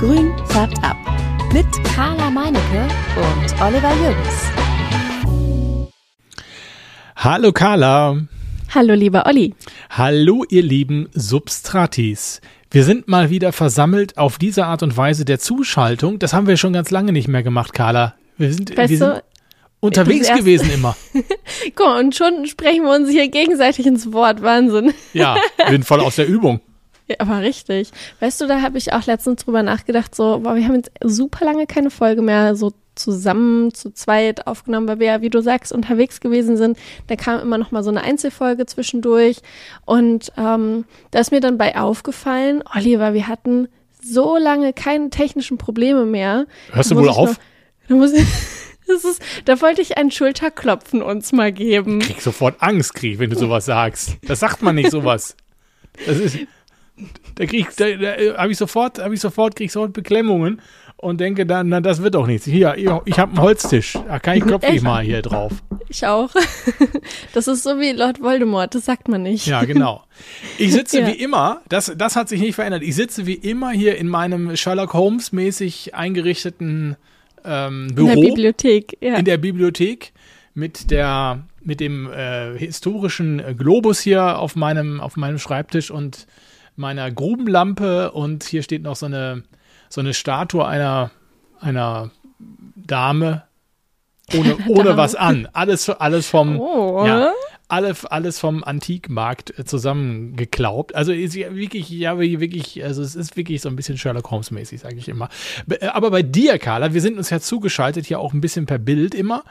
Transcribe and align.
Grün 0.00 0.32
färbt 0.46 0.82
ab. 0.82 0.96
Mit 1.52 1.66
Carla 1.94 2.30
Meinecke 2.30 2.88
und 3.16 3.60
Oliver 3.60 3.92
Jürgens. 4.02 4.50
Hallo 7.16 7.52
Carla. 7.52 8.16
Hallo 8.74 8.94
lieber 8.94 9.26
Olli. 9.26 9.54
Hallo 9.90 10.44
ihr 10.48 10.62
lieben 10.62 11.10
Substratis. 11.12 12.40
Wir 12.70 12.84
sind 12.84 13.08
mal 13.08 13.28
wieder 13.28 13.52
versammelt 13.52 14.16
auf 14.16 14.38
diese 14.38 14.64
Art 14.64 14.82
und 14.82 14.96
Weise 14.96 15.26
der 15.26 15.38
Zuschaltung. 15.38 16.18
Das 16.18 16.32
haben 16.32 16.46
wir 16.46 16.56
schon 16.56 16.72
ganz 16.72 16.90
lange 16.90 17.12
nicht 17.12 17.28
mehr 17.28 17.42
gemacht, 17.42 17.74
Carla. 17.74 18.14
Wir 18.38 18.54
sind, 18.54 18.74
weißt 18.74 18.88
wir 18.88 18.96
sind 18.96 19.22
unterwegs 19.80 20.32
gewesen 20.34 20.70
immer. 20.70 20.96
Guck, 21.76 21.98
und 21.98 22.16
schon 22.16 22.46
sprechen 22.46 22.84
wir 22.84 22.94
uns 22.94 23.10
hier 23.10 23.28
gegenseitig 23.28 23.84
ins 23.84 24.10
Wort. 24.14 24.40
Wahnsinn. 24.40 24.94
Ja, 25.12 25.36
wir 25.58 25.72
sind 25.72 25.84
voll 25.84 26.00
aus 26.00 26.16
der 26.16 26.26
Übung. 26.26 26.62
Ja, 27.10 27.16
aber 27.18 27.40
richtig. 27.40 27.90
Weißt 28.20 28.40
du, 28.40 28.46
da 28.46 28.62
habe 28.62 28.78
ich 28.78 28.92
auch 28.92 29.06
letztens 29.06 29.44
drüber 29.44 29.62
nachgedacht, 29.62 30.14
so, 30.14 30.40
boah, 30.40 30.54
wir 30.54 30.64
haben 30.64 30.76
jetzt 30.76 30.92
super 31.02 31.44
lange 31.44 31.66
keine 31.66 31.90
Folge 31.90 32.22
mehr 32.22 32.54
so 32.54 32.72
zusammen 32.94 33.72
zu 33.74 33.90
zweit 33.90 34.46
aufgenommen, 34.46 34.86
weil 34.86 35.00
wir 35.00 35.06
ja, 35.06 35.22
wie 35.22 35.30
du 35.30 35.40
sagst, 35.40 35.72
unterwegs 35.72 36.20
gewesen 36.20 36.56
sind. 36.56 36.78
Da 37.08 37.16
kam 37.16 37.40
immer 37.40 37.58
noch 37.58 37.72
mal 37.72 37.82
so 37.82 37.90
eine 37.90 38.02
Einzelfolge 38.02 38.66
zwischendurch. 38.66 39.38
Und 39.86 40.32
ähm, 40.36 40.84
da 41.10 41.18
ist 41.18 41.32
mir 41.32 41.40
dann 41.40 41.58
bei 41.58 41.76
aufgefallen, 41.76 42.62
Oliver, 42.76 43.14
wir 43.14 43.26
hatten 43.26 43.68
so 44.02 44.36
lange 44.36 44.72
keine 44.72 45.10
technischen 45.10 45.58
Probleme 45.58 46.06
mehr. 46.06 46.46
Hörst 46.72 46.90
du 46.90 46.96
wohl 46.96 47.08
auf? 47.08 47.38
Noch, 47.88 47.98
muss, 47.98 48.12
das 48.86 49.04
ist, 49.04 49.22
da 49.46 49.60
wollte 49.60 49.82
ich 49.82 49.98
ein 49.98 50.10
Schulterklopfen 50.10 51.02
uns 51.02 51.32
mal 51.32 51.52
geben. 51.52 52.00
Ich 52.00 52.06
krieg 52.06 52.20
sofort 52.20 52.62
Angst, 52.62 52.94
krieg, 52.94 53.18
wenn 53.18 53.30
du 53.30 53.36
sowas 53.36 53.64
sagst. 53.64 54.16
Das 54.26 54.40
sagt 54.40 54.62
man 54.62 54.76
nicht 54.76 54.90
sowas. 54.90 55.36
Das 56.06 56.18
ist, 56.18 56.38
da 57.36 57.46
krieg 57.46 57.68
da, 57.76 57.90
da 57.90 58.36
habe 58.38 58.52
ich 58.52 58.58
sofort, 58.58 58.98
habe 58.98 59.14
ich 59.14 59.20
sofort, 59.20 59.56
krieg 59.56 59.70
sofort 59.70 59.92
Beklemmungen 59.92 60.60
und 60.96 61.18
denke 61.18 61.46
dann, 61.46 61.68
na, 61.68 61.80
das 61.80 62.02
wird 62.02 62.14
doch 62.14 62.26
nichts. 62.26 62.44
Hier, 62.46 62.74
ich 62.76 63.18
habe 63.18 63.32
einen 63.32 63.40
Holztisch. 63.40 63.94
Da 64.06 64.18
kann 64.18 64.36
ich 64.36 64.44
klopfe 64.44 64.70
ich 64.70 64.82
mal 64.82 65.02
hier 65.02 65.22
drauf. 65.22 65.52
Ich 65.88 66.06
auch. 66.06 66.30
Das 67.32 67.46
ist 67.46 67.62
so 67.62 67.78
wie 67.78 67.92
Lord 67.92 68.20
Voldemort, 68.20 68.74
das 68.74 68.84
sagt 68.84 69.08
man 69.08 69.22
nicht. 69.22 69.46
Ja, 69.46 69.64
genau. 69.64 70.04
Ich 70.58 70.72
sitze 70.72 71.00
ja. 71.00 71.06
wie 71.06 71.12
immer, 71.12 71.62
das, 71.68 71.92
das 71.96 72.16
hat 72.16 72.28
sich 72.28 72.40
nicht 72.40 72.54
verändert. 72.54 72.82
Ich 72.82 72.96
sitze 72.96 73.26
wie 73.26 73.34
immer 73.34 73.70
hier 73.70 73.96
in 73.96 74.08
meinem 74.08 74.56
Sherlock 74.56 74.92
Holmes 74.92 75.32
mäßig 75.32 75.94
eingerichteten 75.94 76.96
ähm, 77.44 77.88
Büro. 77.94 78.08
In 78.08 78.20
der 78.20 78.28
Bibliothek, 78.28 78.98
ja. 79.00 79.14
In 79.14 79.24
der 79.24 79.38
Bibliothek 79.38 80.12
mit 80.54 80.90
der 80.90 81.44
mit 81.62 81.80
dem 81.80 82.10
äh, 82.10 82.56
historischen 82.58 83.42
Globus 83.56 84.00
hier 84.00 84.38
auf 84.38 84.56
meinem 84.56 85.00
auf 85.00 85.16
meinem 85.16 85.38
Schreibtisch 85.38 85.90
und 85.90 86.26
meiner 86.80 87.10
Grubenlampe 87.10 88.10
und 88.10 88.42
hier 88.42 88.62
steht 88.62 88.82
noch 88.82 88.96
so 88.96 89.06
eine, 89.06 89.44
so 89.88 90.00
eine 90.00 90.14
Statue 90.14 90.66
einer, 90.66 91.10
einer 91.60 92.10
Dame 92.74 93.44
ohne, 94.36 94.56
ohne 94.68 94.96
was 94.96 95.14
an. 95.14 95.48
Alles, 95.52 95.88
alles 95.88 96.28
vom, 96.28 96.58
oh. 96.58 97.04
ja, 97.06 97.32
alles, 97.70 98.04
alles 98.04 98.38
vom 98.38 98.64
Antikmarkt 98.64 99.58
äh, 99.58 99.64
zusammengeklaubt. 99.64 100.94
Also 100.94 101.12
ist 101.12 101.34
wirklich, 101.36 101.88
ja, 101.90 102.18
wirklich, 102.18 102.82
also 102.84 103.02
es 103.02 103.14
ist 103.14 103.36
wirklich 103.36 103.60
so 103.60 103.68
ein 103.68 103.76
bisschen 103.76 103.96
Sherlock 103.96 104.30
Holmes 104.30 104.50
mäßig, 104.50 104.80
sage 104.80 104.96
ich 104.96 105.08
immer. 105.08 105.28
Äh, 105.68 105.86
aber 105.86 106.10
bei 106.10 106.22
dir, 106.22 106.58
Carla, 106.58 106.92
wir 106.92 107.00
sind 107.00 107.16
uns 107.16 107.30
ja 107.30 107.40
zugeschaltet 107.40 108.06
hier 108.06 108.18
auch 108.18 108.32
ein 108.32 108.40
bisschen 108.40 108.66
per 108.66 108.78
Bild 108.78 109.14
immer. 109.14 109.44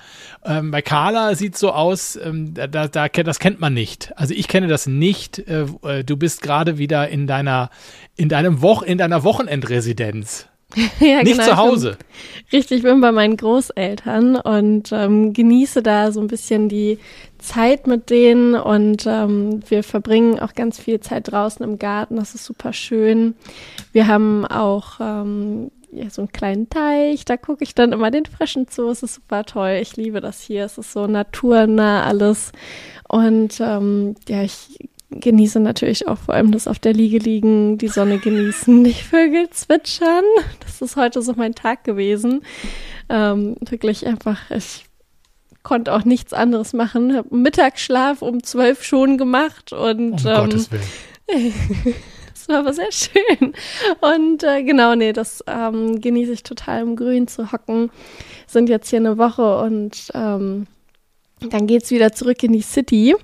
Ähm, 0.43 0.71
bei 0.71 0.81
Carla 0.81 1.35
sieht 1.35 1.57
so 1.57 1.71
aus, 1.71 2.17
ähm, 2.17 2.53
da, 2.53 2.67
da, 2.67 3.07
das 3.07 3.39
kennt 3.39 3.59
man 3.59 3.73
nicht. 3.73 4.11
Also 4.17 4.33
ich 4.33 4.47
kenne 4.47 4.67
das 4.67 4.87
nicht. 4.87 5.39
Äh, 5.39 5.65
äh 5.83 6.03
du 6.03 6.17
bist 6.17 6.41
gerade 6.41 6.77
wieder 6.77 7.07
in 7.07 7.27
deiner, 7.27 7.69
in 8.15 8.27
deinem 8.27 8.61
Woch, 8.61 8.81
in 8.81 8.97
deiner 8.97 9.23
Wochenendresidenz. 9.23 10.48
ja, 10.99 11.23
Nicht 11.23 11.39
genau, 11.39 11.43
zu 11.43 11.57
Hause. 11.57 11.97
Richtig, 12.51 12.77
ich 12.77 12.83
bin 12.83 13.01
bei 13.01 13.11
meinen 13.11 13.37
Großeltern 13.37 14.35
und 14.35 14.91
ähm, 14.91 15.33
genieße 15.33 15.81
da 15.81 16.11
so 16.11 16.19
ein 16.19 16.27
bisschen 16.27 16.69
die 16.69 16.99
Zeit 17.39 17.87
mit 17.87 18.09
denen 18.09 18.55
und 18.55 19.05
ähm, 19.08 19.61
wir 19.67 19.83
verbringen 19.83 20.39
auch 20.39 20.53
ganz 20.53 20.79
viel 20.79 20.99
Zeit 20.99 21.31
draußen 21.31 21.63
im 21.63 21.79
Garten. 21.79 22.17
Das 22.17 22.35
ist 22.35 22.45
super 22.45 22.73
schön. 22.73 23.35
Wir 23.93 24.08
haben 24.08 24.45
auch 24.45 24.99
ähm, 24.99 25.71
ja, 25.91 26.09
so 26.09 26.21
einen 26.21 26.31
kleinen 26.31 26.69
Teich, 26.69 27.25
da 27.25 27.37
gucke 27.37 27.63
ich 27.63 27.73
dann 27.73 27.91
immer 27.91 28.11
den 28.11 28.25
Frischen 28.25 28.67
zu. 28.67 28.89
Es 28.89 29.02
ist 29.02 29.15
super 29.15 29.45
toll. 29.45 29.79
Ich 29.81 29.97
liebe 29.97 30.21
das 30.21 30.41
hier. 30.41 30.65
Es 30.65 30.77
ist 30.77 30.93
so 30.93 31.08
naturnah 31.08 32.03
alles. 32.03 32.52
Und 33.08 33.59
ähm, 33.59 34.15
ja, 34.27 34.43
ich 34.43 34.89
genieße 35.11 35.59
natürlich 35.59 36.08
auch 36.08 36.17
vor 36.17 36.36
allem 36.36 36.52
das 36.52 36.67
auf 36.67 36.80
der 36.80 36.93
Liege 36.93 37.17
liegen, 37.17 37.77
die 37.77 37.87
Sonne 37.87 38.20
genießen, 38.20 38.83
die 38.83 38.93
Vögel 38.93 39.49
zwitschern. 39.49 40.23
Das 40.59 40.81
ist 40.81 40.95
heute 40.95 41.21
so 41.21 41.33
mein 41.36 41.55
Tag 41.55 41.83
gewesen. 41.83 42.42
Ähm, 43.09 43.55
wirklich 43.59 44.05
einfach, 44.05 44.52
ich 44.52 44.86
konnte 45.64 45.93
auch 45.93 46.05
nichts 46.05 46.33
anderes 46.33 46.73
machen. 46.73 47.15
Hab 47.15 47.31
Mittagsschlaf 47.31 48.21
um 48.21 48.43
zwölf 48.43 48.83
schon 48.83 49.17
gemacht 49.17 49.73
und 49.73 50.25
um 50.25 50.31
ähm, 50.31 50.36
Gottes 50.36 50.71
Willen. 50.71 50.83
das 52.33 52.47
war 52.47 52.59
aber 52.59 52.73
sehr 52.73 52.91
schön. 52.91 53.53
Und 54.02 54.43
äh, 54.43 54.64
genau, 54.64 54.95
nee, 54.95 55.14
das 55.14 55.43
ähm, 55.47 55.99
genieße 55.99 56.33
ich 56.33 56.43
total 56.43 56.81
im 56.81 56.95
Grün 56.95 57.27
zu 57.27 57.52
hocken. 57.52 57.91
Sind 58.47 58.70
jetzt 58.70 58.89
hier 58.89 58.99
eine 58.99 59.17
Woche 59.17 59.59
und 59.59 60.11
ähm, 60.14 60.67
dann 61.39 61.67
geht's 61.67 61.91
wieder 61.91 62.11
zurück 62.11 62.43
in 62.43 62.53
die 62.53 62.61
City. 62.61 63.15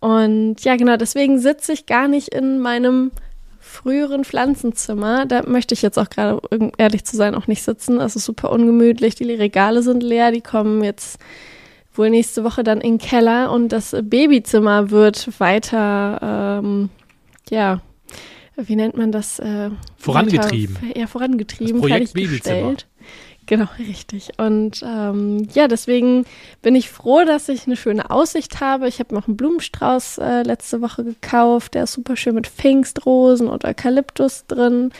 Und 0.00 0.56
ja, 0.64 0.76
genau, 0.76 0.96
deswegen 0.96 1.38
sitze 1.38 1.72
ich 1.72 1.86
gar 1.86 2.08
nicht 2.08 2.28
in 2.28 2.58
meinem 2.58 3.10
früheren 3.60 4.24
Pflanzenzimmer. 4.24 5.26
Da 5.26 5.42
möchte 5.46 5.74
ich 5.74 5.82
jetzt 5.82 5.98
auch 5.98 6.10
gerade, 6.10 6.40
ehrlich 6.78 7.04
zu 7.04 7.16
sein, 7.16 7.34
auch 7.34 7.46
nicht 7.46 7.62
sitzen. 7.62 8.00
Es 8.00 8.16
ist 8.16 8.24
super 8.24 8.50
ungemütlich. 8.50 9.14
Die 9.14 9.32
Regale 9.32 9.82
sind 9.82 10.02
leer. 10.02 10.32
Die 10.32 10.40
kommen 10.40 10.82
jetzt 10.82 11.18
wohl 11.94 12.10
nächste 12.10 12.44
Woche 12.44 12.64
dann 12.64 12.80
in 12.80 12.98
den 12.98 13.06
Keller 13.06 13.52
und 13.52 13.68
das 13.68 13.94
Babyzimmer 14.02 14.90
wird 14.90 15.40
weiter, 15.40 16.60
ähm, 16.62 16.88
ja, 17.50 17.80
wie 18.56 18.76
nennt 18.76 18.96
man 18.96 19.12
das? 19.12 19.38
Äh, 19.38 19.70
vorangetrieben. 19.96 20.76
Weiter, 20.82 20.98
ja, 20.98 21.06
vorangetrieben. 21.06 21.80
Das 21.80 21.80
Projekt 21.80 22.12
Babyzimmer. 22.12 22.76
Genau, 23.50 23.66
richtig. 23.80 24.30
Und 24.38 24.80
ähm, 24.86 25.48
ja, 25.52 25.66
deswegen 25.66 26.24
bin 26.62 26.76
ich 26.76 26.88
froh, 26.88 27.24
dass 27.24 27.48
ich 27.48 27.66
eine 27.66 27.76
schöne 27.76 28.08
Aussicht 28.08 28.60
habe. 28.60 28.86
Ich 28.86 29.00
habe 29.00 29.12
noch 29.12 29.26
einen 29.26 29.36
Blumenstrauß 29.36 30.18
äh, 30.18 30.42
letzte 30.42 30.80
Woche 30.80 31.02
gekauft. 31.02 31.74
Der 31.74 31.82
ist 31.82 31.94
super 31.94 32.14
schön 32.14 32.36
mit 32.36 32.46
Pfingstrosen 32.46 33.48
und 33.48 33.64
Eukalyptus 33.64 34.46
drin. 34.46 34.92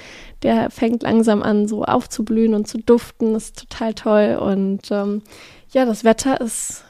Der 0.43 0.69
fängt 0.71 1.05
langsam 1.05 1.45
an, 1.45 1.69
so 1.69 1.85
aufzublühen 1.85 2.55
und 2.55 2.67
zu 2.67 2.79
duften. 2.79 3.35
Das 3.35 3.45
ist 3.45 3.71
total 3.71 3.95
toll. 3.95 4.39
Und 4.41 4.91
ähm, 4.91 5.23
ja, 5.71 5.85
das 5.85 6.03
Wetter 6.03 6.41
ist 6.41 6.83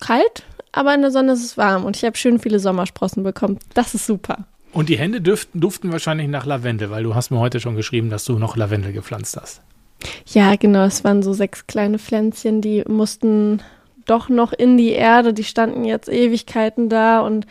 kalt, 0.00 0.42
aber 0.72 0.92
in 0.94 1.02
der 1.02 1.12
Sonne 1.12 1.34
ist 1.34 1.44
es 1.44 1.56
warm. 1.56 1.84
Und 1.84 1.96
ich 1.96 2.04
habe 2.04 2.16
schön 2.16 2.40
viele 2.40 2.58
Sommersprossen 2.58 3.22
bekommen. 3.22 3.60
Das 3.72 3.94
ist 3.94 4.04
super. 4.04 4.48
Und 4.72 4.88
die 4.88 4.98
Hände 4.98 5.20
duften, 5.20 5.60
duften 5.60 5.92
wahrscheinlich 5.92 6.26
nach 6.26 6.44
Lavendel, 6.44 6.90
weil 6.90 7.04
du 7.04 7.14
hast 7.14 7.30
mir 7.30 7.38
heute 7.38 7.60
schon 7.60 7.76
geschrieben, 7.76 8.10
dass 8.10 8.24
du 8.24 8.36
noch 8.40 8.56
Lavendel 8.56 8.92
gepflanzt 8.92 9.36
hast. 9.40 9.62
Ja, 10.26 10.56
genau. 10.56 10.84
Es 10.84 11.04
waren 11.04 11.22
so 11.22 11.32
sechs 11.32 11.66
kleine 11.66 11.98
Pflänzchen, 11.98 12.60
die 12.60 12.84
mussten 12.86 13.62
doch 14.06 14.28
noch 14.28 14.52
in 14.52 14.76
die 14.76 14.92
Erde. 14.92 15.32
Die 15.34 15.44
standen 15.44 15.84
jetzt 15.84 16.08
Ewigkeiten 16.08 16.88
da 16.88 17.20
und 17.20 17.46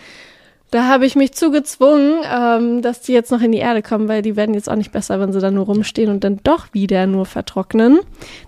da 0.72 0.90
habe 0.90 1.06
ich 1.06 1.16
mich 1.16 1.34
zugezwungen, 1.34 2.20
ähm, 2.30 2.82
dass 2.82 3.02
die 3.02 3.14
jetzt 3.14 3.32
noch 3.32 3.42
in 3.42 3.54
die 3.54 3.60
Erde 3.60 3.82
kommen, 3.82 4.10
weil 4.10 4.22
die 4.22 4.36
werden 4.36 4.54
jetzt 4.54 4.70
auch 4.70 4.76
nicht 4.76 4.92
besser, 4.92 5.20
wenn 5.20 5.32
sie 5.32 5.40
da 5.40 5.50
nur 5.50 5.66
rumstehen 5.66 6.10
und 6.10 6.26
dann 6.26 6.42
doch 6.44 6.74
wieder 6.74 7.08
nur 7.08 7.26
vertrocknen. 7.26 8.00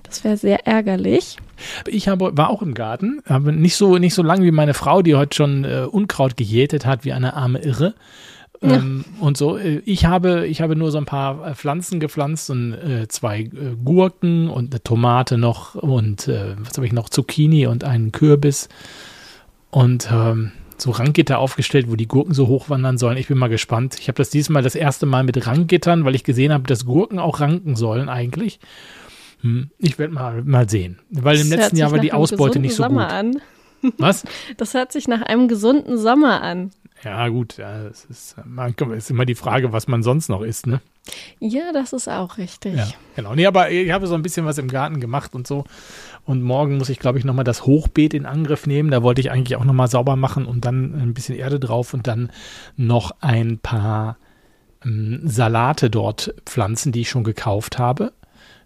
Das 0.04 0.26
wäre 0.26 0.36
sehr 0.36 0.68
ärgerlich. 0.68 1.38
Ich 1.88 2.10
habe, 2.10 2.36
war 2.36 2.50
auch 2.50 2.62
im 2.62 2.74
Garten, 2.74 3.22
aber 3.26 3.54
nicht 3.54 3.76
so, 3.78 3.98
nicht 3.98 4.14
so 4.14 4.24
lange 4.24 4.44
wie 4.44 4.52
meine 4.52 4.74
Frau, 4.74 5.02
die 5.02 5.16
heute 5.16 5.36
schon 5.36 5.64
äh, 5.64 5.86
Unkraut 5.90 6.36
gejätet 6.36 6.86
hat, 6.86 7.06
wie 7.06 7.14
eine 7.14 7.36
arme 7.36 7.60
Irre. 7.60 7.94
Ähm, 8.62 9.06
und 9.20 9.38
so, 9.38 9.58
äh, 9.58 9.82
ich 9.86 10.06
habe, 10.06 10.46
ich 10.48 10.62
habe 10.62 10.76
nur 10.76 10.92
so 10.92 10.98
ein 10.98 11.06
paar 11.06 11.48
äh, 11.48 11.56
Pflanzen 11.56 12.00
gepflanzt 12.00 12.50
und 12.50 12.74
äh, 12.74 13.08
zwei 13.08 13.42
äh, 13.42 13.76
Gurken 13.84 14.50
und 14.50 14.74
eine 14.74 14.84
Tomate 14.84 15.38
noch 15.38 15.76
und 15.76 16.28
äh, 16.28 16.56
was 16.60 16.76
habe 16.76 16.86
ich 16.86 16.92
noch? 16.92 17.10
Zucchini 17.10 17.68
und 17.68 17.84
einen 17.84 18.12
Kürbis 18.12 18.68
und 19.72 20.10
ähm, 20.12 20.52
so 20.78 20.92
Ranggitter 20.92 21.40
aufgestellt, 21.40 21.90
wo 21.90 21.96
die 21.96 22.08
Gurken 22.08 22.34
so 22.34 22.48
hochwandern 22.48 22.98
sollen. 22.98 23.18
Ich 23.18 23.28
bin 23.28 23.38
mal 23.38 23.50
gespannt. 23.50 23.98
Ich 24.00 24.08
habe 24.08 24.18
das 24.18 24.30
diesmal 24.30 24.64
das 24.64 24.76
erste 24.76 25.06
Mal 25.06 25.24
mit 25.24 25.46
Ranggittern, 25.46 26.06
weil 26.06 26.16
ich 26.16 26.24
gesehen 26.24 26.54
habe, 26.54 26.64
dass 26.64 26.86
Gurken 26.86 27.20
auch 27.20 27.40
ranken 27.40 27.76
sollen 27.76 28.10
eigentlich. 28.10 28.60
Hm, 29.42 29.72
ich 29.78 29.98
werde 30.00 30.14
mal, 30.14 30.44
mal 30.44 30.70
sehen. 30.70 31.00
Weil 31.10 31.38
das 31.38 31.46
im 31.46 31.52
letzten 31.52 31.78
Jahr 31.78 31.92
war 31.92 32.00
die 32.00 32.14
Ausbeute 32.14 32.60
nicht 32.60 32.76
so 32.76 32.84
Sommer 32.84 33.06
gut. 33.06 33.14
An. 33.14 33.42
Was? 33.98 34.26
Das 34.58 34.74
hört 34.74 34.92
sich 34.92 35.08
nach 35.08 35.22
einem 35.22 35.48
gesunden 35.48 35.98
Sommer 35.98 36.42
an. 36.42 36.72
Ja, 37.04 37.28
gut, 37.30 37.58
ja, 37.58 37.84
es 37.84 38.06
ist, 38.06 38.36
man, 38.46 38.74
ist 38.96 39.10
immer 39.10 39.26
die 39.26 39.36
Frage, 39.36 39.72
was 39.72 39.88
man 39.88 40.04
sonst 40.04 40.30
noch 40.30 40.42
isst, 40.42 40.68
ne? 40.68 40.82
Ja, 41.40 41.72
das 41.74 41.94
ist 41.94 42.08
auch 42.10 42.38
richtig. 42.38 42.76
Ja, 42.76 42.88
genau. 43.16 43.34
Nee, 43.36 43.46
aber 43.46 43.72
ich 43.72 43.92
habe 43.92 44.06
so 44.06 44.16
ein 44.16 44.22
bisschen 44.22 44.46
was 44.46 44.58
im 44.58 44.68
Garten 44.68 45.00
gemacht 45.00 45.34
und 45.34 45.48
so. 45.48 45.64
Und 46.26 46.44
morgen 46.44 46.78
muss 46.78 46.90
ich, 46.90 47.00
glaube 47.00 47.18
ich, 47.18 47.26
nochmal 47.26 47.46
das 47.46 47.66
Hochbeet 47.66 48.14
in 48.14 48.26
Angriff 48.26 48.68
nehmen. 48.68 48.92
Da 48.92 49.02
wollte 49.02 49.22
ich 49.22 49.32
eigentlich 49.32 49.56
auch 49.56 49.64
nochmal 49.64 49.88
sauber 49.88 50.16
machen 50.16 50.46
und 50.46 50.66
dann 50.66 50.94
ein 51.02 51.14
bisschen 51.14 51.36
Erde 51.36 51.60
drauf 51.60 51.94
und 51.94 52.06
dann 52.06 52.32
noch 52.76 53.16
ein 53.22 53.58
paar 53.60 54.18
ähm, 54.86 55.22
Salate 55.24 55.90
dort 55.90 56.36
pflanzen, 56.46 56.92
die 56.92 57.02
ich 57.02 57.10
schon 57.10 57.24
gekauft 57.24 57.80
habe. 57.80 58.12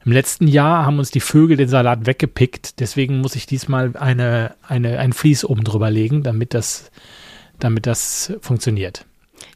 Im 0.05 0.11
letzten 0.11 0.47
Jahr 0.47 0.85
haben 0.85 0.99
uns 0.99 1.11
die 1.11 1.21
Vögel 1.21 1.55
den 1.55 1.69
Salat 1.69 2.05
weggepickt, 2.05 2.81
deswegen 2.81 3.21
muss 3.21 3.37
ich 3.37 3.45
diesmal 3.45 3.95
eine, 3.95 4.55
eine, 4.67 4.99
ein 4.99 5.13
Vlies 5.13 5.45
oben 5.45 5.63
drüber 5.63 5.89
legen, 5.89 6.23
damit 6.23 6.53
das, 6.53 6.91
damit 7.63 7.85
das 7.85 8.33
funktioniert. 8.41 9.05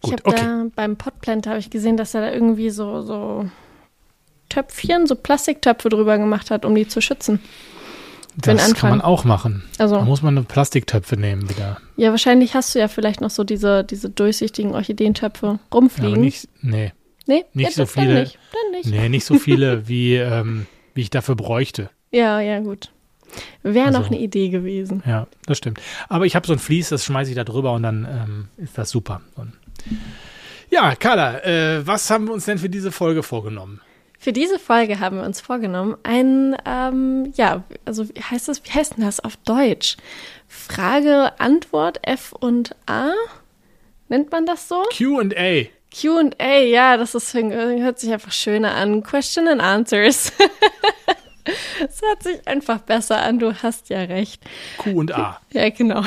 Ich 0.04 0.09
Gut, 0.12 0.25
habe 0.25 0.30
okay. 0.30 0.42
da 0.42 0.65
beim 0.75 0.95
Potplant 0.95 1.48
habe 1.48 1.59
ich 1.59 1.69
gesehen, 1.69 1.98
dass 1.98 2.13
er 2.13 2.21
da 2.21 2.31
irgendwie 2.31 2.69
so, 2.69 3.01
so 3.01 3.50
Töpfchen, 4.50 5.07
so 5.07 5.15
Plastiktöpfe 5.15 5.89
drüber 5.89 6.18
gemacht 6.18 6.51
hat, 6.51 6.65
um 6.65 6.74
die 6.75 6.88
zu 6.88 7.01
schützen. 7.01 7.39
Das 8.39 8.75
kann 8.75 8.92
man 8.92 9.01
auch 9.01 9.24
machen. 9.24 9.63
Da 9.77 9.86
Also, 9.86 10.01
muss 10.01 10.21
man 10.21 10.45
Plastiktöpfe 10.45 11.18
nehmen 11.18 11.50
wieder. 11.50 11.77
ja, 11.95 12.12
wahrscheinlich 12.12 12.54
hast 12.54 12.75
du 12.75 12.80
ja 12.80 12.88
vielleicht 12.88 13.19
noch 13.19 13.31
so 13.31 13.44
diese, 13.44 13.83
diese 13.83 14.10
durchsichtigen 14.12 14.74
Orchideentöpfe 14.75 15.57
rumfliegen. 15.74 16.13
aber 16.13 16.21
nicht, 16.21 16.48
nee, 16.62 16.94
nee, 17.25 17.45
nicht 17.53 17.75
ja, 17.77 17.86
so 17.86 17.94
dann 17.95 18.03
viele- 18.06 18.19
nicht, 18.21 18.38
dann 18.51 18.71
nicht. 18.80 18.89
nee, 18.92 19.10
nicht 19.10 19.25
so 19.25 19.36
viele, 19.39 19.88
wie, 19.88 20.15
ähm, 20.18 20.68
wie 20.94 21.01
ich 21.01 21.10
dafür 21.10 21.36
bräuchte. 21.36 21.89
Ja, 22.12 22.39
ja, 22.39 22.60
gut. 22.60 22.92
Wäre 23.63 23.91
noch 23.91 24.00
Also- 24.00 24.12
eine 24.12 24.19
Idee 24.19 24.50
gewesen. 24.50 25.03
Ja, 25.06 25.27
das 25.45 25.57
stimmt. 25.57 25.79
Aber 26.09 26.25
ich 26.25 26.35
habe 26.35 26.47
so 26.47 26.53
ein 26.53 26.59
Vlies, 26.59 26.89
das 26.89 27.06
schmeiße 27.06 27.31
ich 27.31 27.35
da 27.35 27.44
drüber 27.44 27.74
und 27.74 27.83
dann 27.83 28.07
ähm, 28.09 28.47
ist 28.63 28.77
das 28.77 28.89
super. 28.89 29.21
Und 29.35 29.53
ja, 30.69 30.95
Carla, 30.95 31.39
äh, 31.44 31.85
was 31.85 32.09
haben 32.09 32.25
wir 32.27 32.33
uns 32.33 32.45
denn 32.45 32.57
für 32.57 32.69
diese 32.69 32.91
Folge 32.91 33.24
vorgenommen? 33.24 33.81
Für 34.19 34.33
diese 34.33 34.57
Folge 34.59 35.00
haben 35.00 35.18
wir 35.18 35.24
uns 35.24 35.39
vorgenommen, 35.39 35.95
ein, 36.03 36.57
ähm, 36.65 37.31
ja, 37.35 37.63
also 37.85 38.09
wie 38.09 38.19
heißt 38.21 38.47
das, 38.47 38.63
wie 38.65 38.71
heißt 38.71 38.97
denn 38.97 39.06
das 39.06 39.19
auf 39.19 39.38
Deutsch? 39.38 39.95
Frage, 40.47 41.39
Antwort, 41.39 42.00
F 42.01 42.33
und 42.33 42.75
A? 42.88 43.12
Nennt 44.09 44.31
man 44.31 44.45
das 44.45 44.68
so? 44.68 44.83
QA. 44.91 45.68
Q&A, 46.01 46.59
ja, 46.63 46.97
das 46.97 47.15
ist, 47.15 47.33
hört 47.33 48.00
sich 48.00 48.12
einfach 48.12 48.31
schöner 48.31 48.75
an. 48.75 49.03
Question 49.03 49.47
and 49.47 49.62
Answers. 49.62 50.33
Es 51.79 52.01
hört 52.01 52.23
sich 52.23 52.47
einfach 52.47 52.79
besser 52.79 53.21
an, 53.21 53.39
du 53.39 53.53
hast 53.53 53.89
ja 53.89 54.01
recht. 54.01 54.44
Q 54.77 54.91
und 54.99 55.13
A. 55.13 55.39
Ja, 55.51 55.69
genau. 55.69 56.03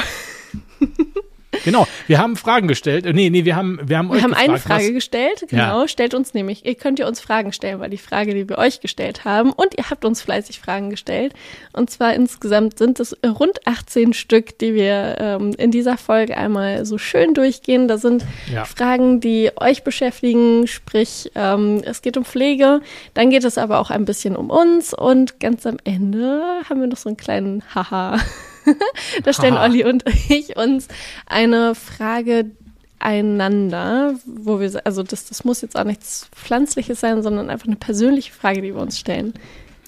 Genau, 1.65 1.87
wir 2.07 2.19
haben 2.19 2.37
Fragen 2.37 2.69
gestellt. 2.69 3.05
Nee, 3.13 3.31
nee, 3.31 3.45
wir 3.45 3.57
haben, 3.57 3.79
wir 3.85 3.99
haben 3.99 4.09
Wir 4.09 4.17
euch 4.17 4.23
haben 4.23 4.35
eine 4.35 4.55
gefragt, 4.55 4.83
Frage 4.83 4.93
gestellt, 4.93 5.45
genau. 5.49 5.83
Ja. 5.83 5.89
Stellt 5.89 6.15
uns 6.15 6.35
nämlich, 6.35 6.65
ihr 6.65 6.75
könnt 6.75 6.99
ihr 6.99 7.07
uns 7.07 7.21
Fragen 7.21 7.53
stellen, 7.53 7.81
weil 7.81 7.91
die 7.91 7.99
Frage, 7.99 8.35
die 8.35 8.49
wir 8.49 8.59
euch 8.59 8.81
gestellt 8.81 9.25
haben, 9.25 9.53
und 9.53 9.77
ihr 9.77 9.91
habt 9.91 10.05
uns 10.05 10.23
fleißig 10.23 10.61
Fragen 10.61 10.91
gestellt. 10.91 11.35
Und 11.73 11.91
zwar 11.91 12.15
insgesamt 12.15 12.79
sind 12.79 13.01
es 13.01 13.17
rund 13.25 13.67
18 13.67 14.13
Stück, 14.13 14.59
die 14.59 14.75
wir 14.75 15.17
ähm, 15.19 15.53
in 15.59 15.71
dieser 15.71 15.97
Folge 15.97 16.37
einmal 16.37 16.85
so 16.85 16.99
schön 16.99 17.35
durchgehen. 17.35 17.89
Da 17.89 17.99
sind 17.99 18.25
Ja. 18.53 18.65
Fragen, 18.65 19.21
die 19.21 19.51
euch 19.57 19.85
beschäftigen, 19.85 20.67
sprich, 20.67 21.31
ähm, 21.35 21.83
es 21.85 22.03
geht 22.03 22.17
um 22.17 22.25
Pflege, 22.25 22.81
dann 23.15 23.31
geht 23.31 23.45
es 23.45 23.59
aber 23.59 23.79
auch 23.81 23.91
ein 23.91 24.05
bisschen 24.05 24.37
um 24.37 24.51
uns 24.51 24.95
und 24.95 25.41
ganz 25.41 25.67
am 25.67 25.77
Ende 25.85 26.43
haben 26.69 26.81
wir 26.81 26.87
noch 26.89 26.97
so 26.97 27.09
einen 27.09 27.17
kleinen 27.17 27.63
Haha. 27.75 28.19
da 29.25 29.33
stellen 29.33 29.55
Haha. 29.55 29.65
Olli 29.65 29.85
und 29.85 30.05
ich 30.29 30.57
uns 30.57 30.89
eine 31.27 31.75
Frage 31.75 32.51
einander, 32.99 34.15
wo 34.27 34.61
wir, 34.61 34.71
also 34.85 35.03
das, 35.03 35.27
das 35.27 35.45
muss 35.45 35.63
jetzt 35.63 35.77
auch 35.77 35.85
nichts 35.85 36.29
Pflanzliches 36.33 37.01
sein, 37.01 37.23
sondern 37.23 37.51
einfach 37.51 37.67
eine 37.67 37.77
persönliche 37.77 38.33
Frage, 38.33 38.61
die 38.63 38.75
wir 38.75 38.81
uns 38.81 38.99
stellen. 38.99 39.35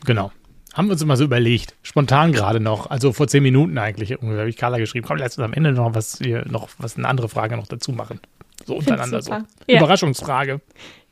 Genau. 0.05 0.33
Haben 0.73 0.89
wir 0.89 0.93
uns 0.93 1.03
immer 1.03 1.19
so 1.19 1.25
überlegt. 1.25 1.75
Spontan 1.83 2.33
gerade 2.33 2.59
noch. 2.59 2.89
Also 2.89 3.13
vor 3.13 3.29
zehn 3.29 3.43
Minuten 3.43 3.77
eigentlich. 3.77 4.13
Habe 4.13 4.49
ich 4.49 4.57
Carla 4.57 4.79
geschrieben. 4.79 5.07
Komm, 5.07 5.19
lass 5.19 5.37
uns 5.37 5.45
am 5.45 5.53
Ende 5.53 5.73
noch 5.73 5.95
was 5.95 6.19
hier, 6.19 6.47
noch 6.49 6.71
was, 6.79 6.97
eine 6.97 7.07
andere 7.09 7.29
Frage 7.29 7.57
noch 7.57 7.67
dazu 7.67 7.93
machen. 7.93 8.21
So 8.65 8.77
untereinander 8.77 9.21
so. 9.21 9.33
Ja. 9.67 9.77
Überraschungsfrage. 9.79 10.63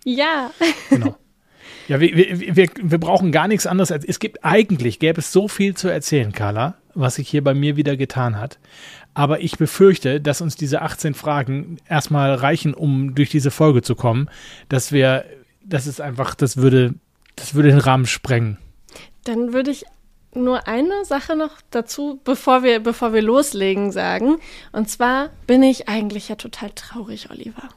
Ja, 0.04 0.50
Genau. 0.88 1.16
Ja, 1.88 1.98
wir, 1.98 2.16
wir, 2.16 2.56
wir, 2.56 2.68
wir 2.80 2.98
brauchen 2.98 3.32
gar 3.32 3.48
nichts 3.48 3.66
anderes 3.66 3.90
als. 3.90 4.04
Es 4.04 4.20
gibt 4.20 4.44
eigentlich, 4.44 5.00
gäbe 5.00 5.18
es 5.18 5.32
so 5.32 5.48
viel 5.48 5.74
zu 5.74 5.88
erzählen, 5.88 6.30
Carla, 6.30 6.76
was 6.94 7.16
sich 7.16 7.28
hier 7.28 7.42
bei 7.42 7.54
mir 7.54 7.76
wieder 7.76 7.96
getan 7.96 8.38
hat. 8.38 8.58
Aber 9.14 9.40
ich 9.40 9.58
befürchte, 9.58 10.20
dass 10.20 10.40
uns 10.40 10.56
diese 10.56 10.82
18 10.82 11.14
Fragen 11.14 11.78
erstmal 11.88 12.34
reichen, 12.34 12.74
um 12.74 13.14
durch 13.14 13.30
diese 13.30 13.50
Folge 13.50 13.82
zu 13.82 13.94
kommen. 13.94 14.28
Dass 14.68 14.92
wir, 14.92 15.24
das 15.64 15.86
ist 15.86 16.00
einfach, 16.00 16.34
das 16.34 16.56
würde, 16.56 16.94
das 17.36 17.54
würde 17.54 17.70
den 17.70 17.78
Rahmen 17.78 18.06
sprengen. 18.06 18.58
dann 19.24 19.52
würde 19.52 19.70
ich 19.70 19.84
nur 20.34 20.68
eine 20.68 21.04
Sache 21.04 21.36
noch 21.36 21.60
dazu, 21.70 22.20
bevor 22.24 22.62
wir, 22.62 22.80
bevor 22.80 23.12
wir 23.12 23.22
loslegen, 23.22 23.90
sagen. 23.90 24.36
Und 24.72 24.88
zwar 24.88 25.30
bin 25.46 25.62
ich 25.62 25.88
eigentlich 25.88 26.28
ja 26.28 26.36
total 26.36 26.70
traurig, 26.70 27.30
Oliver. 27.30 27.68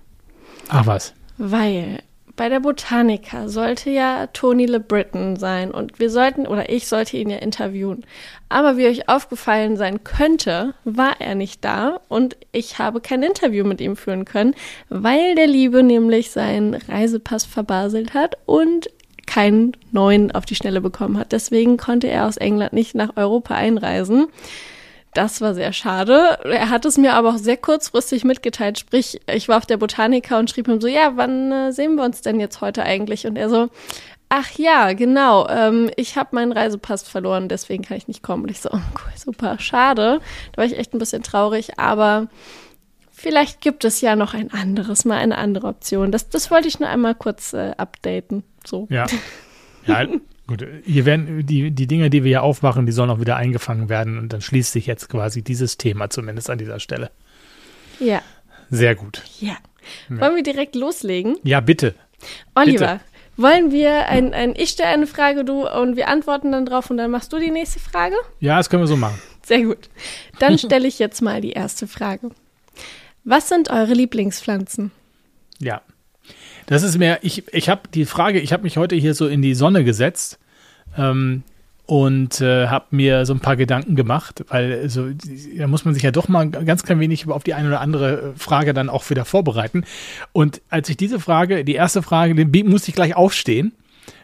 Ach 0.70 0.86
was. 0.86 1.14
Weil 1.38 2.04
bei 2.36 2.50
der 2.50 2.60
Botanica 2.60 3.48
sollte 3.48 3.92
ja 3.92 4.28
Tony 4.28 4.66
LeBritton 4.66 5.36
sein 5.36 5.72
und 5.72 6.00
wir 6.00 6.10
sollten, 6.10 6.48
oder 6.48 6.70
ich 6.70 6.88
sollte 6.88 7.18
ihn 7.18 7.30
ja 7.30 7.38
interviewen. 7.38 8.06
Aber 8.50 8.78
wie 8.78 8.88
euch 8.88 9.08
aufgefallen 9.08 9.78
sein 9.78 10.04
könnte, 10.04 10.74
war 10.84 11.22
er 11.22 11.36
nicht 11.36 11.64
da 11.64 12.00
und 12.10 12.36
ich 12.52 12.80
habe 12.80 13.02
kein 13.02 13.22
Interview 13.22 13.64
mit 13.64 13.82
ihm 13.82 13.96
führen 13.96 14.26
können, 14.26 14.56
weil 14.90 15.36
der 15.36 15.48
Liebe 15.48 15.84
nämlich 15.84 16.32
seinen 16.32 16.74
Reisepass 16.74 17.46
verbaselt 17.46 18.14
hat 18.16 18.36
und 18.46 18.90
keinen 19.28 19.78
neuen 19.92 20.32
auf 20.32 20.46
die 20.46 20.56
Schnelle 20.56 20.82
bekommen 20.82 21.18
hat. 21.18 21.32
Deswegen 21.32 21.78
konnte 21.78 22.08
er 22.08 22.28
aus 22.28 22.38
England 22.38 22.74
nicht 22.74 22.96
nach 22.96 23.16
Europa 23.16 23.56
einreisen. 23.56 24.28
Das 25.14 25.42
war 25.42 25.54
sehr 25.54 25.74
schade. 25.74 26.40
Er 26.44 26.70
hat 26.70 26.86
es 26.86 26.98
mir 26.98 27.14
aber 27.14 27.30
auch 27.30 27.38
sehr 27.38 27.58
kurzfristig 27.58 28.24
mitgeteilt. 28.24 28.80
Sprich, 28.80 29.22
ich 29.32 29.48
war 29.48 29.58
auf 29.58 29.66
der 29.66 29.78
Botanica 29.78 30.40
und 30.40 30.50
schrieb 30.50 30.68
ihm 30.68 30.82
so, 30.82 30.88
ja, 30.88 31.12
wann 31.16 31.52
äh, 31.52 31.72
sehen 31.72 31.96
wir 31.96 32.04
uns 32.04 32.22
denn 32.22 32.40
jetzt 32.40 32.62
heute 32.62 32.84
eigentlich? 32.84 33.28
Und 33.28 33.36
er 33.36 33.50
so, 33.50 33.70
ach 34.30 34.52
ja, 34.58 34.94
genau, 34.94 35.48
ähm, 35.48 35.92
ich 35.96 36.18
habe 36.18 36.36
meinen 36.36 36.52
Reisepass 36.52 37.08
verloren, 37.08 37.50
deswegen 37.50 37.84
kann 37.84 37.98
ich 37.98 38.08
nicht 38.08 38.24
kommen. 38.24 38.44
Und 38.44 38.52
ich 38.52 38.62
so, 38.62 38.70
oh, 38.72 38.78
cool, 38.78 39.14
super, 39.16 39.60
schade. 39.60 40.20
Da 40.52 40.58
war 40.58 40.66
ich 40.66 40.78
echt 40.78 40.94
ein 40.94 41.00
bisschen 41.00 41.22
traurig, 41.22 41.78
aber 41.78 42.28
vielleicht 43.12 43.62
gibt 43.62 43.86
es 43.86 44.02
ja 44.02 44.16
noch 44.16 44.34
ein 44.34 44.52
anderes 44.52 45.06
Mal, 45.06 45.20
eine 45.20 45.38
andere 45.38 45.68
Option. 45.68 46.12
Das, 46.12 46.30
das 46.30 46.50
wollte 46.50 46.68
ich 46.68 46.80
nur 46.80 46.90
einmal 46.90 47.14
kurz 47.14 47.54
äh, 47.54 47.74
updaten. 47.78 48.44
So. 48.66 48.88
Ja. 48.90 49.06
Ja, 49.86 50.08
gut. 50.48 50.66
Hier 50.86 51.06
werden 51.06 51.46
die, 51.46 51.72
die 51.72 51.88
Dinge, 51.88 52.10
die 52.10 52.24
wir 52.24 52.30
hier 52.30 52.44
aufmachen, 52.44 52.86
die 52.86 52.92
sollen 52.92 53.10
auch 53.10 53.20
wieder 53.20 53.36
eingefangen 53.36 53.90
werden. 53.90 54.18
Und 54.18 54.34
dann 54.34 54.42
schließt 54.42 54.72
sich 54.72 54.88
jetzt 54.88 55.10
quasi 55.10 55.42
dieses 55.42 55.78
Thema 55.78 56.10
zumindest 56.10 56.50
an 56.50 56.58
dieser 56.58 56.80
Stelle. 56.80 57.12
Ja. 58.00 58.22
Sehr 58.70 58.96
gut. 58.96 59.24
Ja. 59.40 59.58
Wollen 60.10 60.36
wir 60.36 60.44
direkt 60.44 60.76
loslegen? 60.76 61.38
Ja, 61.44 61.60
bitte. 61.60 61.96
Oliver, 62.56 63.02
wollen 63.36 63.72
wir 63.72 64.08
ein, 64.08 64.34
ein 64.34 64.54
ich 64.56 64.70
stelle 64.70 64.90
eine 64.90 65.08
Frage, 65.08 65.44
du 65.44 65.68
und 65.68 65.96
wir 65.96 66.08
antworten 66.08 66.52
dann 66.52 66.66
drauf 66.66 66.90
und 66.90 66.98
dann 66.98 67.12
machst 67.12 67.34
du 67.34 67.40
die 67.40 67.52
nächste 67.52 67.80
Frage? 67.80 68.16
Ja, 68.40 68.58
das 68.58 68.70
können 68.70 68.84
wir 68.84 68.88
so 68.88 68.96
machen. 68.96 69.20
Sehr 69.44 69.64
gut. 69.64 69.90
Dann 70.40 70.58
stelle 70.60 70.88
ich 70.88 71.00
jetzt 71.00 71.22
mal 71.22 71.42
die 71.42 71.52
erste 71.52 71.88
Frage. 71.88 72.32
Was 73.24 73.50
sind 73.50 73.70
eure 73.70 73.94
Lieblingspflanzen? 73.94 74.92
Ja. 75.60 75.82
Das 76.66 76.84
ist 76.84 76.98
mir, 76.98 77.20
ich, 77.22 77.44
ich 77.54 77.70
habe 77.70 77.82
die 77.94 78.06
Frage, 78.06 78.40
ich 78.40 78.54
habe 78.54 78.64
mich 78.64 78.78
heute 78.78 78.96
hier 78.96 79.14
so 79.14 79.28
in 79.28 79.42
die 79.42 79.54
Sonne 79.54 79.84
gesetzt 79.84 80.40
ähm, 80.98 81.44
und 81.86 82.40
äh, 82.42 82.68
habe 82.68 82.86
mir 82.92 83.26
so 83.26 83.34
ein 83.34 83.40
paar 83.40 83.56
Gedanken 83.56 83.96
gemacht, 83.96 84.46
weil 84.48 84.90
so, 84.90 85.08
da 85.58 85.68
muss 85.68 85.86
man 85.86 85.94
sich 85.94 86.04
ja 86.04 86.12
doch 86.12 86.28
mal 86.28 86.50
ganz 86.50 86.84
klein 86.84 87.00
wenig 87.00 87.28
auf 87.28 87.44
die 87.44 87.54
eine 87.54 87.68
oder 87.68 87.82
andere 87.82 88.34
Frage 88.38 88.74
dann 88.74 88.90
auch 88.90 89.10
wieder 89.10 89.26
vorbereiten. 89.26 89.84
Und 90.32 90.62
als 90.70 90.90
ich 90.90 90.98
diese 90.98 91.20
Frage, 91.20 91.66
die 91.66 91.76
erste 91.76 92.02
Frage, 92.02 92.36
den 92.36 92.70
musste 92.70 92.90
ich 92.90 92.96
gleich 92.96 93.16
aufstehen, 93.16 93.74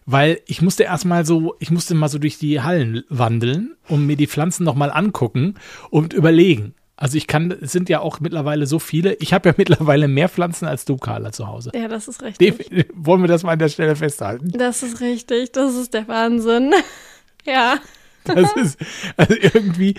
weil 0.06 0.40
ich 0.48 0.62
musste 0.62 0.84
erstmal 0.84 1.26
so, 1.26 1.56
ich 1.60 1.72
musste 1.72 1.94
mal 1.96 2.10
so 2.10 2.18
durch 2.18 2.38
die 2.38 2.62
Hallen 2.62 3.04
wandeln 3.10 3.76
und 3.88 4.08
mir 4.08 4.16
die 4.16 4.28
Pflanzen 4.28 4.64
nochmal 4.64 4.92
angucken 4.92 5.56
und 5.90 6.14
überlegen. 6.14 6.74
Also 7.02 7.16
ich 7.16 7.28
kann, 7.28 7.50
es 7.62 7.72
sind 7.72 7.88
ja 7.88 8.02
auch 8.02 8.20
mittlerweile 8.20 8.68
so 8.68 8.78
viele. 8.78 9.14
Ich 9.16 9.32
habe 9.34 9.48
ja 9.48 9.56
mittlerweile 9.58 10.10
mehr 10.10 10.28
Pflanzen 10.28 10.66
als 10.68 10.84
du, 10.84 10.98
Carla, 10.98 11.32
zu 11.32 11.48
Hause. 11.48 11.72
Ja, 11.74 11.88
das 11.88 12.10
ist 12.10 12.22
richtig. 12.22 12.58
Def- 12.58 12.86
Wollen 12.94 13.22
wir 13.22 13.28
das 13.30 13.44
mal 13.44 13.54
an 13.54 13.60
der 13.60 13.70
Stelle 13.70 13.96
festhalten? 13.96 14.52
Das 14.52 14.84
ist 14.84 15.00
richtig. 15.00 15.54
Das 15.54 15.76
ist 15.76 15.94
der 15.94 16.08
Wahnsinn. 16.10 16.74
ja. 17.46 17.78
Das 18.26 18.52
ist 18.58 18.78
also 19.16 19.34
irgendwie, 19.34 19.96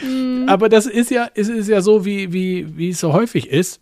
aber 0.46 0.68
das 0.68 0.84
ist 0.86 1.10
ja, 1.10 1.28
es 1.34 1.48
ist 1.48 1.68
ja 1.68 1.80
so, 1.80 2.04
wie, 2.04 2.32
wie, 2.34 2.76
wie 2.76 2.90
es 2.90 3.00
so 3.00 3.14
häufig 3.14 3.48
ist. 3.48 3.80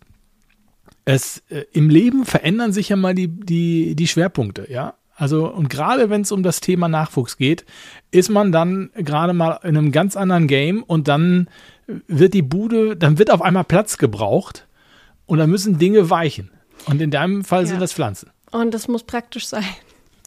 Es, 1.03 1.43
äh, 1.49 1.65
Im 1.73 1.89
Leben 1.89 2.23
verändern 2.25 2.71
sich 2.71 2.89
ja 2.89 2.95
mal 2.95 3.13
die, 3.13 3.27
die, 3.27 3.95
die 3.95 4.07
Schwerpunkte, 4.07 4.65
ja. 4.71 4.93
Also, 5.15 5.51
und 5.53 5.69
gerade 5.69 6.09
wenn 6.09 6.21
es 6.21 6.31
um 6.31 6.41
das 6.41 6.61
Thema 6.61 6.87
Nachwuchs 6.87 7.35
geht, 7.35 7.65
ist 8.11 8.29
man 8.29 8.53
dann 8.53 8.89
gerade 8.95 9.33
mal 9.33 9.59
in 9.63 9.75
einem 9.77 9.91
ganz 9.91 10.15
anderen 10.15 10.47
Game 10.47 10.81
und 10.83 11.09
dann 11.09 11.49
wird 12.07 12.33
die 12.33 12.41
Bude, 12.41 12.95
dann 12.95 13.17
wird 13.17 13.31
auf 13.31 13.41
einmal 13.41 13.63
Platz 13.63 13.97
gebraucht 13.97 14.67
und 15.25 15.37
dann 15.39 15.49
müssen 15.49 15.77
Dinge 15.79 16.09
weichen. 16.09 16.51
Und 16.85 17.01
in 17.01 17.11
deinem 17.11 17.43
Fall 17.43 17.65
sind 17.65 17.75
Ja. 17.75 17.79
das 17.81 17.93
Pflanzen. 17.93 18.29
Und 18.51 18.73
das 18.73 18.87
muss 18.87 19.03
praktisch 19.03 19.47
sein. 19.47 19.63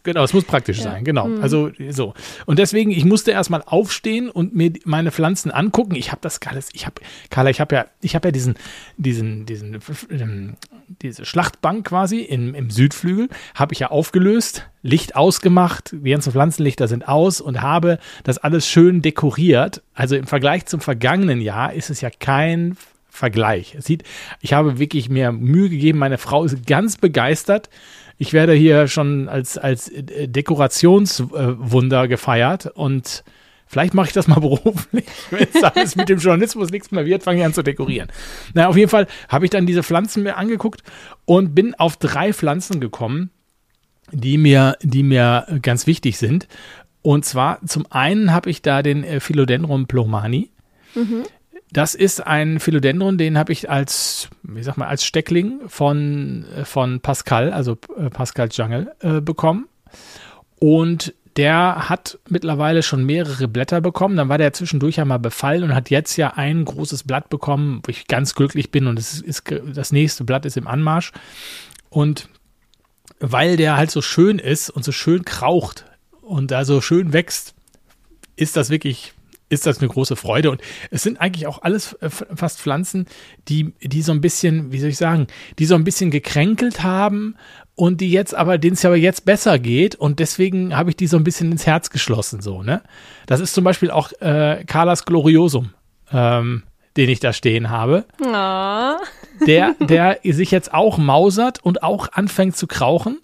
Genau, 0.05 0.25
es 0.25 0.33
muss 0.33 0.45
praktisch 0.45 0.79
ja. 0.79 0.85
sein, 0.85 1.05
genau. 1.05 1.29
Mhm. 1.29 1.43
Also 1.43 1.71
so. 1.91 2.15
Und 2.47 2.59
deswegen, 2.59 2.91
ich 2.91 3.05
musste 3.05 3.31
erstmal 3.31 3.63
aufstehen 3.65 4.31
und 4.31 4.55
mir 4.55 4.73
meine 4.85 5.13
Pflanzen 5.13 5.51
angucken. 5.51 5.95
Ich 5.95 6.11
habe 6.11 6.21
das 6.21 6.41
alles, 6.47 6.71
ich 6.73 6.87
habe, 6.87 7.01
Carla, 7.31 7.51
ich 7.51 7.61
habe 7.61 7.75
ja, 7.75 7.87
ich 8.01 8.15
habe 8.15 8.29
ja 8.29 8.33
diesen, 8.33 8.55
diesen, 8.97 9.47
diesen, 9.47 9.79
ähm, 10.11 10.55
diese 10.89 11.25
Schlachtbank 11.25 11.87
quasi 11.87 12.21
im, 12.21 12.55
im 12.55 12.71
Südflügel, 12.71 13.29
habe 13.55 13.75
ich 13.75 13.81
ja 13.81 13.91
aufgelöst, 13.91 14.67
Licht 14.83 15.15
ausgemacht, 15.15 15.93
die 15.93 16.11
ganzen 16.11 16.33
Pflanzenlichter 16.33 16.89
sind 16.89 17.07
aus 17.07 17.41
und 17.41 17.63
habe 17.63 17.99
das 18.25 18.39
alles 18.39 18.67
schön 18.67 19.03
dekoriert. 19.03 19.83
Also 19.95 20.17
im 20.17 20.27
Vergleich 20.27 20.67
zum 20.67 20.81
vergangenen 20.81 21.41
Jahr 21.41 21.73
ist 21.73 21.91
es 21.91 22.01
ja 22.01 22.11
kein 22.11 22.77
Vergleich. 23.09 23.77
Es 23.79 23.85
sieht, 23.85 24.03
ich 24.41 24.53
habe 24.53 24.79
wirklich 24.79 25.09
mir 25.09 25.33
Mühe 25.33 25.69
gegeben, 25.69 25.99
meine 25.99 26.19
Frau 26.19 26.45
ist 26.45 26.67
ganz 26.67 26.97
begeistert 26.97 27.69
ich 28.23 28.33
werde 28.33 28.53
hier 28.53 28.87
schon 28.87 29.29
als, 29.29 29.59
als 29.59 29.89
äh, 29.89 30.29
Dekorationswunder 30.29 32.07
gefeiert 32.07 32.67
und 32.67 33.25
vielleicht 33.67 33.95
mache 33.95 34.07
ich 34.07 34.13
das 34.13 34.29
mal 34.29 34.39
beruflich. 34.41 35.07
Wenn 35.31 35.49
es 35.53 35.65
alles 35.65 35.97
mit 35.97 36.09
dem 36.09 36.21
Journalismus 36.21 36.71
nichts 36.71 36.93
mehr 36.93 37.05
wird, 37.05 37.25
fange 37.25 37.41
ich 37.41 37.45
an 37.45 37.53
zu 37.53 37.65
dekorieren. 37.65 38.11
Na, 38.55 38.69
auf 38.69 38.77
jeden 38.77 38.89
Fall 38.89 39.09
habe 39.29 39.45
ich 39.45 39.51
dann 39.51 39.67
diese 39.67 39.83
Pflanzen 39.83 40.23
mir 40.23 40.37
angeguckt 40.37 40.85
und 41.25 41.53
bin 41.53 41.75
auf 41.75 41.97
drei 41.97 42.33
Pflanzen 42.33 42.81
gekommen, 42.81 43.31
die 44.13 44.39
mir, 44.39 44.77
die 44.83 45.03
mir 45.03 45.59
ganz 45.61 45.89
wichtig 45.89 46.17
sind. 46.17 46.47
Und 47.03 47.25
zwar 47.25 47.59
zum 47.67 47.91
einen 47.91 48.33
habe 48.33 48.51
ich 48.51 48.63
da 48.63 48.85
den 48.85 49.03
äh, 49.03 49.19
Philodendron 49.19 49.89
plomani. 49.89 50.51
Mhm. 50.95 51.25
Das 51.73 51.95
ist 51.95 52.27
ein 52.27 52.61
Philodendron, 52.61 53.17
den 53.17 53.39
habe 53.39 53.53
ich 53.53 53.71
als, 53.71 54.29
wie 54.43 54.63
sag 54.63 54.77
mal, 54.77 54.89
als 54.89 55.05
Steckling 55.05 55.61
von, 55.69 56.45
äh, 56.57 56.65
von 56.67 57.01
Pascal, 57.01 57.51
also 57.53 57.79
äh, 57.97 58.11
Pascal 58.11 58.49
Jungle, 58.53 58.95
äh, 59.01 59.23
bekommen. 59.23 59.69
Und 60.59 61.15
der 61.37 61.89
hat 61.89 62.19
mittlerweile 62.29 62.83
schon 62.83 63.05
mehrere 63.05 63.49
Blätter 63.49 63.81
bekommen. 63.81 64.17
Dann 64.17 64.29
war 64.29 64.37
der 64.37 64.53
zwischendurch 64.53 64.97
ja 64.97 65.07
mal 65.07 65.19
befallen 65.19 65.63
und 65.63 65.75
hat 65.75 65.89
jetzt 65.89 66.17
ja 66.17 66.35
ein 66.35 66.67
großes 66.67 67.05
Blatt 67.05 67.31
bekommen, 67.31 67.81
wo 67.85 67.91
ich 67.91 68.07
ganz 68.07 68.35
glücklich 68.35 68.71
bin. 68.71 68.87
Und 68.87 68.97
das, 68.97 69.19
ist, 69.19 69.45
das 69.75 69.93
nächste 69.93 70.25
Blatt 70.25 70.45
ist 70.45 70.59
im 70.59 70.67
Anmarsch. 70.67 71.13
Und 71.89 72.29
weil 73.19 73.57
der 73.57 73.79
halt 73.79 73.91
so 73.91 74.03
schön 74.03 74.39
ist 74.39 74.69
und 74.69 74.85
so 74.85 74.93
schön 74.93 75.25
kraucht 75.25 75.87
und 76.21 76.51
da 76.51 76.67
so 76.67 76.83
schön 76.83 77.15
wächst, 77.15 77.55
ist 78.37 78.57
das 78.57 78.69
wirklich 78.69 79.15
ist 79.53 79.67
das 79.67 79.79
eine 79.79 79.89
große 79.89 80.17
Freude. 80.17 80.51
Und 80.51 80.63
es 80.91 81.03
sind 81.03 81.21
eigentlich 81.21 81.47
auch 81.47 81.63
alles 81.63 81.93
äh, 81.95 82.09
fast 82.11 82.61
Pflanzen, 82.61 83.07
die, 83.49 83.75
die 83.83 84.03
so 84.03 84.13
ein 84.13 84.21
bisschen, 84.21 84.73
wie 84.73 84.81
soll 84.81 84.91
ich 84.91 84.97
sagen, 84.97 85.27
die 85.59 85.67
so 85.67 85.75
ein 85.75 85.85
bisschen 85.85 86.11
gekränkelt 86.11 86.83
haben 86.83 87.37
und 87.75 88.01
die 88.01 88.11
jetzt 88.11 88.35
aber, 88.35 88.59
denen 88.59 88.75
es 88.75 88.85
aber 88.85 88.97
jetzt 88.97 89.25
besser 89.25 89.59
geht. 89.59 89.95
Und 89.95 90.19
deswegen 90.19 90.77
habe 90.77 90.91
ich 90.91 90.97
die 90.97 91.07
so 91.07 91.17
ein 91.17 91.25
bisschen 91.25 91.53
ins 91.53 91.67
Herz 91.67 91.91
geschlossen, 91.91 92.41
so, 92.41 92.63
ne? 92.63 92.83
Das 93.27 93.41
ist 93.41 93.55
zum 93.55 93.65
Beispiel 93.65 93.91
auch 93.91 94.13
äh, 94.21 94.65
Carlas 94.67 95.05
Gloriosum. 95.05 95.71
Ähm, 96.11 96.65
den 96.97 97.09
ich 97.09 97.21
da 97.21 97.33
stehen 97.33 97.71
habe. 97.71 98.05
Oh. 98.21 99.47
Der, 99.47 99.75
der 99.81 100.19
sich 100.23 100.51
jetzt 100.51 100.75
auch 100.75 100.99
mausert 100.99 101.65
und 101.65 101.83
auch 101.83 102.13
anfängt 102.13 102.55
zu 102.55 102.67
krauchen. 102.67 103.19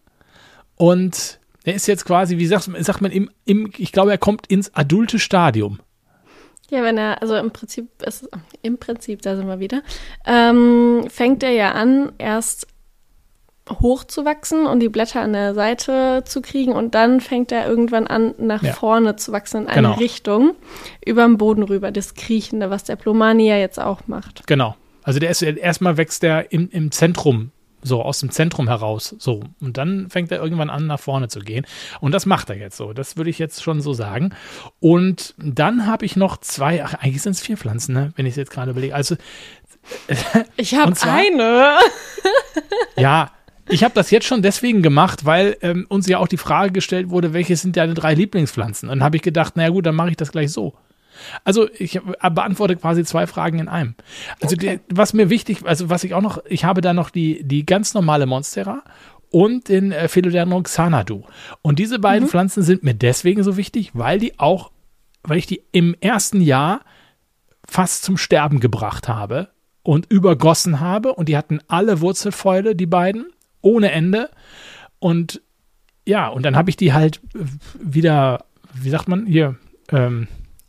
Und 0.75 1.39
er 1.65 1.75
ist 1.75 1.87
jetzt 1.87 2.07
quasi, 2.07 2.39
wie 2.39 2.47
sagt, 2.47 2.71
sagt 2.79 3.03
man, 3.03 3.13
im, 3.13 3.31
im, 3.45 3.71
ich 3.77 3.93
glaube, 3.93 4.11
er 4.11 4.17
kommt 4.17 4.47
ins 4.47 4.75
adulte 4.75 5.19
Stadium. 5.19 5.81
Ja, 6.71 6.83
wenn 6.83 6.99
er, 6.99 7.23
also 7.23 7.35
im 7.37 7.51
Prinzip, 7.51 7.89
ist, 8.03 8.29
im 8.63 8.79
Prinzip, 8.79 9.23
da 9.23 9.37
sind 9.37 9.47
wir 9.47 9.59
wieder, 9.59 9.83
ähm, 10.27 11.05
fängt 11.09 11.43
er 11.43 11.51
ja 11.51 11.73
an, 11.73 12.13
erst 12.19 12.67
hochzuwachsen 13.71 14.67
und 14.67 14.81
die 14.81 14.89
Blätter 14.89 15.21
an 15.21 15.33
der 15.33 15.55
Seite 15.55 16.23
zu 16.25 16.41
kriegen 16.41 16.73
und 16.73 16.95
dann 16.95 17.21
fängt 17.21 17.53
er 17.53 17.67
irgendwann 17.69 18.07
an, 18.07 18.35
nach 18.39 18.63
ja. 18.63 18.73
vorne 18.73 19.17
zu 19.17 19.33
wachsen 19.33 19.63
in 19.63 19.69
eine 19.69 19.89
genau. 19.89 19.95
Richtung, 19.99 20.55
über 21.05 21.25
den 21.25 21.39
Boden 21.39 21.63
rüber, 21.63 21.91
das 21.91 22.15
Kriechende, 22.15 22.71
was 22.71 22.85
der 22.85 22.97
Plomani 22.97 23.49
ja 23.49 23.57
jetzt 23.57 23.79
auch 23.79 24.07
macht. 24.07 24.47
Genau. 24.47 24.77
Also 25.03 25.21
der 25.21 25.31
ist 25.31 25.43
erstmal 25.43 25.97
wächst 25.97 26.23
er 26.25 26.53
im, 26.53 26.69
im 26.71 26.91
Zentrum 26.91 27.51
so 27.83 28.03
aus 28.03 28.21
dem 28.21 28.31
Zentrum 28.31 28.69
heraus. 28.69 29.15
So. 29.19 29.43
Und 29.61 29.77
dann 29.77 30.11
fängt 30.11 30.33
er 30.33 30.43
irgendwann 30.43 30.71
an, 30.71 30.87
nach 30.87 31.01
vorne 31.01 31.29
zu 31.29 31.41
gehen. 31.41 31.67
Und 32.01 32.13
das 32.13 32.27
macht 32.27 32.51
er 32.51 32.57
jetzt 32.57 32.77
so. 32.77 32.93
Das 32.93 33.17
würde 33.17 33.31
ich 33.31 33.39
jetzt 33.39 33.63
schon 33.63 33.81
so 33.81 33.93
sagen. 33.93 34.35
Und 34.81 35.35
dann 35.39 35.87
habe 35.87 36.05
ich 36.05 36.17
noch 36.17 36.39
zwei, 36.39 36.85
ach, 36.85 36.95
eigentlich 36.95 37.23
sind 37.23 37.33
es 37.33 37.41
vier 37.41 37.57
Pflanzen, 37.57 37.95
ne? 37.95 38.13
wenn 38.17 38.27
ich 38.27 38.33
es 38.33 38.37
jetzt 38.37 38.51
gerade 38.51 38.71
überlege. 38.71 38.95
Also. 38.95 39.17
ich 40.57 40.75
habe 40.75 40.95
eine. 41.03 41.79
ja, 42.97 43.31
ich 43.69 43.85
habe 43.85 43.95
das 43.95 44.11
jetzt 44.11 44.27
schon 44.27 44.43
deswegen 44.43 44.83
gemacht, 44.83 45.25
weil 45.25 45.57
ähm, 45.63 45.87
uns 45.89 46.07
ja 46.07 46.19
auch 46.19 46.29
die 46.29 46.37
Frage 46.37 46.73
gestellt 46.73 47.11
wurde, 47.11 47.33
welche 47.33 47.57
sind 47.57 47.77
deine 47.77 47.95
drei 47.95 48.15
Lieblingspflanzen? 48.15 48.89
Und 48.89 48.99
dann 48.99 49.05
habe 49.05 49.17
ich 49.17 49.23
gedacht, 49.23 49.57
naja 49.57 49.71
gut, 49.71 49.87
dann 49.87 49.95
mache 49.95 50.11
ich 50.11 50.17
das 50.17 50.33
gleich 50.33 50.51
so. 50.51 50.75
Also 51.45 51.69
ich 51.79 52.01
beantworte 52.03 52.77
quasi 52.77 53.05
zwei 53.05 53.27
Fragen 53.27 53.59
in 53.59 53.69
einem. 53.69 53.95
Also 54.41 54.55
okay. 54.55 54.81
die, 54.89 54.95
was 54.97 55.13
mir 55.13 55.31
wichtig, 55.31 55.65
also 55.65 55.91
was 55.91 56.05
ich 56.05 56.15
auch 56.15 56.23
noch, 56.23 56.39
ich 56.49 56.65
habe 56.65 56.81
da 56.81 56.93
noch 56.93 57.11
die, 57.11 57.43
die 57.45 57.67
ganz 57.67 57.95
normale 57.95 58.27
Monstera 58.27 58.83
und 59.31 59.69
den 59.69 59.93
äh, 59.93 60.09
Philodendron 60.09 60.63
Xanadu. 60.63 61.25
Und 61.63 61.79
diese 61.79 61.99
beiden 61.99 62.25
mhm. 62.25 62.31
Pflanzen 62.31 62.63
sind 62.63 62.83
mir 62.83 62.95
deswegen 62.95 63.43
so 63.43 63.57
wichtig, 63.57 63.91
weil 63.95 64.19
die 64.19 64.39
auch, 64.39 64.71
weil 65.23 65.39
ich 65.39 65.47
die 65.47 65.63
im 65.73 65.95
ersten 66.01 66.41
Jahr 66.41 66.81
fast 67.69 68.03
zum 68.05 68.17
Sterben 68.17 68.61
gebracht 68.61 69.09
habe 69.09 69.49
und 69.83 70.11
übergossen 70.11 70.81
habe 70.81 71.15
und 71.15 71.29
die 71.29 71.37
hatten 71.37 71.61
alle 71.69 72.01
Wurzelfäule, 72.01 72.75
die 72.75 72.87
beiden, 72.87 73.27
ohne 73.61 73.93
Ende. 73.93 74.31
Und 74.99 75.43
ja, 76.07 76.29
und 76.29 76.43
dann 76.45 76.57
habe 76.57 76.71
ich 76.71 76.77
die 76.77 76.93
halt 76.93 77.21
wieder, 77.79 78.45
wie 78.73 78.91
sagt 78.91 79.09
man 79.09 79.27
hier, 79.27 79.57
ähm, 79.91 80.29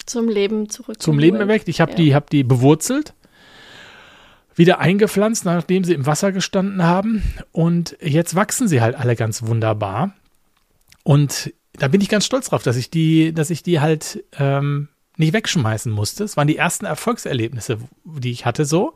zum 0.10 0.28
Leben 0.28 0.70
zurück. 0.70 1.02
Zum 1.02 1.20
Leben 1.20 1.38
erweckt. 1.38 1.68
Ich 1.70 1.82
habe 1.82 1.92
ja. 1.92 1.98
die, 1.98 2.16
hab 2.16 2.30
die 2.30 2.44
bewurzelt, 2.44 3.14
wieder 4.56 4.80
eingepflanzt, 4.80 5.46
nachdem 5.46 5.84
sie 5.84 5.94
im 5.94 6.06
Wasser 6.06 6.32
gestanden 6.32 6.84
haben. 6.84 7.24
Und 7.52 7.96
jetzt 8.02 8.36
wachsen 8.36 8.68
sie 8.68 8.82
halt 8.82 8.96
alle 8.96 9.16
ganz 9.16 9.44
wunderbar. 9.44 10.14
Und 11.04 11.54
da 11.74 11.88
bin 11.88 12.02
ich 12.02 12.10
ganz 12.10 12.26
stolz 12.26 12.50
drauf, 12.50 12.64
dass 12.64 12.76
ich 12.76 12.90
die, 12.90 13.34
dass 13.34 13.50
ich 13.50 13.64
die 13.64 13.80
halt 13.80 14.24
ähm, 14.38 14.90
nicht 15.18 15.34
wegschmeißen 15.34 15.92
musste. 15.92 16.24
Es 16.24 16.38
waren 16.38 16.48
die 16.48 16.58
ersten 16.58 16.86
Erfolgserlebnisse, 16.86 17.78
die 18.04 18.32
ich 18.32 18.46
hatte 18.46 18.66
so 18.66 18.94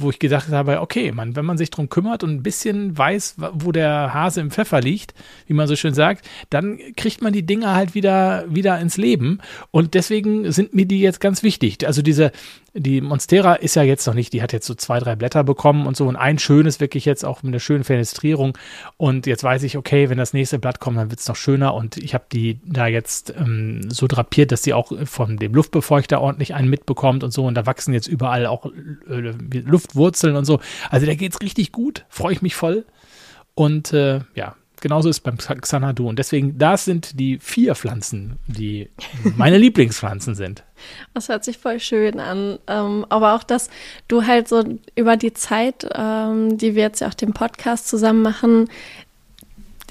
wo 0.00 0.10
ich 0.10 0.18
gedacht 0.18 0.48
habe, 0.48 0.80
okay, 0.80 1.12
man, 1.12 1.36
wenn 1.36 1.44
man 1.44 1.58
sich 1.58 1.70
drum 1.70 1.88
kümmert 1.88 2.22
und 2.22 2.30
ein 2.30 2.42
bisschen 2.42 2.96
weiß, 2.96 3.36
wo 3.52 3.72
der 3.72 4.14
Hase 4.14 4.40
im 4.40 4.50
Pfeffer 4.50 4.80
liegt, 4.80 5.14
wie 5.46 5.54
man 5.54 5.66
so 5.66 5.76
schön 5.76 5.94
sagt, 5.94 6.28
dann 6.50 6.78
kriegt 6.96 7.22
man 7.22 7.32
die 7.32 7.44
Dinge 7.44 7.74
halt 7.74 7.94
wieder, 7.94 8.44
wieder 8.48 8.78
ins 8.80 8.96
Leben. 8.96 9.38
Und 9.70 9.94
deswegen 9.94 10.50
sind 10.52 10.74
mir 10.74 10.86
die 10.86 11.00
jetzt 11.00 11.20
ganz 11.20 11.42
wichtig. 11.42 11.86
Also 11.86 12.02
diese, 12.02 12.32
die 12.78 13.00
Monstera 13.00 13.54
ist 13.54 13.76
ja 13.76 13.82
jetzt 13.82 14.06
noch 14.06 14.14
nicht, 14.14 14.32
die 14.32 14.42
hat 14.42 14.52
jetzt 14.52 14.66
so 14.66 14.74
zwei, 14.74 14.98
drei 14.98 15.16
Blätter 15.16 15.44
bekommen 15.44 15.86
und 15.86 15.96
so. 15.96 16.06
Und 16.06 16.16
ein 16.16 16.38
schönes 16.38 16.80
wirklich 16.80 17.04
jetzt 17.04 17.24
auch 17.24 17.42
mit 17.42 17.52
einer 17.52 17.60
schönen 17.60 17.84
Fenestrierung. 17.84 18.56
Und 18.96 19.26
jetzt 19.26 19.44
weiß 19.44 19.62
ich, 19.62 19.76
okay, 19.76 20.08
wenn 20.10 20.18
das 20.18 20.32
nächste 20.32 20.58
Blatt 20.58 20.80
kommt, 20.80 20.98
dann 20.98 21.10
wird 21.10 21.20
es 21.20 21.28
noch 21.28 21.36
schöner. 21.36 21.74
Und 21.74 21.96
ich 21.96 22.14
habe 22.14 22.24
die 22.32 22.60
da 22.64 22.86
jetzt 22.86 23.34
ähm, 23.36 23.90
so 23.90 24.06
drapiert, 24.06 24.52
dass 24.52 24.62
sie 24.62 24.74
auch 24.74 24.92
von 25.04 25.36
dem 25.36 25.54
Luftbefeuchter 25.54 26.20
ordentlich 26.20 26.54
einen 26.54 26.70
mitbekommt 26.70 27.24
und 27.24 27.32
so. 27.32 27.46
Und 27.46 27.54
da 27.54 27.66
wachsen 27.66 27.94
jetzt 27.94 28.06
überall 28.06 28.46
auch 28.46 28.66
äh, 28.66 29.32
Luftwurzeln 29.60 30.36
und 30.36 30.44
so. 30.44 30.60
Also 30.90 31.06
da 31.06 31.14
geht 31.14 31.32
es 31.32 31.40
richtig 31.40 31.72
gut, 31.72 32.04
freue 32.08 32.32
ich 32.32 32.42
mich 32.42 32.54
voll. 32.54 32.84
Und 33.54 33.92
äh, 33.92 34.20
ja, 34.34 34.54
genauso 34.80 35.08
ist 35.08 35.20
beim 35.20 35.36
Xanadu. 35.38 36.08
Und 36.08 36.18
deswegen, 36.18 36.58
das 36.58 36.84
sind 36.84 37.18
die 37.18 37.38
vier 37.38 37.74
Pflanzen, 37.74 38.38
die 38.46 38.88
meine 39.36 39.58
Lieblingspflanzen 39.58 40.34
sind. 40.34 40.64
Das 41.14 41.28
hört 41.28 41.44
sich 41.44 41.58
voll 41.58 41.80
schön 41.80 42.20
an. 42.20 42.58
Ähm, 42.66 43.06
aber 43.08 43.34
auch, 43.34 43.42
dass 43.42 43.70
du 44.08 44.26
halt 44.26 44.48
so 44.48 44.64
über 44.94 45.16
die 45.16 45.32
Zeit, 45.32 45.88
ähm, 45.94 46.58
die 46.58 46.74
wir 46.74 46.82
jetzt 46.82 47.00
ja 47.00 47.08
auch 47.08 47.14
den 47.14 47.32
Podcast 47.32 47.88
zusammen 47.88 48.22
machen, 48.22 48.68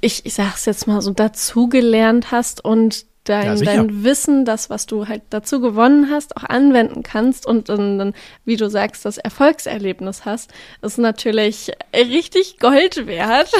ich, 0.01 0.25
ich 0.25 0.33
sag's 0.33 0.65
jetzt 0.65 0.87
mal 0.87 1.01
so, 1.01 1.11
dazugelernt 1.11 2.31
hast 2.31 2.63
und 2.63 3.05
dein, 3.29 3.57
ja, 3.57 3.63
dein 3.63 4.03
Wissen, 4.03 4.45
das, 4.45 4.69
was 4.69 4.85
du 4.85 5.07
halt 5.07 5.23
dazu 5.29 5.59
gewonnen 5.59 6.09
hast, 6.11 6.37
auch 6.37 6.43
anwenden 6.43 7.03
kannst 7.03 7.45
und 7.45 7.69
dann, 7.69 8.13
wie 8.45 8.55
du 8.55 8.69
sagst, 8.69 9.05
das 9.05 9.17
Erfolgserlebnis 9.17 10.25
hast, 10.25 10.53
ist 10.81 10.97
natürlich 10.97 11.71
richtig 11.93 12.59
Gold 12.59 13.07
wert, 13.07 13.51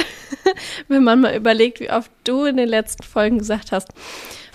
wenn 0.88 1.04
man 1.04 1.20
mal 1.20 1.36
überlegt, 1.36 1.80
wie 1.80 1.90
oft 1.90 2.10
du 2.24 2.44
in 2.44 2.56
den 2.56 2.68
letzten 2.68 3.02
Folgen 3.02 3.38
gesagt 3.38 3.72
hast, 3.72 3.88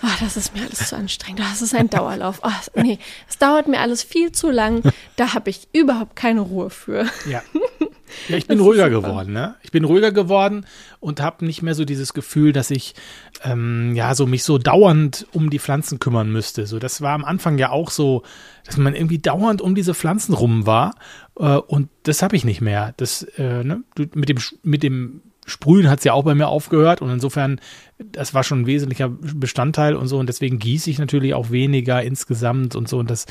oh, 0.02 0.08
das 0.20 0.36
ist 0.36 0.54
mir 0.54 0.62
alles 0.62 0.88
zu 0.88 0.96
anstrengend, 0.96 1.40
das 1.40 1.62
ist 1.62 1.74
ein 1.74 1.90
Dauerlauf, 1.90 2.40
oh, 2.42 2.80
nee, 2.80 2.98
es 3.28 3.38
dauert 3.38 3.68
mir 3.68 3.80
alles 3.80 4.02
viel 4.02 4.32
zu 4.32 4.50
lang, 4.50 4.82
da 5.16 5.34
habe 5.34 5.50
ich 5.50 5.68
überhaupt 5.72 6.16
keine 6.16 6.40
Ruhe 6.40 6.70
für. 6.70 7.06
Ja. 7.28 7.42
Ja, 8.28 8.36
ich 8.36 8.46
bin 8.46 8.60
ruhiger 8.60 8.90
geworden, 8.90 9.32
ne? 9.32 9.54
Ich 9.62 9.70
bin 9.70 9.84
ruhiger 9.84 10.12
geworden 10.12 10.66
und 11.00 11.20
habe 11.20 11.44
nicht 11.44 11.62
mehr 11.62 11.74
so 11.74 11.84
dieses 11.84 12.14
Gefühl, 12.14 12.52
dass 12.52 12.70
ich 12.70 12.94
ähm, 13.42 13.94
ja 13.94 14.14
so 14.14 14.26
mich 14.26 14.44
so 14.44 14.58
dauernd 14.58 15.26
um 15.32 15.50
die 15.50 15.58
Pflanzen 15.58 15.98
kümmern 15.98 16.30
müsste. 16.30 16.66
So, 16.66 16.78
das 16.78 17.00
war 17.00 17.12
am 17.12 17.24
Anfang 17.24 17.58
ja 17.58 17.70
auch 17.70 17.90
so, 17.90 18.22
dass 18.64 18.76
man 18.76 18.94
irgendwie 18.94 19.18
dauernd 19.18 19.60
um 19.60 19.74
diese 19.74 19.94
Pflanzen 19.94 20.34
rum 20.34 20.66
war. 20.66 20.94
Äh, 21.38 21.56
und 21.56 21.88
das 22.04 22.22
habe 22.22 22.36
ich 22.36 22.44
nicht 22.44 22.60
mehr. 22.60 22.94
Das, 22.96 23.22
äh, 23.36 23.64
ne? 23.64 23.82
mit 24.14 24.28
dem 24.28 24.38
mit 24.62 24.82
dem 24.82 25.20
Sprühen 25.46 25.90
hat 25.90 25.98
es 25.98 26.04
ja 26.04 26.12
auch 26.14 26.24
bei 26.24 26.34
mir 26.34 26.48
aufgehört 26.48 27.02
und 27.02 27.10
insofern, 27.10 27.60
das 27.98 28.32
war 28.32 28.44
schon 28.44 28.62
ein 28.62 28.66
wesentlicher 28.66 29.10
Bestandteil 29.10 29.94
und 29.94 30.08
so 30.08 30.18
und 30.18 30.28
deswegen 30.28 30.58
gieße 30.58 30.88
ich 30.88 30.98
natürlich 30.98 31.34
auch 31.34 31.50
weniger 31.50 32.02
insgesamt 32.02 32.76
und 32.76 32.88
so 32.88 32.98
und 32.98 33.10
das, 33.10 33.26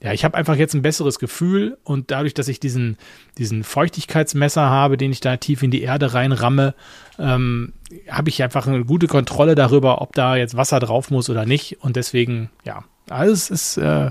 ja, 0.00 0.12
ich 0.12 0.24
habe 0.24 0.36
einfach 0.36 0.54
jetzt 0.54 0.74
ein 0.74 0.82
besseres 0.82 1.18
Gefühl 1.18 1.76
und 1.82 2.12
dadurch, 2.12 2.32
dass 2.32 2.46
ich 2.46 2.60
diesen, 2.60 2.96
diesen 3.36 3.64
Feuchtigkeitsmesser 3.64 4.62
habe, 4.62 4.96
den 4.96 5.10
ich 5.10 5.20
da 5.20 5.36
tief 5.36 5.62
in 5.64 5.72
die 5.72 5.82
Erde 5.82 6.14
reinramme, 6.14 6.74
ähm, 7.18 7.72
habe 8.08 8.28
ich 8.28 8.42
einfach 8.42 8.68
eine 8.68 8.84
gute 8.84 9.08
Kontrolle 9.08 9.56
darüber, 9.56 10.00
ob 10.00 10.12
da 10.12 10.36
jetzt 10.36 10.56
Wasser 10.56 10.78
drauf 10.78 11.10
muss 11.10 11.28
oder 11.30 11.46
nicht 11.46 11.78
und 11.82 11.96
deswegen, 11.96 12.50
ja, 12.64 12.84
alles 13.10 13.50
ist, 13.50 13.76
äh, 13.76 14.10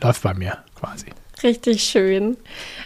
läuft 0.00 0.22
bei 0.22 0.32
mir 0.32 0.58
quasi. 0.74 1.06
Richtig 1.42 1.82
schön. 1.82 2.36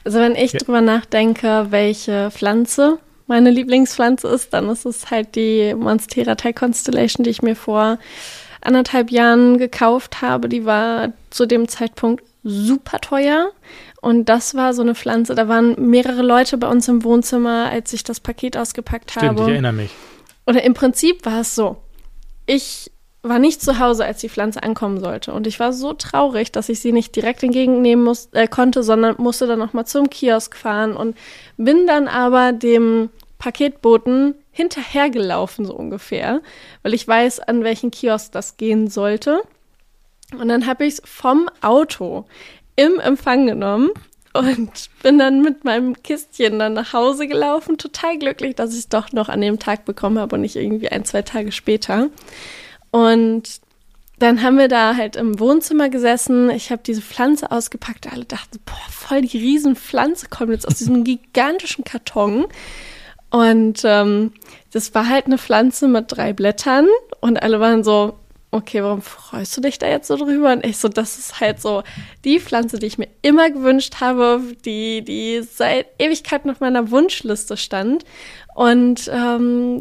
Also 0.05 0.19
wenn 0.19 0.35
ich 0.35 0.53
ja. 0.53 0.59
drüber 0.59 0.81
nachdenke, 0.81 1.69
welche 1.71 2.31
Pflanze 2.33 2.99
meine 3.29 3.51
Lieblingspflanze 3.51 4.27
ist, 4.29 4.53
dann 4.53 4.69
ist 4.69 4.85
es 4.85 5.11
halt 5.11 5.37
die 5.37 5.75
Monstera 5.75 6.35
Thai 6.35 6.53
Constellation, 6.53 7.23
die 7.23 7.31
ich 7.31 7.41
mir 7.41 7.55
vor 7.55 7.99
anderthalb 8.61 9.11
Jahren 9.11 9.59
gekauft 9.59 10.23
habe. 10.23 10.49
Die 10.49 10.65
war 10.65 11.13
zu 11.31 11.47
dem 11.47 11.69
Zeitpunkt 11.69 12.25
super 12.43 13.01
teuer. 13.01 13.51
Und 14.01 14.29
das 14.29 14.55
war 14.55 14.75
so 14.75 14.83
eine 14.83 14.95
Pflanze, 14.95 15.35
da 15.35 15.49
waren 15.49 15.91
mehrere 15.91 16.23
Leute 16.23 16.59
bei 16.59 16.69
uns 16.69 16.89
im 16.89 17.05
Wohnzimmer, 17.05 17.71
als 17.71 17.93
ich 17.93 18.05
das 18.05 18.21
Paket 18.21 18.57
ausgepackt 18.57 19.13
Stimmt, 19.13 19.27
habe. 19.27 19.43
ich 19.43 19.49
erinnere 19.49 19.73
mich. 19.73 19.91
Oder 20.47 20.63
im 20.65 20.75
Prinzip 20.75 21.25
war 21.25 21.41
es 21.41 21.55
so. 21.55 21.77
Ich 22.47 22.91
war 23.23 23.39
nicht 23.39 23.63
zu 23.63 23.79
Hause, 23.79 24.05
als 24.05 24.21
die 24.21 24.29
Pflanze 24.29 24.63
ankommen 24.63 24.99
sollte. 24.99 25.33
Und 25.33 25.47
ich 25.47 25.61
war 25.61 25.73
so 25.73 25.93
traurig, 25.93 26.51
dass 26.51 26.69
ich 26.69 26.81
sie 26.81 26.91
nicht 26.91 27.15
direkt 27.15 27.43
entgegennehmen 27.45 28.05
muss, 28.05 28.29
äh, 28.33 28.49
konnte, 28.49 28.83
sondern 28.83 29.15
musste 29.19 29.47
dann 29.47 29.61
nochmal 29.61 29.87
zum 29.87 30.11
Kiosk 30.11 30.57
fahren 30.57 30.97
und 30.97 31.17
bin 31.57 31.87
dann 31.87 32.09
aber 32.09 32.53
dem 32.53 33.11
Paketboten 33.39 34.35
hinterhergelaufen, 34.51 35.65
so 35.65 35.75
ungefähr, 35.75 36.43
weil 36.83 36.95
ich 36.95 37.07
weiß, 37.07 37.41
an 37.41 37.63
welchen 37.63 37.93
Kiosk 37.93 38.33
das 38.33 38.57
gehen 38.57 38.89
sollte. 38.89 39.43
Und 40.35 40.49
dann 40.49 40.67
habe 40.67 40.87
ich 40.87 40.95
es 40.95 41.03
vom 41.05 41.49
Auto 41.61 42.27
im 42.77 42.99
Empfang 43.01 43.47
genommen 43.47 43.91
und 44.33 44.71
bin 45.03 45.19
dann 45.19 45.43
mit 45.43 45.65
meinem 45.65 46.03
Kistchen 46.03 46.59
dann 46.59 46.73
nach 46.73 46.93
Hause 46.93 47.29
gelaufen, 47.29 47.77
total 47.77 48.19
glücklich, 48.19 48.55
dass 48.55 48.73
ich 48.73 48.81
es 48.81 48.89
doch 48.89 49.13
noch 49.13 49.29
an 49.29 49.41
dem 49.41 49.59
Tag 49.59 49.85
bekommen 49.85 50.19
habe 50.19 50.37
und 50.37 50.43
nicht 50.43 50.57
irgendwie 50.57 50.89
ein, 50.89 51.05
zwei 51.05 51.23
Tage 51.23 51.53
später. 51.53 52.09
Und 52.91 53.61
dann 54.19 54.43
haben 54.43 54.57
wir 54.57 54.69
da 54.69 54.97
halt 54.97 55.17
im 55.17 55.39
Wohnzimmer 55.41 55.89
gesessen. 55.89 56.49
Ich 56.51 56.71
habe 56.71 56.83
diese 56.87 57.03
Pflanze 57.03 57.51
ausgepackt. 57.51 58.11
Alle 58.13 58.25
dachten, 58.25 58.61
boah, 58.65 58.91
voll 58.91 59.23
die 59.23 59.39
Riesenpflanze 59.39 60.29
kommt 60.29 60.53
jetzt 60.53 60.67
aus 60.67 60.77
diesem 60.77 61.03
gigantischen 61.05 61.85
Karton. 61.85 62.47
Und 63.31 63.83
ähm, 63.85 64.33
das 64.73 64.95
war 64.95 65.09
halt 65.09 65.27
eine 65.27 65.39
Pflanze 65.39 65.89
mit 65.89 66.05
drei 66.09 66.33
Blättern. 66.33 66.87
Und 67.21 67.43
alle 67.43 67.61
waren 67.61 67.83
so, 67.83 68.19
okay, 68.53 68.83
warum 68.83 69.01
freust 69.01 69.57
du 69.57 69.63
dich 69.63 69.79
da 69.79 69.89
jetzt 69.89 70.07
so 70.07 70.17
drüber? 70.17 70.53
Und 70.53 70.65
ich 70.65 70.77
so, 70.77 70.89
das 70.89 71.19
ist 71.19 71.41
halt 71.41 71.61
so 71.61 71.83
die 72.25 72.39
Pflanze, 72.39 72.79
die 72.79 72.87
ich 72.87 72.99
mir 72.99 73.09
immer 73.23 73.51
gewünscht 73.51 74.01
habe, 74.01 74.43
die, 74.65 75.03
die 75.03 75.43
seit 75.43 75.87
Ewigkeiten 75.99 76.51
auf 76.51 76.61
meiner 76.61 76.91
Wunschliste 76.91 77.57
stand. 77.57 78.05
Und 78.55 79.11
ähm, 79.13 79.81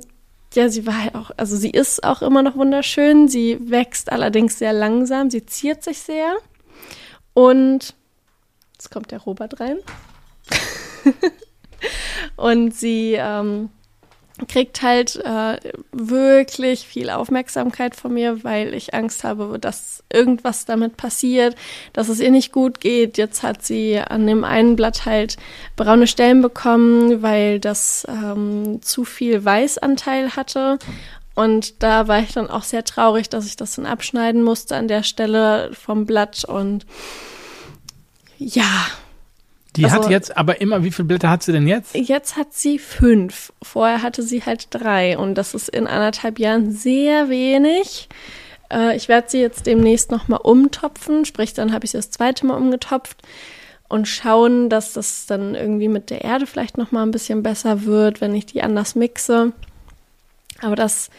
ja, 0.53 0.69
sie 0.69 0.87
war 0.87 1.03
halt 1.03 1.15
auch, 1.15 1.31
also 1.35 1.57
sie 1.57 1.69
ist 1.69 2.03
auch 2.05 2.21
immer 2.21 2.41
noch 2.43 2.55
wunderschön. 2.55 3.27
Sie 3.27 3.57
wächst 3.69 4.09
allerdings 4.09 4.57
sehr 4.57 4.73
langsam. 4.73 5.29
Sie 5.29 5.45
ziert 5.45 5.83
sich 5.83 5.99
sehr. 5.99 6.37
Und 7.33 7.93
jetzt 8.73 8.89
kommt 8.89 9.11
der 9.11 9.19
Robert 9.19 9.59
rein. 9.59 9.79
und 12.37 12.73
sie 12.73 13.15
ähm, 13.19 13.69
kriegt 14.47 14.81
halt 14.81 15.17
äh, 15.17 15.57
wirklich 15.91 16.87
viel 16.87 17.09
Aufmerksamkeit 17.09 17.95
von 17.95 18.13
mir, 18.13 18.43
weil 18.43 18.73
ich 18.73 18.93
Angst 18.93 19.23
habe, 19.23 19.57
dass 19.59 20.03
irgendwas 20.11 20.65
damit 20.65 20.97
passiert, 20.97 21.55
dass 21.93 22.09
es 22.09 22.19
ihr 22.19 22.31
nicht 22.31 22.51
gut 22.51 22.79
geht. 22.79 23.17
Jetzt 23.17 23.43
hat 23.43 23.63
sie 23.63 23.99
an 23.99 24.25
dem 24.27 24.43
einen 24.43 24.75
Blatt 24.75 25.05
halt 25.05 25.37
braune 25.75 26.07
Stellen 26.07 26.41
bekommen, 26.41 27.21
weil 27.21 27.59
das 27.59 28.05
ähm, 28.07 28.81
zu 28.81 29.05
viel 29.05 29.43
Weißanteil 29.43 30.35
hatte. 30.35 30.79
Und 31.33 31.81
da 31.81 32.07
war 32.07 32.19
ich 32.19 32.33
dann 32.33 32.49
auch 32.49 32.63
sehr 32.63 32.83
traurig, 32.83 33.29
dass 33.29 33.45
ich 33.45 33.55
das 33.55 33.75
dann 33.75 33.85
abschneiden 33.85 34.43
musste 34.43 34.75
an 34.75 34.87
der 34.87 35.03
Stelle 35.03 35.71
vom 35.73 36.05
Blatt. 36.05 36.43
Und 36.43 36.85
ja, 38.37 38.87
die 39.75 39.85
also, 39.85 39.97
hat 39.97 40.09
jetzt 40.09 40.35
aber 40.35 40.59
immer, 40.59 40.83
wie 40.83 40.91
viele 40.91 41.07
Blätter 41.07 41.29
hat 41.29 41.43
sie 41.43 41.53
denn 41.53 41.67
jetzt? 41.67 41.95
Jetzt 41.95 42.35
hat 42.35 42.53
sie 42.53 42.77
fünf. 42.77 43.53
Vorher 43.61 44.01
hatte 44.01 44.21
sie 44.21 44.43
halt 44.43 44.67
drei 44.71 45.17
und 45.17 45.35
das 45.35 45.53
ist 45.53 45.69
in 45.69 45.87
anderthalb 45.87 46.39
Jahren 46.39 46.71
sehr 46.71 47.29
wenig. 47.29 48.09
Äh, 48.71 48.97
ich 48.97 49.07
werde 49.07 49.29
sie 49.29 49.39
jetzt 49.39 49.65
demnächst 49.65 50.11
nochmal 50.11 50.41
umtopfen, 50.43 51.23
sprich, 51.23 51.53
dann 51.53 51.73
habe 51.73 51.85
ich 51.85 51.91
sie 51.91 51.97
das 51.97 52.11
zweite 52.11 52.45
Mal 52.45 52.55
umgetopft 52.55 53.21
und 53.87 54.07
schauen, 54.07 54.69
dass 54.69 54.93
das 54.93 55.25
dann 55.25 55.55
irgendwie 55.55 55.87
mit 55.89 56.09
der 56.09 56.23
Erde 56.23 56.47
vielleicht 56.47 56.77
nochmal 56.77 57.05
ein 57.05 57.11
bisschen 57.11 57.43
besser 57.43 57.85
wird, 57.85 58.21
wenn 58.21 58.35
ich 58.35 58.45
die 58.45 58.63
anders 58.63 58.95
mixe. 58.95 59.53
Aber 60.61 60.75
das 60.75 61.09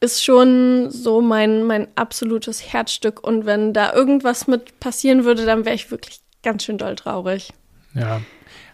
ist 0.00 0.24
schon 0.24 0.90
so 0.90 1.20
mein, 1.20 1.64
mein 1.64 1.88
absolutes 1.94 2.72
Herzstück 2.72 3.22
und 3.22 3.46
wenn 3.46 3.72
da 3.72 3.92
irgendwas 3.92 4.46
mit 4.46 4.80
passieren 4.80 5.24
würde, 5.24 5.44
dann 5.44 5.64
wäre 5.64 5.74
ich 5.74 5.90
wirklich 5.90 6.20
ganz 6.42 6.64
schön 6.64 6.78
doll 6.78 6.96
traurig. 6.96 7.52
Ja. 7.94 8.20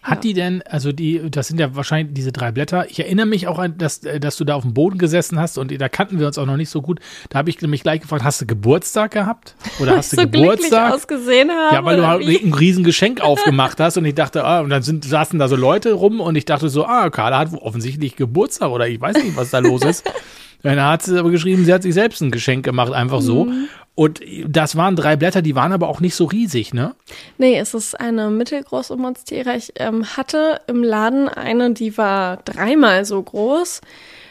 Hat 0.03 0.19
ja. 0.19 0.21
die 0.21 0.33
denn, 0.33 0.61
also 0.61 0.93
die, 0.93 1.29
das 1.29 1.49
sind 1.49 1.59
ja 1.59 1.75
wahrscheinlich 1.75 2.13
diese 2.13 2.31
drei 2.31 2.51
Blätter. 2.51 2.89
Ich 2.89 2.99
erinnere 2.99 3.25
mich 3.25 3.47
auch 3.47 3.59
an, 3.59 3.77
dass, 3.77 4.03
äh, 4.05 4.21
dass 4.21 4.37
du 4.37 4.45
da 4.45 4.55
auf 4.55 4.63
dem 4.63 4.73
Boden 4.73 4.97
gesessen 4.97 5.37
hast 5.39 5.57
und 5.57 5.69
da 5.79 5.89
kannten 5.89 6.19
wir 6.19 6.27
uns 6.27 6.37
auch 6.37 6.45
noch 6.45 6.55
nicht 6.55 6.69
so 6.69 6.81
gut. 6.81 6.99
Da 7.29 7.39
habe 7.39 7.49
ich 7.49 7.61
mich 7.61 7.83
gleich 7.83 8.01
gefragt, 8.01 8.23
hast 8.23 8.39
du 8.39 8.45
Geburtstag 8.45 9.11
gehabt? 9.11 9.55
Oder 9.79 9.97
hast 9.97 10.13
du 10.13 10.15
so 10.21 10.21
Geburtstag? 10.21 10.93
ausgesehen 10.93 11.49
habe, 11.49 11.75
ja, 11.75 11.83
weil 11.83 11.97
du 11.97 12.07
halt 12.07 12.25
ein 12.25 12.53
riesen 12.53 12.85
Geschenk 12.85 13.19
aufgemacht 13.19 13.79
hast 13.81 13.97
und 13.97 14.05
ich 14.05 14.15
dachte, 14.15 14.45
ah, 14.45 14.61
und 14.61 14.69
dann 14.69 14.81
sind, 14.81 15.03
saßen 15.03 15.39
da 15.39 15.49
so 15.49 15.57
Leute 15.57 15.91
rum 15.91 16.21
und 16.21 16.35
ich 16.37 16.45
dachte 16.45 16.69
so, 16.69 16.85
ah, 16.85 17.09
Carla 17.09 17.39
hat 17.39 17.51
offensichtlich 17.53 18.15
Geburtstag 18.15 18.69
oder 18.69 18.87
ich 18.87 19.01
weiß 19.01 19.21
nicht, 19.21 19.35
was 19.35 19.49
da 19.49 19.59
los 19.59 19.83
ist. 19.83 20.09
Dann 20.63 20.81
hat 20.81 21.03
sie 21.03 21.17
aber 21.19 21.29
geschrieben, 21.29 21.65
sie 21.65 21.73
hat 21.73 21.83
sich 21.83 21.93
selbst 21.93 22.19
ein 22.19 22.31
Geschenk 22.31 22.65
gemacht, 22.65 22.91
einfach 22.91 23.21
so. 23.21 23.45
Mhm. 23.45 23.69
Und 23.97 24.21
das 24.47 24.75
waren 24.75 24.95
drei 24.95 25.15
Blätter, 25.15 25.41
die 25.41 25.55
waren 25.55 25.71
aber 25.71 25.89
auch 25.89 26.01
nicht 26.01 26.13
so 26.13 26.25
riesig, 26.25 26.71
ne? 26.71 26.93
Nee, 27.39 27.57
es 27.57 27.73
ist 27.73 27.99
eine 27.99 28.29
mittelgroße 28.29 28.95
Monstera. 28.95 29.55
Ich 29.55 29.73
ähm, 29.77 30.05
hatte 30.15 30.61
im 30.67 30.83
Laden 30.83 31.27
eine, 31.27 31.73
die 31.73 31.97
war 31.97 32.37
dreimal 32.45 33.05
so 33.05 33.19
groß. 33.19 33.81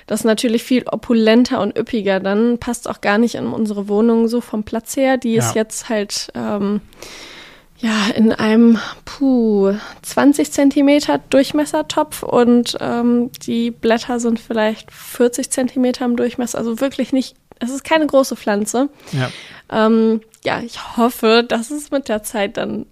Das 0.07 0.21
ist 0.21 0.25
natürlich 0.25 0.63
viel 0.63 0.85
opulenter 0.87 1.61
und 1.61 1.77
üppiger. 1.77 2.21
Dann 2.21 2.59
passt 2.59 2.89
auch 2.89 3.01
gar 3.01 3.19
nicht 3.19 3.35
in 3.35 3.49
unsere 3.49 3.89
Wohnung 3.89 4.29
so 4.29 4.41
vom 4.41 4.63
Platz 4.63 4.97
her. 4.97 5.17
Die 5.17 5.35
ist 5.35 5.57
ja. 5.57 5.63
jetzt 5.63 5.89
halt 5.89 6.29
ähm, 6.37 6.81
ja 7.79 8.09
in 8.15 8.33
einem 8.33 8.79
puh, 9.05 9.75
20 10.03 10.51
Zentimeter 10.53 11.19
Durchmessertopf 11.31 12.23
und 12.23 12.77
ähm, 12.81 13.31
die 13.47 13.71
Blätter 13.71 14.21
sind 14.21 14.41
vielleicht 14.41 14.91
40 14.91 15.51
Zentimeter 15.51 16.05
im 16.05 16.17
Durchmesser. 16.17 16.59
Also 16.59 16.81
wirklich 16.81 17.13
nicht 17.13 17.37
es 17.59 17.71
ist 17.71 17.85
keine 17.85 18.07
große 18.07 18.37
Pflanze. 18.37 18.89
Ja. 19.13 19.31
Ähm, 19.71 20.21
ja, 20.45 20.61
ich 20.61 20.97
hoffe, 20.97 21.45
dass 21.47 21.71
es 21.71 21.91
mit 21.91 22.09
der 22.09 22.23
Zeit 22.23 22.57
dann 22.57 22.87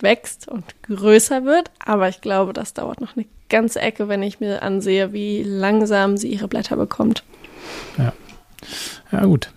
wächst 0.00 0.48
und 0.48 0.64
größer 0.82 1.44
wird, 1.44 1.70
aber 1.84 2.08
ich 2.08 2.20
glaube, 2.20 2.52
das 2.52 2.74
dauert 2.74 3.00
noch 3.00 3.16
eine 3.16 3.26
ganze 3.48 3.80
Ecke, 3.80 4.08
wenn 4.08 4.22
ich 4.22 4.40
mir 4.40 4.62
ansehe, 4.62 5.12
wie 5.12 5.42
langsam 5.42 6.16
sie 6.16 6.28
ihre 6.28 6.48
Blätter 6.48 6.76
bekommt. 6.76 7.22
Ja. 7.98 8.12
Ja, 9.12 9.24
gut. 9.24 9.50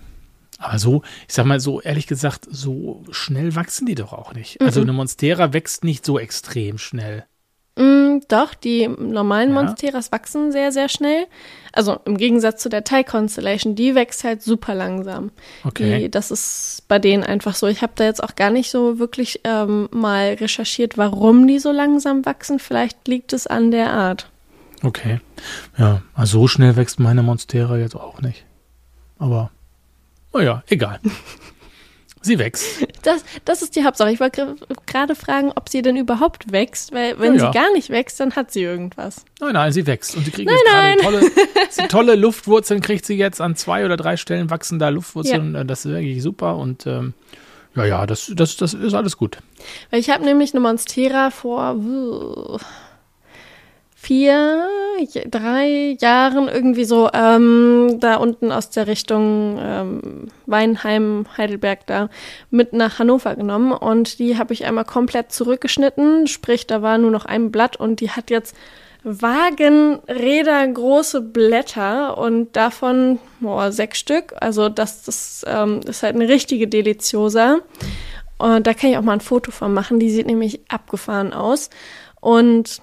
Aber 0.60 0.80
so, 0.80 1.04
ich 1.28 1.34
sag 1.34 1.46
mal 1.46 1.60
so, 1.60 1.82
ehrlich 1.82 2.08
gesagt, 2.08 2.48
so 2.50 3.04
schnell 3.12 3.56
wachsen 3.56 3.86
die 3.86 3.96
doch 3.96 4.14
auch 4.14 4.34
nicht. 4.34 4.60
Also 4.62 4.82
eine 4.82 4.94
Monstera 4.94 5.54
wächst 5.54 5.84
nicht 5.84 6.06
so 6.06 6.18
extrem 6.18 6.78
schnell. 6.78 7.26
Mm, 7.78 8.22
doch, 8.28 8.56
die 8.56 8.88
normalen 8.88 9.54
ja. 9.54 9.62
Monsteras 9.62 10.12
wachsen 10.12 10.52
sehr, 10.52 10.72
sehr 10.72 10.90
schnell. 10.90 11.28
Also 11.72 12.00
im 12.06 12.18
Gegensatz 12.18 12.62
zu 12.64 12.70
der 12.70 12.84
Thai 12.84 13.04
Constellation, 13.04 13.76
die 13.76 13.94
wächst 13.94 14.24
halt 14.24 14.42
super 14.42 14.74
langsam. 14.74 15.30
Okay. 15.64 16.00
Die, 16.00 16.12
das 16.12 16.32
ist 16.32 16.86
bei 16.88 16.98
denen 16.98 17.24
einfach 17.24 17.54
so. 17.54 17.68
Ich 17.68 17.84
habe 17.84 17.94
da 17.96 18.06
jetzt 18.06 18.24
auch 18.24 18.36
gar 18.36 18.50
nicht 18.50 18.72
so 18.72 18.98
wirklich 18.98 19.42
ähm, 19.44 19.88
mal 19.92 20.34
recherchiert, 20.34 20.98
warum 20.98 21.48
die 21.48 21.60
so 21.60 21.72
langsam 21.72 22.26
wachsen. 22.26 22.58
Vielleicht 22.58 23.08
liegt 23.08 23.32
es 23.32 23.46
an 23.46 23.70
der 23.70 23.92
Art. 23.92 24.32
Okay. 24.84 25.20
Ja, 25.78 26.02
also 26.16 26.42
so 26.42 26.48
schnell 26.48 26.76
wächst 26.76 27.00
meine 27.00 27.22
Monstera 27.22 27.78
jetzt 27.78 27.96
auch 27.96 28.22
nicht. 28.22 28.46
Aber, 29.20 29.52
naja, 30.34 30.64
egal. 30.68 31.00
Sie 32.22 32.40
wächst. 32.40 32.86
Das, 33.04 33.24
das 33.46 33.62
ist 33.62 33.76
die 33.76 33.86
Hauptsache. 33.86 34.12
Ich 34.12 34.20
wollte 34.20 34.56
gerade 34.86 35.16
fragen, 35.16 35.54
ob 35.56 35.70
sie 35.70 35.82
denn 35.82 35.96
überhaupt 35.96 36.52
wächst, 36.52 36.92
weil 36.92 37.18
wenn 37.20 37.36
ja, 37.36 37.46
ja. 37.46 37.52
sie 37.52 37.58
gar 37.58 37.72
nicht 37.72 37.90
wächst, 37.90 38.20
dann 38.20 38.36
hat 38.36 38.52
sie 38.52 38.64
irgendwas. 38.64 39.24
Nein, 39.40 39.54
nein, 39.54 39.72
sie 39.72 39.88
wächst. 39.88 40.18
Und 40.18 40.26
sie 40.26 40.32
kriegt 40.32 40.50
nein, 40.50 40.98
jetzt 40.98 41.04
gerade 41.04 41.22
tolle, 41.22 41.88
tolle 41.88 42.16
Luftwurzeln, 42.16 42.82
kriegt 42.82 43.06
sie 43.06 43.16
jetzt 43.16 43.40
an 43.40 43.56
zwei 43.56 43.86
oder 43.86 43.96
drei 43.96 44.18
Stellen 44.18 44.50
wachsen 44.50 44.78
da 44.78 44.90
Luftwurzeln. 44.90 45.56
Ja. 45.56 45.64
Das 45.64 45.86
ist 45.86 45.92
wirklich 45.92 46.22
super 46.22 46.58
und 46.58 46.86
ähm, 46.86 47.14
ja, 47.76 47.86
ja, 47.86 48.06
das, 48.08 48.32
das, 48.36 48.58
das 48.58 48.74
ist 48.74 48.94
alles 48.94 49.16
gut. 49.16 49.38
Weil 49.92 50.00
ich 50.00 50.10
habe 50.10 50.26
nämlich 50.26 50.54
eine 50.54 50.62
Monstera 50.62 51.30
vor 51.30 52.60
vier, 54.08 54.70
drei 55.30 55.98
Jahren 56.00 56.48
irgendwie 56.48 56.86
so 56.86 57.10
ähm, 57.14 57.98
da 58.00 58.16
unten 58.16 58.54
aus 58.54 58.70
der 58.70 58.88
Richtung 58.88 59.58
ähm, 59.60 60.28
Weinheim, 60.46 61.26
Heidelberg 61.38 61.86
da 61.88 62.10
mit 62.50 62.72
nach 62.72 63.00
Hannover 63.00 63.36
genommen 63.36 63.74
und 63.74 64.20
die 64.20 64.38
habe 64.38 64.54
ich 64.54 64.64
einmal 64.64 64.86
komplett 64.86 65.34
zurückgeschnitten, 65.34 66.28
sprich 66.28 66.68
da 66.68 66.82
war 66.82 66.98
nur 66.98 67.12
noch 67.12 67.26
ein 67.26 67.52
Blatt 67.52 67.76
und 67.76 68.00
die 68.00 68.12
hat 68.12 68.30
jetzt 68.30 68.56
Wagenräder 69.04 70.68
große 70.68 71.20
Blätter 71.22 72.18
und 72.18 72.56
davon 72.56 73.20
oh, 73.44 73.70
sechs 73.70 74.00
Stück. 74.00 74.34
Also 74.40 74.70
das, 74.70 75.04
das 75.04 75.46
ähm, 75.48 75.82
ist 75.86 76.04
halt 76.04 76.16
eine 76.16 76.28
richtige 76.28 76.68
Deliziosa. 76.68 77.60
Und 78.38 78.68
da 78.68 78.74
kann 78.74 78.90
ich 78.90 78.98
auch 78.98 79.04
mal 79.04 79.14
ein 79.14 79.22
Foto 79.22 79.52
von 79.52 79.74
machen. 79.74 80.00
Die 80.00 80.10
sieht 80.10 80.28
nämlich 80.28 80.60
abgefahren 80.68 81.32
aus. 81.32 81.70
Und 82.20 82.82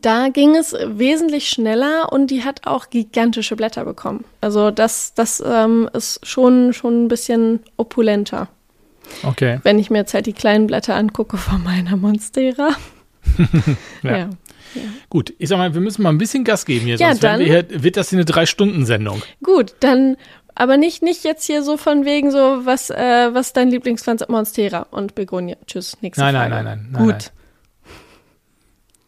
da 0.00 0.28
ging 0.28 0.56
es 0.56 0.74
wesentlich 0.84 1.48
schneller 1.48 2.12
und 2.12 2.30
die 2.30 2.44
hat 2.44 2.66
auch 2.66 2.90
gigantische 2.90 3.56
Blätter 3.56 3.84
bekommen. 3.84 4.24
Also 4.40 4.70
das, 4.70 5.14
das 5.14 5.42
ähm, 5.44 5.88
ist 5.92 6.26
schon, 6.26 6.72
schon 6.72 7.04
ein 7.04 7.08
bisschen 7.08 7.60
opulenter. 7.76 8.48
Okay. 9.22 9.60
Wenn 9.62 9.78
ich 9.78 9.90
mir 9.90 9.98
jetzt 9.98 10.14
halt 10.14 10.26
die 10.26 10.32
kleinen 10.32 10.66
Blätter 10.66 10.94
angucke 10.94 11.36
von 11.36 11.62
meiner 11.62 11.96
Monstera. 11.96 12.70
ja. 14.02 14.16
ja. 14.16 14.30
Ja. 14.74 14.82
Gut, 15.10 15.34
ich 15.36 15.50
sag 15.50 15.58
mal, 15.58 15.74
wir 15.74 15.82
müssen 15.82 16.02
mal 16.02 16.08
ein 16.08 16.16
bisschen 16.16 16.44
Gas 16.44 16.64
geben 16.64 16.86
hier, 16.86 16.96
ja, 16.96 17.08
sonst 17.08 17.22
dann, 17.22 17.40
hier, 17.42 17.66
wird 17.68 17.98
das 17.98 18.08
hier 18.08 18.18
eine 18.18 18.24
Drei-Stunden-Sendung. 18.24 19.22
Gut, 19.42 19.74
dann 19.80 20.16
aber 20.54 20.78
nicht, 20.78 21.02
nicht 21.02 21.24
jetzt 21.24 21.44
hier 21.44 21.62
so 21.62 21.76
von 21.76 22.06
wegen 22.06 22.30
so, 22.30 22.64
was, 22.64 22.88
äh, 22.88 23.28
was 23.32 23.48
ist 23.48 23.56
dein 23.58 23.68
Lieblingspflanze? 23.68 24.26
Monstera 24.28 24.86
und 24.90 25.14
Begonia. 25.14 25.56
Tschüss, 25.66 25.96
nächste 26.00 26.22
nein, 26.22 26.34
Frage. 26.34 26.50
Nein, 26.50 26.64
nein, 26.64 26.78
nein, 26.78 26.88
nein. 26.92 27.02
Gut. 27.02 27.12
Nein. 27.12 27.41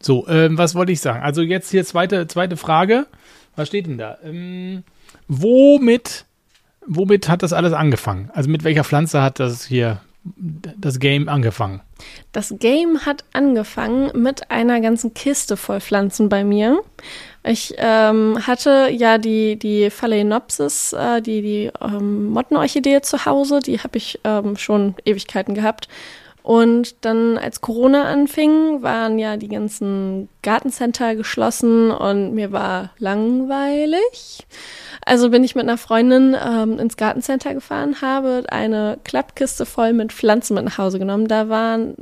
So, 0.05 0.27
ähm, 0.27 0.55
was 0.55 0.75
wollte 0.75 0.91
ich 0.91 1.01
sagen? 1.01 1.23
Also 1.23 1.41
jetzt 1.41 1.71
hier 1.71 1.83
zweite, 1.83 2.27
zweite 2.27 2.57
Frage. 2.57 3.07
Was 3.55 3.69
steht 3.69 3.87
denn 3.87 3.97
da? 3.97 4.19
Ähm, 4.23 4.83
womit, 5.27 6.25
womit 6.85 7.27
hat 7.27 7.41
das 7.41 7.53
alles 7.53 7.73
angefangen? 7.73 8.29
Also 8.31 8.47
mit 8.47 8.63
welcher 8.63 8.83
Pflanze 8.83 9.23
hat 9.23 9.39
das 9.39 9.65
hier 9.65 10.01
das 10.23 10.99
Game 10.99 11.27
angefangen? 11.27 11.81
Das 12.33 12.53
Game 12.59 13.07
hat 13.07 13.23
angefangen 13.33 14.11
mit 14.13 14.51
einer 14.51 14.79
ganzen 14.79 15.15
Kiste 15.15 15.57
voll 15.57 15.81
Pflanzen 15.81 16.29
bei 16.29 16.43
mir. 16.43 16.83
Ich 17.43 17.73
ähm, 17.77 18.37
hatte 18.45 18.89
ja 18.91 19.17
die, 19.17 19.57
die 19.57 19.89
Phalaenopsis, 19.89 20.93
äh, 20.93 21.19
die, 21.23 21.41
die 21.41 21.71
ähm, 21.81 22.27
Mottenorchidee 22.27 23.01
zu 23.01 23.25
Hause, 23.25 23.59
die 23.59 23.79
habe 23.79 23.97
ich 23.97 24.19
ähm, 24.23 24.55
schon 24.55 24.93
Ewigkeiten 25.03 25.55
gehabt. 25.55 25.87
Und 26.45 27.03
dann, 27.05 27.39
als 27.39 27.61
Corona 27.61 28.03
anfing, 28.03 28.83
waren 28.83 29.17
ja 29.17 29.35
die 29.35 29.47
ganzen 29.47 30.29
Gartencenter 30.43 31.15
geschlossen 31.15 31.89
und 31.89 32.35
mir 32.35 32.51
war 32.51 32.91
langweilig. 32.99 34.45
Also 35.03 35.31
bin 35.31 35.43
ich 35.43 35.55
mit 35.55 35.63
einer 35.63 35.79
Freundin 35.79 36.37
ähm, 36.39 36.77
ins 36.77 36.97
Gartencenter 36.97 37.55
gefahren, 37.55 37.99
habe 37.99 38.43
eine 38.49 38.99
Klappkiste 39.03 39.65
voll 39.65 39.93
mit 39.93 40.13
Pflanzen 40.13 40.53
mit 40.53 40.65
nach 40.65 40.77
Hause 40.77 40.99
genommen. 40.99 41.27
Da 41.27 41.49
waren, 41.49 41.95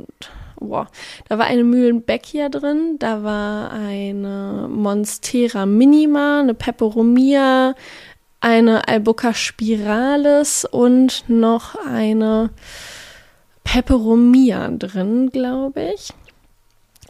boah, 0.60 0.88
da 1.30 1.38
war 1.38 1.46
eine 1.46 1.64
Mühlenbeckia 1.64 2.50
drin, 2.50 2.96
da 2.98 3.22
war 3.24 3.72
eine 3.72 4.68
Monstera 4.68 5.64
minima, 5.64 6.40
eine 6.40 6.52
Peperomia, 6.52 7.74
eine 8.40 8.88
Albuca 8.88 9.32
spiralis 9.32 10.66
und 10.66 11.24
noch 11.28 11.76
eine 11.86 12.50
Peperomia 13.64 14.68
drin, 14.70 15.30
glaube 15.30 15.92
ich. 15.94 16.10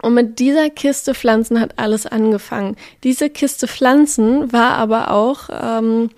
Und 0.03 0.15
mit 0.15 0.39
dieser 0.39 0.71
Kiste 0.71 1.15
Pflanzen 1.15 1.61
hat 1.61 1.79
alles 1.79 2.07
angefangen. 2.07 2.77
Diese 3.05 3.31
Kiste 3.31 3.69
Pflanzen 3.69 4.53
war 4.53 4.73
aber 4.73 5.11
auch 5.11 5.49
ähm, 5.51 6.11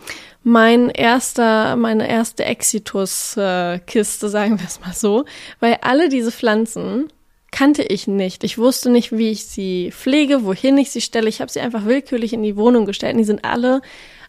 mein 0.43 0.91
erster, 0.91 1.77
meine 1.77 2.09
erste 2.09 2.45
Exitus-Kiste, 2.45 4.27
äh, 4.27 4.29
sagen 4.29 4.59
wir 4.59 4.67
es 4.67 4.81
mal 4.81 4.93
so, 4.93 5.25
weil 5.61 5.79
alle 5.83 6.09
diese 6.09 6.33
Pflanzen 6.33 7.09
kannte 7.51 7.83
ich 7.83 8.07
nicht. 8.07 8.45
Ich 8.45 8.59
wusste 8.59 8.91
nicht, 8.91 9.13
wie 9.13 9.31
ich 9.31 9.47
sie 9.47 9.91
pflege, 9.91 10.45
wohin 10.45 10.79
ich 10.79 10.91
sie 10.91 11.01
stelle. 11.01 11.29
Ich 11.29 11.41
habe 11.41 11.51
sie 11.51 11.61
einfach 11.61 11.85
willkürlich 11.85 12.33
in 12.33 12.43
die 12.43 12.57
Wohnung 12.57 12.87
gestellt. 12.87 13.15
Und 13.15 13.19
die 13.19 13.25
sind 13.25 13.45
alle 13.45 13.83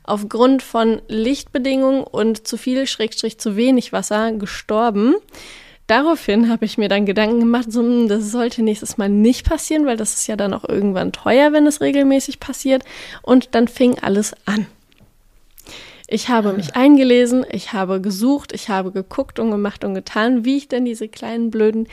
aufgrund 0.04 0.64
von 0.64 1.02
Lichtbedingungen 1.08 2.04
und 2.04 2.48
zu 2.48 2.58
viel, 2.58 2.88
Schrägstrich 2.88 3.38
zu 3.38 3.56
wenig 3.56 3.92
Wasser 3.92 4.32
gestorben. 4.32 5.16
Daraufhin 5.88 6.50
habe 6.50 6.66
ich 6.66 6.78
mir 6.78 6.90
dann 6.90 7.06
Gedanken 7.06 7.40
gemacht, 7.40 7.72
so, 7.72 7.82
hm, 7.82 8.10
das 8.10 8.32
sollte 8.32 8.62
nächstes 8.62 8.98
Mal 8.98 9.10
nicht 9.10 9.48
passieren, 9.48 9.86
weil 9.86 9.98
das 9.98 10.16
ist 10.16 10.28
ja 10.28 10.36
dann 10.36 10.54
auch 10.54 10.68
irgendwann 10.68 11.14
teuer, 11.14 11.54
wenn 11.54 11.66
es 11.66 11.82
regelmäßig 11.82 12.40
passiert. 12.40 12.84
Und 13.22 13.56
dann 13.56 13.68
fing 13.68 13.98
alles 14.00 14.36
an. 14.46 14.68
Ich 16.10 16.30
habe 16.30 16.54
mich 16.54 16.76
eingelesen, 16.76 17.46
ich 17.52 17.74
habe 17.74 18.00
gesucht, 18.00 18.54
ich 18.54 18.70
habe 18.70 18.92
geguckt 18.92 19.40
und 19.40 19.52
gemacht 19.52 19.84
und 19.84 19.94
getan, 19.94 20.46
wie 20.46 20.58
ich 20.58 20.70
denn 20.70 20.86
diese 20.86 21.10
kleinen 21.10 21.52
blöden 21.52 21.88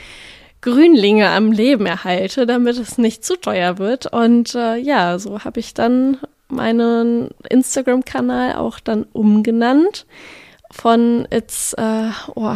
Grünlinge 0.61 1.29
am 1.29 1.51
Leben 1.51 1.85
erhalte, 1.85 2.45
damit 2.45 2.77
es 2.77 2.97
nicht 2.97 3.25
zu 3.25 3.35
teuer 3.35 3.77
wird. 3.77 4.11
Und 4.11 4.55
äh, 4.55 4.77
ja, 4.77 5.19
so 5.19 5.43
habe 5.43 5.59
ich 5.59 5.73
dann 5.73 6.17
meinen 6.47 7.29
Instagram-Kanal 7.49 8.55
auch 8.55 8.79
dann 8.79 9.03
umgenannt 9.11 10.05
von 10.71 11.27
It's, 11.29 11.73
äh, 11.73 12.09
oh, 12.35 12.55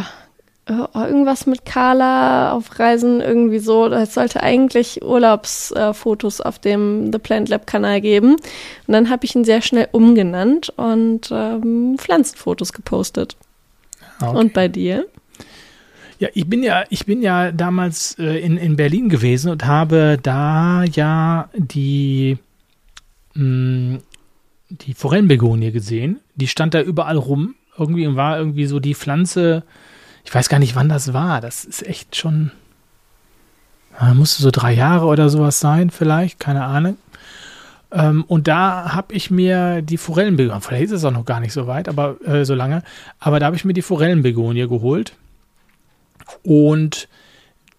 äh, 0.66 0.86
irgendwas 0.94 1.46
mit 1.46 1.64
Carla 1.64 2.52
auf 2.52 2.78
Reisen 2.78 3.20
irgendwie 3.20 3.58
so. 3.58 3.86
Es 3.86 4.14
sollte 4.14 4.42
eigentlich 4.42 5.02
Urlaubsfotos 5.02 6.40
äh, 6.40 6.42
auf 6.42 6.58
dem 6.58 7.12
The 7.12 7.18
Plant 7.18 7.48
Lab 7.48 7.66
Kanal 7.66 8.00
geben. 8.00 8.34
Und 8.34 8.92
dann 8.92 9.10
habe 9.10 9.24
ich 9.24 9.34
ihn 9.34 9.44
sehr 9.44 9.62
schnell 9.62 9.88
umgenannt 9.92 10.70
und 10.76 11.30
ähm, 11.32 11.96
Pflanzenfotos 11.98 12.72
gepostet. 12.72 13.36
Okay. 14.20 14.36
Und 14.36 14.52
bei 14.52 14.68
dir? 14.68 15.06
Ja, 16.18 16.28
ich 16.34 16.46
bin 16.46 16.62
ja, 16.62 16.84
ich 16.90 17.06
bin 17.06 17.22
ja 17.22 17.50
damals 17.50 18.18
äh, 18.18 18.38
in, 18.38 18.58
in 18.58 18.76
Berlin 18.76 19.08
gewesen 19.08 19.50
und 19.50 19.64
habe 19.64 20.18
da 20.22 20.84
ja 20.84 21.48
die, 21.56 22.36
mh, 23.34 23.42
mm, 23.42 23.98
die 24.68 24.94
Forellenbegonie 24.94 25.72
gesehen. 25.72 26.20
Die 26.36 26.46
stand 26.46 26.74
da 26.74 26.82
überall 26.82 27.16
rum. 27.16 27.54
Irgendwie 27.78 28.14
war 28.14 28.38
irgendwie 28.38 28.66
so 28.66 28.78
die 28.78 28.94
Pflanze, 28.94 29.64
ich 30.30 30.34
weiß 30.36 30.48
gar 30.48 30.60
nicht, 30.60 30.76
wann 30.76 30.88
das 30.88 31.12
war. 31.12 31.40
Das 31.40 31.64
ist 31.64 31.84
echt 31.84 32.14
schon. 32.14 32.52
Musste 34.14 34.44
so 34.44 34.52
drei 34.52 34.72
Jahre 34.72 35.06
oder 35.06 35.28
sowas 35.28 35.58
sein, 35.58 35.90
vielleicht, 35.90 36.38
keine 36.38 36.62
Ahnung. 36.62 36.98
Ähm, 37.90 38.22
und 38.28 38.46
da 38.46 38.94
habe 38.94 39.12
ich 39.12 39.32
mir 39.32 39.82
die 39.82 39.96
Forellenbegonie, 39.96 40.60
vielleicht 40.60 40.84
ist 40.84 40.92
es 40.92 41.04
auch 41.04 41.10
noch 41.10 41.24
gar 41.24 41.40
nicht 41.40 41.52
so 41.52 41.66
weit, 41.66 41.88
aber 41.88 42.16
äh, 42.24 42.44
so 42.44 42.54
lange, 42.54 42.84
aber 43.18 43.40
da 43.40 43.46
habe 43.46 43.56
ich 43.56 43.64
mir 43.64 43.72
die 43.72 43.82
Forellenbegonie 43.82 44.68
geholt. 44.68 45.14
Und 46.44 47.08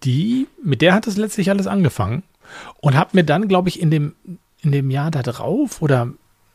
die, 0.04 0.48
mit 0.62 0.82
der 0.82 0.94
hat 0.94 1.08
es 1.08 1.16
letztlich 1.16 1.50
alles 1.52 1.68
angefangen. 1.68 2.24
Und 2.82 2.96
habe 2.96 3.12
mir 3.14 3.24
dann, 3.24 3.48
glaube 3.48 3.70
ich, 3.70 3.80
in 3.80 3.92
dem, 3.92 4.14
in 4.62 4.74
dem 4.74 4.92
Jahr 4.92 5.10
da 5.10 5.22
drauf 5.22 5.82
oder 5.82 6.10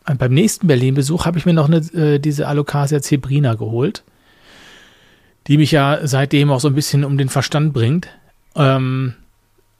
beim 0.04 0.34
nächsten 0.34 0.66
Berlin-Besuch 0.66 1.24
habe 1.24 1.38
ich 1.38 1.46
mir 1.46 1.54
noch 1.54 1.68
eine, 1.68 1.78
äh, 1.78 2.18
diese 2.18 2.48
Alocasia 2.48 3.00
zebrina 3.00 3.54
geholt 3.54 4.04
die 5.46 5.58
mich 5.58 5.70
ja 5.70 6.00
seitdem 6.02 6.50
auch 6.50 6.60
so 6.60 6.68
ein 6.68 6.74
bisschen 6.74 7.04
um 7.04 7.18
den 7.18 7.28
Verstand 7.28 7.72
bringt. 7.72 8.08
Ähm, 8.54 9.14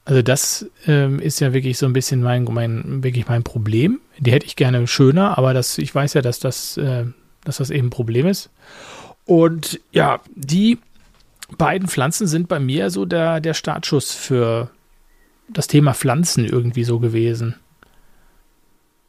also 0.05 0.23
das 0.23 0.67
ähm, 0.87 1.19
ist 1.19 1.41
ja 1.41 1.53
wirklich 1.53 1.79
so 1.79 1.87
ein 1.87 1.93
bisschen 1.93 2.23
mein, 2.23 2.45
mein, 2.45 3.03
wirklich 3.03 3.27
mein 3.27 3.43
Problem. 3.43 4.01
Die 4.19 4.31
hätte 4.31 4.47
ich 4.47 4.55
gerne 4.55 4.87
schöner, 4.87 5.37
aber 5.37 5.53
das, 5.53 5.79
ich 5.79 5.93
weiß 5.93 6.15
ja, 6.15 6.23
dass 6.23 6.39
das, 6.39 6.77
äh, 6.77 7.05
dass 7.45 7.57
das 7.57 7.71
eben 7.71 7.89
ein 7.89 7.91
Problem 7.91 8.27
ist. 8.27 8.51
Und 9.25 9.81
ja, 9.91 10.21
die 10.37 10.79
beiden 11.59 11.89
Pflanzen 11.89 12.29
sind 12.29 12.49
bei 12.49 12.61
mir 12.61 12.91
so 12.91 13.05
der, 13.05 13.41
der 13.41 13.55
Startschuss 13.55 14.13
für 14.13 14.71
das 15.49 15.67
Thema 15.67 15.95
Pflanzen 15.95 16.45
irgendwie 16.45 16.85
so 16.85 17.01
gewesen. 17.01 17.57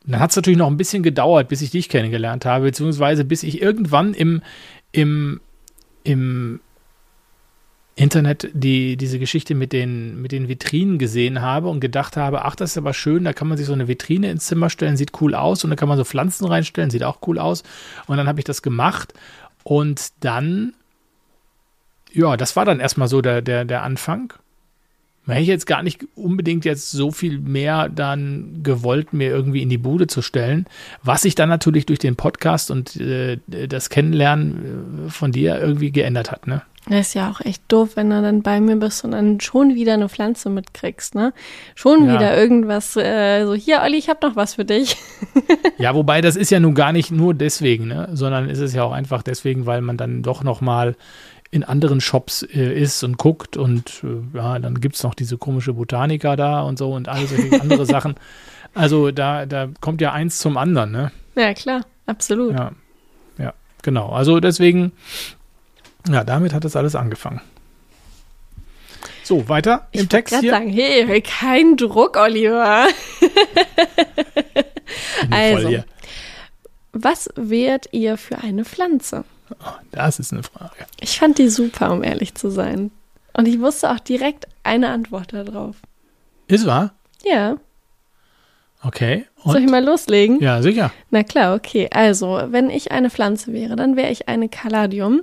Dann 0.06 0.20
hat 0.20 0.32
es 0.32 0.36
natürlich 0.36 0.58
noch 0.58 0.68
ein 0.68 0.78
bisschen 0.78 1.04
gedauert, 1.04 1.50
bis 1.50 1.62
ich 1.62 1.72
dich 1.72 1.90
kennengelernt 1.90 2.46
habe, 2.46 2.66
beziehungsweise 2.66 3.26
bis 3.26 3.44
ich 3.44 3.62
irgendwann 3.62 4.14
im, 4.14 4.42
im 4.92 5.42
im 6.08 6.62
Internet 7.96 8.50
die, 8.54 8.96
diese 8.96 9.20
Geschichte 9.20 9.56
mit 9.56 9.74
den, 9.74 10.22
mit 10.22 10.32
den 10.32 10.48
Vitrinen 10.48 11.00
gesehen 11.00 11.42
habe 11.42 11.68
und 11.68 11.80
gedacht 11.80 12.16
habe, 12.16 12.46
ach, 12.46 12.56
das 12.56 12.72
ist 12.72 12.78
aber 12.78 12.94
schön, 12.94 13.24
da 13.24 13.34
kann 13.34 13.48
man 13.48 13.58
sich 13.58 13.68
so 13.68 13.74
eine 13.74 13.88
Vitrine 13.88 14.30
ins 14.30 14.46
Zimmer 14.46 14.70
stellen, 14.70 14.96
sieht 14.96 15.20
cool 15.20 15.36
aus 15.36 15.64
und 15.64 15.72
da 15.72 15.76
kann 15.76 15.90
man 15.90 15.98
so 15.98 16.06
Pflanzen 16.06 16.46
reinstellen, 16.46 16.92
sieht 16.92 17.04
auch 17.04 17.20
cool 17.28 17.40
aus. 17.40 17.64
Und 18.06 18.18
dann 18.18 18.28
habe 18.28 18.40
ich 18.40 18.46
das 18.46 18.62
gemacht 18.62 19.14
und 19.64 20.14
dann, 20.22 20.76
ja, 22.14 22.38
das 22.38 22.56
war 22.56 22.66
dann 22.66 22.80
erstmal 22.80 23.08
so 23.08 23.22
der, 23.22 23.42
der, 23.42 23.66
der 23.66 23.82
Anfang. 23.82 24.32
Hätte 25.28 25.42
ich 25.42 25.48
jetzt 25.48 25.68
gar 25.68 25.84
nicht 25.84 26.06
unbedingt 26.16 26.66
jetzt 26.66 26.92
so 26.92 27.12
viel 27.12 27.40
mehr 27.40 27.90
dann 27.90 28.60
gewollt, 28.64 29.14
mir 29.14 29.30
irgendwie 29.30 29.62
in 29.62 29.70
die 29.70 29.78
Bude 29.78 30.08
zu 30.08 30.22
stellen. 30.22 30.66
Was 31.04 31.22
sich 31.24 31.36
dann 31.36 31.50
natürlich 31.50 31.86
durch 31.86 32.00
den 32.00 32.16
Podcast 32.16 32.72
und 32.72 32.96
äh, 32.98 33.38
das 33.48 33.90
Kennenlernen 33.90 35.08
äh, 35.08 35.10
von 35.12 35.32
dir 35.32 35.60
irgendwie 35.60 35.92
geändert 35.92 36.32
hat, 36.32 36.48
ne? 36.48 36.62
Das 36.90 37.10
ist 37.10 37.16
ja 37.16 37.30
auch 37.30 37.42
echt 37.42 37.64
doof, 37.68 37.92
wenn 37.98 38.10
du 38.10 38.22
dann 38.22 38.44
bei 38.44 38.62
mir 38.62 38.78
bist 38.78 39.04
und 39.04 39.12
dann 39.12 39.42
schon 39.42 39.76
wieder 39.76 39.96
eine 39.96 40.08
Pflanze 40.08 40.50
mitkriegst, 40.50 41.16
ne? 41.16 41.34
Schon 41.76 42.06
Ja. 42.08 42.14
wieder 42.14 42.38
irgendwas, 42.38 42.96
äh, 42.96 43.44
so 43.46 43.54
hier, 43.56 43.82
Olli, 43.84 43.98
ich 43.98 44.08
hab 44.08 44.22
noch 44.22 44.38
was 44.38 44.54
für 44.56 44.64
dich. 44.66 44.96
Ja, 45.80 45.94
wobei 45.94 46.22
das 46.22 46.36
ist 46.36 46.50
ja 46.50 46.60
nun 46.60 46.74
gar 46.74 46.92
nicht 46.92 47.12
nur 47.12 47.36
deswegen, 47.36 47.88
ne? 47.88 48.10
sondern 48.14 48.50
ist 48.50 48.58
es 48.60 48.74
ja 48.74 48.84
auch 48.84 48.94
einfach 48.94 49.22
deswegen, 49.22 49.68
weil 49.68 49.82
man 49.82 49.96
dann 49.96 50.24
doch 50.24 50.44
noch 50.44 50.60
mal 50.60 50.96
in 51.52 51.64
anderen 51.64 52.02
Shops 52.02 52.44
äh, 52.44 52.74
ist 52.80 53.04
und 53.04 53.18
guckt 53.18 53.58
und 53.58 54.04
äh, 54.04 54.38
ja, 54.38 54.60
dann 54.60 54.82
gibt 54.82 54.96
es 54.96 55.04
noch 55.04 55.14
diese 55.16 55.38
komische 55.38 55.74
Botanika 55.74 56.36
da 56.36 56.62
und 56.62 56.78
so 56.78 56.92
und 56.94 57.08
all 57.08 57.26
solche 57.28 57.62
andere 57.62 57.86
Sachen. 57.86 58.16
Also 58.74 59.12
da, 59.12 59.46
da 59.46 59.70
kommt 59.80 60.02
ja 60.02 60.12
eins 60.12 60.40
zum 60.40 60.58
anderen, 60.58 60.92
ne? 60.92 61.12
Ja, 61.36 61.54
klar, 61.54 61.82
absolut. 62.06 62.54
Ja, 62.54 62.72
ja, 63.38 63.54
genau. 63.82 64.10
Also 64.10 64.40
deswegen, 64.40 64.92
ja, 66.10 66.24
damit 66.24 66.54
hat 66.54 66.66
das 66.66 66.76
alles 66.76 66.96
angefangen. 66.96 67.42
So, 69.24 69.50
weiter 69.50 69.88
Ich 69.92 70.00
im 70.00 70.04
wollte 70.06 70.16
Text 70.16 70.40
hier. 70.40 70.52
sagen, 70.52 70.70
hey, 70.70 71.22
kein 71.22 71.76
Druck, 71.78 72.18
Oliver. 72.18 72.88
Ich 75.24 75.34
also. 75.34 75.84
Was 76.94 77.30
wärt 77.36 77.88
ihr 77.92 78.18
für 78.18 78.38
eine 78.38 78.64
Pflanze? 78.66 79.26
Das 79.92 80.20
ist 80.20 80.34
eine 80.34 80.44
Frage. 80.44 80.86
Ich 81.00 81.20
fand 81.20 81.38
die 81.38 81.50
super, 81.50 81.92
um 81.92 82.04
ehrlich 82.04 82.36
zu 82.36 82.50
sein. 82.50 82.92
Und 83.34 83.48
ich 83.48 83.60
wusste 83.60 83.92
auch 83.92 84.00
direkt 84.00 84.48
eine 84.64 84.90
Antwort 84.90 85.34
darauf. 85.34 85.76
Ist 86.48 86.66
wahr? 86.66 86.92
Ja, 87.24 87.58
Okay. 88.84 89.26
soll 89.44 89.58
ich 89.58 89.64
Und? 89.66 89.72
mal 89.72 89.84
loslegen? 89.84 90.40
Ja, 90.40 90.62
sicher. 90.62 90.92
Na 91.10 91.24
klar, 91.24 91.56
okay. 91.56 91.90
Also, 91.92 92.40
wenn 92.50 92.70
ich 92.70 92.92
eine 92.92 93.10
Pflanze 93.10 93.52
wäre, 93.52 93.76
dann 93.76 93.96
wäre 93.96 94.12
ich 94.12 94.28
eine 94.30 94.50
Caladium, 94.50 95.22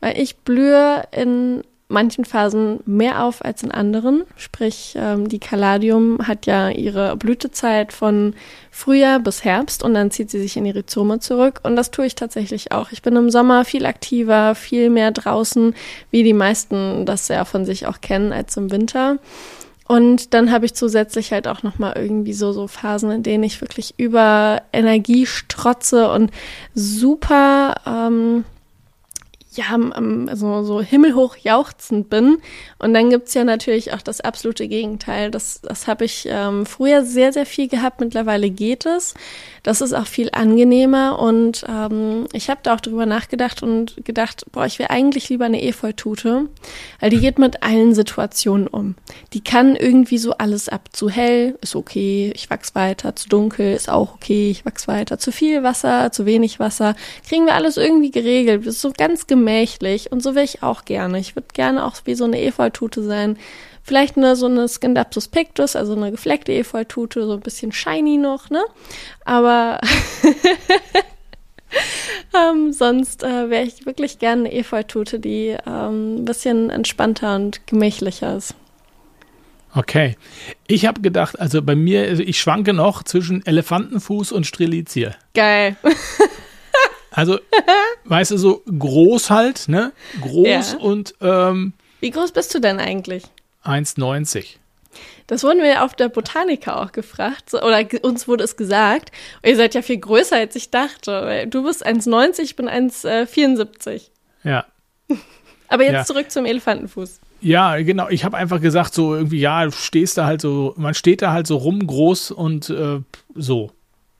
weil 0.00 0.18
ich 0.18 0.36
blühe 0.38 1.02
in 1.12 1.62
manchen 1.88 2.24
Phasen 2.24 2.80
mehr 2.84 3.22
auf 3.24 3.44
als 3.44 3.62
in 3.62 3.70
anderen. 3.70 4.24
Sprich, 4.36 4.94
ähm, 4.96 5.28
die 5.28 5.38
Caladium 5.38 6.18
hat 6.26 6.46
ja 6.46 6.68
ihre 6.70 7.16
Blütezeit 7.16 7.92
von 7.92 8.34
Frühjahr 8.70 9.20
bis 9.20 9.44
Herbst 9.44 9.82
und 9.82 9.94
dann 9.94 10.10
zieht 10.10 10.30
sie 10.30 10.40
sich 10.40 10.56
in 10.56 10.64
die 10.64 10.70
Rhizome 10.70 11.20
zurück. 11.20 11.60
Und 11.62 11.76
das 11.76 11.92
tue 11.92 12.06
ich 12.06 12.16
tatsächlich 12.16 12.72
auch. 12.72 12.90
Ich 12.90 13.02
bin 13.02 13.14
im 13.14 13.30
Sommer 13.30 13.64
viel 13.64 13.86
aktiver, 13.86 14.54
viel 14.54 14.90
mehr 14.90 15.12
draußen, 15.12 15.74
wie 16.10 16.24
die 16.24 16.32
meisten 16.32 17.06
das 17.06 17.28
ja 17.28 17.44
von 17.44 17.64
sich 17.64 17.86
auch 17.86 18.00
kennen, 18.00 18.32
als 18.32 18.56
im 18.56 18.70
Winter. 18.72 19.18
Und 19.88 20.34
dann 20.34 20.50
habe 20.50 20.66
ich 20.66 20.74
zusätzlich 20.74 21.32
halt 21.32 21.46
auch 21.46 21.62
noch 21.62 21.78
mal 21.78 21.92
irgendwie 21.94 22.32
so 22.32 22.52
so 22.52 22.66
Phasen, 22.66 23.12
in 23.12 23.22
denen 23.22 23.44
ich 23.44 23.60
wirklich 23.60 23.94
über 23.98 24.62
Energie 24.72 25.26
strotze 25.26 26.10
und 26.10 26.32
super 26.74 27.74
ähm, 27.86 28.44
ja 29.56 29.76
so 30.34 30.62
so 30.62 30.80
himmelhoch 30.80 31.36
jauchzend 31.36 32.10
bin. 32.10 32.38
Und 32.78 32.94
dann 32.94 33.10
gibt's 33.10 33.34
ja 33.34 33.44
natürlich 33.44 33.92
auch 33.92 34.02
das 34.02 34.20
absolute 34.20 34.68
Gegenteil. 34.68 35.30
Das 35.30 35.60
das 35.60 35.86
habe 35.86 36.04
ich 36.04 36.26
ähm, 36.28 36.66
früher 36.66 37.04
sehr 37.04 37.32
sehr 37.32 37.46
viel 37.46 37.68
gehabt. 37.68 38.00
Mittlerweile 38.00 38.50
geht 38.50 38.86
es. 38.86 39.14
Das 39.62 39.80
ist 39.80 39.94
auch 39.94 40.06
viel 40.06 40.30
angenehmer 40.30 41.18
und 41.18 41.64
ähm, 41.68 42.26
ich 42.32 42.48
habe 42.50 42.60
da 42.62 42.74
auch 42.74 42.80
drüber 42.80 43.04
nachgedacht 43.04 43.64
und 43.64 44.04
gedacht, 44.04 44.46
boah, 44.52 44.64
ich 44.64 44.78
wäre 44.78 44.90
eigentlich 44.90 45.28
lieber 45.28 45.44
eine 45.44 45.60
Efeutute, 45.60 46.48
weil 47.00 47.10
die 47.10 47.18
geht 47.18 47.40
mit 47.40 47.64
allen 47.64 47.92
Situationen 47.92 48.68
um. 48.68 48.94
Die 49.32 49.42
kann 49.42 49.74
irgendwie 49.74 50.18
so 50.18 50.34
alles 50.34 50.68
ab. 50.68 50.90
Zu 50.92 51.10
hell 51.10 51.58
ist 51.62 51.74
okay, 51.74 52.32
ich 52.36 52.48
wachs 52.48 52.76
weiter. 52.76 53.16
Zu 53.16 53.28
dunkel 53.28 53.74
ist 53.74 53.90
auch 53.90 54.14
okay, 54.14 54.50
ich 54.50 54.64
wachs 54.64 54.86
weiter. 54.86 55.18
Zu 55.18 55.32
viel 55.32 55.64
Wasser, 55.64 56.12
zu 56.12 56.26
wenig 56.26 56.60
Wasser, 56.60 56.94
kriegen 57.28 57.46
wir 57.46 57.54
alles 57.54 57.76
irgendwie 57.76 58.12
geregelt. 58.12 58.66
Das 58.66 58.76
ist 58.76 58.82
so 58.82 58.92
ganz 58.96 59.26
gemächlich 59.46 60.10
und 60.10 60.22
so 60.22 60.34
wäre 60.34 60.44
ich 60.44 60.62
auch 60.64 60.84
gerne. 60.84 61.18
Ich 61.20 61.36
würde 61.36 61.48
gerne 61.52 61.84
auch 61.84 61.94
wie 62.04 62.16
so 62.16 62.24
eine 62.24 62.42
Efeutute 62.42 63.02
sein. 63.02 63.38
Vielleicht 63.82 64.16
eine, 64.16 64.34
so 64.34 64.46
eine 64.46 64.66
Scindapsus 64.66 65.28
pictus, 65.28 65.76
also 65.76 65.94
eine 65.94 66.10
gefleckte 66.10 66.52
Efeutute, 66.52 67.24
so 67.24 67.34
ein 67.34 67.40
bisschen 67.40 67.70
shiny 67.70 68.16
noch, 68.16 68.50
ne? 68.50 68.64
Aber 69.24 69.80
ähm, 72.36 72.72
sonst 72.72 73.22
äh, 73.22 73.48
wäre 73.48 73.62
ich 73.62 73.86
wirklich 73.86 74.18
gerne 74.18 74.46
eine 74.46 74.52
Efeutute, 74.52 75.20
die 75.20 75.56
ähm, 75.64 76.16
ein 76.16 76.24
bisschen 76.24 76.70
entspannter 76.70 77.36
und 77.36 77.64
gemächlicher 77.68 78.36
ist. 78.36 78.56
Okay. 79.76 80.16
Ich 80.66 80.86
habe 80.86 81.02
gedacht, 81.02 81.38
also 81.38 81.62
bei 81.62 81.76
mir, 81.76 82.02
also 82.02 82.24
ich 82.24 82.40
schwanke 82.40 82.72
noch 82.72 83.04
zwischen 83.04 83.46
Elefantenfuß 83.46 84.32
und 84.32 84.46
Strelizie. 84.46 85.10
Geil. 85.34 85.76
Also, 87.16 87.40
weißt 88.04 88.30
du, 88.30 88.36
so 88.36 88.62
groß 88.78 89.30
halt, 89.30 89.68
ne? 89.68 89.90
Groß 90.20 90.72
Ja. 90.74 90.78
und 90.78 91.14
ähm, 91.20 91.72
Wie 92.00 92.10
groß 92.10 92.30
bist 92.32 92.54
du 92.54 92.60
denn 92.60 92.78
eigentlich? 92.78 93.24
1,90. 93.64 94.56
Das 95.26 95.42
wurden 95.42 95.58
wir 95.58 95.66
ja 95.68 95.84
auf 95.84 95.94
der 95.96 96.08
Botanica 96.08 96.80
auch 96.80 96.92
gefragt. 96.92 97.52
Oder 97.52 97.84
uns 98.02 98.28
wurde 98.28 98.44
es 98.44 98.56
gesagt. 98.56 99.10
Und 99.42 99.48
ihr 99.50 99.56
seid 99.56 99.74
ja 99.74 99.82
viel 99.82 99.98
größer, 99.98 100.36
als 100.36 100.54
ich 100.54 100.70
dachte. 100.70 101.10
Weil 101.22 101.46
Du 101.48 101.64
bist 101.64 101.84
1,90, 101.84 102.40
ich 102.42 102.54
bin 102.56 102.68
1,74. 102.68 104.02
Ja. 104.44 104.64
Aber 105.68 105.82
jetzt 105.82 105.92
Ja. 105.92 106.04
zurück 106.04 106.30
zum 106.30 106.46
Elefantenfuß. 106.46 107.18
Ja, 107.40 107.76
genau. 107.82 108.08
Ich 108.08 108.24
habe 108.24 108.36
einfach 108.36 108.60
gesagt, 108.60 108.94
so 108.94 109.14
irgendwie, 109.16 109.40
ja, 109.40 109.64
du 109.64 109.72
stehst 109.72 110.16
da 110.16 110.26
halt 110.26 110.40
so, 110.40 110.74
man 110.76 110.94
steht 110.94 111.22
da 111.22 111.32
halt 111.32 111.46
so 111.48 111.56
rum, 111.56 111.84
groß 111.86 112.30
und 112.30 112.70
äh, 112.70 113.00
so. 113.34 113.72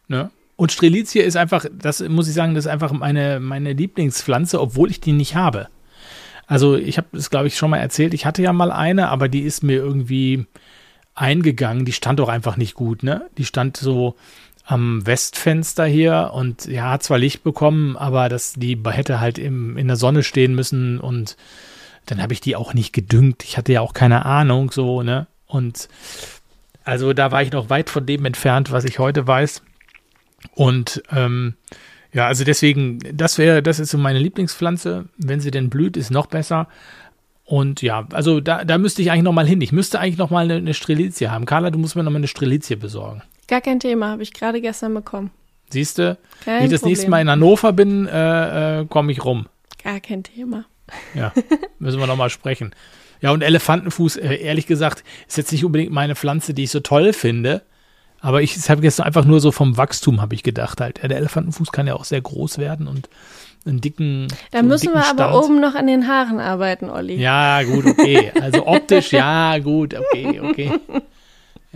Ne? 0.08 0.30
Und 0.56 0.72
Strelizie 0.72 1.20
ist 1.20 1.36
einfach, 1.36 1.66
das 1.70 2.00
muss 2.00 2.28
ich 2.28 2.34
sagen, 2.34 2.54
das 2.54 2.64
ist 2.64 2.70
einfach 2.70 2.92
meine, 2.92 3.40
meine 3.40 3.74
Lieblingspflanze, 3.74 4.60
obwohl 4.60 4.90
ich 4.90 5.00
die 5.00 5.12
nicht 5.12 5.36
habe. 5.36 5.68
Also 6.46 6.76
ich 6.76 6.96
habe 6.96 7.08
das, 7.12 7.30
glaube 7.30 7.48
ich, 7.48 7.56
schon 7.56 7.70
mal 7.70 7.78
erzählt. 7.78 8.14
Ich 8.14 8.24
hatte 8.24 8.42
ja 8.42 8.52
mal 8.52 8.70
eine, 8.70 9.08
aber 9.08 9.28
die 9.28 9.40
ist 9.40 9.62
mir 9.62 9.76
irgendwie 9.76 10.46
eingegangen. 11.14 11.84
Die 11.84 11.92
stand 11.92 12.20
doch 12.20 12.28
einfach 12.28 12.56
nicht 12.56 12.74
gut, 12.74 13.02
ne? 13.02 13.28
Die 13.36 13.44
stand 13.44 13.76
so 13.76 14.14
am 14.64 15.06
Westfenster 15.06 15.86
hier 15.86 16.32
und 16.34 16.66
ja, 16.66 16.90
hat 16.90 17.02
zwar 17.02 17.18
Licht 17.18 17.44
bekommen, 17.44 17.96
aber 17.96 18.28
das, 18.28 18.54
die 18.54 18.80
hätte 18.84 19.20
halt 19.20 19.38
im, 19.38 19.76
in 19.76 19.86
der 19.86 19.96
Sonne 19.96 20.24
stehen 20.24 20.54
müssen 20.54 20.98
und 20.98 21.36
dann 22.06 22.20
habe 22.20 22.32
ich 22.32 22.40
die 22.40 22.56
auch 22.56 22.74
nicht 22.74 22.92
gedüngt. 22.92 23.44
Ich 23.44 23.56
hatte 23.56 23.72
ja 23.72 23.80
auch 23.80 23.92
keine 23.92 24.24
Ahnung, 24.26 24.70
so, 24.70 25.02
ne? 25.02 25.26
Und 25.46 25.88
also 26.84 27.12
da 27.12 27.30
war 27.30 27.42
ich 27.42 27.52
noch 27.52 27.70
weit 27.70 27.90
von 27.90 28.06
dem 28.06 28.24
entfernt, 28.24 28.72
was 28.72 28.84
ich 28.84 28.98
heute 28.98 29.26
weiß. 29.26 29.62
Und 30.54 31.02
ähm, 31.10 31.54
ja, 32.12 32.26
also 32.26 32.44
deswegen, 32.44 32.98
das 33.12 33.38
wäre, 33.38 33.62
das 33.62 33.78
ist 33.78 33.90
so 33.90 33.98
meine 33.98 34.18
Lieblingspflanze. 34.18 35.06
Wenn 35.18 35.40
sie 35.40 35.50
denn 35.50 35.68
blüht, 35.70 35.96
ist 35.96 36.10
noch 36.10 36.26
besser. 36.26 36.68
Und 37.44 37.82
ja, 37.82 38.06
also 38.12 38.40
da, 38.40 38.64
da 38.64 38.78
müsste 38.78 39.02
ich 39.02 39.10
eigentlich 39.10 39.22
noch 39.22 39.32
mal 39.32 39.46
hin. 39.46 39.60
Ich 39.60 39.72
müsste 39.72 40.00
eigentlich 40.00 40.18
noch 40.18 40.30
mal 40.30 40.44
eine, 40.44 40.54
eine 40.54 40.74
Strelizie 40.74 41.28
haben. 41.28 41.46
Carla, 41.46 41.70
du 41.70 41.78
musst 41.78 41.94
mir 41.94 42.02
noch 42.02 42.10
mal 42.10 42.18
eine 42.18 42.26
Strelizie 42.26 42.76
besorgen. 42.76 43.22
Gar 43.48 43.60
kein 43.60 43.78
Thema, 43.78 44.08
habe 44.08 44.22
ich 44.22 44.32
gerade 44.32 44.60
gestern 44.60 44.94
bekommen. 44.94 45.30
Siehst 45.70 45.98
du? 45.98 46.18
Wenn 46.44 46.64
ich 46.64 46.70
das 46.70 46.80
Problem. 46.80 46.90
nächste 46.90 47.10
Mal 47.10 47.20
in 47.20 47.30
Hannover 47.30 47.72
bin, 47.72 48.06
äh, 48.06 48.80
äh, 48.80 48.86
komme 48.86 49.12
ich 49.12 49.24
rum. 49.24 49.46
Gar 49.82 50.00
kein 50.00 50.22
Thema. 50.22 50.64
Ja, 51.14 51.32
müssen 51.78 51.98
wir 51.98 52.06
noch 52.06 52.16
mal 52.16 52.30
sprechen. 52.30 52.74
Ja, 53.20 53.30
und 53.30 53.42
Elefantenfuß, 53.42 54.16
äh, 54.16 54.36
ehrlich 54.36 54.66
gesagt, 54.66 55.04
ist 55.26 55.36
jetzt 55.36 55.52
nicht 55.52 55.64
unbedingt 55.64 55.92
meine 55.92 56.14
Pflanze, 56.14 56.54
die 56.54 56.64
ich 56.64 56.70
so 56.70 56.80
toll 56.80 57.12
finde. 57.12 57.62
Aber 58.26 58.42
ich 58.42 58.68
habe 58.68 58.82
jetzt 58.82 59.00
einfach 59.00 59.24
nur 59.24 59.38
so 59.38 59.52
vom 59.52 59.76
Wachstum, 59.76 60.20
habe 60.20 60.34
ich 60.34 60.42
gedacht 60.42 60.80
halt. 60.80 61.00
Der 61.00 61.16
Elefantenfuß 61.16 61.70
kann 61.70 61.86
ja 61.86 61.94
auch 61.94 62.02
sehr 62.02 62.20
groß 62.20 62.58
werden 62.58 62.88
und 62.88 63.08
einen 63.64 63.80
dicken. 63.80 64.26
Da 64.50 64.62
so 64.62 64.64
müssen 64.64 64.92
wir 64.94 65.02
dicken 65.02 65.20
aber 65.20 65.28
Stand. 65.30 65.44
oben 65.44 65.60
noch 65.60 65.76
an 65.76 65.86
den 65.86 66.08
Haaren 66.08 66.40
arbeiten, 66.40 66.90
Olli. 66.90 67.14
Ja, 67.14 67.62
gut, 67.62 67.86
okay. 67.86 68.32
Also 68.40 68.66
optisch, 68.66 69.12
ja, 69.12 69.58
gut, 69.58 69.94
okay, 69.94 70.40
okay. 70.40 70.72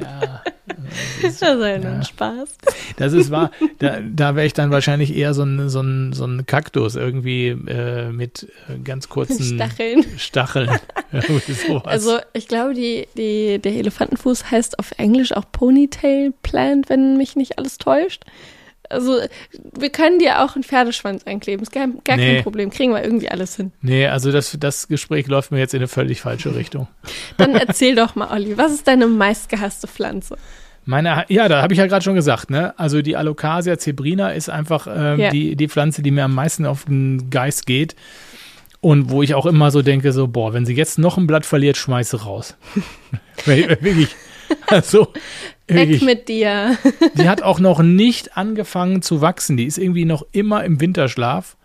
Ja, 0.01 0.43
das 1.23 1.33
ist 1.33 1.43
ja 1.43 1.55
nur 1.55 1.67
Ja. 1.69 1.75
ein 1.77 2.05
Spaß. 2.05 2.49
das 2.97 3.13
ist 3.13 3.31
wahr. 3.31 3.51
Da, 3.79 3.99
da 4.01 4.35
wäre 4.37 4.47
ich 4.47 4.53
dann 4.55 4.71
wahrscheinlich 4.71 5.15
eher 5.17 5.35
so 5.35 5.43
ein, 5.43 5.69
so 5.69 5.81
ein, 5.81 6.13
so 6.13 6.25
ein 6.27 6.47
Kaktus 6.47 6.97
irgendwie 6.97 7.49
äh, 7.49 8.11
mit 8.11 8.51
äh, 8.69 8.79
ganz 8.83 9.09
kurzen 9.09 9.43
Stacheln. 9.57 10.05
Stacheln. 10.19 10.71
Also 11.85 12.19
ich 12.35 12.47
glaube, 12.47 12.75
die, 12.75 13.07
die, 13.17 13.59
der 13.59 13.73
Elefantenfuß 13.75 14.51
heißt 14.51 14.79
auf 14.79 14.93
Englisch 14.97 15.33
auch 15.33 15.45
Ponytail 15.51 16.33
Plant, 16.43 16.89
wenn 16.89 17.17
mich 17.17 17.35
nicht 17.37 17.59
alles 17.59 17.79
täuscht. 17.79 18.23
Also 18.91 19.21
wir 19.79 19.91
können 19.91 20.19
dir 20.19 20.43
auch 20.45 20.55
einen 20.57 20.65
Pferdeschwanz 20.65 21.25
einkleben, 21.25 21.63
ist 21.63 21.73
gar, 21.73 21.87
gar 22.05 22.17
Nee. 22.17 22.35
kein 22.35 22.43
Problem, 22.43 22.71
kriegen 22.71 22.93
wir 22.93 23.03
irgendwie 23.03 23.31
alles 23.31 23.57
hin. 23.57 23.73
Nee, 23.83 24.07
also 24.09 24.31
das, 24.33 24.57
das 24.61 24.89
Gespräch 24.89 25.27
läuft 25.29 25.53
mir 25.53 25.59
jetzt 25.59 25.73
in 25.75 25.79
eine 25.79 25.89
völlig 25.89 26.21
falsche 26.21 26.55
Richtung. 26.55 26.89
Dann 27.39 27.55
erzähl 27.55 27.95
doch 27.95 28.15
mal, 28.17 28.31
Olli, 28.33 28.59
was 28.59 28.73
ist 28.73 28.87
deine 28.89 29.07
meistgehasste 29.07 29.87
Pflanze? 29.87 30.37
Meine, 30.87 31.25
ja, 31.29 31.47
da 31.49 31.63
habe 31.63 31.73
ich 31.73 31.79
ja 31.79 31.87
gerade 31.87 32.03
schon 32.03 32.15
gesagt, 32.15 32.51
ne? 32.51 32.75
Also 32.79 33.01
die 33.03 33.17
Alocasia 33.17 33.79
zebrina 33.79 34.31
ist 34.33 34.49
einfach 34.51 34.87
ähm, 34.91 35.21
Ja. 35.21 35.31
die, 35.31 35.55
die 35.55 35.69
Pflanze, 35.69 36.03
die 36.03 36.11
mir 36.11 36.25
am 36.25 36.35
meisten 36.35 36.67
auf 36.67 36.87
den 36.87 37.31
Geist 37.31 37.67
geht. 37.67 37.95
Und 38.83 39.11
wo 39.11 39.23
ich 39.23 39.35
auch 39.35 39.45
immer 39.45 39.71
so 39.71 39.83
denke, 39.83 40.11
so, 40.13 40.27
boah, 40.27 40.55
wenn 40.55 40.65
sie 40.65 40.75
jetzt 40.75 40.99
noch 40.99 41.19
ein 41.19 41.27
Blatt 41.27 41.45
verliert, 41.45 41.77
schmeiße 41.77 42.23
raus. 42.23 42.57
wirklich. 43.45 44.09
Also, 44.67 45.09
Weg 45.67 46.03
mit 46.03 46.29
dir. 46.29 46.77
Die 47.15 47.29
hat 47.29 47.43
auch 47.43 47.61
noch 47.61 47.81
nicht 47.81 48.37
angefangen 48.37 49.03
zu 49.03 49.21
wachsen. 49.21 49.57
Die 49.57 49.65
ist 49.65 49.79
irgendwie 49.79 50.05
noch 50.05 50.25
immer 50.33 50.65
im 50.65 50.81
Winterschlaf. 50.81 51.57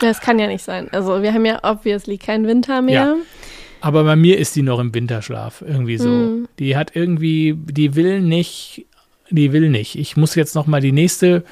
Das 0.00 0.20
kann 0.20 0.38
ja 0.38 0.46
nicht 0.46 0.64
sein. 0.64 0.88
Also 0.90 1.22
wir 1.22 1.32
haben 1.32 1.44
ja 1.44 1.60
obviously 1.62 2.18
keinen 2.18 2.46
Winter 2.46 2.82
mehr. 2.82 2.94
Ja. 2.94 3.16
Aber 3.80 4.04
bei 4.04 4.16
mir 4.16 4.38
ist 4.38 4.56
die 4.56 4.62
noch 4.62 4.80
im 4.80 4.94
Winterschlaf, 4.94 5.62
irgendwie 5.66 5.98
so. 5.98 6.08
Mhm. 6.08 6.48
Die 6.58 6.76
hat 6.76 6.96
irgendwie, 6.96 7.54
die 7.54 7.94
will 7.94 8.20
nicht, 8.20 8.86
die 9.30 9.52
will 9.52 9.68
nicht. 9.68 9.98
Ich 9.98 10.16
muss 10.16 10.34
jetzt 10.34 10.54
noch 10.54 10.66
mal 10.66 10.80
die 10.80 10.90
nächste, 10.90 11.44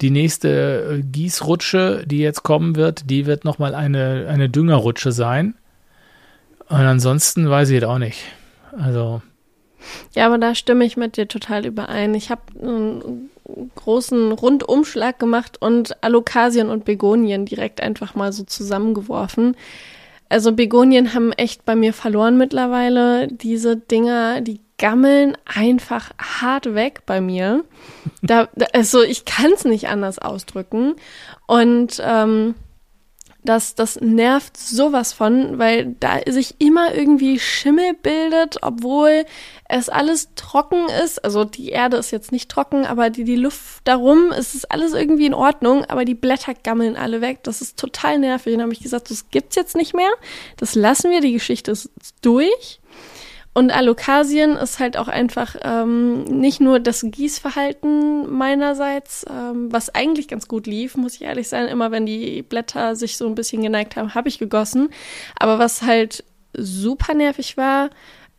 die 0.00 0.10
nächste 0.10 1.00
äh, 1.00 1.02
Gießrutsche, 1.02 2.04
die 2.06 2.20
jetzt 2.20 2.44
kommen 2.44 2.76
wird, 2.76 3.10
die 3.10 3.26
wird 3.26 3.44
noch 3.44 3.58
mal 3.58 3.74
eine, 3.74 4.26
eine 4.30 4.48
Düngerrutsche 4.48 5.12
sein. 5.12 5.54
Und 6.70 6.76
ansonsten 6.76 7.50
weiß 7.50 7.70
ich 7.70 7.78
es 7.78 7.84
auch 7.84 7.98
nicht. 7.98 8.22
Also, 8.78 9.22
Ja, 10.14 10.26
aber 10.26 10.38
da 10.38 10.54
stimme 10.54 10.84
ich 10.84 10.96
mit 10.96 11.16
dir 11.16 11.26
total 11.26 11.66
überein. 11.66 12.14
Ich 12.14 12.30
habe 12.30 12.42
einen 12.62 13.30
großen 13.74 14.30
Rundumschlag 14.32 15.18
gemacht 15.18 15.60
und 15.60 16.02
Alokasien 16.02 16.68
und 16.68 16.84
Begonien 16.84 17.44
direkt 17.44 17.80
einfach 17.80 18.14
mal 18.14 18.32
so 18.32 18.44
zusammengeworfen. 18.44 19.56
Also 20.28 20.52
Begonien 20.52 21.12
haben 21.12 21.32
echt 21.32 21.64
bei 21.64 21.74
mir 21.74 21.92
verloren 21.92 22.38
mittlerweile. 22.38 23.26
Diese 23.26 23.76
Dinger, 23.76 24.40
die 24.40 24.60
gammeln 24.78 25.36
einfach 25.44 26.12
hart 26.18 26.74
weg 26.74 27.02
bei 27.04 27.20
mir. 27.20 27.64
Da, 28.22 28.48
also 28.72 29.02
ich 29.02 29.24
kann 29.24 29.50
es 29.52 29.64
nicht 29.64 29.88
anders 29.88 30.20
ausdrücken. 30.20 30.94
Und 31.48 32.00
ähm, 32.04 32.54
das, 33.44 33.74
das 33.74 34.00
nervt 34.00 34.56
sowas 34.56 35.12
von, 35.12 35.58
weil 35.58 35.96
da 36.00 36.18
sich 36.28 36.56
immer 36.58 36.94
irgendwie 36.94 37.38
Schimmel 37.38 37.94
bildet, 37.94 38.58
obwohl 38.62 39.24
es 39.68 39.88
alles 39.88 40.30
trocken 40.34 40.86
ist. 41.04 41.24
Also 41.24 41.44
die 41.44 41.70
Erde 41.70 41.96
ist 41.96 42.10
jetzt 42.10 42.32
nicht 42.32 42.50
trocken, 42.50 42.84
aber 42.84 43.10
die, 43.10 43.24
die 43.24 43.36
Luft 43.36 43.80
darum, 43.84 44.32
es 44.32 44.54
ist 44.54 44.70
alles 44.70 44.92
irgendwie 44.92 45.26
in 45.26 45.34
Ordnung, 45.34 45.84
aber 45.86 46.04
die 46.04 46.14
Blätter 46.14 46.54
gammeln 46.54 46.96
alle 46.96 47.20
weg. 47.20 47.40
Das 47.44 47.60
ist 47.60 47.78
total 47.78 48.18
nervig. 48.18 48.52
Dann 48.54 48.62
habe 48.62 48.72
ich 48.72 48.82
gesagt, 48.82 49.10
das 49.10 49.30
gibt's 49.30 49.56
jetzt 49.56 49.76
nicht 49.76 49.94
mehr. 49.94 50.10
Das 50.56 50.74
lassen 50.74 51.10
wir, 51.10 51.20
die 51.20 51.32
Geschichte 51.32 51.70
ist 51.70 51.90
durch. 52.22 52.79
Und 53.52 53.72
Alokasien 53.72 54.56
ist 54.56 54.78
halt 54.78 54.96
auch 54.96 55.08
einfach 55.08 55.56
ähm, 55.62 56.22
nicht 56.22 56.60
nur 56.60 56.78
das 56.78 57.02
Gießverhalten 57.02 58.32
meinerseits, 58.32 59.26
ähm, 59.28 59.72
was 59.72 59.92
eigentlich 59.92 60.28
ganz 60.28 60.46
gut 60.46 60.68
lief, 60.68 60.96
muss 60.96 61.16
ich 61.16 61.22
ehrlich 61.22 61.48
sein. 61.48 61.66
Immer 61.66 61.90
wenn 61.90 62.06
die 62.06 62.42
Blätter 62.42 62.94
sich 62.94 63.16
so 63.16 63.26
ein 63.26 63.34
bisschen 63.34 63.62
geneigt 63.62 63.96
haben, 63.96 64.14
habe 64.14 64.28
ich 64.28 64.38
gegossen. 64.38 64.90
Aber 65.38 65.58
was 65.58 65.82
halt 65.82 66.22
super 66.56 67.14
nervig 67.14 67.56
war, 67.56 67.90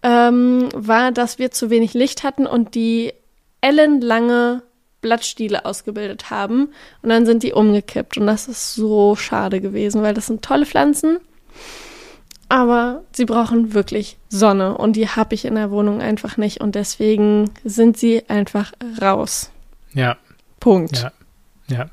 ähm, 0.01 0.69
war, 0.73 1.11
dass 1.11 1.39
wir 1.39 1.51
zu 1.51 1.69
wenig 1.69 1.93
Licht 1.93 2.23
hatten 2.23 2.47
und 2.47 2.73
die 2.73 3.13
ellenlange 3.59 4.63
Blattstiele 5.01 5.65
ausgebildet 5.65 6.29
haben. 6.29 6.69
Und 7.01 7.09
dann 7.09 7.25
sind 7.25 7.43
die 7.43 7.53
umgekippt. 7.53 8.17
Und 8.17 8.27
das 8.27 8.47
ist 8.47 8.75
so 8.75 9.15
schade 9.17 9.59
gewesen, 9.59 10.03
weil 10.03 10.13
das 10.13 10.27
sind 10.27 10.41
tolle 10.41 10.65
Pflanzen. 10.65 11.19
Aber 12.51 13.03
sie 13.13 13.23
brauchen 13.23 13.73
wirklich 13.73 14.17
Sonne 14.27 14.77
und 14.77 14.97
die 14.97 15.07
habe 15.07 15.33
ich 15.35 15.45
in 15.45 15.55
der 15.55 15.71
Wohnung 15.71 16.01
einfach 16.01 16.35
nicht 16.35 16.59
und 16.59 16.75
deswegen 16.75 17.49
sind 17.63 17.95
sie 17.97 18.27
einfach 18.27 18.73
raus. 19.01 19.51
ja, 19.93 20.17
Punkt. 20.59 20.97
ja, 20.97 21.11
ja. 21.69 21.85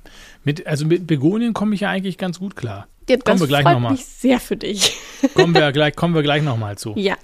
Mit, 0.43 0.67
also 0.67 0.85
mit 0.85 1.07
Begonien 1.07 1.55
komme 1.55 1.77
ich 1.77 1.83
ja 1.83 1.91
eigentlich 1.91 2.19
ganz 2.19 2.41
gut 2.41 2.57
klar. 2.57 2.89
Ja, 3.09 3.19
das 3.19 3.39
wir 3.39 3.47
gleich 3.47 3.63
freut 3.63 3.75
noch 3.75 3.81
mal. 3.81 3.93
mich 3.93 4.05
sehr 4.05 4.41
für 4.41 4.57
dich. 4.57 4.99
Kommen 5.35 5.55
wir 5.55 5.71
gleich, 5.73 5.95
kommen 5.95 6.17
wir 6.17 6.23
gleich 6.23 6.43
nochmal 6.43 6.77
zu. 6.77 6.93
Ja, 6.97 7.15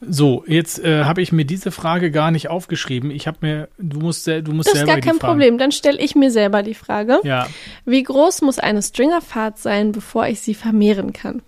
So, 0.00 0.44
jetzt 0.46 0.78
äh, 0.84 1.04
habe 1.04 1.22
ich 1.22 1.32
mir 1.32 1.44
diese 1.44 1.70
Frage 1.72 2.10
gar 2.12 2.30
nicht 2.30 2.48
aufgeschrieben. 2.48 3.10
Ich 3.10 3.26
habe 3.26 3.38
mir, 3.40 3.68
du 3.78 3.98
musst, 3.98 4.26
du 4.28 4.52
musst 4.52 4.68
das 4.68 4.74
ist 4.74 4.78
selber 4.78 4.92
gar 4.92 5.00
die 5.00 5.08
kein 5.08 5.18
Fragen. 5.18 5.32
Problem. 5.32 5.58
Dann 5.58 5.72
stelle 5.72 5.98
ich 5.98 6.14
mir 6.14 6.30
selber 6.30 6.62
die 6.62 6.74
Frage, 6.74 7.18
Ja, 7.24 7.48
wie 7.84 8.02
groß 8.04 8.42
muss 8.42 8.58
eine 8.60 8.80
Stringerfahrt 8.82 9.58
sein, 9.58 9.90
bevor 9.92 10.26
ich 10.28 10.40
sie 10.40 10.54
vermehren 10.54 11.12
kann? 11.12 11.42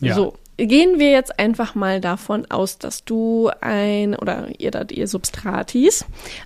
ja. 0.00 0.14
So, 0.14 0.34
gehen 0.58 0.98
wir 0.98 1.10
jetzt 1.10 1.38
einfach 1.38 1.74
mal 1.74 2.00
davon 2.00 2.50
aus, 2.50 2.78
dass 2.78 3.04
du 3.04 3.50
ein, 3.60 4.16
oder 4.16 4.48
ihr, 4.58 4.72
ihr 4.90 5.06
Substratis, 5.06 6.04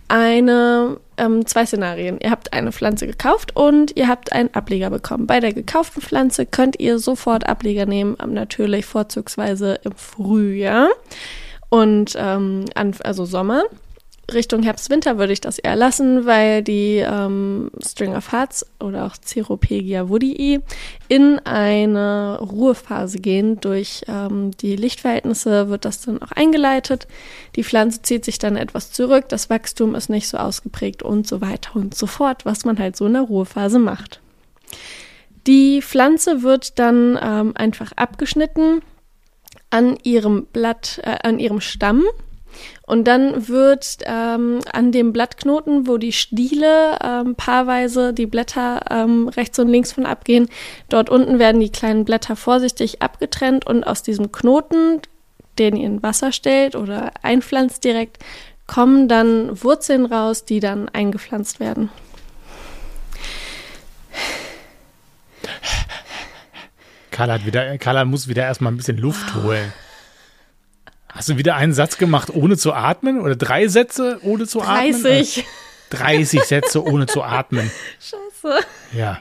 eine, 0.08 0.98
ähm, 1.16 1.46
zwei 1.46 1.64
Szenarien. 1.64 2.18
Ihr 2.20 2.30
habt 2.30 2.52
eine 2.52 2.72
Pflanze 2.72 3.06
gekauft 3.06 3.56
und 3.56 3.96
ihr 3.96 4.08
habt 4.08 4.32
einen 4.32 4.52
Ableger 4.54 4.90
bekommen. 4.90 5.26
Bei 5.26 5.40
der 5.40 5.54
gekauften 5.54 6.02
Pflanze 6.02 6.44
könnt 6.44 6.78
ihr 6.78 6.98
sofort 6.98 7.48
Ableger 7.48 7.86
nehmen, 7.86 8.16
ähm, 8.22 8.34
natürlich 8.34 8.84
vorzugsweise 8.84 9.80
im 9.82 9.92
Frühjahr 9.92 10.90
und 11.70 12.14
ähm, 12.18 12.66
also 12.74 13.24
Sommer. 13.24 13.64
Richtung 14.32 14.62
Herbst, 14.62 14.88
Winter 14.88 15.18
würde 15.18 15.32
ich 15.32 15.40
das 15.40 15.58
eher 15.58 15.74
lassen, 15.74 16.26
weil 16.26 16.62
die 16.62 16.98
ähm, 16.98 17.70
String 17.84 18.14
of 18.14 18.32
Hearts 18.32 18.64
oder 18.80 19.06
auch 19.06 19.16
Ceropegia 19.16 20.08
woodii 20.08 20.60
in 21.08 21.40
eine 21.40 22.38
Ruhephase 22.40 23.18
gehen. 23.18 23.60
Durch 23.60 24.02
ähm, 24.06 24.52
die 24.52 24.76
Lichtverhältnisse 24.76 25.68
wird 25.68 25.84
das 25.84 26.02
dann 26.02 26.22
auch 26.22 26.30
eingeleitet. 26.30 27.08
Die 27.56 27.64
Pflanze 27.64 28.02
zieht 28.02 28.24
sich 28.24 28.38
dann 28.38 28.56
etwas 28.56 28.92
zurück, 28.92 29.28
das 29.28 29.50
Wachstum 29.50 29.94
ist 29.94 30.08
nicht 30.08 30.28
so 30.28 30.38
ausgeprägt 30.38 31.02
und 31.02 31.26
so 31.26 31.40
weiter 31.40 31.74
und 31.74 31.94
so 31.94 32.06
fort, 32.06 32.46
was 32.46 32.64
man 32.64 32.78
halt 32.78 32.96
so 32.96 33.06
in 33.06 33.14
der 33.14 33.22
Ruhephase 33.22 33.78
macht. 33.78 34.20
Die 35.46 35.82
Pflanze 35.82 36.42
wird 36.42 36.78
dann 36.78 37.18
ähm, 37.20 37.52
einfach 37.56 37.92
abgeschnitten 37.96 38.82
an 39.70 39.98
ihrem 40.04 40.46
Blatt, 40.46 41.00
äh, 41.02 41.16
an 41.22 41.40
ihrem 41.40 41.60
Stamm. 41.60 42.04
Und 42.86 43.04
dann 43.04 43.48
wird 43.48 43.98
ähm, 44.04 44.60
an 44.72 44.92
dem 44.92 45.12
Blattknoten, 45.12 45.86
wo 45.86 45.98
die 45.98 46.12
Stiele 46.12 46.98
ähm, 47.02 47.34
paarweise 47.34 48.12
die 48.12 48.26
Blätter 48.26 48.84
ähm, 48.90 49.28
rechts 49.28 49.58
und 49.58 49.68
links 49.68 49.92
von 49.92 50.06
abgehen, 50.06 50.48
dort 50.88 51.10
unten 51.10 51.38
werden 51.38 51.60
die 51.60 51.70
kleinen 51.70 52.04
Blätter 52.04 52.36
vorsichtig 52.36 53.02
abgetrennt 53.02 53.66
und 53.66 53.84
aus 53.84 54.02
diesem 54.02 54.32
Knoten, 54.32 55.00
den 55.58 55.76
ihr 55.76 55.86
in 55.86 56.02
Wasser 56.02 56.32
stellt 56.32 56.76
oder 56.76 57.12
einpflanzt 57.22 57.84
direkt, 57.84 58.18
kommen 58.66 59.08
dann 59.08 59.62
Wurzeln 59.62 60.06
raus, 60.06 60.44
die 60.44 60.60
dann 60.60 60.88
eingepflanzt 60.88 61.60
werden. 61.60 61.90
Carla, 67.10 67.34
hat 67.34 67.46
wieder, 67.46 67.76
Carla 67.78 68.04
muss 68.04 68.26
wieder 68.26 68.42
erstmal 68.44 68.72
ein 68.72 68.78
bisschen 68.78 68.96
Luft 68.96 69.34
holen. 69.34 69.72
Hast 71.12 71.28
du 71.28 71.36
wieder 71.36 71.56
einen 71.56 71.72
Satz 71.72 71.98
gemacht, 71.98 72.30
ohne 72.30 72.56
zu 72.56 72.72
atmen? 72.72 73.20
Oder 73.20 73.36
drei 73.36 73.68
Sätze, 73.68 74.18
ohne 74.22 74.46
zu 74.46 74.62
atmen? 74.62 75.02
30. 75.02 75.44
30 75.90 76.42
Sätze, 76.42 76.82
ohne 76.82 77.06
zu 77.06 77.22
atmen. 77.22 77.70
Scheiße. 78.00 78.60
Ja. 78.96 79.20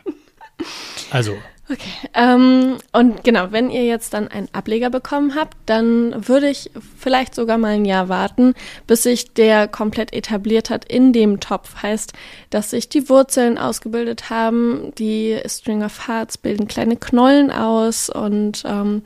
Also, 1.12 1.38
Okay. 1.72 2.10
Ähm, 2.14 2.78
und 2.92 3.24
genau, 3.24 3.52
wenn 3.52 3.70
ihr 3.70 3.86
jetzt 3.86 4.14
dann 4.14 4.28
einen 4.28 4.50
Ableger 4.52 4.90
bekommen 4.90 5.36
habt, 5.36 5.56
dann 5.68 6.28
würde 6.28 6.50
ich 6.50 6.70
vielleicht 6.98 7.34
sogar 7.34 7.58
mal 7.58 7.76
ein 7.76 7.86
Jahr 7.86 8.10
warten, 8.10 8.56
bis 8.88 9.04
sich 9.04 9.34
der 9.34 9.70
komplett 9.70 10.12
etabliert 10.12 10.70
hat 10.70 10.84
in 10.84 11.14
dem 11.14 11.40
Topf. 11.40 11.82
Heißt, 11.82 12.12
dass 12.50 12.72
sich 12.72 12.90
die 12.90 13.08
Wurzeln 13.08 13.58
ausgebildet 13.58 14.30
haben, 14.30 14.92
die 14.98 15.40
String 15.46 15.82
of 15.82 16.08
Hearts 16.08 16.38
bilden 16.38 16.68
kleine 16.68 16.98
Knollen 16.98 17.52
aus 17.52 18.10
und 18.10 18.64
ähm, 18.66 19.02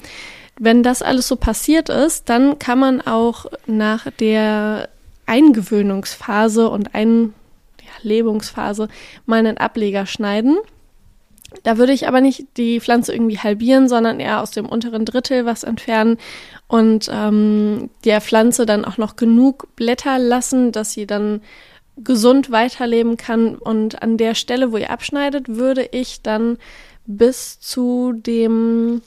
wenn 0.60 0.84
das 0.84 1.02
alles 1.02 1.28
so 1.28 1.36
passiert 1.36 1.90
ist, 1.90 2.30
dann 2.30 2.60
kann 2.60 2.80
man 2.80 3.02
auch 3.02 3.46
nach 3.66 4.10
der 4.20 4.90
Eingewöhnungsphase 5.26 6.70
und 6.70 6.92
Einlebungsphase 6.94 8.88
mal 9.26 9.40
einen 9.40 9.58
Ableger 9.58 10.06
schneiden. 10.06 10.58
Da 11.64 11.78
würde 11.78 11.94
ich 11.94 12.08
aber 12.08 12.22
nicht 12.22 12.46
die 12.58 12.80
Pflanze 12.80 13.14
irgendwie 13.14 13.40
halbieren, 13.40 13.88
sondern 13.88 14.20
eher 14.20 14.42
aus 14.42 14.52
dem 14.52 14.66
unteren 14.66 15.06
Drittel 15.06 15.46
was 15.46 15.64
entfernen 15.64 16.18
und 16.68 17.10
ähm, 17.12 17.90
der 18.04 18.22
Pflanze 18.22 18.66
dann 18.66 18.86
auch 18.86 18.98
noch 18.98 19.16
genug 19.16 19.68
Blätter 19.76 20.20
lassen, 20.20 20.72
dass 20.72 20.94
sie 20.94 21.06
dann 21.06 21.42
gesund 21.98 22.52
weiterleben 22.52 23.18
kann. 23.18 23.56
Und 23.56 24.02
an 24.02 24.18
der 24.18 24.36
Stelle, 24.36 24.72
wo 24.72 24.78
ihr 24.78 24.90
abschneidet, 24.90 25.48
würde 25.48 25.88
ich 25.92 26.22
dann 26.22 26.58
bis 27.06 27.60
zu 27.60 28.14
dem 28.14 29.02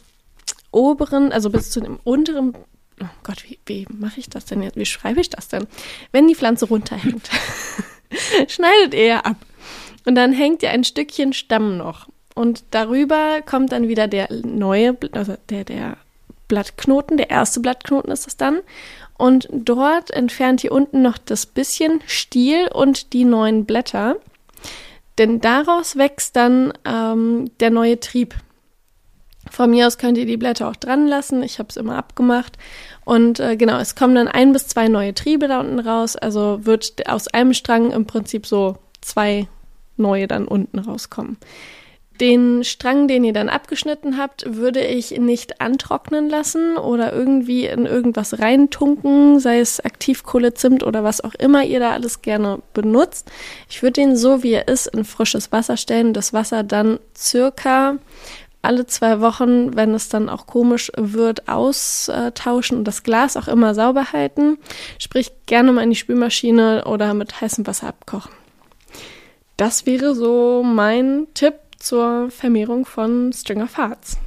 oberen, 0.71 1.33
also 1.33 1.51
bis 1.51 1.71
zu 1.71 1.81
dem 1.81 1.99
unteren, 2.05 2.55
oh 3.01 3.07
Gott, 3.23 3.45
wie, 3.49 3.59
wie 3.67 3.87
mache 3.91 4.21
ich 4.21 4.29
das 4.29 4.45
denn 4.45 4.63
jetzt? 4.63 4.77
Wie 4.77 4.87
schreibe 4.87 5.21
ich 5.21 5.31
das 5.31 5.49
denn? 5.49 5.67
Wenn 6.13 6.29
die 6.29 6.35
Pflanze 6.35 6.67
runterhängt, 6.67 7.29
schneidet 8.49 8.95
ihr 8.95 9.25
ab. 9.25 9.37
Und 10.05 10.15
dann 10.15 10.33
hängt 10.33 10.63
ihr 10.63 10.71
ein 10.71 10.85
Stückchen 10.85 11.33
Stamm 11.33 11.77
noch. 11.77 12.09
Und 12.35 12.65
darüber 12.71 13.43
kommt 13.43 13.73
dann 13.73 13.89
wieder 13.89 14.07
der 14.09 14.29
neue, 14.31 14.97
also 15.13 15.37
der, 15.51 15.65
der 15.65 15.97
Blattknoten, 16.47 17.17
der 17.17 17.31
erste 17.31 17.61
Blattknoten 17.61 18.11
ist 18.11 18.27
es 18.27 18.37
dann. 18.37 18.61
Und 19.17 19.49
dort 19.51 20.11
entfernt 20.11 20.63
ihr 20.65 20.73
unten 20.73 21.03
noch 21.03 21.19
das 21.19 21.47
bisschen 21.47 22.01
Stiel 22.07 22.69
und 22.69 23.13
die 23.13 23.25
neuen 23.25 23.65
Blätter. 23.65 24.17
Denn 25.19 25.41
daraus 25.41 25.97
wächst 25.97 26.37
dann 26.37 26.73
ähm, 26.85 27.51
der 27.59 27.71
neue 27.71 27.99
Trieb. 27.99 28.35
Von 29.51 29.71
mir 29.71 29.87
aus 29.87 29.99
könnt 29.99 30.19
ihr 30.19 30.27
die 30.27 30.37
Blätter 30.37 30.69
auch 30.69 30.77
dran 30.77 31.07
lassen. 31.07 31.43
Ich 31.43 31.59
habe 31.59 31.69
es 31.71 31.77
immer 31.77 31.97
abgemacht. 31.97 32.59
Und 33.05 33.41
äh, 33.41 33.57
genau, 33.57 33.79
es 33.79 33.95
kommen 33.95 34.15
dann 34.15 34.29
ein 34.29 34.53
bis 34.53 34.67
zwei 34.67 34.89
neue 34.89 35.15
Triebe 35.15 35.49
da 35.49 35.61
unten 35.61 35.79
raus. 35.79 36.17
Also 36.17 36.61
wird 36.65 37.09
aus 37.09 37.29
einem 37.29 37.55
Strang 37.55 37.91
im 37.91 38.07
Prinzip 38.07 38.47
so 38.47 38.77
zwei 39.01 39.49
neue 39.97 40.29
dann 40.29 40.47
unten 40.47 40.79
rauskommen. 40.79 41.37
Den 42.21 42.65
Strang, 42.65 43.07
den 43.07 43.23
ihr 43.23 43.33
dann 43.33 43.49
abgeschnitten 43.49 44.19
habt, 44.19 44.57
würde 44.57 44.85
ich 44.85 45.13
nicht 45.13 45.61
antrocknen 45.61 46.29
lassen 46.29 46.77
oder 46.77 47.13
irgendwie 47.13 47.67
in 47.67 47.87
irgendwas 47.87 48.41
reintunken, 48.41 49.39
sei 49.39 49.61
es 49.61 49.79
Aktivkohle, 49.79 50.53
Zimt 50.53 50.83
oder 50.83 51.05
was 51.05 51.23
auch 51.23 51.35
immer 51.35 51.63
ihr 51.63 51.79
da 51.79 51.93
alles 51.93 52.21
gerne 52.21 52.61
benutzt. 52.75 53.31
Ich 53.71 53.85
würde 53.85 54.01
den 54.01 54.17
so, 54.17 54.43
wie 54.43 54.53
er 54.53 54.67
ist, 54.67 54.89
in 54.89 55.05
frisches 55.05 55.53
Wasser 55.53 55.77
stellen, 55.77 56.13
das 56.13 56.33
Wasser 56.33 56.65
dann 56.65 56.99
circa 57.17 57.99
alle 58.63 58.87
zwei 58.87 59.21
Wochen, 59.21 59.77
wenn 59.77 59.95
es 59.95 60.09
dann 60.09 60.29
auch 60.29 60.47
komisch 60.47 60.91
wird, 60.97 61.49
austauschen 61.49 62.79
und 62.79 62.85
das 62.85 63.03
Glas 63.03 63.37
auch 63.37 63.49
immer 63.49 63.75
sauber 63.75 64.13
halten. 64.13 64.59
Sprich, 64.99 65.31
gerne 65.47 65.73
mal 65.73 65.83
in 65.83 65.91
die 65.91 65.97
Spülmaschine 65.97 66.85
oder 66.85 67.15
mit 67.15 67.41
heißem 67.41 67.67
Wasser 67.67 67.89
abkochen. 67.89 68.33
Das 69.57 69.87
wäre 69.87 70.15
so 70.15 70.63
mein 70.63 71.27
Tipp 71.35 71.55
zur 71.79 72.31
Vermehrung 72.31 72.85
von 72.85 73.33
String 73.33 73.63
of 73.63 73.77
Hearts. 73.77 74.19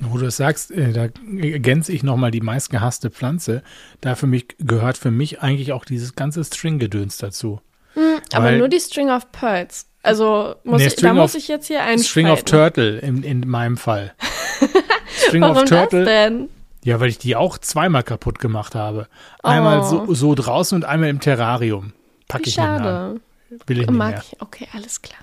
Wo 0.00 0.16
du 0.16 0.24
das 0.24 0.38
sagst, 0.38 0.70
äh, 0.70 0.92
da 0.92 1.08
ergänze 1.36 1.92
ich 1.92 2.02
nochmal 2.02 2.30
die 2.30 2.40
meistgehasste 2.40 3.10
Pflanze. 3.10 3.62
Da 4.00 4.14
für 4.14 4.26
mich 4.26 4.46
gehört 4.58 4.96
für 4.96 5.10
mich 5.10 5.42
eigentlich 5.42 5.72
auch 5.72 5.84
dieses 5.84 6.14
ganze 6.14 6.42
String-Gedöns 6.42 7.18
dazu. 7.18 7.60
Mhm, 7.94 8.20
aber 8.32 8.52
nur 8.52 8.68
die 8.68 8.80
String 8.80 9.10
of 9.10 9.30
Pearls. 9.30 9.89
Also 10.02 10.54
muss 10.64 10.80
Nee, 10.80 10.86
ich, 10.86 10.94
da 10.94 10.98
String 10.98 11.14
muss 11.14 11.34
of- 11.34 11.40
ich 11.42 11.48
jetzt 11.48 11.66
hier 11.66 11.82
einen 11.82 12.02
String 12.02 12.28
of 12.28 12.42
Turtle 12.44 12.98
in, 13.00 13.22
in 13.22 13.48
meinem 13.48 13.76
Fall. 13.76 14.14
String 15.26 15.42
Warum 15.42 15.56
of 15.58 15.64
Turtle. 15.64 16.04
das 16.04 16.08
denn? 16.08 16.48
Ja, 16.82 16.98
weil 17.00 17.10
ich 17.10 17.18
die 17.18 17.36
auch 17.36 17.58
zweimal 17.58 18.02
kaputt 18.02 18.38
gemacht 18.38 18.74
habe. 18.74 19.06
Einmal 19.42 19.80
Oh. 19.80 19.82
so, 20.06 20.14
so 20.14 20.34
draußen 20.34 20.76
und 20.76 20.84
einmal 20.84 21.10
im 21.10 21.20
Terrarium. 21.20 21.92
Pack 22.28 22.40
Wie 22.46 22.48
ich 22.48 22.56
nicht 22.56 22.64
mehr 22.64 22.70
an. 22.72 22.78
schade. 22.82 23.20
Will 23.66 23.80
ich 23.80 23.86
nicht 23.88 23.96
Mag 23.98 24.10
mehr. 24.12 24.22
ich. 24.32 24.40
Okay, 24.40 24.68
alles 24.72 25.02
klar. 25.02 25.20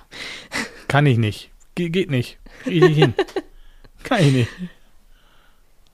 Kann 0.87 1.05
ich 1.07 1.17
nicht. 1.17 1.49
Ge 1.75 1.89
geht 1.89 2.11
nicht. 2.11 2.37
Krieg 2.63 2.73
ich 2.75 2.81
nicht 2.89 2.97
hin. 2.97 3.13
Kann 4.03 4.19
ich 4.21 4.31
nicht. 4.33 4.49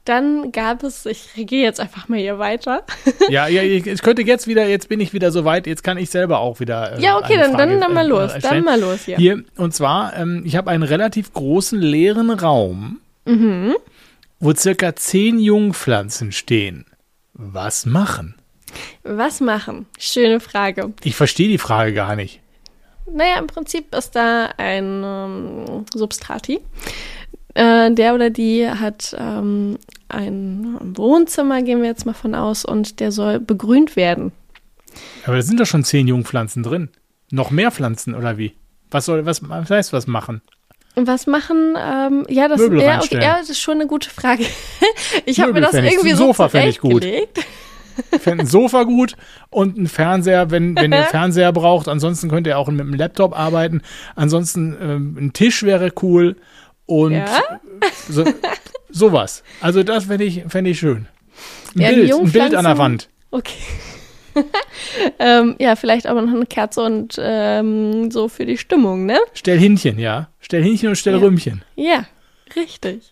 Dann 0.06 0.52
gab 0.52 0.84
es, 0.84 1.06
ich 1.06 1.30
gehe 1.36 1.64
jetzt 1.64 1.80
einfach 1.80 2.10
mal 2.10 2.20
hier 2.20 2.38
weiter. 2.40 2.84
Ja, 3.30 3.48
ja, 3.48 3.62
ich, 3.64 3.88
ich 3.88 4.02
könnte 4.02 4.22
jetzt 4.24 4.48
wieder, 4.48 4.68
jetzt 4.68 4.90
bin 4.90 5.00
ich 5.00 5.14
wieder 5.14 5.32
so 5.32 5.46
weit, 5.46 5.66
jetzt 5.66 5.82
kann 5.84 5.98
ich 5.98 6.10
selber 6.10 6.40
auch 6.40 6.60
wieder. 6.60 6.98
Äh, 6.98 7.02
ja, 7.02 7.18
okay, 7.18 7.38
dann, 7.38 7.52
dann, 7.58 7.70
Frage, 7.70 7.80
dann 7.80 7.94
mal 7.94 8.06
äh, 8.06 8.10
los. 8.10 8.34
äh, 8.34 8.40
Dann 8.42 8.64
mal 8.66 8.80
los 8.80 9.06
hier. 9.06 9.16
Hier, 9.18 9.44
und 9.56 9.74
zwar, 9.74 10.16
ähm, 10.18 10.44
ich 10.46 10.58
habe 10.58 10.70
einen 10.72 10.84
relativ 10.84 11.32
großen 11.34 11.80
leeren 11.80 12.30
Raum, 12.32 13.00
Mhm. 13.26 13.76
wo 14.42 14.54
circa 14.54 14.94
zehn 14.98 15.40
Jungpflanzen 15.40 16.34
stehen. 16.34 16.86
Was 17.34 17.86
machen? 17.86 18.36
Was 19.04 19.40
machen? 19.40 19.86
Schöne 19.98 20.40
Frage. 20.42 20.92
Ich 21.04 21.16
verstehe 21.16 21.48
die 21.48 21.58
Frage 21.58 21.94
gar 21.94 22.16
nicht. 22.18 22.42
Naja, 23.06 23.38
im 23.40 23.48
Prinzip 23.48 23.94
ist 23.96 24.16
da 24.16 24.50
ein 24.58 25.02
ähm, 25.06 25.86
Substrati. 25.94 26.60
Äh, 27.54 27.92
der 27.92 28.16
oder 28.16 28.30
die 28.30 28.68
hat 28.68 29.16
ähm, 29.18 29.78
ein 30.10 30.78
Wohnzimmer, 30.82 31.62
gehen 31.62 31.82
wir 31.82 31.90
jetzt 31.90 32.06
mal 32.06 32.14
von 32.14 32.36
aus, 32.36 32.66
und 32.66 33.00
der 33.00 33.12
soll 33.12 33.40
begrünt 33.40 33.96
werden. 33.96 34.32
Aber 35.26 35.36
da 35.36 35.42
sind 35.42 35.60
doch 35.60 35.66
schon 35.66 35.84
zehn 35.84 36.08
Jungpflanzen 36.08 36.64
drin. 36.64 36.90
Noch 37.32 37.52
mehr 37.52 37.72
Pflanzen 37.72 38.16
oder 38.16 38.38
wie? 38.38 38.54
Was 38.92 39.06
soll, 39.06 39.26
was, 39.26 39.48
was 39.48 39.70
heißt 39.70 39.94
was 39.94 40.08
machen? 40.08 40.42
Was 40.96 41.26
machen, 41.26 41.76
ähm, 41.76 42.26
ja, 42.30 42.48
das, 42.48 42.60
Möbel 42.60 42.82
ja, 42.82 43.00
okay, 43.00 43.20
ja, 43.20 43.38
das 43.40 43.50
ist 43.50 43.60
schon 43.60 43.76
eine 43.76 43.88
gute 43.88 44.10
Frage. 44.10 44.46
ich 45.26 45.40
habe 45.40 45.54
mir 45.54 45.62
das 45.62 45.74
irgendwie 45.74 46.12
ein 46.12 46.18
so 46.18 46.28
Sofa 46.28 46.50
fänd 46.50 46.68
ich 46.70 46.80
gut. 46.80 47.02
zurechtgelegt. 47.02 47.40
Ich 48.12 48.22
fände 48.22 48.44
ein 48.44 48.48
Sofa 48.48 48.84
gut 48.84 49.16
und 49.50 49.78
ein 49.78 49.88
Fernseher, 49.88 50.52
wenn, 50.52 50.76
wenn 50.76 50.92
ihr 50.92 50.98
einen 51.00 51.08
Fernseher 51.08 51.52
braucht. 51.52 51.88
Ansonsten 51.88 52.30
könnt 52.30 52.46
ihr 52.46 52.60
auch 52.60 52.68
mit 52.70 52.82
einem 52.82 52.94
Laptop 52.94 53.38
arbeiten. 53.38 53.82
Ansonsten 54.16 54.78
ähm, 54.80 55.18
ein 55.20 55.34
Tisch 55.34 55.64
wäre 55.64 55.92
cool 56.04 56.36
und 56.86 57.14
Ja? 57.14 57.42
so, 58.10 58.26
sowas. 58.90 59.44
Also 59.62 59.84
das 59.84 60.06
fände 60.06 60.24
ich, 60.26 60.44
fänd 60.48 60.68
ich 60.68 60.80
schön. 60.80 61.08
Ein, 61.76 61.82
Ja, 61.82 61.90
Bild, 61.90 62.14
ein 62.14 62.32
Bild 62.32 62.56
an 62.56 62.66
der 62.66 62.78
Wand. 62.78 63.10
Okay. 63.32 63.54
ähm, 65.20 65.56
ja, 65.60 65.76
vielleicht 65.76 66.08
aber 66.08 66.22
noch 66.22 66.34
eine 66.34 66.46
Kerze 66.46 66.82
und 66.82 67.16
ähm, 67.20 68.10
so 68.12 68.28
für 68.28 68.46
die 68.46 68.58
Stimmung, 68.58 69.06
ne? 69.06 69.20
Stell 69.34 69.60
Hähnchen, 69.60 70.00
ja. 70.00 70.30
Stell 70.40 70.64
Hähnchen 70.64 70.90
und 70.90 70.96
stell 70.96 71.14
Ja. 71.14 71.20
Rümmchen. 71.20 71.64
Ja, 71.76 72.06
richtig. 72.56 73.12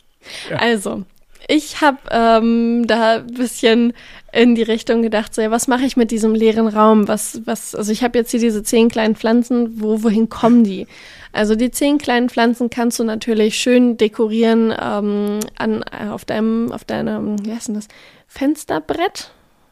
Ja. 0.50 0.58
Also, 0.58 1.04
ich 1.52 1.82
habe 1.82 1.98
ähm, 2.12 2.88
da 2.88 3.18
ein 3.18 3.28
bisschen 3.28 3.92
in 4.32 4.56
die 4.56 4.64
Richtung 4.64 5.02
gedacht, 5.02 5.36
so, 5.36 5.42
ja, 5.42 5.52
was 5.52 5.68
mache 5.68 5.84
ich 5.84 5.98
mit 5.98 6.10
diesem 6.10 6.34
leeren 6.34 6.70
Raum? 6.70 7.10
Was, 7.10 7.42
was, 7.44 7.76
also 7.76 7.92
ich 7.92 8.04
habe 8.04 8.18
jetzt 8.18 8.32
hier 8.32 8.40
diese 8.40 8.64
zehn 8.64 8.88
kleinen 8.88 9.18
Pflanzen, 9.18 9.82
wo, 9.82 10.02
wohin 10.02 10.30
kommen 10.30 10.64
die? 10.64 10.88
Also 11.34 11.56
die 11.56 11.70
zehn 11.70 11.98
kleinen 11.98 12.30
Pflanzen 12.30 12.70
kannst 12.70 13.00
du 13.00 13.04
natürlich 13.04 13.58
schön 13.58 13.98
dekorieren 13.98 14.74
ähm, 14.82 15.40
an, 15.58 15.84
äh, 15.92 16.08
auf 16.10 16.24
deinem, 16.24 16.72
auf 16.72 16.86
deinem, 16.86 17.46
wie 17.46 17.52
heißt 17.52 17.68
denn 17.68 17.76
das, 17.76 17.90
Fensterbrett? 18.28 19.32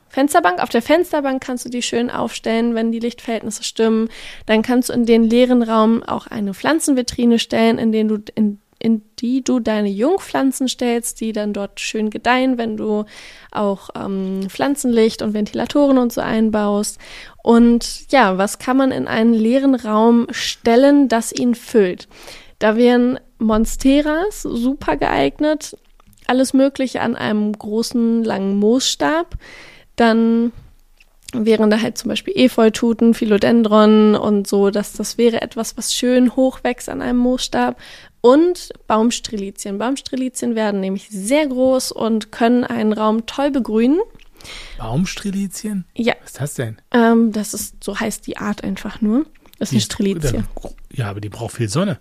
Fensterbank. 0.10 0.62
Auf 0.62 0.70
der 0.70 0.82
Fensterbank 0.82 1.42
kannst 1.42 1.64
du 1.64 1.70
die 1.70 1.84
schön 1.84 2.10
aufstellen, 2.10 2.76
wenn 2.76 2.92
die 2.92 3.00
Lichtverhältnisse 3.00 3.64
stimmen. 3.64 4.10
Dann 4.48 4.64
kannst 4.64 4.90
du 4.90 4.94
in 4.94 5.06
den 5.06 5.24
leeren 5.24 5.64
Raum 5.64 6.04
auch 6.04 6.28
eine 6.28 6.54
Pflanzenvitrine 6.54 7.40
stellen, 7.40 7.78
in, 7.78 7.94
den 7.94 8.08
du, 8.10 8.18
in, 8.36 8.60
in 8.80 9.02
die 9.20 9.44
du 9.44 9.60
deine 9.60 9.90
Jungpflanzen 9.90 10.70
stellst, 10.70 11.20
die 11.20 11.34
dann 11.34 11.54
dort 11.54 11.80
schön 11.80 12.10
gedeihen, 12.10 12.58
wenn 12.58 12.78
du 12.78 13.06
auch 13.52 13.90
ähm, 13.96 14.42
Pflanzenlicht 14.48 15.22
und 15.22 15.34
Ventilatoren 15.34 15.98
und 15.98 16.14
so 16.14 16.22
einbaust. 16.22 16.98
Und 17.44 18.12
ja, 18.12 18.38
was 18.38 18.58
kann 18.58 18.78
man 18.78 18.92
in 18.92 19.08
einen 19.08 19.34
leeren 19.34 19.76
Raum 19.76 20.28
stellen, 20.32 21.10
das 21.10 21.34
ihn 21.34 21.56
füllt? 21.56 22.08
Da 22.58 22.78
wären 22.78 23.20
Monsteras 23.38 24.44
super 24.44 24.98
geeignet, 24.98 25.78
alles 26.28 26.54
Mögliche 26.54 27.02
an 27.02 27.16
einem 27.16 27.52
großen, 27.54 28.24
langen 28.24 28.60
Moosstab. 28.60 29.36
Dann 29.96 30.52
wären 31.34 31.70
da 31.70 31.82
halt 31.82 31.98
zum 31.98 32.10
Beispiel 32.10 32.34
Efeututen, 32.36 33.14
Philodendron 33.14 34.16
und 34.16 34.48
so, 34.48 34.72
dass 34.72 34.94
das 34.94 35.18
wäre 35.18 35.42
etwas, 35.42 35.78
was 35.78 35.94
schön 35.94 36.36
hoch 36.36 36.64
wächst 36.64 36.90
an 36.90 37.02
einem 37.02 37.20
Moosstab. 37.20 37.78
Und 38.22 38.72
Baumstrilizien. 38.88 39.78
Baumstrilizien 39.78 40.56
werden 40.56 40.82
nämlich 40.82 41.08
sehr 41.10 41.48
groß 41.48 41.92
und 41.92 42.32
können 42.32 42.64
einen 42.64 42.94
Raum 42.94 43.26
toll 43.26 43.52
begrünen. 43.52 44.00
Baumstrilizien? 44.78 45.86
Ja, 45.96 46.14
Was 46.22 46.32
ist 46.32 46.42
das 46.42 46.54
denn? 46.56 46.78
ähm, 46.92 47.32
das 47.32 47.54
ist, 47.54 47.84
so 47.84 48.00
heißt 48.00 48.26
die 48.28 48.38
Art 48.38 48.64
einfach 48.64 49.02
nur. 49.02 49.26
Das 49.58 49.70
ist 49.70 49.74
eine 49.74 49.82
Strelizie. 49.82 50.44
Ja, 50.92 51.10
aber 51.10 51.22
die 51.22 51.30
braucht 51.30 51.56
viel 51.56 51.70
Sonne. 51.70 52.00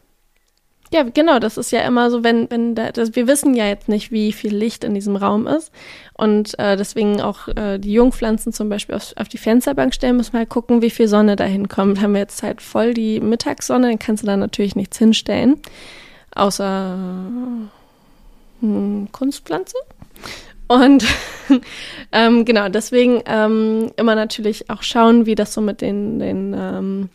Ja, 0.90 1.02
genau, 1.02 1.38
das 1.38 1.58
ist 1.58 1.70
ja 1.70 1.82
immer 1.82 2.10
so, 2.10 2.24
wenn, 2.24 2.50
wenn 2.50 2.74
da, 2.74 2.92
das, 2.92 3.14
wir 3.14 3.26
wissen 3.26 3.52
ja 3.54 3.66
jetzt 3.66 3.88
nicht, 3.90 4.10
wie 4.10 4.32
viel 4.32 4.54
Licht 4.54 4.84
in 4.84 4.94
diesem 4.94 5.16
Raum 5.16 5.46
ist. 5.46 5.70
Und 6.14 6.58
äh, 6.58 6.76
deswegen 6.78 7.20
auch 7.20 7.48
äh, 7.48 7.78
die 7.78 7.92
Jungpflanzen 7.92 8.54
zum 8.54 8.70
Beispiel 8.70 8.94
auf, 8.94 9.12
auf 9.16 9.28
die 9.28 9.36
Fensterbank 9.36 9.92
stellen, 9.92 10.16
müssen 10.16 10.32
wir 10.32 10.38
halt 10.40 10.48
gucken, 10.48 10.80
wie 10.80 10.88
viel 10.90 11.06
Sonne 11.06 11.36
da 11.36 11.44
hinkommt. 11.44 12.00
Haben 12.00 12.12
wir 12.14 12.20
jetzt 12.20 12.42
halt 12.42 12.62
voll 12.62 12.94
die 12.94 13.20
Mittagssonne, 13.20 13.88
dann 13.88 13.98
kannst 13.98 14.22
du 14.22 14.26
da 14.26 14.36
natürlich 14.36 14.76
nichts 14.76 14.96
hinstellen. 14.96 15.60
Außer 16.38 16.96
hm, 18.60 19.08
Kunstpflanze. 19.12 19.76
Und 20.68 21.04
ähm, 22.12 22.44
genau, 22.44 22.68
deswegen 22.68 23.22
ähm, 23.26 23.90
immer 23.96 24.14
natürlich 24.14 24.70
auch 24.70 24.82
schauen, 24.82 25.26
wie 25.26 25.34
das 25.34 25.54
so 25.54 25.60
mit 25.60 25.80
den, 25.80 26.18
den 26.18 26.54
ähm, 26.56 27.08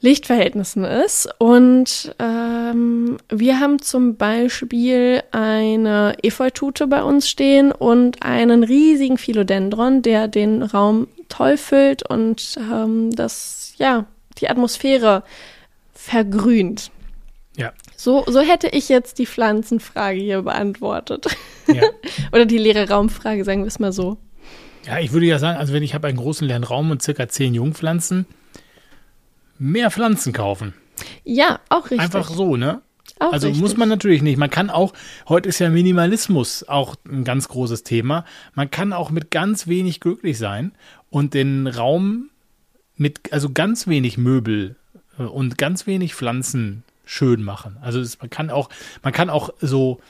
Lichtverhältnissen 0.00 0.84
ist. 0.84 1.28
Und 1.38 2.14
ähm, 2.18 3.16
wir 3.28 3.58
haben 3.58 3.80
zum 3.80 4.16
Beispiel 4.16 5.22
eine 5.32 6.14
Efeutute 6.22 6.86
bei 6.86 7.02
uns 7.02 7.28
stehen 7.28 7.72
und 7.72 8.22
einen 8.22 8.62
riesigen 8.62 9.18
Philodendron, 9.18 10.02
der 10.02 10.28
den 10.28 10.62
Raum 10.62 11.08
toll 11.28 11.56
füllt 11.56 12.08
und 12.08 12.56
ähm, 12.58 13.10
das, 13.16 13.72
ja, 13.78 14.04
die 14.38 14.48
Atmosphäre 14.48 15.24
vergrünt. 15.94 16.90
Ja. 17.56 17.72
So, 18.04 18.22
so 18.26 18.40
hätte 18.42 18.68
ich 18.68 18.90
jetzt 18.90 19.18
die 19.18 19.24
Pflanzenfrage 19.24 20.20
hier 20.20 20.42
beantwortet. 20.42 21.24
Ja. 21.66 21.84
Oder 22.32 22.44
die 22.44 22.58
leere 22.58 22.86
Raumfrage, 22.90 23.46
sagen 23.46 23.62
wir 23.62 23.68
es 23.68 23.78
mal 23.78 23.94
so. 23.94 24.18
Ja, 24.84 24.98
ich 24.98 25.12
würde 25.12 25.24
ja 25.24 25.38
sagen, 25.38 25.58
also 25.58 25.72
wenn 25.72 25.82
ich 25.82 25.94
habe 25.94 26.08
einen 26.08 26.18
großen 26.18 26.46
leeren 26.46 26.64
Raum 26.64 26.90
und 26.90 27.00
circa 27.00 27.30
zehn 27.30 27.54
Jungpflanzen, 27.54 28.26
mehr 29.58 29.90
Pflanzen 29.90 30.34
kaufen. 30.34 30.74
Ja, 31.24 31.60
auch 31.70 31.84
richtig. 31.84 32.00
Einfach 32.00 32.28
so, 32.28 32.58
ne? 32.58 32.82
Auch 33.20 33.32
also 33.32 33.46
richtig. 33.46 33.62
muss 33.62 33.78
man 33.78 33.88
natürlich 33.88 34.20
nicht. 34.20 34.36
Man 34.36 34.50
kann 34.50 34.68
auch, 34.68 34.92
heute 35.26 35.48
ist 35.48 35.58
ja 35.58 35.70
Minimalismus 35.70 36.68
auch 36.68 36.96
ein 37.08 37.24
ganz 37.24 37.48
großes 37.48 37.84
Thema. 37.84 38.26
Man 38.52 38.70
kann 38.70 38.92
auch 38.92 39.10
mit 39.12 39.30
ganz 39.30 39.66
wenig 39.66 40.00
glücklich 40.00 40.36
sein 40.36 40.72
und 41.08 41.32
den 41.32 41.66
Raum 41.66 42.28
mit, 42.96 43.32
also 43.32 43.48
ganz 43.48 43.86
wenig 43.86 44.18
Möbel 44.18 44.76
äh, 45.18 45.22
und 45.22 45.56
ganz 45.56 45.86
wenig 45.86 46.14
Pflanzen 46.14 46.83
schön 47.04 47.42
machen. 47.42 47.76
Also 47.80 48.00
es, 48.00 48.18
man 48.20 48.30
kann 48.30 48.50
auch, 48.50 48.68
man 49.02 49.12
kann 49.12 49.30
auch 49.30 49.50
so 49.60 50.00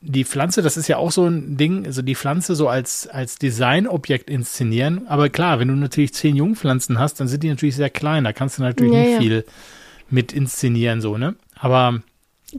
die 0.00 0.24
Pflanze, 0.24 0.62
das 0.62 0.76
ist 0.76 0.86
ja 0.88 0.96
auch 0.96 1.10
so 1.10 1.26
ein 1.26 1.56
Ding, 1.56 1.84
also 1.84 2.02
die 2.02 2.14
Pflanze 2.14 2.54
so 2.54 2.68
als, 2.68 3.08
als 3.08 3.36
Designobjekt 3.36 4.30
inszenieren. 4.30 5.08
Aber 5.08 5.28
klar, 5.28 5.58
wenn 5.58 5.68
du 5.68 5.74
natürlich 5.74 6.14
zehn 6.14 6.36
Jungpflanzen 6.36 6.98
hast, 7.00 7.18
dann 7.20 7.26
sind 7.26 7.42
die 7.42 7.48
natürlich 7.48 7.74
sehr 7.76 7.90
klein. 7.90 8.22
Da 8.24 8.32
kannst 8.32 8.58
du 8.58 8.62
natürlich 8.62 8.92
Ja, 8.92 9.00
nicht 9.00 9.12
ja. 9.14 9.18
viel 9.20 9.44
mit 10.08 10.32
inszenieren, 10.32 11.00
so, 11.00 11.18
ne? 11.18 11.34
Aber 11.58 12.00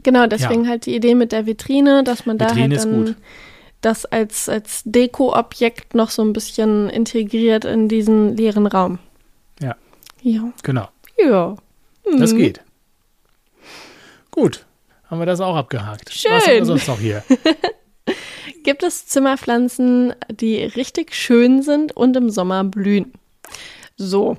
Genau, 0.04 0.26
deswegen 0.28 0.68
halt 0.68 0.86
die 0.86 0.94
Idee 0.94 1.16
mit 1.16 1.32
der 1.32 1.46
Vitrine, 1.46 2.04
dass 2.04 2.24
man 2.26 2.38
da 2.38 2.50
Vitrine 2.50 2.62
halt 2.62 2.72
ist 2.74 2.84
dann 2.84 3.16
das 3.80 4.04
als, 4.04 4.48
als 4.48 4.82
Deko-Objekt 4.84 5.94
noch 5.94 6.10
so 6.10 6.22
ein 6.22 6.32
bisschen 6.34 6.90
integriert 6.90 7.64
in 7.64 7.88
diesen 7.88 8.36
leeren 8.36 8.66
Raum. 8.66 8.98
Ja. 9.60 9.74
Ja. 10.22 10.52
genau, 10.62 10.88
Ja. 11.18 11.56
das 12.18 12.34
Mhm. 12.34 12.36
geht. 12.38 12.60
Gut, 14.30 14.66
haben 15.04 15.20
wir 15.20 15.26
das 15.26 15.40
auch 15.40 15.56
abgehakt. 15.56 16.08
Was 16.08 16.14
Schön. 16.14 16.32
haben 16.32 16.46
wir 16.46 16.64
sonst 16.64 16.88
noch 16.88 17.00
hier? 17.00 17.22
Gibt 18.62 18.82
es 18.82 19.06
Zimmerpflanzen, 19.06 20.14
die 20.30 20.62
richtig 20.62 21.14
schön 21.14 21.62
sind 21.62 21.96
und 21.96 22.16
im 22.16 22.30
Sommer 22.30 22.64
blühen? 22.64 23.12
So. 23.96 24.36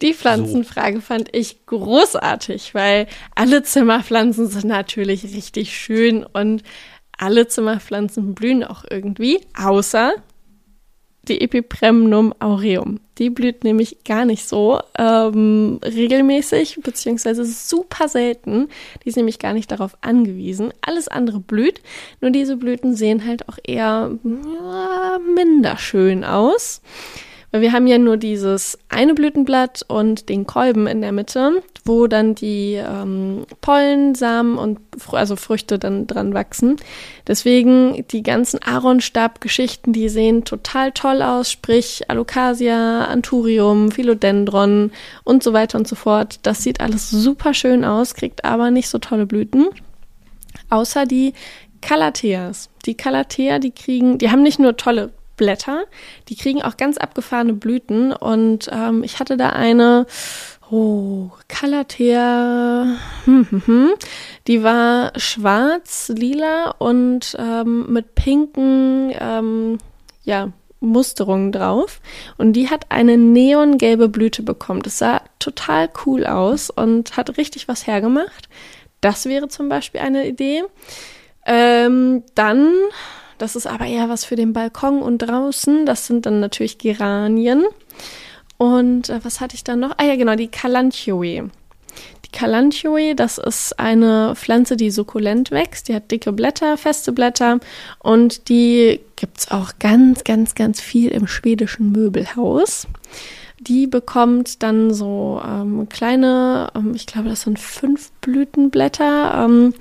Die 0.00 0.14
Pflanzenfrage 0.14 1.00
fand 1.00 1.34
ich 1.34 1.64
großartig, 1.66 2.74
weil 2.74 3.06
alle 3.36 3.62
Zimmerpflanzen 3.62 4.48
sind 4.48 4.64
natürlich 4.64 5.22
richtig 5.22 5.76
schön 5.78 6.24
und 6.24 6.64
alle 7.16 7.46
Zimmerpflanzen 7.46 8.34
blühen 8.34 8.64
auch 8.64 8.84
irgendwie, 8.90 9.40
außer 9.56 10.14
die 11.28 11.40
Epipremnum 11.40 12.34
aureum. 12.40 12.98
Die 13.22 13.30
blüht 13.30 13.62
nämlich 13.62 14.02
gar 14.02 14.24
nicht 14.24 14.48
so 14.48 14.80
ähm, 14.98 15.78
regelmäßig, 15.84 16.80
beziehungsweise 16.82 17.44
super 17.44 18.08
selten. 18.08 18.68
Die 19.04 19.10
ist 19.10 19.16
nämlich 19.16 19.38
gar 19.38 19.52
nicht 19.52 19.70
darauf 19.70 19.96
angewiesen. 20.00 20.72
Alles 20.80 21.06
andere 21.06 21.38
blüht, 21.38 21.80
nur 22.20 22.32
diese 22.32 22.56
Blüten 22.56 22.96
sehen 22.96 23.24
halt 23.24 23.48
auch 23.48 23.58
eher 23.64 24.10
ja, 24.24 25.20
minder 25.36 25.78
schön 25.78 26.24
aus. 26.24 26.82
Weil 27.52 27.60
wir 27.60 27.72
haben 27.72 27.86
ja 27.86 27.98
nur 27.98 28.16
dieses 28.16 28.78
eine 28.88 29.12
Blütenblatt 29.12 29.84
und 29.86 30.30
den 30.30 30.46
Kolben 30.46 30.86
in 30.86 31.02
der 31.02 31.12
Mitte, 31.12 31.62
wo 31.84 32.06
dann 32.06 32.34
die 32.34 32.74
ähm, 32.74 33.44
Pollen, 33.60 34.14
Samen 34.14 34.56
und 34.56 34.80
also 35.12 35.36
Früchte 35.36 35.78
dann 35.78 36.06
dran 36.06 36.32
wachsen. 36.32 36.76
Deswegen 37.26 38.06
die 38.08 38.22
ganzen 38.22 38.62
Aaronstab-Geschichten, 38.62 39.92
die 39.92 40.08
sehen 40.08 40.44
total 40.46 40.92
toll 40.92 41.20
aus, 41.20 41.52
sprich 41.52 42.08
Alocasia, 42.08 43.04
Anthurium, 43.04 43.90
Philodendron 43.90 44.90
und 45.22 45.42
so 45.42 45.52
weiter 45.52 45.76
und 45.76 45.86
so 45.86 45.94
fort. 45.94 46.40
Das 46.44 46.62
sieht 46.62 46.80
alles 46.80 47.10
super 47.10 47.52
schön 47.52 47.84
aus, 47.84 48.14
kriegt 48.14 48.46
aber 48.46 48.70
nicht 48.70 48.88
so 48.88 48.98
tolle 48.98 49.26
Blüten. 49.26 49.66
Außer 50.70 51.04
die 51.04 51.34
Calatheas. 51.82 52.70
Die 52.86 52.96
Calathea, 52.96 53.58
die 53.58 53.72
kriegen, 53.72 54.16
die 54.16 54.30
haben 54.30 54.42
nicht 54.42 54.58
nur 54.58 54.78
tolle 54.78 55.10
Blätter, 55.42 55.86
die 56.28 56.36
kriegen 56.36 56.62
auch 56.62 56.76
ganz 56.76 56.98
abgefahrene 56.98 57.52
Blüten. 57.52 58.12
Und 58.12 58.70
ähm, 58.72 59.02
ich 59.02 59.18
hatte 59.18 59.36
da 59.36 59.48
eine, 59.50 60.06
oh, 60.70 61.30
Calathea, 61.48 62.86
hm, 63.24 63.46
hm, 63.50 63.62
hm, 63.66 63.90
die 64.46 64.62
war 64.62 65.12
schwarz, 65.16 66.12
lila 66.14 66.76
und 66.78 67.36
ähm, 67.40 67.92
mit 67.92 68.14
pinken, 68.14 69.12
ähm, 69.18 69.78
ja, 70.22 70.52
Musterungen 70.78 71.50
drauf. 71.50 72.00
Und 72.38 72.52
die 72.52 72.70
hat 72.70 72.86
eine 72.90 73.16
neongelbe 73.16 74.08
Blüte 74.08 74.44
bekommen. 74.44 74.82
Das 74.82 74.98
sah 74.98 75.22
total 75.40 75.88
cool 76.06 76.24
aus 76.24 76.70
und 76.70 77.16
hat 77.16 77.36
richtig 77.36 77.66
was 77.66 77.88
hergemacht. 77.88 78.48
Das 79.00 79.26
wäre 79.26 79.48
zum 79.48 79.68
Beispiel 79.68 80.00
eine 80.00 80.28
Idee. 80.28 80.62
Ähm, 81.44 82.22
dann, 82.36 82.72
das 83.42 83.56
ist 83.56 83.66
aber 83.66 83.86
eher 83.86 84.08
was 84.08 84.24
für 84.24 84.36
den 84.36 84.52
Balkon 84.52 85.02
und 85.02 85.18
draußen. 85.18 85.84
Das 85.84 86.06
sind 86.06 86.26
dann 86.26 86.38
natürlich 86.38 86.78
Geranien. 86.78 87.64
Und 88.56 89.08
äh, 89.10 89.18
was 89.24 89.40
hatte 89.40 89.56
ich 89.56 89.64
dann 89.64 89.80
noch? 89.80 89.94
Ah 89.96 90.04
ja, 90.04 90.14
genau, 90.14 90.36
die 90.36 90.46
Calanthoe. 90.46 91.50
Die 92.24 92.30
Calanthoe, 92.30 93.16
das 93.16 93.38
ist 93.38 93.80
eine 93.80 94.34
Pflanze, 94.36 94.76
die 94.76 94.92
sukkulent 94.92 95.50
wächst. 95.50 95.88
Die 95.88 95.94
hat 95.96 96.12
dicke 96.12 96.30
Blätter, 96.30 96.76
feste 96.76 97.10
Blätter. 97.10 97.58
Und 97.98 98.48
die 98.48 99.00
gibt's 99.16 99.50
auch 99.50 99.72
ganz, 99.80 100.22
ganz, 100.22 100.54
ganz 100.54 100.80
viel 100.80 101.10
im 101.10 101.26
schwedischen 101.26 101.90
Möbelhaus. 101.90 102.86
Die 103.58 103.88
bekommt 103.88 104.62
dann 104.62 104.94
so 104.94 105.42
ähm, 105.44 105.88
kleine, 105.88 106.68
ähm, 106.76 106.92
ich 106.94 107.06
glaube, 107.06 107.28
das 107.28 107.42
sind 107.42 107.58
fünf 107.58 108.12
Blütenblätter. 108.20 109.44
Ähm, 109.44 109.74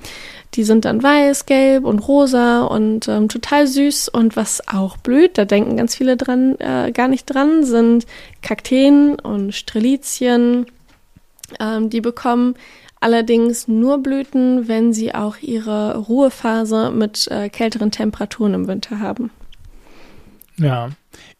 die 0.54 0.64
sind 0.64 0.86
dann 0.86 1.02
weiß, 1.02 1.45
gelb 1.45 1.86
und 1.86 1.99
rosa 1.99 2.64
und 2.64 3.08
ähm, 3.08 3.30
total 3.30 3.68
süß. 3.68 4.10
Und 4.10 4.36
was 4.36 4.68
auch 4.68 4.97
blüht, 4.97 5.38
da 5.38 5.45
denken 5.45 5.78
ganz 5.78 5.95
viele 5.95 6.18
dran, 6.18 6.60
äh, 6.60 6.91
gar 6.91 7.08
nicht 7.08 7.26
dran, 7.26 7.64
sind 7.64 8.06
Kakteen 8.41 9.20
und 9.20 9.54
Strelizien. 9.54 10.66
Ähm, 11.60 11.89
die 11.89 12.02
bekommen 12.02 12.56
allerdings 12.99 13.68
nur 13.68 13.97
Blüten, 13.97 14.68
wenn 14.68 14.93
sie 14.93 15.14
auch 15.14 15.38
ihre 15.41 15.97
Ruhephase 15.97 16.91
mit 16.91 17.28
äh, 17.30 17.49
kälteren 17.49 17.91
Temperaturen 17.91 18.54
im 18.54 18.68
Winter 18.68 18.99
haben. 18.99 19.32
Ja. 20.58 20.91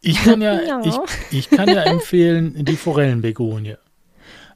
Ich 0.02 0.24
kann 0.24 0.42
ja, 0.42 0.60
Ja. 0.68 0.82
Ich, 0.84 0.96
ich 1.32 1.50
kann 1.50 1.70
ja 1.70 1.84
empfehlen 1.84 2.66
die 2.66 2.76
Forellenbegonie. 2.76 3.76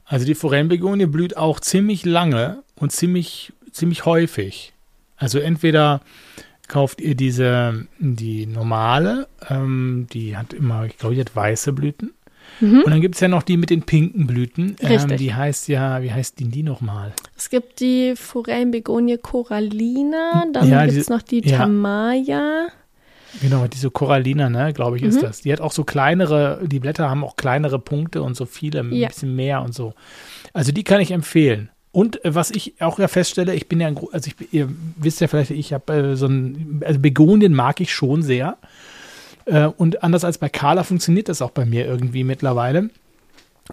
Also 0.04 0.26
die 0.26 0.34
Forellenbegonie 0.34 1.06
blüht 1.06 1.36
auch 1.36 1.60
ziemlich 1.60 2.04
lange 2.04 2.62
und 2.76 2.92
ziemlich, 2.92 3.52
ziemlich 3.76 4.04
häufig. 4.06 4.72
Also 5.16 5.38
entweder 5.38 6.00
kauft 6.68 7.00
ihr 7.00 7.14
diese, 7.14 7.86
die 7.98 8.46
normale, 8.46 9.28
ähm, 9.48 10.06
die 10.12 10.36
hat 10.36 10.52
immer, 10.52 10.84
ich 10.86 10.98
glaube, 10.98 11.14
die 11.14 11.20
hat 11.20 11.34
weiße 11.34 11.72
Blüten. 11.72 12.12
Und 12.60 12.88
dann 12.88 13.00
gibt 13.00 13.16
es 13.16 13.20
ja 13.20 13.28
noch 13.28 13.42
die 13.42 13.56
mit 13.56 13.70
den 13.70 13.82
pinken 13.82 14.26
Blüten. 14.26 14.76
Ähm, 14.80 15.16
die 15.16 15.34
heißt 15.34 15.68
ja, 15.68 16.00
wie 16.02 16.12
heißt 16.12 16.38
die, 16.38 16.48
die 16.48 16.62
nochmal? 16.62 17.12
Es 17.36 17.50
gibt 17.50 17.80
die 17.80 18.14
Forellenbegonie 18.16 19.18
corallina, 19.18 20.44
dann 20.52 20.68
Ja, 20.68 20.86
gibt 20.86 20.96
es 20.96 21.08
noch 21.10 21.22
die 21.22 21.46
ja. 21.46 21.58
Tamaya. 21.58 22.68
Genau, 23.42 23.66
diese 23.66 23.90
Corallina, 23.90 24.48
ne, 24.48 24.72
glaube 24.72 24.96
ich, 24.96 25.02
ist 25.02 25.16
Mhm. 25.16 25.20
das. 25.22 25.42
Die 25.42 25.52
hat 25.52 25.60
auch 25.60 25.72
so 25.72 25.84
kleinere, 25.84 26.60
die 26.64 26.80
Blätter 26.80 27.10
haben 27.10 27.22
auch 27.24 27.36
kleinere 27.36 27.78
Punkte 27.78 28.22
und 28.22 28.34
so 28.36 28.46
viele, 28.46 28.80
ein 28.80 28.92
Ja. 28.92 29.08
bisschen 29.08 29.36
mehr 29.36 29.60
und 29.60 29.74
so. 29.74 29.92
Also 30.54 30.72
die 30.72 30.84
kann 30.84 31.00
ich 31.02 31.10
empfehlen. 31.10 31.68
Und 31.96 32.22
äh, 32.26 32.34
was 32.34 32.50
ich 32.50 32.74
auch 32.82 32.98
ja 32.98 33.08
feststelle, 33.08 33.54
ich 33.54 33.68
bin 33.68 33.80
ja 33.80 33.86
ein, 33.86 33.98
also 34.12 34.30
ich, 34.30 34.52
ihr 34.52 34.68
wisst 34.96 35.22
ja 35.22 35.28
vielleicht, 35.28 35.50
ich 35.50 35.72
habe 35.72 35.94
äh, 35.94 36.14
so 36.14 36.26
ein, 36.26 36.82
also 36.84 37.00
Begonien 37.00 37.54
mag 37.54 37.80
ich 37.80 37.94
schon 37.94 38.20
sehr. 38.20 38.58
Äh, 39.46 39.68
und 39.68 40.02
anders 40.02 40.22
als 40.22 40.36
bei 40.36 40.50
Carla 40.50 40.84
funktioniert 40.84 41.30
das 41.30 41.40
auch 41.40 41.52
bei 41.52 41.64
mir 41.64 41.86
irgendwie 41.86 42.22
mittlerweile. 42.22 42.90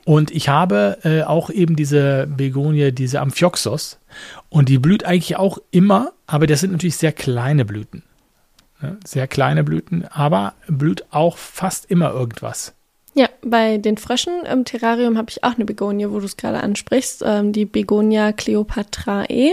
Und 0.05 0.31
ich 0.31 0.47
habe 0.47 0.99
äh, 1.03 1.23
auch 1.23 1.49
eben 1.49 1.75
diese 1.75 2.25
Begonie, 2.27 2.93
diese 2.93 3.19
Amphioxos. 3.19 3.99
Und 4.47 4.69
die 4.69 4.77
blüht 4.77 5.03
eigentlich 5.03 5.35
auch 5.35 5.57
immer, 5.71 6.13
aber 6.25 6.47
das 6.47 6.61
sind 6.61 6.71
natürlich 6.71 6.95
sehr 6.95 7.11
kleine 7.11 7.65
Blüten. 7.65 8.03
Ne? 8.81 8.99
Sehr 9.05 9.27
kleine 9.27 9.65
Blüten, 9.65 10.05
aber 10.05 10.53
blüht 10.69 11.11
auch 11.11 11.35
fast 11.35 11.91
immer 11.91 12.13
irgendwas. 12.13 12.73
Ja, 13.15 13.29
bei 13.43 13.77
den 13.77 13.97
Fröschen 13.97 14.43
im 14.51 14.65
Terrarium 14.65 15.17
habe 15.17 15.29
ich 15.29 15.43
auch 15.43 15.55
eine 15.55 15.65
Begonie, 15.65 16.09
wo 16.09 16.19
du 16.19 16.25
es 16.25 16.35
gerade 16.37 16.61
ansprichst, 16.63 17.23
ähm, 17.25 17.51
die 17.53 17.65
Begonia 17.65 18.31
cleopatrae. 18.31 19.51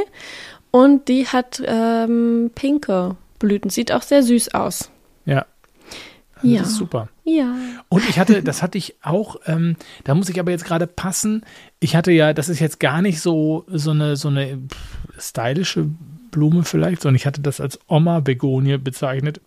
Und 0.70 1.08
die 1.08 1.26
hat 1.26 1.62
ähm, 1.66 2.50
pinke 2.54 3.16
Blüten, 3.38 3.70
sieht 3.70 3.92
auch 3.92 4.02
sehr 4.02 4.22
süß 4.22 4.54
aus. 4.54 4.90
Ja. 5.26 5.44
Also 6.36 6.48
Ja. 6.48 6.60
Das 6.60 6.70
ist 6.70 6.76
super. 6.76 7.08
Ja. 7.24 7.54
Und 7.90 8.08
ich 8.08 8.18
hatte, 8.18 8.42
das 8.42 8.62
hatte 8.62 8.78
ich 8.78 8.94
auch, 9.02 9.36
ähm, 9.46 9.76
da 10.04 10.14
muss 10.14 10.28
ich 10.30 10.40
aber 10.40 10.52
jetzt 10.52 10.64
gerade 10.64 10.86
passen. 10.86 11.44
Ich 11.80 11.94
hatte 11.96 12.12
ja, 12.12 12.32
das 12.32 12.48
ist 12.48 12.60
jetzt 12.60 12.80
gar 12.80 13.02
nicht 13.02 13.20
so, 13.20 13.64
so 13.68 13.90
eine, 13.90 14.16
so 14.16 14.28
eine 14.28 14.56
pff, 14.56 15.22
stylische 15.22 15.86
Blume 16.30 16.62
vielleicht, 16.64 17.02
sondern 17.02 17.16
ich 17.16 17.26
hatte 17.26 17.40
das 17.42 17.60
als 17.60 17.78
Oma-Begonie 17.88 18.78
bezeichnet. 18.78 19.40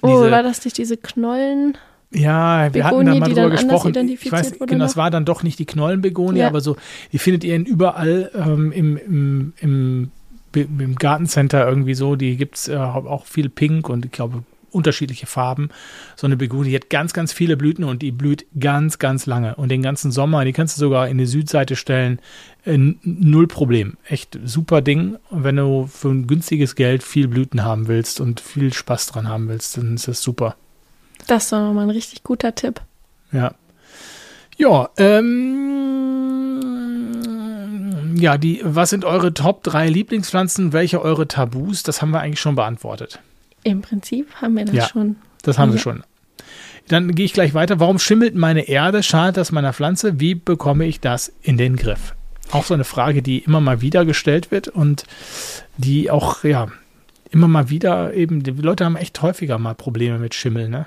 Oh, 0.00 0.06
Diese- 0.08 0.30
war 0.30 0.42
das 0.42 0.64
nicht 0.64 0.78
diese 0.78 0.96
Knollen? 0.96 1.76
Ja, 2.10 2.72
wir 2.72 2.84
hatten 2.84 3.04
da 3.04 3.14
mal 3.14 3.28
die 3.28 3.34
drüber 3.34 3.50
gesprochen. 3.50 3.94
Ich 4.08 4.32
weiß, 4.32 4.60
wurde 4.60 4.72
genau, 4.72 4.86
noch? 4.86 4.96
war 4.96 5.10
dann 5.10 5.24
doch 5.24 5.42
nicht 5.42 5.58
die 5.58 5.66
Knollenbegonie, 5.66 6.40
Ja. 6.40 6.46
aber 6.48 6.60
so, 6.60 6.76
die 7.12 7.18
findet 7.18 7.44
ihr 7.44 7.54
in 7.54 7.66
überall 7.66 8.30
ähm, 8.34 8.72
im, 8.72 8.96
im, 8.96 9.52
im, 9.60 10.10
im 10.54 10.94
Gartencenter 10.94 11.68
irgendwie 11.68 11.94
so. 11.94 12.16
Die 12.16 12.36
gibt 12.36 12.56
es 12.56 12.68
äh, 12.68 12.76
auch 12.76 13.26
viel 13.26 13.50
pink 13.50 13.88
und 13.90 14.06
ich 14.06 14.12
glaube 14.12 14.42
unterschiedliche 14.70 15.26
Farben. 15.26 15.70
So 16.16 16.26
eine 16.26 16.36
Begonie, 16.36 16.70
die 16.70 16.76
hat 16.76 16.90
ganz, 16.90 17.12
ganz 17.12 17.32
viele 17.32 17.56
Blüten 17.56 17.84
und 17.84 18.02
die 18.02 18.10
blüht 18.10 18.46
ganz, 18.58 18.98
ganz 18.98 19.26
lange. 19.26 19.54
Und 19.56 19.70
den 19.70 19.82
ganzen 19.82 20.10
Sommer, 20.10 20.44
die 20.44 20.52
kannst 20.52 20.76
du 20.76 20.80
sogar 20.80 21.08
in 21.08 21.18
die 21.18 21.26
Südseite 21.26 21.76
stellen. 21.76 22.20
Äh, 22.64 22.78
null 23.02 23.46
Problem. 23.48 23.96
Echt 24.06 24.38
super 24.44 24.80
Ding. 24.80 25.16
Und 25.30 25.44
wenn 25.44 25.56
du 25.56 25.86
für 25.86 26.08
ein 26.08 26.26
günstiges 26.26 26.74
Geld 26.74 27.02
viel 27.02 27.28
Blüten 27.28 27.64
haben 27.64 27.88
willst 27.88 28.20
und 28.20 28.40
viel 28.40 28.72
Spaß 28.72 29.08
dran 29.08 29.28
haben 29.28 29.48
willst, 29.48 29.76
dann 29.76 29.94
ist 29.94 30.08
das 30.08 30.22
super. 30.22 30.56
Das 31.26 31.44
ist 31.44 31.52
doch 31.52 31.60
nochmal 31.60 31.84
ein 31.84 31.90
richtig 31.90 32.22
guter 32.22 32.54
Tipp. 32.54 32.80
Ja. 33.32 33.52
Ja, 34.56 34.88
ähm, 36.78 38.16
ja, 38.18 38.38
die, 38.38 38.60
was 38.64 38.90
sind 38.90 39.04
eure 39.04 39.32
Top 39.34 39.62
3 39.62 39.88
Lieblingspflanzen? 39.88 40.72
Welche 40.72 41.00
eure 41.00 41.28
Tabus? 41.28 41.82
Das 41.82 42.02
haben 42.02 42.10
wir 42.10 42.20
eigentlich 42.20 42.40
schon 42.40 42.54
beantwortet. 42.56 43.20
Im 43.64 43.82
Prinzip 43.82 44.34
haben 44.36 44.56
wir 44.56 44.64
das 44.64 44.74
Ja. 44.74 44.88
schon. 44.88 45.16
Das 45.42 45.58
haben 45.58 45.70
wir 45.70 45.76
Ja. 45.76 45.82
schon. 45.82 46.02
Dann 46.88 47.14
gehe 47.14 47.26
ich 47.26 47.34
gleich 47.34 47.52
weiter. 47.54 47.78
Warum 47.80 47.98
schimmelt 47.98 48.34
meine 48.34 48.62
Erde? 48.68 49.02
Schadet 49.02 49.36
das 49.36 49.52
meiner 49.52 49.72
Pflanze? 49.74 50.18
Wie 50.20 50.34
bekomme 50.34 50.86
ich 50.86 51.00
das 51.00 51.32
in 51.42 51.56
den 51.58 51.76
Griff? 51.76 52.14
auch 52.50 52.64
so 52.64 52.72
eine 52.72 52.84
Frage, 52.84 53.20
die 53.20 53.40
immer 53.40 53.60
mal 53.60 53.82
wieder 53.82 54.06
gestellt 54.06 54.50
wird 54.50 54.68
und 54.68 55.04
die 55.76 56.10
auch, 56.10 56.44
ja, 56.44 56.68
immer 57.30 57.46
mal 57.46 57.68
wieder 57.68 58.14
eben, 58.14 58.42
die 58.42 58.52
Leute 58.52 58.86
haben 58.86 58.96
echt 58.96 59.20
häufiger 59.20 59.58
mal 59.58 59.74
Probleme 59.74 60.18
mit 60.18 60.34
Schimmel, 60.34 60.70
ne? 60.70 60.86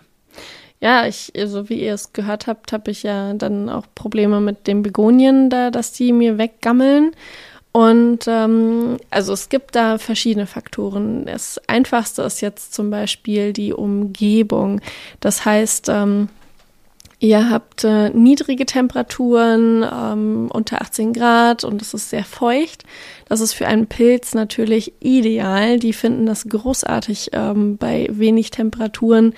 Ja, 0.81 1.05
ich, 1.05 1.31
so 1.45 1.69
wie 1.69 1.79
ihr 1.79 1.93
es 1.93 2.11
gehört 2.11 2.47
habt, 2.47 2.73
habe 2.73 2.89
ich 2.89 3.03
ja 3.03 3.33
dann 3.33 3.69
auch 3.69 3.85
Probleme 3.93 4.41
mit 4.41 4.65
den 4.65 4.81
Begonien 4.81 5.51
da, 5.51 5.69
dass 5.69 5.91
die 5.91 6.11
mir 6.11 6.39
weggammeln. 6.39 7.11
Und 7.71 8.25
ähm, 8.27 8.97
also 9.11 9.31
es 9.31 9.49
gibt 9.49 9.75
da 9.75 9.99
verschiedene 9.99 10.47
Faktoren. 10.47 11.25
Das 11.27 11.61
einfachste 11.67 12.23
ist 12.23 12.41
jetzt 12.41 12.73
zum 12.73 12.89
Beispiel 12.89 13.53
die 13.53 13.73
Umgebung. 13.73 14.81
Das 15.19 15.45
heißt, 15.45 15.87
ähm, 15.89 16.29
ihr 17.19 17.51
habt 17.51 17.83
äh, 17.83 18.09
niedrige 18.09 18.65
Temperaturen 18.65 19.83
ähm, 19.83 20.49
unter 20.51 20.81
18 20.81 21.13
Grad 21.13 21.63
und 21.63 21.81
es 21.81 21.93
ist 21.93 22.09
sehr 22.09 22.25
feucht. 22.25 22.85
Das 23.29 23.39
ist 23.39 23.53
für 23.53 23.67
einen 23.67 23.85
Pilz 23.85 24.33
natürlich 24.33 24.93
ideal. 24.99 25.77
Die 25.77 25.93
finden 25.93 26.25
das 26.25 26.49
großartig 26.49 27.29
ähm, 27.33 27.77
bei 27.77 28.07
wenig 28.11 28.49
Temperaturen 28.49 29.35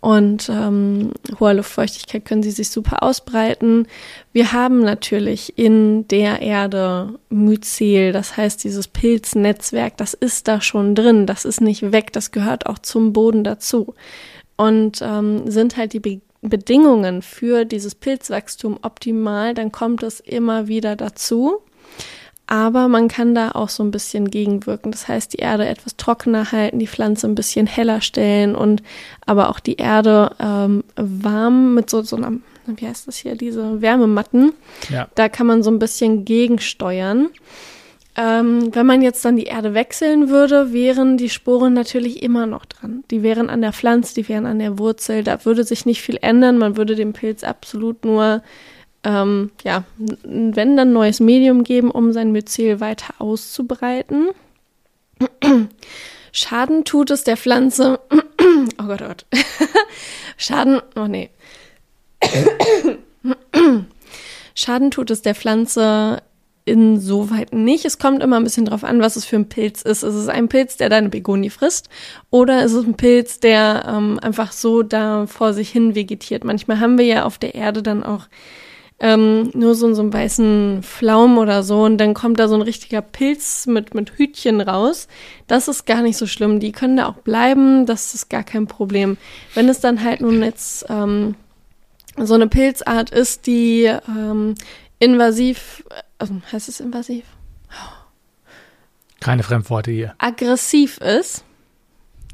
und 0.00 0.48
ähm, 0.48 1.12
hoher 1.38 1.54
Luftfeuchtigkeit 1.54 2.24
können 2.24 2.42
sie 2.42 2.50
sich 2.50 2.70
super 2.70 3.02
ausbreiten. 3.02 3.86
Wir 4.32 4.52
haben 4.52 4.80
natürlich 4.80 5.58
in 5.58 6.08
der 6.08 6.40
Erde 6.40 7.18
Myzel, 7.28 8.12
das 8.12 8.36
heißt 8.36 8.64
dieses 8.64 8.88
Pilznetzwerk, 8.88 9.98
das 9.98 10.14
ist 10.14 10.48
da 10.48 10.60
schon 10.60 10.94
drin, 10.94 11.26
das 11.26 11.44
ist 11.44 11.60
nicht 11.60 11.92
weg, 11.92 12.12
das 12.12 12.30
gehört 12.30 12.66
auch 12.66 12.78
zum 12.78 13.12
Boden 13.12 13.44
dazu. 13.44 13.94
Und 14.56 15.00
ähm, 15.02 15.50
sind 15.50 15.76
halt 15.76 15.92
die 15.92 16.00
Be 16.00 16.20
Bedingungen 16.42 17.20
für 17.20 17.66
dieses 17.66 17.94
Pilzwachstum 17.94 18.78
optimal, 18.80 19.52
dann 19.52 19.70
kommt 19.72 20.02
es 20.02 20.20
immer 20.20 20.68
wieder 20.68 20.96
dazu 20.96 21.60
aber 22.50 22.88
man 22.88 23.06
kann 23.06 23.32
da 23.32 23.52
auch 23.52 23.68
so 23.68 23.84
ein 23.84 23.92
bisschen 23.92 24.28
gegenwirken. 24.28 24.90
Das 24.90 25.06
heißt, 25.06 25.34
die 25.34 25.38
Erde 25.38 25.68
etwas 25.68 25.96
trockener 25.96 26.50
halten, 26.50 26.80
die 26.80 26.88
Pflanze 26.88 27.28
ein 27.28 27.36
bisschen 27.36 27.68
heller 27.68 28.00
stellen 28.00 28.56
und 28.56 28.82
aber 29.24 29.50
auch 29.50 29.60
die 29.60 29.76
Erde 29.76 30.34
ähm, 30.40 30.82
warm 30.96 31.74
mit 31.74 31.88
so, 31.88 32.02
so 32.02 32.16
einer, 32.16 32.32
wie 32.66 32.88
heißt 32.88 33.06
das 33.06 33.18
hier, 33.18 33.36
diese 33.36 33.80
Wärmematten. 33.80 34.52
Ja. 34.88 35.06
Da 35.14 35.28
kann 35.28 35.46
man 35.46 35.62
so 35.62 35.70
ein 35.70 35.78
bisschen 35.78 36.24
gegensteuern. 36.24 37.28
Ähm, 38.16 38.74
wenn 38.74 38.84
man 38.84 39.00
jetzt 39.00 39.24
dann 39.24 39.36
die 39.36 39.44
Erde 39.44 39.72
wechseln 39.74 40.28
würde, 40.28 40.72
wären 40.72 41.16
die 41.16 41.30
Sporen 41.30 41.72
natürlich 41.72 42.20
immer 42.20 42.46
noch 42.46 42.64
dran. 42.64 43.04
Die 43.12 43.22
wären 43.22 43.48
an 43.48 43.60
der 43.60 43.72
Pflanze, 43.72 44.16
die 44.16 44.28
wären 44.28 44.46
an 44.46 44.58
der 44.58 44.76
Wurzel. 44.76 45.22
Da 45.22 45.44
würde 45.44 45.62
sich 45.62 45.86
nicht 45.86 46.02
viel 46.02 46.18
ändern. 46.20 46.58
Man 46.58 46.76
würde 46.76 46.96
dem 46.96 47.12
Pilz 47.12 47.44
absolut 47.44 48.04
nur 48.04 48.42
ähm, 49.04 49.50
ja, 49.64 49.84
wenn 50.24 50.76
dann 50.76 50.92
neues 50.92 51.20
Medium 51.20 51.64
geben, 51.64 51.90
um 51.90 52.12
sein 52.12 52.32
Myzel 52.32 52.80
weiter 52.80 53.14
auszubreiten. 53.18 54.30
Schaden 56.32 56.84
tut 56.84 57.10
es 57.10 57.24
der 57.24 57.36
Pflanze. 57.36 58.00
oh 58.10 58.84
Gott, 58.84 59.02
oh 59.02 59.06
Gott. 59.06 59.26
Schaden, 60.36 60.80
oh 60.96 61.06
nee. 61.06 61.30
Schaden 64.54 64.90
tut 64.90 65.10
es 65.10 65.22
der 65.22 65.34
Pflanze 65.34 66.22
insoweit 66.66 67.52
nicht. 67.52 67.84
Es 67.84 67.98
kommt 67.98 68.22
immer 68.22 68.36
ein 68.36 68.44
bisschen 68.44 68.66
drauf 68.66 68.84
an, 68.84 69.00
was 69.00 69.16
es 69.16 69.24
für 69.24 69.36
ein 69.36 69.48
Pilz 69.48 69.82
ist. 69.82 70.02
Ist 70.02 70.14
es 70.14 70.28
ein 70.28 70.48
Pilz, 70.48 70.76
der 70.76 70.88
deine 70.88 71.08
Begonie 71.08 71.50
frisst? 71.50 71.88
Oder 72.30 72.64
ist 72.64 72.72
es 72.72 72.84
ein 72.84 72.94
Pilz, 72.94 73.40
der 73.40 73.84
ähm, 73.88 74.18
einfach 74.20 74.52
so 74.52 74.82
da 74.82 75.26
vor 75.26 75.52
sich 75.52 75.70
hin 75.70 75.94
vegetiert? 75.94 76.44
Manchmal 76.44 76.78
haben 76.78 76.98
wir 76.98 77.06
ja 77.06 77.24
auf 77.24 77.38
der 77.38 77.54
Erde 77.54 77.82
dann 77.82 78.04
auch 78.04 78.28
ähm, 79.00 79.50
nur 79.54 79.74
so, 79.74 79.92
so 79.94 80.02
einen 80.02 80.12
weißen 80.12 80.82
Flaum 80.82 81.38
oder 81.38 81.62
so 81.62 81.84
und 81.84 81.96
dann 81.96 82.12
kommt 82.12 82.38
da 82.38 82.48
so 82.48 82.54
ein 82.54 82.62
richtiger 82.62 83.00
Pilz 83.00 83.66
mit, 83.66 83.94
mit 83.94 84.18
Hütchen 84.18 84.60
raus. 84.60 85.08
Das 85.46 85.68
ist 85.68 85.86
gar 85.86 86.02
nicht 86.02 86.18
so 86.18 86.26
schlimm. 86.26 86.60
Die 86.60 86.70
können 86.70 86.98
da 86.98 87.06
auch 87.06 87.14
bleiben, 87.14 87.86
das 87.86 88.14
ist 88.14 88.28
gar 88.28 88.44
kein 88.44 88.66
Problem. 88.66 89.16
Wenn 89.54 89.68
es 89.70 89.80
dann 89.80 90.04
halt 90.04 90.20
nun 90.20 90.42
jetzt 90.42 90.84
ähm, 90.90 91.34
so 92.18 92.34
eine 92.34 92.46
Pilzart 92.46 93.10
ist, 93.10 93.46
die 93.46 93.84
ähm, 93.84 94.54
invasiv, 94.98 95.82
also 96.18 96.34
heißt 96.52 96.68
es 96.68 96.80
invasiv? 96.80 97.24
Keine 99.20 99.42
Fremdworte 99.42 99.90
hier. 99.90 100.14
Aggressiv 100.18 100.98
ist 100.98 101.44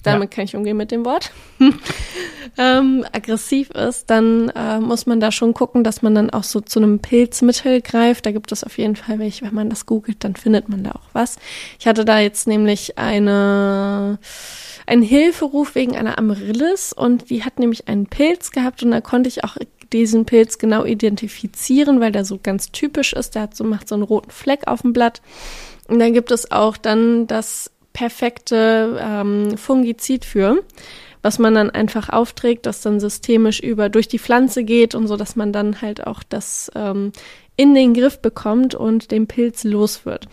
damit 0.07 0.30
ja. 0.30 0.36
kann 0.36 0.44
ich 0.44 0.57
umgehen 0.57 0.76
mit 0.76 0.90
dem 0.90 1.04
Wort, 1.04 1.32
ähm, 2.59 3.04
aggressiv 3.12 3.70
ist, 3.70 4.09
dann 4.11 4.50
äh, 4.50 4.80
muss 4.80 5.07
man 5.07 5.20
da 5.20 5.32
schon 5.32 5.54
gucken, 5.54 5.84
dass 5.84 6.02
man 6.02 6.14
dann 6.14 6.30
auch 6.30 6.44
so 6.44 6.61
zu 6.61 6.78
einem 6.78 7.00
Pilzmittel 7.00 7.82
greift. 7.82 8.26
Da 8.26 8.32
gibt 8.32 8.52
es 8.52 8.64
auf 8.64 8.78
jeden 8.78 8.96
Fall 8.96 9.18
welche, 9.18 9.44
wenn 9.44 9.54
man 9.54 9.70
das 9.70 9.86
googelt, 9.86 10.24
dann 10.24 10.36
findet 10.36 10.68
man 10.68 10.84
da 10.84 10.92
auch 10.92 11.09
was. 11.12 11.36
Ich 11.78 11.86
hatte 11.86 12.04
da 12.04 12.18
jetzt 12.18 12.46
nämlich 12.46 12.98
eine 12.98 14.18
einen 14.86 15.02
Hilferuf 15.02 15.74
wegen 15.74 15.96
einer 15.96 16.16
Amaryllis 16.16 16.92
und 16.92 17.28
die 17.28 17.42
hat 17.42 17.59
nämlich 17.59 17.88
einen 17.88 18.07
Pilz 18.07 18.52
gehabt 18.52 18.84
und 18.84 18.92
da 18.92 19.00
konnte 19.00 19.28
ich 19.28 19.42
auch 19.42 19.57
diesen 19.92 20.26
Pilz 20.26 20.59
genau 20.59 20.84
identifizieren, 20.84 22.00
weil 22.00 22.12
der 22.12 22.24
so 22.24 22.38
ganz 22.42 22.70
typisch 22.72 23.12
ist. 23.12 23.34
Der 23.34 23.42
hat 23.42 23.57
so, 23.57 23.64
macht 23.64 23.88
so 23.88 23.94
einen 23.94 24.04
roten 24.04 24.30
Fleck 24.30 24.66
auf 24.66 24.82
dem 24.82 24.92
Blatt. 24.92 25.22
Und 25.88 25.98
dann 26.00 26.12
gibt 26.12 26.30
es 26.30 26.50
auch 26.50 26.76
dann 26.76 27.26
das 27.26 27.70
perfekte 27.97 29.01
ähm, 29.01 29.57
Fungizid 29.57 30.26
für, 30.26 30.62
was 31.22 31.38
man 31.38 31.55
dann 31.55 31.70
einfach 31.70 32.11
aufträgt, 32.11 32.66
das 32.66 32.82
dann 32.82 33.01
systemisch 33.01 33.61
über 33.61 33.88
durch 33.88 34.07
die 34.07 34.18
Pflanze 34.18 34.64
geht 34.64 34.94
und 34.94 35.07
so, 35.07 35.16
dass 35.16 35.34
man 35.34 35.51
dann 35.51 35.80
halt 35.80 36.07
auch 36.07 36.22
das 36.22 36.70
ähm, 36.74 37.12
in 37.57 37.74
den 37.74 37.94
Griff 37.94 38.20
bekommt 38.20 38.74
und 38.74 39.12
den 39.12 39.26
Pilz 39.26 39.64
los 39.64 40.05
wird. 40.05 40.28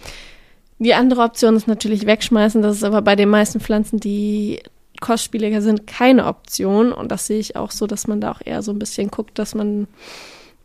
Die 0.77 0.93
andere 0.93 1.21
Option 1.21 1.55
ist 1.55 1.69
natürlich 1.69 2.05
wegschmeißen. 2.05 2.61
Das 2.61 2.75
ist 2.75 2.83
aber 2.83 3.01
bei 3.01 3.15
den 3.15 3.29
meisten 3.29 3.61
Pflanzen, 3.61 4.01
die 4.01 4.59
kostspieliger 4.99 5.61
sind, 5.61 5.87
keine 5.87 6.25
Option. 6.25 6.91
Und 6.91 7.13
das 7.13 7.27
sehe 7.27 7.39
ich 7.39 7.55
auch 7.55 7.71
so, 7.71 7.87
dass 7.87 8.07
man 8.07 8.19
da 8.19 8.31
auch 8.31 8.41
eher 8.43 8.61
so 8.61 8.73
ein 8.73 8.79
bisschen 8.79 9.09
guckt, 9.09 9.39
dass 9.39 9.55
man 9.55 9.87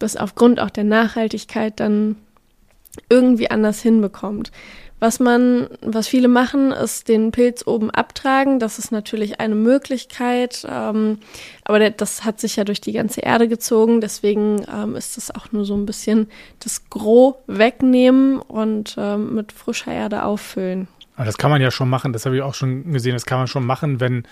das 0.00 0.16
aufgrund 0.16 0.58
auch 0.58 0.70
der 0.70 0.82
Nachhaltigkeit 0.82 1.78
dann 1.78 2.16
irgendwie 3.08 3.52
anders 3.52 3.82
hinbekommt. 3.82 4.50
Was 5.00 5.20
man, 5.20 5.68
was 5.80 6.08
viele 6.08 6.26
machen, 6.26 6.72
ist 6.72 7.08
den 7.08 7.30
Pilz 7.30 7.66
oben 7.66 7.90
abtragen. 7.90 8.58
Das 8.58 8.78
ist 8.78 8.90
natürlich 8.90 9.38
eine 9.38 9.54
Möglichkeit, 9.54 10.66
ähm, 10.68 11.18
aber 11.64 11.90
das 11.90 12.24
hat 12.24 12.40
sich 12.40 12.56
ja 12.56 12.64
durch 12.64 12.80
die 12.80 12.92
ganze 12.92 13.20
Erde 13.20 13.46
gezogen. 13.46 14.00
Deswegen 14.00 14.66
ähm, 14.72 14.96
ist 14.96 15.16
es 15.16 15.32
auch 15.32 15.52
nur 15.52 15.64
so 15.64 15.76
ein 15.76 15.86
bisschen 15.86 16.28
das 16.58 16.90
Gros 16.90 17.36
wegnehmen 17.46 18.40
und 18.40 18.96
ähm, 18.98 19.34
mit 19.34 19.52
frischer 19.52 19.92
Erde 19.92 20.24
auffüllen. 20.24 20.88
Aber 21.14 21.26
das 21.26 21.38
kann 21.38 21.50
man 21.50 21.60
ja 21.60 21.70
schon 21.70 21.88
machen. 21.88 22.12
Das 22.12 22.26
habe 22.26 22.36
ich 22.36 22.42
auch 22.42 22.54
schon 22.54 22.92
gesehen. 22.92 23.12
Das 23.12 23.26
kann 23.26 23.38
man 23.38 23.46
schon 23.46 23.66
machen, 23.66 24.00
wenn 24.00 24.24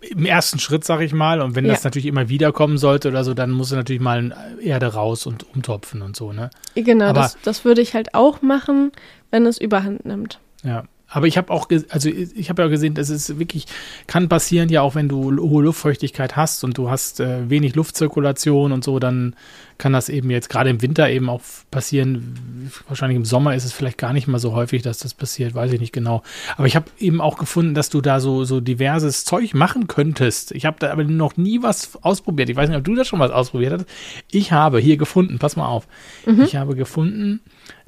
im 0.00 0.24
ersten 0.24 0.58
Schritt, 0.58 0.84
sag 0.84 1.00
ich 1.00 1.12
mal, 1.12 1.40
und 1.40 1.54
wenn 1.54 1.64
ja. 1.64 1.72
das 1.72 1.84
natürlich 1.84 2.06
immer 2.06 2.28
wieder 2.28 2.52
kommen 2.52 2.78
sollte 2.78 3.08
oder 3.08 3.24
so, 3.24 3.34
dann 3.34 3.50
muss 3.50 3.70
natürlich 3.72 4.02
mal 4.02 4.34
Erde 4.60 4.94
raus 4.94 5.26
und 5.26 5.46
umtopfen 5.54 6.02
und 6.02 6.16
so, 6.16 6.32
ne? 6.32 6.50
Genau, 6.74 7.06
Aber, 7.06 7.20
das, 7.20 7.38
das 7.42 7.64
würde 7.64 7.82
ich 7.82 7.94
halt 7.94 8.14
auch 8.14 8.42
machen, 8.42 8.92
wenn 9.30 9.46
es 9.46 9.58
überhand 9.58 10.04
nimmt. 10.04 10.40
Ja. 10.62 10.84
Aber 11.08 11.26
ich 11.26 11.38
habe 11.38 11.52
auch, 11.52 11.68
also 11.90 12.08
ich 12.08 12.50
habe 12.50 12.62
ja 12.62 12.68
gesehen, 12.68 12.94
das 12.94 13.10
ist 13.10 13.38
wirklich, 13.38 13.66
kann 14.08 14.28
passieren 14.28 14.68
ja 14.68 14.82
auch, 14.82 14.96
wenn 14.96 15.08
du 15.08 15.36
hohe 15.40 15.64
Luftfeuchtigkeit 15.64 16.34
hast 16.34 16.64
und 16.64 16.76
du 16.76 16.90
hast 16.90 17.20
äh, 17.20 17.48
wenig 17.48 17.76
Luftzirkulation 17.76 18.72
und 18.72 18.82
so, 18.82 18.98
dann 18.98 19.36
kann 19.78 19.92
das 19.92 20.08
eben 20.08 20.30
jetzt 20.30 20.48
gerade 20.48 20.70
im 20.70 20.82
Winter 20.82 21.08
eben 21.08 21.28
auch 21.28 21.42
passieren. 21.70 22.70
Wahrscheinlich 22.88 23.16
im 23.16 23.24
Sommer 23.24 23.54
ist 23.54 23.64
es 23.64 23.72
vielleicht 23.72 23.98
gar 23.98 24.12
nicht 24.12 24.26
mal 24.26 24.38
so 24.38 24.54
häufig, 24.54 24.82
dass 24.82 24.98
das 24.98 25.14
passiert, 25.14 25.54
weiß 25.54 25.72
ich 25.72 25.80
nicht 25.80 25.92
genau. 25.92 26.22
Aber 26.56 26.66
ich 26.66 26.74
habe 26.74 26.86
eben 26.98 27.20
auch 27.20 27.38
gefunden, 27.38 27.74
dass 27.74 27.90
du 27.90 28.00
da 28.00 28.18
so, 28.18 28.44
so 28.44 28.60
diverses 28.60 29.24
Zeug 29.24 29.54
machen 29.54 29.86
könntest. 29.86 30.52
Ich 30.52 30.64
habe 30.64 30.78
da 30.80 30.90
aber 30.90 31.04
noch 31.04 31.36
nie 31.36 31.62
was 31.62 32.02
ausprobiert. 32.02 32.48
Ich 32.48 32.56
weiß 32.56 32.68
nicht, 32.68 32.78
ob 32.78 32.84
du 32.84 32.94
da 32.94 33.04
schon 33.04 33.20
was 33.20 33.30
ausprobiert 33.30 33.74
hast. 33.74 33.86
Ich 34.30 34.50
habe 34.50 34.78
hier 34.78 34.96
gefunden, 34.96 35.38
pass 35.38 35.56
mal 35.56 35.66
auf. 35.66 35.86
Mhm. 36.24 36.42
Ich 36.42 36.56
habe 36.56 36.74
gefunden, 36.74 37.40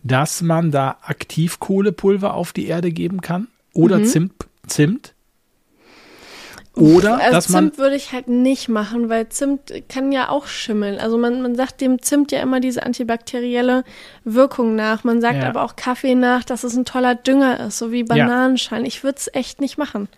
dass 0.02 0.42
man 0.42 0.70
da 0.70 0.98
Aktivkohlepulver 1.02 2.34
auf 2.34 2.52
die 2.52 2.66
Erde 2.66 2.92
geben 2.92 3.20
kann 3.20 3.48
oder 3.72 3.98
mhm. 3.98 4.04
Zimt, 4.06 4.46
Zimt. 4.66 5.14
Oder 6.74 7.18
also 7.18 7.30
dass 7.32 7.48
man 7.48 7.64
Zimt 7.64 7.78
würde 7.78 7.96
ich 7.96 8.12
halt 8.12 8.28
nicht 8.28 8.68
machen, 8.68 9.08
weil 9.08 9.28
Zimt 9.28 9.72
kann 9.88 10.12
ja 10.12 10.28
auch 10.28 10.46
schimmeln. 10.46 10.98
Also 10.98 11.18
man, 11.18 11.42
man 11.42 11.56
sagt 11.56 11.80
dem 11.80 12.00
Zimt 12.00 12.30
ja 12.30 12.40
immer 12.40 12.60
diese 12.60 12.84
antibakterielle 12.84 13.82
Wirkung 14.24 14.76
nach. 14.76 15.02
Man 15.02 15.20
sagt 15.20 15.42
ja. 15.42 15.48
aber 15.48 15.62
auch 15.62 15.74
Kaffee 15.74 16.14
nach, 16.14 16.44
dass 16.44 16.62
es 16.62 16.76
ein 16.76 16.84
toller 16.84 17.16
Dünger 17.16 17.66
ist, 17.66 17.78
so 17.78 17.90
wie 17.90 18.04
Bananenschalen. 18.04 18.84
Ja. 18.84 18.88
Ich 18.88 19.02
würde 19.02 19.18
es 19.18 19.28
echt 19.32 19.60
nicht 19.60 19.76
machen. 19.76 20.08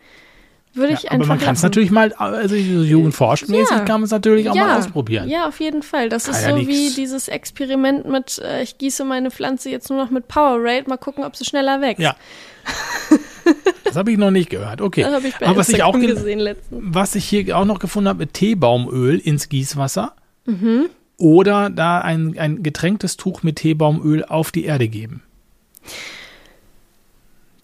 Würde 0.72 0.92
ich 0.92 1.02
ja, 1.02 1.10
einfach. 1.10 1.26
Aber 1.26 1.36
man 1.36 1.44
kann 1.44 1.54
es 1.54 1.62
natürlich 1.62 1.90
mal, 1.90 2.12
also 2.12 2.54
jugendforschmäßig 2.54 3.70
ja. 3.70 3.84
kann 3.84 4.00
man 4.00 4.04
es 4.04 4.10
natürlich 4.10 4.48
auch 4.48 4.54
ja. 4.54 4.66
mal 4.66 4.78
ausprobieren. 4.78 5.28
Ja, 5.28 5.48
auf 5.48 5.58
jeden 5.58 5.82
Fall. 5.82 6.08
Das 6.08 6.24
kann 6.24 6.34
ist 6.34 6.44
so 6.44 6.68
wie 6.68 6.94
dieses 6.94 7.26
Experiment 7.26 8.06
mit, 8.08 8.38
äh, 8.38 8.62
ich 8.62 8.78
gieße 8.78 9.04
meine 9.04 9.32
Pflanze 9.32 9.68
jetzt 9.70 9.90
nur 9.90 9.98
noch 9.98 10.10
mit 10.10 10.28
Powerade, 10.28 10.84
mal 10.88 10.96
gucken, 10.96 11.24
ob 11.24 11.34
sie 11.34 11.44
schneller 11.44 11.80
wächst. 11.80 12.00
Ja. 12.00 12.14
das 13.84 13.96
habe 13.96 14.12
ich 14.12 14.18
noch 14.18 14.30
nicht 14.30 14.48
gehört. 14.48 14.80
Okay. 14.80 15.02
Das 15.02 15.14
habe 15.14 15.26
ich 15.26 15.36
bei 15.36 15.46
Aber 15.46 15.56
was 15.56 15.68
ich 15.70 15.82
auch 15.82 15.98
gesehen 15.98 16.38
letztens. 16.38 16.80
Was 16.84 17.16
ich 17.16 17.24
hier 17.24 17.56
auch 17.56 17.64
noch 17.64 17.80
gefunden 17.80 18.08
habe, 18.08 18.20
mit 18.20 18.34
Teebaumöl 18.34 19.18
ins 19.18 19.48
Gießwasser. 19.48 20.14
Mhm. 20.46 20.88
oder 21.18 21.68
da 21.68 22.00
ein, 22.00 22.38
ein 22.38 22.62
getränktes 22.62 23.18
Tuch 23.18 23.42
mit 23.42 23.56
Teebaumöl 23.56 24.24
auf 24.24 24.52
die 24.52 24.64
Erde 24.64 24.88
geben. 24.88 25.22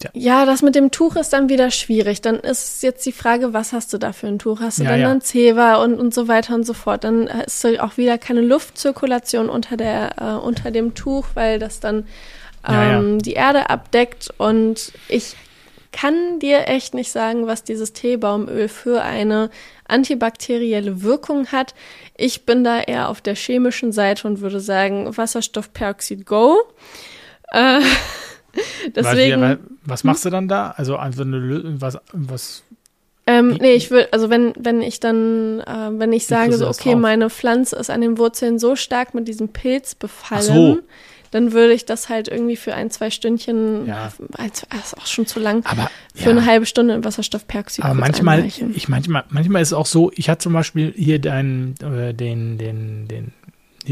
Ja. 0.03 0.09
ja, 0.13 0.45
das 0.45 0.61
mit 0.61 0.75
dem 0.75 0.91
Tuch 0.91 1.15
ist 1.15 1.33
dann 1.33 1.49
wieder 1.49 1.71
schwierig. 1.71 2.21
Dann 2.21 2.35
ist 2.35 2.83
jetzt 2.83 3.05
die 3.05 3.11
Frage, 3.11 3.53
was 3.53 3.73
hast 3.73 3.91
du 3.93 3.97
da 3.97 4.13
für 4.13 4.27
ein 4.27 4.37
Tuch? 4.37 4.59
Hast 4.59 4.79
du 4.79 4.83
ja, 4.83 4.91
dann 4.91 4.99
ja. 4.99 5.11
ein 5.11 5.21
Zewa 5.21 5.83
und, 5.83 5.95
und 5.99 6.13
so 6.13 6.27
weiter 6.27 6.53
und 6.53 6.65
so 6.65 6.73
fort? 6.73 7.03
Dann 7.03 7.27
ist 7.27 7.65
auch 7.79 7.97
wieder 7.97 8.17
keine 8.17 8.41
Luftzirkulation 8.41 9.49
unter, 9.49 9.75
der, 9.75 10.11
äh, 10.21 10.45
unter 10.45 10.69
dem 10.69 10.93
Tuch, 10.93 11.27
weil 11.33 11.57
das 11.57 11.79
dann 11.79 12.05
ähm, 12.67 13.13
ja, 13.13 13.17
die 13.17 13.33
Erde 13.33 13.69
abdeckt. 13.69 14.29
Und 14.37 14.91
ich 15.07 15.35
kann 15.91 16.39
dir 16.39 16.67
echt 16.67 16.93
nicht 16.93 17.11
sagen, 17.11 17.47
was 17.47 17.63
dieses 17.63 17.93
Teebaumöl 17.93 18.67
für 18.67 19.01
eine 19.01 19.49
antibakterielle 19.87 21.01
Wirkung 21.01 21.47
hat. 21.47 21.73
Ich 22.15 22.45
bin 22.45 22.63
da 22.63 22.81
eher 22.81 23.09
auf 23.09 23.21
der 23.21 23.35
chemischen 23.35 23.91
Seite 23.91 24.27
und 24.27 24.41
würde 24.41 24.59
sagen, 24.59 25.15
Wasserstoffperoxid 25.17 26.25
Go. 26.25 26.57
Äh, 27.51 27.81
Deswegen. 28.95 29.41
Was, 29.41 29.57
was 29.85 30.03
machst 30.03 30.25
du 30.25 30.29
dann 30.29 30.47
da? 30.47 30.73
Also 30.77 30.97
einfach 30.97 31.21
eine 31.21 31.81
was, 31.81 31.97
was 32.13 32.63
ähm, 33.29 33.57
nee, 33.59 33.73
ich 33.73 33.91
will, 33.91 34.07
also 34.11 34.29
wenn, 34.29 34.53
wenn 34.57 34.81
ich 34.81 35.01
dann, 35.01 35.59
äh, 35.59 35.89
wenn 35.91 36.13
ich 36.13 36.25
sage, 36.25 36.55
so, 36.55 36.69
okay, 36.69 36.91
drauf? 36.91 37.01
meine 37.01 37.29
Pflanze 37.29 37.75
ist 37.75 37.89
an 37.89 37.99
den 37.99 38.17
Wurzeln 38.17 38.57
so 38.57 38.77
stark 38.77 39.13
mit 39.13 39.27
diesem 39.27 39.49
Pilz 39.49 39.95
befallen, 39.95 40.43
so. 40.43 40.79
dann 41.31 41.51
würde 41.51 41.73
ich 41.73 41.83
das 41.83 42.07
halt 42.07 42.29
irgendwie 42.29 42.55
für 42.55 42.73
ein, 42.73 42.89
zwei 42.89 43.09
Stündchen, 43.09 43.85
ja. 43.85 44.13
das 44.37 44.63
ist 44.81 44.97
auch 44.97 45.05
schon 45.05 45.25
zu 45.25 45.41
lang, 45.41 45.65
aber, 45.65 45.91
für 46.15 46.29
ja. 46.29 46.29
eine 46.29 46.45
halbe 46.45 46.65
Stunde 46.65 46.93
in 46.93 47.03
Wasserstoffperoxid. 47.03 47.83
Aber 47.83 47.95
manchmal, 47.95 48.45
ich 48.45 48.87
manchmal, 48.87 49.25
manchmal 49.27 49.61
ist 49.61 49.69
es 49.69 49.73
auch 49.73 49.87
so, 49.87 50.09
ich 50.15 50.29
hatte 50.29 50.43
zum 50.43 50.53
Beispiel 50.53 50.93
hier 50.95 51.19
deinen, 51.19 51.75
äh, 51.81 52.13
den, 52.13 52.57
den, 52.57 53.09
den 53.09 53.33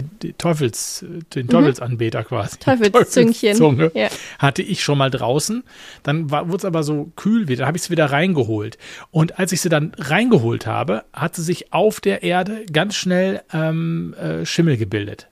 die, 0.04 0.34
Teufels, 0.34 1.06
den 1.34 1.46
mhm. 1.46 1.50
Teufelsanbeter 1.50 2.24
quasi. 2.24 2.58
Teufelszüngchen. 2.60 3.92
Ja. 3.94 4.10
Hatte 4.40 4.62
ich 4.62 4.84
schon 4.84 4.98
mal 4.98 5.12
draußen. 5.12 5.64
Dann 6.04 6.32
wurde 6.32 6.58
es 6.58 6.66
aber 6.66 6.84
so 6.84 7.12
kühl 7.16 7.48
wieder. 7.48 7.68
Habe 7.68 7.78
ich 7.78 7.84
es 7.84 7.90
wieder 7.90 8.12
reingeholt. 8.12 8.78
Und 9.12 9.40
als 9.40 9.52
ich 9.52 9.62
sie 9.62 9.70
dann 9.70 9.94
reingeholt 9.98 10.66
habe, 10.66 11.04
hat 11.14 11.36
sie 11.36 11.44
sich 11.44 11.74
auf 11.74 12.00
der 12.00 12.24
Erde 12.24 12.66
ganz 12.72 12.96
schnell 12.96 13.42
ähm, 13.54 14.14
äh, 14.14 14.46
Schimmel 14.46 14.78
gebildet. 14.78 15.30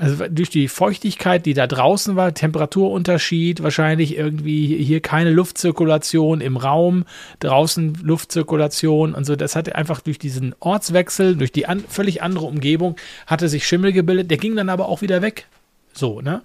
Also 0.00 0.24
durch 0.30 0.48
die 0.48 0.68
Feuchtigkeit, 0.68 1.44
die 1.44 1.52
da 1.52 1.66
draußen 1.66 2.16
war, 2.16 2.32
Temperaturunterschied, 2.32 3.62
wahrscheinlich 3.62 4.16
irgendwie 4.16 4.82
hier 4.82 5.00
keine 5.00 5.30
Luftzirkulation 5.30 6.40
im 6.40 6.56
Raum, 6.56 7.04
draußen 7.40 7.98
Luftzirkulation 8.02 9.14
und 9.14 9.26
so. 9.26 9.36
Das 9.36 9.56
hatte 9.56 9.74
einfach 9.74 10.00
durch 10.00 10.18
diesen 10.18 10.54
Ortswechsel, 10.58 11.36
durch 11.36 11.52
die 11.52 11.66
an, 11.66 11.84
völlig 11.86 12.22
andere 12.22 12.46
Umgebung, 12.46 12.96
hatte 13.26 13.50
sich 13.50 13.66
Schimmel 13.66 13.92
gebildet. 13.92 14.30
Der 14.30 14.38
ging 14.38 14.56
dann 14.56 14.70
aber 14.70 14.88
auch 14.88 15.02
wieder 15.02 15.20
weg. 15.20 15.46
So, 15.92 16.22
ne? 16.22 16.40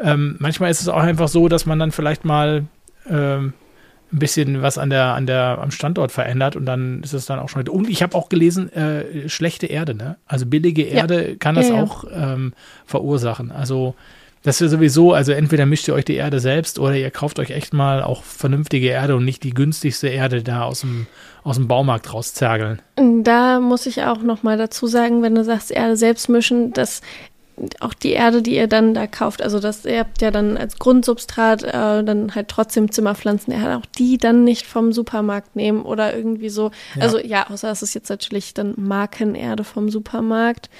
Ähm, 0.00 0.34
manchmal 0.40 0.72
ist 0.72 0.80
es 0.80 0.88
auch 0.88 0.96
einfach 0.96 1.28
so, 1.28 1.46
dass 1.46 1.66
man 1.66 1.78
dann 1.78 1.92
vielleicht 1.92 2.24
mal 2.24 2.64
ähm, 3.08 3.52
ein 4.12 4.18
bisschen 4.18 4.62
was 4.62 4.78
an 4.78 4.90
der, 4.90 5.14
an 5.14 5.26
der, 5.26 5.58
am 5.60 5.70
Standort 5.70 6.12
verändert 6.12 6.56
und 6.56 6.66
dann 6.66 7.02
ist 7.02 7.12
es 7.12 7.26
dann 7.26 7.38
auch 7.38 7.48
schon. 7.48 7.66
Und 7.68 7.88
ich 7.88 8.02
habe 8.02 8.16
auch 8.16 8.28
gelesen, 8.28 8.72
äh, 8.72 9.28
schlechte 9.28 9.66
Erde, 9.66 9.94
ne? 9.94 10.16
Also 10.26 10.46
billige 10.46 10.82
Erde 10.82 11.30
ja. 11.30 11.36
kann 11.36 11.54
das 11.54 11.68
ja, 11.68 11.82
auch 11.82 12.04
ähm, 12.12 12.52
verursachen. 12.86 13.52
Also 13.52 13.94
das 14.42 14.62
ist 14.62 14.70
sowieso, 14.70 15.12
also 15.12 15.32
entweder 15.32 15.66
mischt 15.66 15.86
ihr 15.86 15.94
euch 15.94 16.06
die 16.06 16.14
Erde 16.14 16.40
selbst 16.40 16.78
oder 16.78 16.96
ihr 16.96 17.10
kauft 17.10 17.38
euch 17.38 17.50
echt 17.50 17.74
mal 17.74 18.02
auch 18.02 18.22
vernünftige 18.22 18.88
Erde 18.88 19.16
und 19.16 19.24
nicht 19.26 19.42
die 19.44 19.52
günstigste 19.52 20.08
Erde 20.08 20.42
da 20.42 20.62
aus 20.62 20.80
dem, 20.80 21.06
aus 21.44 21.56
dem 21.56 21.68
Baumarkt 21.68 22.14
rauszergeln. 22.14 22.80
Da 22.96 23.60
muss 23.60 23.84
ich 23.84 24.02
auch 24.02 24.22
noch 24.22 24.42
mal 24.42 24.56
dazu 24.56 24.86
sagen, 24.86 25.22
wenn 25.22 25.34
du 25.34 25.44
sagst, 25.44 25.70
Erde 25.70 25.96
selbst 25.96 26.30
mischen, 26.30 26.72
das 26.72 27.02
auch 27.80 27.94
die 27.94 28.12
Erde, 28.12 28.42
die 28.42 28.56
ihr 28.56 28.66
dann 28.66 28.94
da 28.94 29.06
kauft, 29.06 29.42
also 29.42 29.60
das, 29.60 29.84
ihr 29.84 30.00
habt 30.00 30.22
ja 30.22 30.30
dann 30.30 30.56
als 30.56 30.78
Grundsubstrat 30.78 31.62
äh, 31.62 32.04
dann 32.04 32.34
halt 32.34 32.48
trotzdem 32.48 32.90
Zimmerpflanzen, 32.90 33.52
er 33.52 33.62
hat 33.62 33.82
auch 33.82 33.86
die 33.98 34.18
dann 34.18 34.44
nicht 34.44 34.66
vom 34.66 34.92
Supermarkt 34.92 35.56
nehmen 35.56 35.82
oder 35.82 36.14
irgendwie 36.16 36.48
so. 36.48 36.70
Ja. 36.94 37.02
Also 37.02 37.18
ja, 37.18 37.48
außer 37.48 37.70
es 37.70 37.82
ist 37.82 37.94
jetzt 37.94 38.08
natürlich 38.08 38.54
dann 38.54 38.74
Markenerde 38.76 39.64
vom 39.64 39.88
Supermarkt 39.88 40.70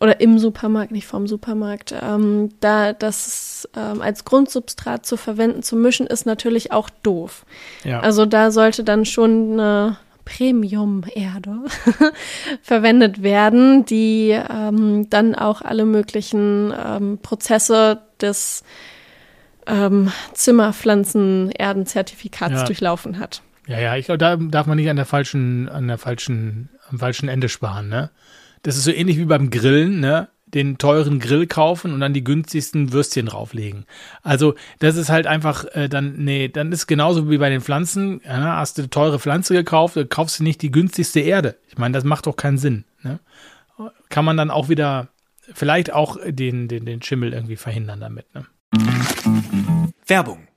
oder 0.00 0.20
im 0.20 0.38
Supermarkt, 0.38 0.92
nicht 0.92 1.06
vom 1.06 1.26
Supermarkt. 1.26 1.94
Ähm, 2.00 2.50
da 2.60 2.92
das 2.92 3.68
ähm, 3.76 4.00
als 4.00 4.24
Grundsubstrat 4.24 5.04
zu 5.04 5.16
verwenden, 5.16 5.62
zu 5.62 5.76
mischen, 5.76 6.06
ist 6.06 6.26
natürlich 6.26 6.72
auch 6.72 6.88
doof. 7.02 7.44
Ja. 7.84 8.00
Also 8.00 8.26
da 8.26 8.50
sollte 8.50 8.84
dann 8.84 9.04
schon 9.04 9.52
eine 9.54 9.98
Premium-Erde 10.28 11.64
verwendet 12.62 13.22
werden, 13.22 13.86
die 13.86 14.30
ähm, 14.30 15.08
dann 15.08 15.34
auch 15.34 15.62
alle 15.62 15.86
möglichen 15.86 16.72
ähm, 16.72 17.18
Prozesse 17.22 18.02
des 18.20 18.62
ähm, 19.66 20.12
Zimmerpflanzen-Erdenzertifikats 20.34 22.52
ja. 22.52 22.64
durchlaufen 22.64 23.18
hat. 23.18 23.40
Ja, 23.66 23.80
ja, 23.80 23.96
ich 23.96 24.04
glaube, 24.06 24.18
da 24.18 24.36
darf 24.36 24.66
man 24.66 24.76
nicht 24.76 24.90
an 24.90 24.96
der 24.96 25.06
falschen, 25.06 25.68
an 25.68 25.88
der 25.88 25.98
falschen, 25.98 26.68
am 26.90 26.98
falschen 26.98 27.28
Ende 27.28 27.48
sparen, 27.48 27.88
ne? 27.88 28.10
Das 28.62 28.76
ist 28.76 28.84
so 28.84 28.90
ähnlich 28.90 29.18
wie 29.18 29.24
beim 29.24 29.50
Grillen, 29.50 30.00
ne? 30.00 30.28
Den 30.54 30.78
teuren 30.78 31.18
Grill 31.18 31.46
kaufen 31.46 31.92
und 31.92 32.00
dann 32.00 32.14
die 32.14 32.24
günstigsten 32.24 32.92
Würstchen 32.92 33.26
drauflegen. 33.26 33.86
Also 34.22 34.54
das 34.78 34.96
ist 34.96 35.10
halt 35.10 35.26
einfach 35.26 35.64
äh, 35.74 35.88
dann, 35.88 36.16
nee, 36.16 36.48
dann 36.48 36.72
ist 36.72 36.86
genauso 36.86 37.30
wie 37.30 37.38
bei 37.38 37.50
den 37.50 37.60
Pflanzen, 37.60 38.20
ja, 38.24 38.56
hast 38.56 38.78
du 38.78 38.88
teure 38.88 39.18
Pflanze 39.18 39.54
gekauft, 39.54 39.98
kaufst 40.10 40.40
du 40.40 40.44
nicht 40.44 40.62
die 40.62 40.70
günstigste 40.70 41.20
Erde. 41.20 41.56
Ich 41.68 41.78
meine, 41.78 41.92
das 41.92 42.04
macht 42.04 42.26
doch 42.26 42.36
keinen 42.36 42.58
Sinn. 42.58 42.84
Ne? 43.02 43.20
Kann 44.08 44.24
man 44.24 44.36
dann 44.36 44.50
auch 44.50 44.68
wieder 44.68 45.08
vielleicht 45.54 45.92
auch 45.92 46.18
den, 46.26 46.68
den, 46.68 46.84
den 46.84 47.02
Schimmel 47.02 47.32
irgendwie 47.32 47.56
verhindern 47.56 48.00
damit. 48.00 48.26
Ne? 48.34 48.44
Werbung 50.06 50.47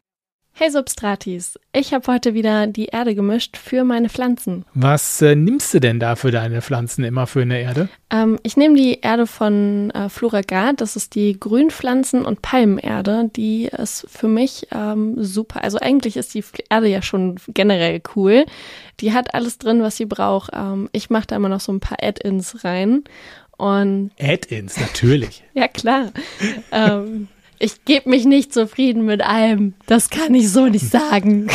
Hey 0.54 0.70
Substratis, 0.70 1.58
ich 1.74 1.94
habe 1.94 2.12
heute 2.12 2.34
wieder 2.34 2.68
die 2.68 2.86
Erde 2.86 3.16
gemischt 3.16 3.58
für 3.58 3.84
meine 3.84 4.10
Pflanzen. 4.10 4.64
Was 4.76 5.22
äh, 5.22 5.36
nimmst 5.36 5.74
du 5.74 5.80
denn 5.80 6.00
da 6.00 6.16
für 6.16 6.30
deine 6.30 6.62
Pflanzen 6.62 7.04
immer 7.04 7.26
für 7.26 7.42
eine 7.42 7.60
Erde? 7.60 7.90
Ähm, 8.12 8.38
ich 8.44 8.58
nehme 8.58 8.76
die 8.76 9.00
Erde 9.00 9.26
von 9.26 9.90
äh, 9.92 10.10
Floragat, 10.10 10.80
das 10.82 10.96
ist 10.96 11.16
die 11.16 11.40
Grünpflanzen- 11.40 12.26
und 12.26 12.44
Palmenerde. 12.44 13.32
Die 13.36 13.66
ist 13.66 14.06
für 14.08 14.28
mich 14.28 14.68
ähm, 14.72 15.16
super. 15.24 15.64
Also 15.64 15.80
eigentlich 15.80 16.16
ist 16.18 16.36
die 16.36 16.44
Erde 16.70 16.88
ja 16.88 17.02
schon 17.02 17.38
generell 17.48 18.02
cool. 18.16 18.46
Die 19.00 19.14
hat 19.14 19.34
alles 19.34 19.58
drin, 19.58 19.82
was 19.82 19.98
sie 19.98 20.06
braucht. 20.06 20.52
Ähm, 20.54 20.90
ich 20.92 21.10
mache 21.10 21.28
da 21.28 21.38
immer 21.38 21.50
noch 21.50 21.62
so 21.62 21.72
ein 21.72 21.80
paar 21.80 21.98
Add-ins 22.04 22.64
rein. 22.64 23.04
Add-ins, 24.20 24.80
natürlich. 24.80 25.44
ja, 25.54 25.68
klar. 25.68 26.12
ähm, 26.72 27.30
ich 27.62 27.86
gebe 27.86 28.10
mich 28.10 28.26
nicht 28.26 28.54
zufrieden 28.54 29.06
mit 29.06 29.22
allem. 29.22 29.74
Das 29.86 30.10
kann 30.10 30.34
ich 30.34 30.52
so 30.52 30.66
nicht 30.68 30.90
sagen. 30.90 31.48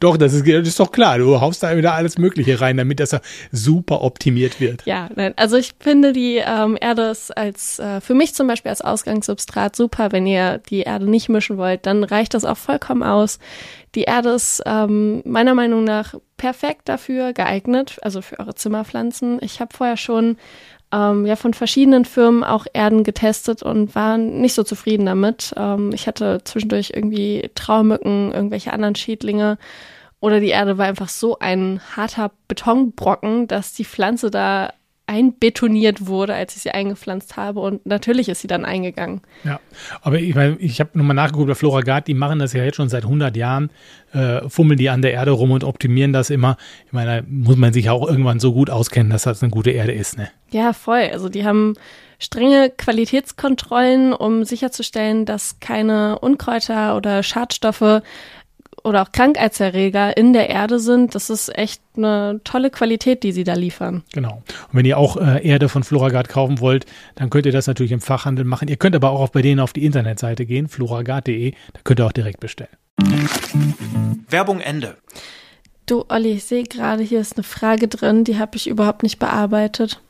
doch, 0.00 0.16
das 0.16 0.34
ist, 0.34 0.46
das 0.46 0.68
ist 0.68 0.80
doch 0.80 0.90
klar. 0.92 1.18
Du 1.18 1.40
haust 1.40 1.62
da 1.62 1.76
wieder 1.76 1.94
alles 1.94 2.18
Mögliche 2.18 2.60
rein, 2.60 2.76
damit 2.76 3.00
das 3.00 3.16
super 3.52 4.02
optimiert 4.02 4.60
wird. 4.60 4.84
Ja, 4.84 5.08
nein, 5.14 5.32
also 5.36 5.56
ich 5.56 5.74
finde 5.78 6.12
die 6.12 6.42
ähm, 6.44 6.76
Erde 6.80 7.02
ist 7.02 7.36
als 7.36 7.78
äh, 7.78 8.00
für 8.00 8.14
mich 8.14 8.34
zum 8.34 8.46
Beispiel 8.46 8.70
als 8.70 8.82
Ausgangssubstrat 8.82 9.76
super. 9.76 10.12
Wenn 10.12 10.26
ihr 10.26 10.58
die 10.58 10.80
Erde 10.80 11.08
nicht 11.08 11.28
mischen 11.28 11.56
wollt, 11.56 11.86
dann 11.86 12.04
reicht 12.04 12.34
das 12.34 12.44
auch 12.44 12.58
vollkommen 12.58 13.02
aus. 13.02 13.38
Die 13.94 14.02
Erde 14.02 14.30
ist 14.30 14.62
ähm, 14.66 15.22
meiner 15.24 15.54
Meinung 15.54 15.84
nach 15.84 16.14
perfekt 16.36 16.88
dafür 16.88 17.32
geeignet, 17.32 17.96
also 18.02 18.20
für 18.20 18.38
eure 18.38 18.54
Zimmerpflanzen. 18.54 19.38
Ich 19.40 19.60
habe 19.60 19.74
vorher 19.74 19.96
schon 19.96 20.36
ähm, 20.92 21.26
ja 21.26 21.36
von 21.36 21.54
verschiedenen 21.54 22.04
Firmen 22.04 22.44
auch 22.44 22.66
Erden 22.72 23.04
getestet 23.04 23.62
und 23.62 23.94
war 23.94 24.18
nicht 24.18 24.54
so 24.54 24.62
zufrieden 24.62 25.06
damit. 25.06 25.54
Ähm, 25.56 25.90
ich 25.92 26.06
hatte 26.06 26.42
zwischendurch 26.44 26.92
irgendwie 26.94 27.50
Traumücken, 27.54 28.32
irgendwelche 28.32 28.72
anderen 28.72 28.94
Schädlinge 28.94 29.58
oder 30.20 30.40
die 30.40 30.48
Erde 30.48 30.78
war 30.78 30.86
einfach 30.86 31.08
so 31.08 31.38
ein 31.38 31.80
harter 31.94 32.30
Betonbrocken, 32.48 33.48
dass 33.48 33.74
die 33.74 33.84
Pflanze 33.84 34.30
da 34.30 34.72
einbetoniert 35.06 36.06
wurde, 36.06 36.34
als 36.34 36.56
ich 36.56 36.62
sie 36.62 36.70
eingepflanzt 36.70 37.36
habe. 37.36 37.60
Und 37.60 37.86
natürlich 37.86 38.28
ist 38.28 38.40
sie 38.40 38.48
dann 38.48 38.64
eingegangen. 38.64 39.20
Ja, 39.44 39.60
aber 40.02 40.18
ich, 40.18 40.34
ich 40.58 40.80
habe 40.80 40.90
nochmal 40.94 41.14
nachgeguckt 41.14 41.48
bei 41.48 41.54
Floragard, 41.54 42.08
die 42.08 42.14
machen 42.14 42.38
das 42.38 42.52
ja 42.52 42.64
jetzt 42.64 42.76
schon 42.76 42.88
seit 42.88 43.04
100 43.04 43.36
Jahren, 43.36 43.70
äh, 44.12 44.48
fummeln 44.48 44.78
die 44.78 44.90
an 44.90 45.02
der 45.02 45.12
Erde 45.12 45.30
rum 45.30 45.52
und 45.52 45.64
optimieren 45.64 46.12
das 46.12 46.30
immer. 46.30 46.56
Ich 46.86 46.92
meine, 46.92 47.22
da 47.22 47.26
muss 47.28 47.56
man 47.56 47.72
sich 47.72 47.88
auch 47.88 48.06
irgendwann 48.06 48.40
so 48.40 48.52
gut 48.52 48.68
auskennen, 48.68 49.10
dass 49.10 49.22
das 49.22 49.42
eine 49.42 49.50
gute 49.50 49.70
Erde 49.70 49.92
ist, 49.92 50.18
ne? 50.18 50.28
Ja, 50.50 50.72
voll. 50.72 51.08
Also 51.12 51.28
die 51.28 51.44
haben 51.44 51.74
strenge 52.18 52.70
Qualitätskontrollen, 52.70 54.12
um 54.12 54.44
sicherzustellen, 54.44 55.24
dass 55.24 55.60
keine 55.60 56.18
Unkräuter 56.20 56.96
oder 56.96 57.22
Schadstoffe 57.22 58.02
oder 58.86 59.02
auch 59.02 59.12
Krankheitserreger 59.12 60.16
in 60.16 60.32
der 60.32 60.48
Erde 60.48 60.78
sind, 60.78 61.14
das 61.14 61.28
ist 61.28 61.56
echt 61.58 61.82
eine 61.96 62.40
tolle 62.44 62.70
Qualität, 62.70 63.24
die 63.24 63.32
sie 63.32 63.42
da 63.42 63.54
liefern. 63.54 64.04
Genau. 64.12 64.42
Und 64.68 64.72
wenn 64.72 64.86
ihr 64.86 64.96
auch 64.96 65.16
äh, 65.16 65.46
Erde 65.46 65.68
von 65.68 65.82
Floragard 65.82 66.28
kaufen 66.28 66.60
wollt, 66.60 66.86
dann 67.16 67.28
könnt 67.28 67.46
ihr 67.46 67.52
das 67.52 67.66
natürlich 67.66 67.92
im 67.92 68.00
Fachhandel 68.00 68.44
machen. 68.44 68.68
Ihr 68.68 68.76
könnt 68.76 68.94
aber 68.94 69.10
auch 69.10 69.28
bei 69.30 69.42
denen 69.42 69.60
auf 69.60 69.72
die 69.72 69.84
Internetseite 69.84 70.46
gehen, 70.46 70.68
floragard.de, 70.68 71.50
da 71.50 71.80
könnt 71.82 72.00
ihr 72.00 72.06
auch 72.06 72.12
direkt 72.12 72.38
bestellen. 72.38 72.70
Werbung 74.30 74.60
Ende. 74.60 74.96
Du, 75.86 76.04
Olli, 76.08 76.32
ich 76.32 76.44
sehe 76.44 76.64
gerade, 76.64 77.02
hier 77.02 77.20
ist 77.20 77.36
eine 77.36 77.44
Frage 77.44 77.88
drin, 77.88 78.24
die 78.24 78.38
habe 78.38 78.56
ich 78.56 78.68
überhaupt 78.68 79.02
nicht 79.02 79.18
bearbeitet. 79.18 80.00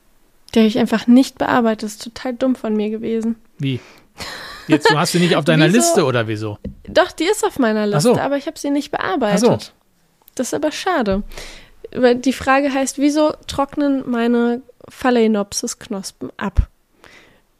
Die 0.53 0.59
habe 0.59 0.67
ich 0.67 0.77
einfach 0.77 1.07
nicht 1.07 1.37
bearbeitet. 1.37 1.83
Das 1.83 1.91
ist 1.93 2.03
total 2.03 2.33
dumm 2.33 2.55
von 2.55 2.75
mir 2.75 2.89
gewesen. 2.89 3.35
Wie? 3.57 3.79
Jetzt, 4.67 4.89
du 4.89 4.97
hast 4.97 5.11
sie 5.13 5.19
nicht 5.19 5.35
auf 5.35 5.45
deiner 5.45 5.65
Wieso? 5.67 5.77
Liste 5.77 6.05
oder 6.05 6.27
wieso? 6.27 6.57
Doch, 6.87 7.11
die 7.11 7.25
ist 7.25 7.45
auf 7.45 7.59
meiner 7.59 7.85
Liste, 7.87 8.13
so. 8.15 8.19
aber 8.19 8.37
ich 8.37 8.47
habe 8.47 8.57
sie 8.59 8.69
nicht 8.69 8.91
bearbeitet. 8.91 9.39
So. 9.39 9.57
Das 10.35 10.47
ist 10.47 10.53
aber 10.53 10.71
schade. 10.71 11.23
Die 11.93 12.33
Frage 12.33 12.73
heißt, 12.73 12.97
wieso 12.97 13.33
trocknen 13.47 14.03
meine 14.09 14.61
Phalaenopsis-Knospen 14.89 16.31
ab? 16.37 16.67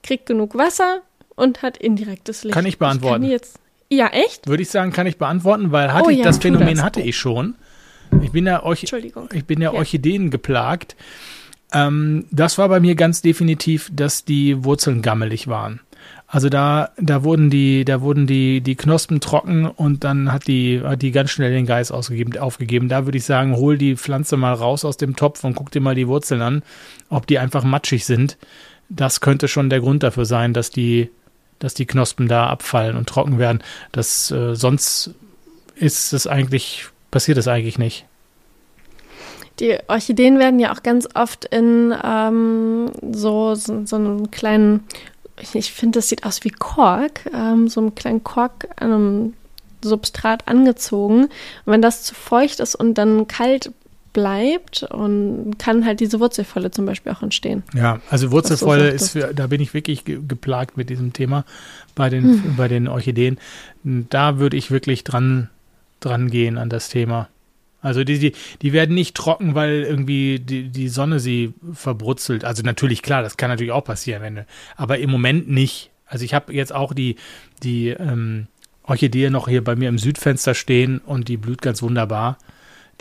Kriegt 0.03 0.25
genug 0.25 0.55
Wasser 0.55 1.01
und 1.35 1.61
hat 1.61 1.77
indirektes 1.77 2.43
Licht. 2.43 2.53
Kann 2.53 2.65
ich 2.65 2.77
beantworten. 2.77 3.21
kann 3.21 3.21
die 3.23 3.29
jetzt, 3.29 3.59
ja, 3.89 4.07
echt? 4.07 4.47
Würde 4.47 4.63
ich 4.63 4.69
sagen, 4.69 4.91
kann 4.91 5.07
ich 5.07 5.17
beantworten, 5.17 5.71
weil 5.71 5.93
hatte 5.93 6.07
Oh 6.07 6.09
ich, 6.09 6.19
ja, 6.19 6.23
das 6.23 6.37
Phänomen 6.39 6.75
das. 6.75 6.83
hatte 6.83 7.01
ich 7.01 7.17
schon. 7.17 7.55
Ich 8.21 8.31
bin 8.31 8.45
ja, 8.45 8.63
Orch 8.63 8.83
ich 9.33 9.45
bin 9.45 9.61
ja, 9.61 9.71
Ja. 9.73 9.77
Orchideen 9.79 10.29
geplagt. 10.29 10.95
Ähm, 11.73 12.25
das 12.31 12.57
war 12.57 12.69
bei 12.69 12.79
mir 12.79 12.95
ganz 12.95 13.21
definitiv, 13.21 13.89
dass 13.93 14.23
die 14.23 14.63
Wurzeln 14.63 15.01
gammelig 15.01 15.47
waren. 15.47 15.81
Also 16.29 16.49
da, 16.49 16.89
da 16.97 17.23
wurden 17.23 17.49
die, 17.49 17.85
da 17.85 18.01
wurden 18.01 18.27
die, 18.27 18.59
die 18.59 18.75
Knospen 18.75 19.21
trocken 19.21 19.65
und 19.65 20.03
dann 20.03 20.33
hat 20.33 20.47
die, 20.47 20.81
hat 20.83 21.01
die 21.01 21.11
ganz 21.11 21.31
schnell 21.31 21.51
den 21.51 21.65
Geist 21.65 21.93
ausgegeben, 21.93 22.37
aufgegeben. 22.37 22.89
Da 22.89 23.05
würde 23.05 23.17
ich 23.17 23.23
sagen, 23.23 23.55
hol 23.55 23.77
die 23.77 23.95
Pflanze 23.95 24.35
mal 24.35 24.53
raus 24.53 24.83
aus 24.83 24.97
dem 24.97 25.15
Topf 25.15 25.45
und 25.45 25.55
guck 25.55 25.71
dir 25.71 25.79
mal 25.79 25.95
die 25.95 26.07
Wurzeln 26.07 26.41
an, 26.41 26.63
ob 27.09 27.27
die 27.27 27.39
einfach 27.39 27.63
matschig 27.63 28.05
sind. 28.05 28.37
Das 28.89 29.21
könnte 29.21 29.47
schon 29.47 29.69
der 29.69 29.79
Grund 29.79 30.03
dafür 30.03 30.25
sein, 30.25 30.53
dass 30.53 30.69
die, 30.69 31.09
dass 31.59 31.73
die 31.73 31.85
Knospen 31.85 32.27
da 32.27 32.47
abfallen 32.47 32.97
und 32.97 33.07
trocken 33.07 33.39
werden. 33.39 33.63
Das, 33.93 34.29
äh, 34.29 34.53
sonst 34.53 35.15
ist 35.75 36.11
es 36.11 36.27
eigentlich, 36.27 36.87
passiert 37.09 37.37
es 37.37 37.47
eigentlich 37.47 37.77
nicht. 37.77 38.05
Die 39.59 39.77
Orchideen 39.87 40.37
werden 40.37 40.59
ja 40.59 40.71
auch 40.71 40.83
ganz 40.83 41.07
oft 41.15 41.45
in 41.45 41.93
ähm, 42.03 42.91
so, 43.11 43.55
so, 43.55 43.85
so 43.85 43.95
einem 43.95 44.29
kleinen, 44.29 44.83
ich- 45.41 45.55
ich 45.55 45.71
finde, 45.71 45.99
das 45.99 46.09
sieht 46.09 46.25
aus 46.25 46.43
wie 46.43 46.49
Kork, 46.49 47.21
ähm, 47.33 47.67
so 47.67 47.79
einem 47.81 47.95
kleinen 47.95 48.23
Kork 48.23 48.67
an 48.77 48.91
einem 48.93 49.33
Substrat 49.83 50.47
angezogen. 50.47 51.23
Und 51.25 51.31
wenn 51.65 51.81
das 51.81 52.03
zu 52.03 52.15
feucht 52.15 52.59
ist 52.59 52.75
und 52.75 52.95
dann 52.95 53.27
kalt 53.27 53.71
bleibt, 54.13 54.81
und 54.81 55.59
kann 55.59 55.85
halt 55.85 55.99
diese 55.99 56.19
Wurzelfalle 56.19 56.71
zum 56.71 56.87
Beispiel 56.87 57.11
auch 57.11 57.21
entstehen. 57.21 57.61
Ja, 57.75 57.99
also 58.09 58.31
Wurzelfäule 58.31 58.89
ist, 58.89 59.11
für, 59.11 59.31
da 59.35 59.45
bin 59.45 59.61
ich 59.61 59.75
wirklich 59.75 60.05
ge 60.05 60.19
geplagt 60.27 60.75
mit 60.75 60.89
diesem 60.89 61.13
Thema 61.13 61.45
bei 61.93 62.09
den, 62.09 62.55
bei 62.57 62.67
den 62.67 62.87
Orchideen. 62.87 63.37
Da 63.83 64.39
würde 64.39 64.57
ich 64.57 64.71
wirklich 64.71 65.03
dran, 65.03 65.49
dran 65.99 66.31
gehen 66.31 66.57
an 66.57 66.69
das 66.69 66.89
Thema. 66.89 67.27
Also 67.87 68.03
die, 68.03 68.19
die, 68.19 68.33
die 68.61 68.73
werden 68.73 68.93
nicht 68.93 69.15
trocken, 69.15 69.55
weil 69.55 69.83
irgendwie 69.83 70.39
die, 70.39 70.69
die 70.69 70.89
Sonne 70.89 71.19
sie 71.19 71.53
verbrutzelt. 71.73 72.45
Also 72.45 72.61
natürlich, 72.63 73.01
klar, 73.01 73.23
das 73.23 73.37
kann 73.37 73.49
natürlich 73.49 73.71
auch 73.71 73.83
passieren, 73.83 74.21
wenn, 74.21 74.45
aber 74.75 74.99
im 74.99 75.09
Moment 75.09 75.49
nicht. 75.49 75.89
Also 76.05 76.23
ich 76.25 76.33
habe 76.33 76.53
jetzt 76.53 76.73
auch 76.73 76.93
die, 76.93 77.15
die 77.63 77.89
ähm, 77.89 78.47
Orchidee 78.83 79.29
noch 79.29 79.47
hier 79.47 79.63
bei 79.63 79.75
mir 79.75 79.89
im 79.89 79.97
Südfenster 79.97 80.53
stehen 80.53 80.99
und 80.99 81.27
die 81.27 81.37
blüht 81.37 81.61
ganz 81.61 81.81
wunderbar. 81.81 82.37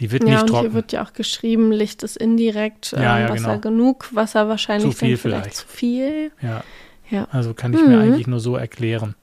Die 0.00 0.10
wird 0.10 0.24
ja, 0.24 0.30
nicht 0.30 0.40
und 0.42 0.46
trocken. 0.48 0.62
hier 0.62 0.74
wird 0.74 0.92
ja 0.92 1.04
auch 1.04 1.12
geschrieben, 1.12 1.72
Licht 1.72 2.02
ist 2.02 2.16
indirekt, 2.16 2.92
ähm, 2.96 3.02
Ja, 3.02 3.18
ja, 3.20 3.28
Wasser 3.30 3.44
genau. 3.44 3.58
genug, 3.60 4.08
Wasser 4.14 4.48
wahrscheinlich 4.48 4.90
Zu 4.92 4.98
viel 5.06 5.16
vielleicht, 5.16 5.42
vielleicht. 5.44 5.56
zu 5.56 5.66
viel. 5.68 6.30
ja, 6.42 6.62
Ja. 7.10 7.28
also 7.30 7.54
kann 7.54 7.72
ich 7.72 7.80
mir 7.80 7.96
Mhm. 7.96 8.02
eigentlich 8.02 8.26
nur 8.26 8.40
so 8.40 8.56
erklären. 8.56 9.14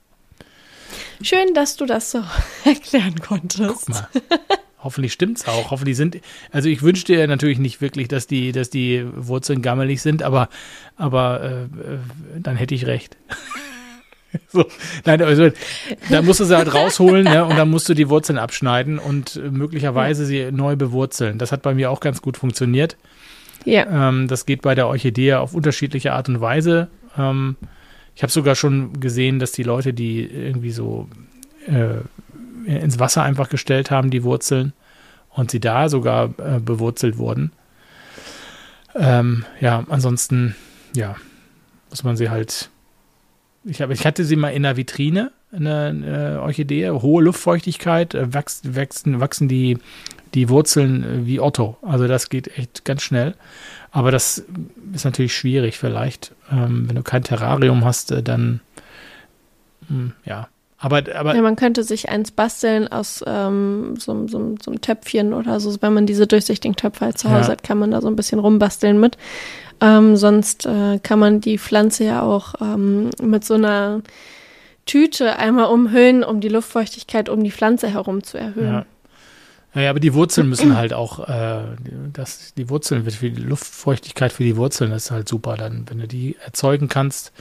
Schön, 1.22 1.54
dass 1.54 1.76
du 1.76 1.86
das 1.86 2.12
so 2.12 2.24
erklären 2.66 3.16
konntest. 3.20 3.86
Guck 3.88 3.90
mal. 3.90 4.08
Hoffentlich 4.84 5.14
stimmt's 5.14 5.48
auch. 5.48 5.72
Hoffentlich 5.72 5.98
sind, 5.98 6.20
also 6.52 6.70
ich 6.70 6.82
wünschte 6.82 7.14
ja 7.14 7.28
natürlich 7.28 7.60
nicht 7.60 7.82
wirklich, 7.82 8.08
dass 8.08 8.28
die, 8.28 8.52
dass 8.52 8.70
die 8.70 9.06
Wurzeln 9.16 9.62
gammelig 9.62 10.02
sind, 10.02 10.24
aber, 10.24 10.50
aber 10.96 11.42
äh, 11.42 11.64
äh, 11.64 11.98
dann 12.40 12.56
hätte 12.56 12.76
ich 12.76 12.86
recht. 12.86 13.18
so, 14.50 14.66
nein, 15.06 15.22
also 15.22 15.52
da 16.10 16.22
musst 16.22 16.40
du 16.40 16.46
sie 16.46 16.58
halt 16.58 16.74
rausholen 16.74 17.24
ne, 17.24 17.46
und 17.46 17.58
dann 17.58 17.70
musst 17.70 17.88
du 17.88 17.94
die 17.94 18.10
Wurzeln 18.10 18.38
abschneiden 18.38 19.00
und 19.00 19.42
möglicherweise 19.52 20.26
sie 20.26 20.52
neu 20.52 20.76
bewurzeln. 20.76 21.38
Das 21.38 21.52
hat 21.52 21.62
bei 21.62 21.74
mir 21.74 21.92
auch 21.92 22.00
ganz 22.00 22.22
gut 22.22 22.38
funktioniert. 22.38 22.98
Ja. 23.66 24.10
Ähm, 24.10 24.28
das 24.28 24.46
geht 24.46 24.62
bei 24.62 24.76
der 24.76 24.88
Orchidee 24.88 25.36
auf 25.36 25.54
unterschiedliche 25.54 26.14
Art 26.14 26.30
und 26.30 26.42
Weise. 26.42 26.90
Ähm, 27.18 27.56
ich 28.16 28.24
habe 28.24 28.32
sogar 28.32 28.56
schon 28.56 29.00
gesehen, 29.00 29.40
dass 29.40 29.52
die 29.52 29.64
Leute, 29.64 29.94
die 29.94 30.22
irgendwie 30.24 30.72
so 30.72 31.08
äh, 31.68 32.02
ins 32.66 33.00
Wasser 33.00 33.24
einfach 33.24 33.50
gestellt 33.50 33.92
haben, 33.92 34.10
die 34.10 34.24
Wurzeln, 34.24 34.74
und 35.30 35.52
sie 35.52 35.60
da 35.60 35.90
sogar 35.90 36.30
äh, 36.38 36.60
bewurzelt 36.60 37.18
wurden. 37.18 37.52
Ähm, 38.96 39.46
ja, 39.60 39.84
ansonsten, 39.90 40.56
ja, 40.96 41.16
muss 41.90 42.04
man 42.04 42.16
sie 42.16 42.30
halt. 42.30 42.70
Ich, 43.66 43.82
hab, 43.82 43.90
ich 43.90 44.06
hatte 44.06 44.26
sie 44.26 44.36
mal 44.36 44.50
in 44.50 44.64
der 44.64 44.78
Vitrine, 44.78 45.32
eine, 45.52 45.86
eine 45.86 46.42
Orchidee, 46.42 46.90
hohe 46.92 47.24
Luftfeuchtigkeit, 47.24 48.14
äh, 48.14 48.34
wächst, 48.34 48.76
wachsen, 48.76 49.20
wachsen 49.20 49.48
die, 49.48 49.78
die 50.34 50.50
Wurzeln 50.50 51.04
äh, 51.04 51.26
wie 51.26 51.40
Otto. 51.40 51.78
Also 51.82 52.08
das 52.08 52.30
geht 52.30 52.58
echt 52.58 52.86
ganz 52.86 53.02
schnell. 53.02 53.36
Aber 53.92 54.12
das 54.12 54.44
ist 54.94 55.06
natürlich 55.06 55.36
schwierig 55.36 55.78
vielleicht. 55.78 56.36
Ähm, 56.52 56.88
wenn 56.88 56.96
du 56.96 57.04
kein 57.04 57.24
Terrarium 57.24 57.86
hast, 57.86 58.12
äh, 58.12 58.22
dann 58.22 58.60
hm, 59.88 60.14
ja. 60.26 60.48
Aber, 60.84 61.02
aber 61.16 61.34
ja, 61.34 61.42
man 61.42 61.56
könnte 61.56 61.84
sich 61.84 62.10
eins 62.10 62.32
basteln 62.32 62.90
aus 62.90 63.24
ähm, 63.26 63.96
so, 63.98 64.28
so, 64.28 64.56
so 64.62 64.72
einem 64.72 64.82
Töpfchen 64.82 65.34
oder 65.34 65.62
so. 65.62 65.74
Wenn 65.82 65.94
man 65.94 66.06
diese 66.06 66.28
durchsichtigen 66.28 66.76
Töpfe 66.76 67.06
halt 67.06 67.18
zu 67.18 67.30
Hause 67.30 67.48
Ja. 67.48 67.52
hat, 67.54 67.64
kann 67.64 67.80
man 67.80 67.92
da 67.92 68.02
so 68.02 68.10
ein 68.10 68.18
bisschen 68.18 68.40
rumbasteln 68.40 69.00
mit. 69.00 69.18
Ähm, 69.80 70.18
sonst 70.18 70.66
äh, 70.66 71.00
kann 71.02 71.20
man 71.20 71.40
die 71.40 71.58
Pflanze 71.58 72.04
ja 72.04 72.22
auch 72.22 72.56
ähm, 72.62 73.12
mit 73.22 73.46
so 73.46 73.54
einer 73.54 74.02
Tüte 74.86 75.38
einmal 75.40 75.68
umhüllen, 75.68 76.22
um 76.24 76.42
die 76.42 76.50
Luftfeuchtigkeit 76.50 77.30
um 77.30 77.44
die 77.44 77.52
Pflanze 77.52 77.88
herum 77.88 78.22
zu 78.22 78.38
erhöhen. 78.38 78.74
Ja. 78.74 78.86
Naja, 79.76 79.90
aber 79.90 80.00
die 80.00 80.14
Wurzeln 80.14 80.50
müssen 80.50 80.78
halt 80.78 80.94
auch, 80.94 81.28
äh, 81.28 81.62
das, 82.12 82.54
die 82.56 82.70
Wurzeln, 82.70 83.10
für 83.10 83.32
die 83.32 83.42
Luftfeuchtigkeit 83.42 84.32
für 84.32 84.44
die 84.44 84.56
Wurzeln 84.56 84.92
ist 84.92 85.10
halt 85.10 85.28
super, 85.28 85.56
dann, 85.58 85.86
wenn 85.90 85.98
du 85.98 86.08
die 86.08 86.36
erzeugen 86.46 86.90
kannst. 86.90 87.32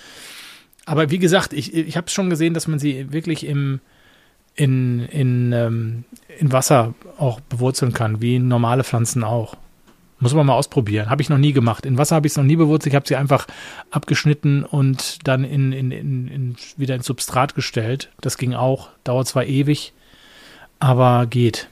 Aber 0.85 1.11
wie 1.11 1.18
gesagt, 1.18 1.53
ich, 1.53 1.74
ich 1.74 1.97
habe 1.97 2.11
schon 2.11 2.30
gesehen, 2.30 2.55
dass 2.55 2.66
man 2.66 2.78
sie 2.78 3.12
wirklich 3.12 3.47
im, 3.47 3.80
in, 4.55 5.01
in, 5.07 5.53
ähm, 5.53 6.05
in 6.39 6.53
Wasser 6.53 6.95
auch 7.18 7.41
bewurzeln 7.41 7.93
kann, 7.93 8.20
wie 8.20 8.39
normale 8.39 8.85
Pflanzen 8.85 9.24
auch. 9.24 9.57
Muss 10.18 10.35
man 10.35 10.47
mal 10.47 10.55
ausprobieren. 10.55 11.11
Habe 11.11 11.20
ich 11.20 11.28
noch 11.28 11.39
nie 11.39 11.53
gemacht. 11.53 11.85
In 11.85 11.99
Wasser 11.99 12.14
habe 12.14 12.28
ich 12.28 12.33
es 12.33 12.37
noch 12.37 12.45
nie 12.45 12.55
bewurzelt. 12.55 12.93
Ich 12.93 12.97
habe 12.97 13.09
sie 13.09 13.16
einfach 13.16 13.49
abgeschnitten 13.91 14.64
und 14.64 15.26
dann 15.26 15.43
in, 15.43 15.72
in, 15.72 15.91
in, 15.91 16.28
in, 16.28 16.57
wieder 16.76 16.95
ins 16.95 17.07
Substrat 17.07 17.57
gestellt. 17.57 18.11
Das 18.20 18.39
ging 18.39 18.55
auch. 18.55 18.91
Dauert 19.03 19.26
zwar 19.26 19.47
ewig, 19.47 19.93
aber 20.78 21.26
geht. 21.26 21.68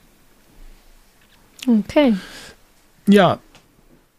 Okay. 1.68 2.14
Ja, 3.06 3.38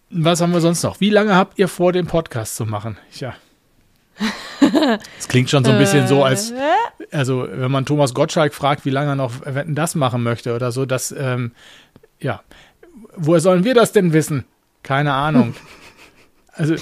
was 0.10 0.42
haben 0.42 0.54
wir 0.54 0.62
sonst 0.62 0.84
noch? 0.84 1.00
Wie 1.00 1.10
lange 1.10 1.36
habt 1.36 1.58
ihr 1.58 1.68
vor, 1.68 1.94
den 1.94 2.06
Podcast 2.06 2.56
zu 2.56 2.66
machen? 2.66 2.98
Ja. 3.20 3.34
Es 5.18 5.28
klingt 5.28 5.50
schon 5.50 5.66
so 5.66 5.72
ein 5.72 5.78
bisschen 5.78 6.08
so, 6.08 6.24
als, 6.24 6.52
Äh, 6.52 6.56
also 7.12 7.48
wenn 7.50 7.72
man 7.72 7.86
Thomas 7.86 8.14
Gottschalk 8.14 8.54
fragt, 8.54 8.86
wie 8.86 8.90
lange 8.90 9.12
er 9.12 9.16
noch 9.16 9.46
Wetten 9.46 9.76
das 9.76 9.96
machen 9.96 10.24
möchte 10.24 10.56
oder 10.56 10.72
so, 10.72 10.86
das, 10.86 11.14
ähm, 11.18 11.52
ja. 12.20 12.42
Woher 13.16 13.42
sollen 13.42 13.64
wir 13.64 13.74
das 13.74 13.92
denn 13.92 14.14
wissen? 14.14 14.46
Keine 14.84 15.14
Ahnung. 15.14 15.56
Also, 16.54 16.76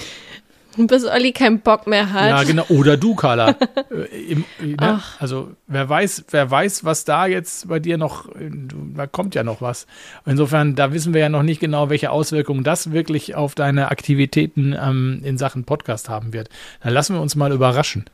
bis 0.86 1.04
Olli 1.04 1.32
keinen 1.32 1.60
Bock 1.60 1.86
mehr 1.86 2.12
hat. 2.12 2.28
ja, 2.28 2.42
genau. 2.44 2.64
Oder 2.68 2.96
du, 2.96 3.14
Carla. 3.14 3.56
Äh, 3.90 4.32
im, 4.32 4.44
ne? 4.60 4.76
Ach. 4.78 5.20
Also, 5.20 5.50
wer 5.66 5.88
weiß, 5.88 6.26
wer 6.30 6.50
weiß, 6.50 6.84
was 6.84 7.04
da 7.04 7.26
jetzt 7.26 7.68
bei 7.68 7.80
dir 7.80 7.98
noch, 7.98 8.28
äh, 8.28 8.50
da 8.94 9.06
kommt 9.06 9.34
ja 9.34 9.42
noch 9.42 9.60
was. 9.60 9.86
Insofern, 10.26 10.76
da 10.76 10.92
wissen 10.92 11.12
wir 11.12 11.20
ja 11.20 11.28
noch 11.28 11.42
nicht 11.42 11.60
genau, 11.60 11.90
welche 11.90 12.10
Auswirkungen 12.10 12.62
das 12.62 12.92
wirklich 12.92 13.34
auf 13.34 13.54
deine 13.54 13.90
Aktivitäten 13.90 14.76
ähm, 14.80 15.22
in 15.24 15.38
Sachen 15.38 15.64
Podcast 15.64 16.08
haben 16.08 16.32
wird. 16.32 16.50
Dann 16.82 16.92
lassen 16.92 17.14
wir 17.14 17.20
uns 17.20 17.34
mal 17.36 17.52
überraschen. 17.52 18.04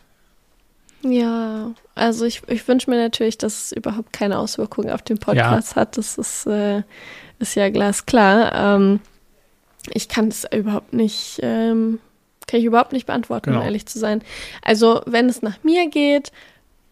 Ja, 1.03 1.73
also 1.95 2.25
ich, 2.25 2.43
ich 2.49 2.67
wünsche 2.67 2.91
mir 2.91 2.97
natürlich, 2.97 3.39
dass 3.39 3.65
es 3.65 3.73
überhaupt 3.73 4.13
keine 4.13 4.39
Auswirkungen 4.39 4.91
auf 4.91 5.03
den 5.03 5.19
Podcast 5.19 5.77
hat. 5.77 5.97
Das 5.99 6.19
ist, 6.19 6.47
äh, 6.47 6.83
ist 7.39 7.55
ja 7.55 7.71
glasklar. 7.71 8.77
Ähm, 8.77 9.01
ich 9.93 10.09
kann 10.09 10.29
es 10.29 10.47
überhaupt 10.53 10.93
nicht, 10.93 11.39
ähm, 11.43 12.01
kann 12.47 12.61
ich 12.61 12.67
überhaupt 12.67 12.93
nicht 12.93 13.07
beantworten, 13.07 13.51
Genau. 13.51 13.61
um 13.61 13.65
ehrlich 13.67 13.87
zu 13.87 13.99
sein. 13.99 14.23
Also, 14.63 15.01
wenn 15.07 15.29
es 15.29 15.43
nach 15.43 15.63
mir 15.63 15.89
geht, 15.91 16.31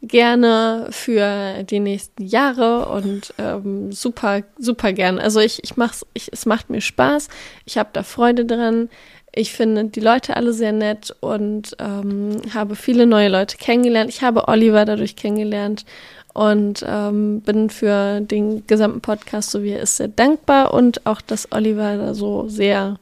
gerne 0.02 0.88
für 0.90 1.62
die 1.64 1.80
nächsten 1.80 2.24
Jahre 2.24 2.88
und 2.88 3.32
ähm, 3.38 3.90
super, 3.92 4.42
super 4.58 4.92
gern. 4.92 5.18
Also 5.18 5.40
ich, 5.40 5.64
ich 5.64 5.76
mach's, 5.76 6.04
ich, 6.12 6.30
es 6.32 6.44
macht 6.46 6.68
mir 6.70 6.80
Spaß, 6.82 7.28
ich 7.64 7.78
habe 7.78 7.88
da 7.92 8.02
Freude 8.02 8.44
dran. 8.44 8.90
Ich 9.36 9.52
finde 9.52 9.86
die 9.86 10.00
Leute 10.00 10.36
alle 10.36 10.52
sehr 10.52 10.72
nett 10.72 11.14
und 11.20 11.74
ähm, 11.80 12.36
habe 12.52 12.76
viele 12.76 13.06
neue 13.06 13.28
Leute 13.28 13.56
kennengelernt. 13.56 14.08
Ich 14.10 14.22
habe 14.22 14.46
Oliver 14.46 14.84
dadurch 14.84 15.16
kennengelernt 15.16 15.84
und 16.34 16.84
ähm, 16.86 17.40
bin 17.40 17.68
für 17.70 18.20
den 18.20 18.64
gesamten 18.66 19.00
Podcast, 19.00 19.50
so 19.50 19.62
wie 19.62 19.70
er 19.70 19.80
ist, 19.80 19.96
sehr 19.96 20.08
dankbar 20.08 20.72
und 20.74 21.04
auch, 21.06 21.20
dass 21.20 21.50
Oliver 21.50 21.96
da 21.96 22.14
so 22.14 22.48
sehr 22.48 22.98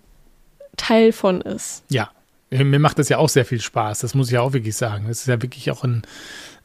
Teil 0.79 1.13
von 1.13 1.43
ist. 1.43 1.83
Ja, 1.91 2.11
Mir 2.53 2.79
macht 2.79 2.99
das 2.99 3.09
ja 3.09 3.17
auch 3.19 3.31
sehr 3.31 3.47
viel 3.47 3.61
Spaß, 3.61 4.01
das 4.01 4.15
muss 4.15 4.29
ich 4.29 4.35
ja 4.35 4.43
auch 4.43 4.53
wirklich 4.53 4.77
sagen. 4.77 5.07
Das 5.09 5.21
ist 5.21 5.27
ja 5.27 5.41
wirklich 5.41 5.71
auch 5.71 5.85
ein 5.85 6.03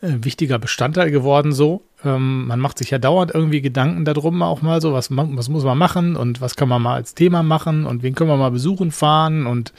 äh, 0.02 0.12
wichtiger 0.22 0.60
Bestandteil 0.60 1.12
geworden 1.12 1.54
so. 1.54 1.84
Ähm, 2.04 2.48
man 2.48 2.60
macht 2.60 2.78
sich 2.78 2.92
ja 2.92 3.00
dauernd 3.00 3.34
irgendwie 3.34 3.62
Gedanken 3.62 4.04
darum 4.04 4.42
auch 4.42 4.62
mal 4.62 4.82
so, 4.82 4.94
was, 4.94 5.10
was 5.10 5.50
muss 5.50 5.64
man 5.64 5.78
machen 5.78 6.16
und 6.16 6.42
was 6.42 6.56
kann 6.56 6.70
man 6.70 6.82
mal 6.82 6.96
als 6.96 7.16
Thema 7.16 7.42
machen 7.42 7.86
und 7.86 8.04
wen 8.04 8.16
können 8.16 8.30
wir 8.30 8.38
mal 8.38 8.52
besuchen 8.52 8.92
fahren 8.92 9.48
und 9.48 9.74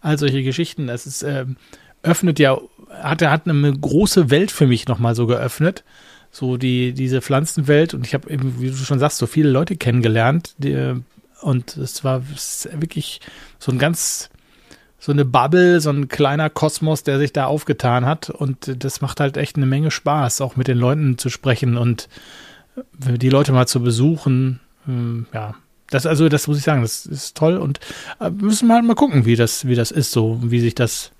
all 0.00 0.16
solche 0.16 0.42
Geschichten. 0.42 0.86
Das 0.86 1.06
ist, 1.06 1.22
äh, 1.22 1.44
öffnet 2.02 2.38
ja, 2.38 2.58
hat, 2.90 3.22
hat 3.22 3.48
eine 3.48 3.72
große 3.72 4.30
Welt 4.30 4.50
für 4.50 4.66
mich 4.66 4.86
nochmal 4.86 5.14
so 5.14 5.26
geöffnet. 5.26 5.84
So 6.30 6.56
die, 6.56 6.92
diese 6.92 7.22
Pflanzenwelt 7.22 7.94
und 7.94 8.06
ich 8.06 8.14
habe 8.14 8.30
eben, 8.30 8.60
wie 8.60 8.68
du 8.68 8.76
schon 8.76 8.98
sagst, 8.98 9.18
so 9.18 9.26
viele 9.26 9.48
Leute 9.48 9.76
kennengelernt 9.76 10.54
die, 10.58 10.94
und 11.40 11.76
es 11.76 12.04
war 12.04 12.22
wirklich 12.74 13.20
so 13.58 13.72
ein 13.72 13.78
ganz 13.78 14.28
so 14.98 15.12
eine 15.12 15.24
Bubble, 15.24 15.80
so 15.80 15.90
ein 15.90 16.08
kleiner 16.08 16.50
Kosmos, 16.50 17.04
der 17.04 17.18
sich 17.18 17.32
da 17.32 17.46
aufgetan 17.46 18.04
hat. 18.04 18.30
Und 18.30 18.84
das 18.84 19.00
macht 19.00 19.20
halt 19.20 19.36
echt 19.36 19.56
eine 19.56 19.66
Menge 19.66 19.90
Spaß, 19.90 20.40
auch 20.40 20.56
mit 20.56 20.68
den 20.68 20.78
Leuten 20.78 21.18
zu 21.18 21.30
sprechen 21.30 21.76
und 21.76 22.08
die 22.98 23.30
Leute 23.30 23.52
mal 23.52 23.66
zu 23.66 23.80
besuchen. 23.80 24.60
Ähm, 24.86 25.26
ja, 25.32 25.54
das 25.90 26.06
also, 26.06 26.28
das 26.28 26.46
muss 26.48 26.58
ich 26.58 26.64
sagen, 26.64 26.82
das 26.82 27.06
ist 27.06 27.36
toll 27.36 27.56
und 27.56 27.80
äh, 28.20 28.30
müssen 28.30 28.68
wir 28.68 28.74
halt 28.74 28.84
mal 28.84 28.94
gucken, 28.94 29.24
wie 29.24 29.36
das, 29.36 29.66
wie 29.66 29.74
das 29.74 29.90
ist, 29.90 30.10
so 30.10 30.38
wie 30.42 30.60
sich 30.60 30.74
das, 30.74 31.12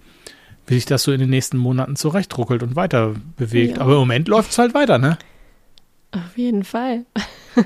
wie 0.66 0.74
sich 0.74 0.84
das 0.84 1.04
so 1.04 1.12
in 1.12 1.20
den 1.20 1.30
nächsten 1.30 1.56
Monaten 1.56 1.96
zurechtruckelt 1.96 2.62
und 2.62 2.76
weiter 2.76 3.14
bewegt. 3.36 3.76
Ja. 3.76 3.82
Aber 3.82 3.92
im 3.92 3.98
Moment 4.00 4.28
läuft 4.28 4.52
es 4.52 4.58
halt 4.58 4.74
weiter, 4.74 4.98
ne? 4.98 5.18
Auf 6.10 6.36
jeden 6.36 6.64
Fall. 6.64 7.04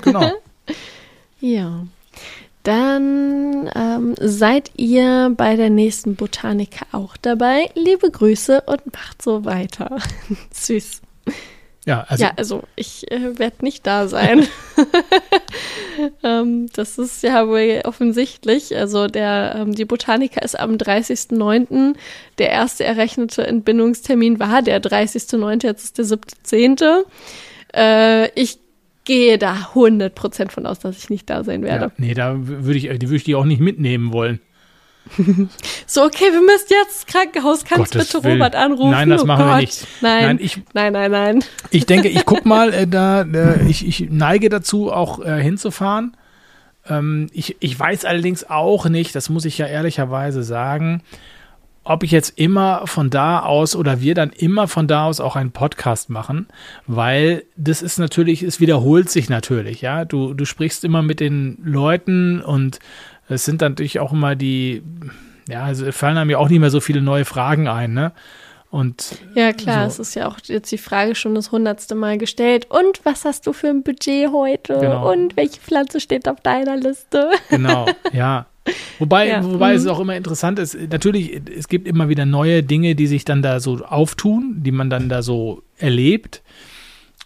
Genau. 0.01 0.31
ja. 1.39 1.85
Dann 2.63 3.69
ähm, 3.75 4.15
seid 4.19 4.71
ihr 4.77 5.33
bei 5.35 5.55
der 5.55 5.69
nächsten 5.69 6.15
Botanika 6.15 6.85
auch 6.91 7.17
dabei. 7.17 7.69
Liebe 7.75 8.09
Grüße 8.09 8.61
und 8.61 8.93
macht 8.93 9.21
so 9.21 9.43
weiter. 9.45 9.97
Süß. 10.51 11.01
Ja, 11.85 12.05
also, 12.07 12.23
ja, 12.23 12.31
also 12.37 12.63
ich 12.77 13.11
äh, 13.11 13.37
werde 13.37 13.57
nicht 13.61 13.85
da 13.85 14.07
sein. 14.07 14.47
ähm, 16.23 16.69
das 16.73 16.97
ist 16.97 17.23
ja 17.23 17.47
wohl 17.47 17.81
offensichtlich. 17.83 18.75
Also 18.75 19.07
der, 19.07 19.55
ähm, 19.57 19.73
die 19.73 19.85
Botanika 19.85 20.41
ist 20.41 20.59
am 20.59 20.75
30.09. 20.75 21.95
Der 22.37 22.49
erste 22.49 22.83
errechnete 22.83 23.45
Entbindungstermin 23.45 24.39
war 24.39 24.61
der 24.61 24.81
30.09. 24.81 25.65
Jetzt 25.65 25.83
ist 25.83 25.97
der 25.97 26.05
7.10. 26.05 27.03
Äh, 27.75 28.29
ich 28.39 28.59
gehe 29.05 29.37
da 29.37 29.69
100% 29.73 30.51
von 30.51 30.65
aus, 30.65 30.79
dass 30.79 30.97
ich 30.97 31.09
nicht 31.09 31.29
da 31.29 31.43
sein 31.43 31.63
werde. 31.63 31.85
Ja, 31.85 31.91
nee, 31.97 32.13
da 32.13 32.35
würde 32.37 32.77
ich, 32.77 32.83
die 32.83 33.07
würde 33.07 33.15
ich 33.15 33.23
die 33.23 33.35
auch 33.35 33.45
nicht 33.45 33.61
mitnehmen 33.61 34.13
wollen. 34.13 34.39
so, 35.85 36.03
okay, 36.03 36.31
wir 36.31 36.41
müssen 36.41 36.67
jetzt 36.69 37.07
Krankenhaus. 37.07 37.65
Kannst 37.65 37.93
Gottes 37.93 38.07
bitte 38.07 38.23
Willen. 38.23 38.41
Robert 38.41 38.55
anrufen? 38.55 38.91
Nein, 38.91 39.09
das 39.09 39.23
oh 39.23 39.25
machen 39.25 39.45
Gott. 39.45 39.55
wir 39.55 39.61
nicht. 39.61 39.87
Nein, 40.01 40.23
nein, 40.23 40.39
ich, 40.41 40.61
nein, 40.73 40.93
nein, 40.93 41.11
nein. 41.11 41.43
Ich 41.71 41.85
denke, 41.85 42.07
ich 42.07 42.25
guck 42.25 42.45
mal, 42.45 42.73
äh, 42.73 42.87
da, 42.87 43.21
äh, 43.33 43.67
ich, 43.67 43.85
ich 43.85 44.09
neige 44.09 44.49
dazu, 44.49 44.91
auch 44.91 45.23
äh, 45.23 45.41
hinzufahren. 45.41 46.15
Ähm, 46.87 47.27
ich, 47.33 47.57
ich 47.59 47.77
weiß 47.77 48.05
allerdings 48.05 48.49
auch 48.49 48.87
nicht, 48.87 49.15
das 49.15 49.29
muss 49.29 49.45
ich 49.45 49.57
ja 49.57 49.67
ehrlicherweise 49.67 50.43
sagen, 50.43 51.01
ob 51.83 52.03
ich 52.03 52.11
jetzt 52.11 52.37
immer 52.37 52.87
von 52.87 53.09
da 53.09 53.39
aus 53.39 53.75
oder 53.75 54.01
wir 54.01 54.15
dann 54.15 54.29
immer 54.29 54.67
von 54.67 54.87
da 54.87 55.05
aus 55.05 55.19
auch 55.19 55.35
einen 55.35 55.51
Podcast 55.51 56.09
machen, 56.09 56.47
weil 56.87 57.43
das 57.57 57.81
ist 57.81 57.99
natürlich, 57.99 58.41
es 58.43 58.59
wiederholt 58.59 59.09
sich 59.09 59.29
natürlich, 59.29 59.81
ja. 59.81 60.05
Du, 60.05 60.33
du 60.33 60.45
sprichst 60.45 60.83
immer 60.83 61.01
mit 61.01 61.19
den 61.19 61.57
Leuten 61.63 62.41
und 62.41 62.79
es 63.27 63.45
sind 63.45 63.61
natürlich 63.61 63.99
auch 63.99 64.13
immer 64.13 64.35
die, 64.35 64.83
ja, 65.49 65.63
also 65.63 65.91
fallen 65.91 66.17
einem 66.17 66.29
ja 66.29 66.37
auch 66.37 66.49
nicht 66.49 66.59
mehr 66.59 66.69
so 66.69 66.79
viele 66.79 67.01
neue 67.01 67.25
Fragen 67.25 67.67
ein, 67.67 67.93
ne? 67.93 68.13
Und 68.69 69.19
ja, 69.35 69.53
klar, 69.53 69.87
so. 69.87 70.01
es 70.01 70.09
ist 70.09 70.15
ja 70.15 70.27
auch 70.27 70.39
jetzt 70.45 70.71
die 70.71 70.79
Frage 70.79 71.13
schon 71.13 71.35
das 71.35 71.51
hundertste 71.51 71.93
Mal 71.93 72.17
gestellt. 72.17 72.65
Und 72.71 73.01
was 73.05 73.23
hast 73.23 73.45
du 73.45 73.53
für 73.53 73.67
ein 73.67 73.83
Budget 73.83 74.31
heute? 74.31 74.79
Genau. 74.79 75.11
Und 75.11 75.37
welche 75.37 75.59
Pflanze 75.59 75.99
steht 75.99 76.27
auf 76.27 76.41
deiner 76.41 76.75
Liste? 76.75 77.29
Genau, 77.51 77.85
ja. 78.11 78.47
Wobei, 78.99 79.27
ja. 79.29 79.43
wobei 79.43 79.71
mhm. 79.71 79.77
es 79.77 79.87
auch 79.87 79.99
immer 79.99 80.15
interessant 80.15 80.59
ist, 80.59 80.77
natürlich, 80.89 81.41
es 81.55 81.67
gibt 81.67 81.87
immer 81.87 82.09
wieder 82.09 82.25
neue 82.25 82.63
Dinge, 82.63 82.95
die 82.95 83.07
sich 83.07 83.25
dann 83.25 83.41
da 83.41 83.59
so 83.59 83.83
auftun, 83.83 84.57
die 84.63 84.71
man 84.71 84.89
dann 84.89 85.09
da 85.09 85.21
so 85.21 85.63
erlebt. 85.77 86.41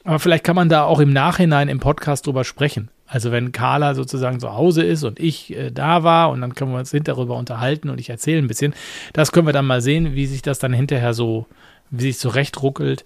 Aber 0.03 0.19
vielleicht 0.19 0.43
kann 0.43 0.55
man 0.55 0.69
da 0.69 0.83
auch 0.83 0.99
im 0.99 1.11
Nachhinein 1.11 1.67
im 1.67 1.79
Podcast 1.79 2.25
drüber 2.25 2.43
sprechen. 2.43 2.89
Also 3.05 3.31
wenn 3.31 3.51
Carla 3.51 3.93
sozusagen 3.93 4.39
zu 4.39 4.53
Hause 4.53 4.83
ist 4.83 5.03
und 5.03 5.19
ich 5.19 5.55
äh, 5.55 5.71
da 5.71 6.03
war 6.03 6.29
und 6.29 6.41
dann 6.41 6.55
können 6.55 6.71
wir 6.71 6.79
uns 6.79 6.91
hinterher 6.91 7.15
darüber 7.15 7.37
unterhalten 7.37 7.89
und 7.89 7.99
ich 7.99 8.09
erzähle 8.09 8.39
ein 8.39 8.47
bisschen. 8.47 8.73
Das 9.13 9.31
können 9.31 9.47
wir 9.47 9.53
dann 9.53 9.65
mal 9.65 9.81
sehen, 9.81 10.13
wie 10.13 10.25
sich 10.25 10.41
das 10.41 10.59
dann 10.59 10.73
hinterher 10.73 11.13
so, 11.13 11.45
wie 11.89 12.03
sich 12.03 12.19
zurechtruckelt. 12.19 13.05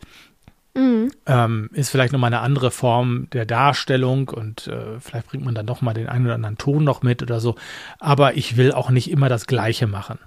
Mhm. 0.74 1.11
Ähm, 1.26 1.69
ist 1.74 1.89
vielleicht 1.89 2.13
nochmal 2.13 2.34
eine 2.34 2.41
andere 2.41 2.72
Form 2.72 3.28
der 3.32 3.45
Darstellung 3.45 4.30
und 4.30 4.67
äh, 4.67 4.99
vielleicht 4.99 5.28
bringt 5.28 5.43
man 5.43 5.55
dann 5.55 5.65
doch 5.65 5.82
mal 5.82 5.93
den 5.93 6.07
einen 6.07 6.26
oder 6.26 6.36
anderen 6.36 6.57
Ton 6.57 6.84
noch 6.84 7.01
mit 7.03 7.22
oder 7.22 7.39
so. 7.39 7.55
Aber 7.99 8.36
ich 8.38 8.57
will 8.57 8.72
auch 8.72 8.89
nicht 8.89 9.09
immer 9.11 9.30
das 9.30 9.47
Gleiche 9.47 9.88
machen. 9.88 10.19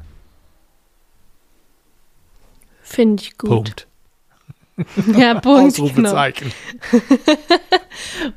Finde 2.82 3.22
ich 3.22 3.38
gut. 3.38 3.48
Punkt. 3.48 3.86
Ja, 5.16 5.38
Punkt. 5.38 5.74
Ausrufezeichen. 5.74 6.52
Genau. 6.90 7.02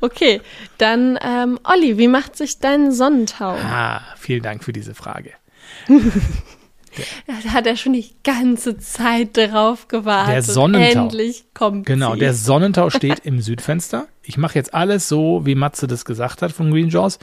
okay, 0.00 0.40
dann 0.78 1.18
ähm, 1.20 1.58
Olli, 1.64 1.98
wie 1.98 2.06
macht 2.06 2.36
sich 2.36 2.60
dein 2.60 2.92
Sonnentau? 2.92 3.56
Ah, 3.56 4.02
vielen 4.16 4.44
Dank 4.44 4.62
für 4.62 4.72
diese 4.72 4.94
Frage. 4.94 5.32
Da 7.26 7.50
hat 7.52 7.66
er 7.66 7.76
schon 7.76 7.92
die 7.92 8.06
ganze 8.24 8.78
Zeit 8.78 9.36
drauf 9.36 9.88
gewartet. 9.88 10.34
Der 10.34 10.42
Sonnentau. 10.42 11.02
Endlich 11.04 11.44
kommt 11.54 11.86
Genau, 11.86 12.14
sie. 12.14 12.20
der 12.20 12.34
Sonnentau 12.34 12.90
steht 12.90 13.20
im 13.20 13.40
Südfenster. 13.40 14.06
Ich 14.22 14.36
mache 14.38 14.54
jetzt 14.54 14.74
alles 14.74 15.08
so, 15.08 15.46
wie 15.46 15.54
Matze 15.54 15.86
das 15.86 16.04
gesagt 16.04 16.42
hat 16.42 16.52
von 16.52 16.70
Green 16.70 16.88
Jaws. 16.88 17.18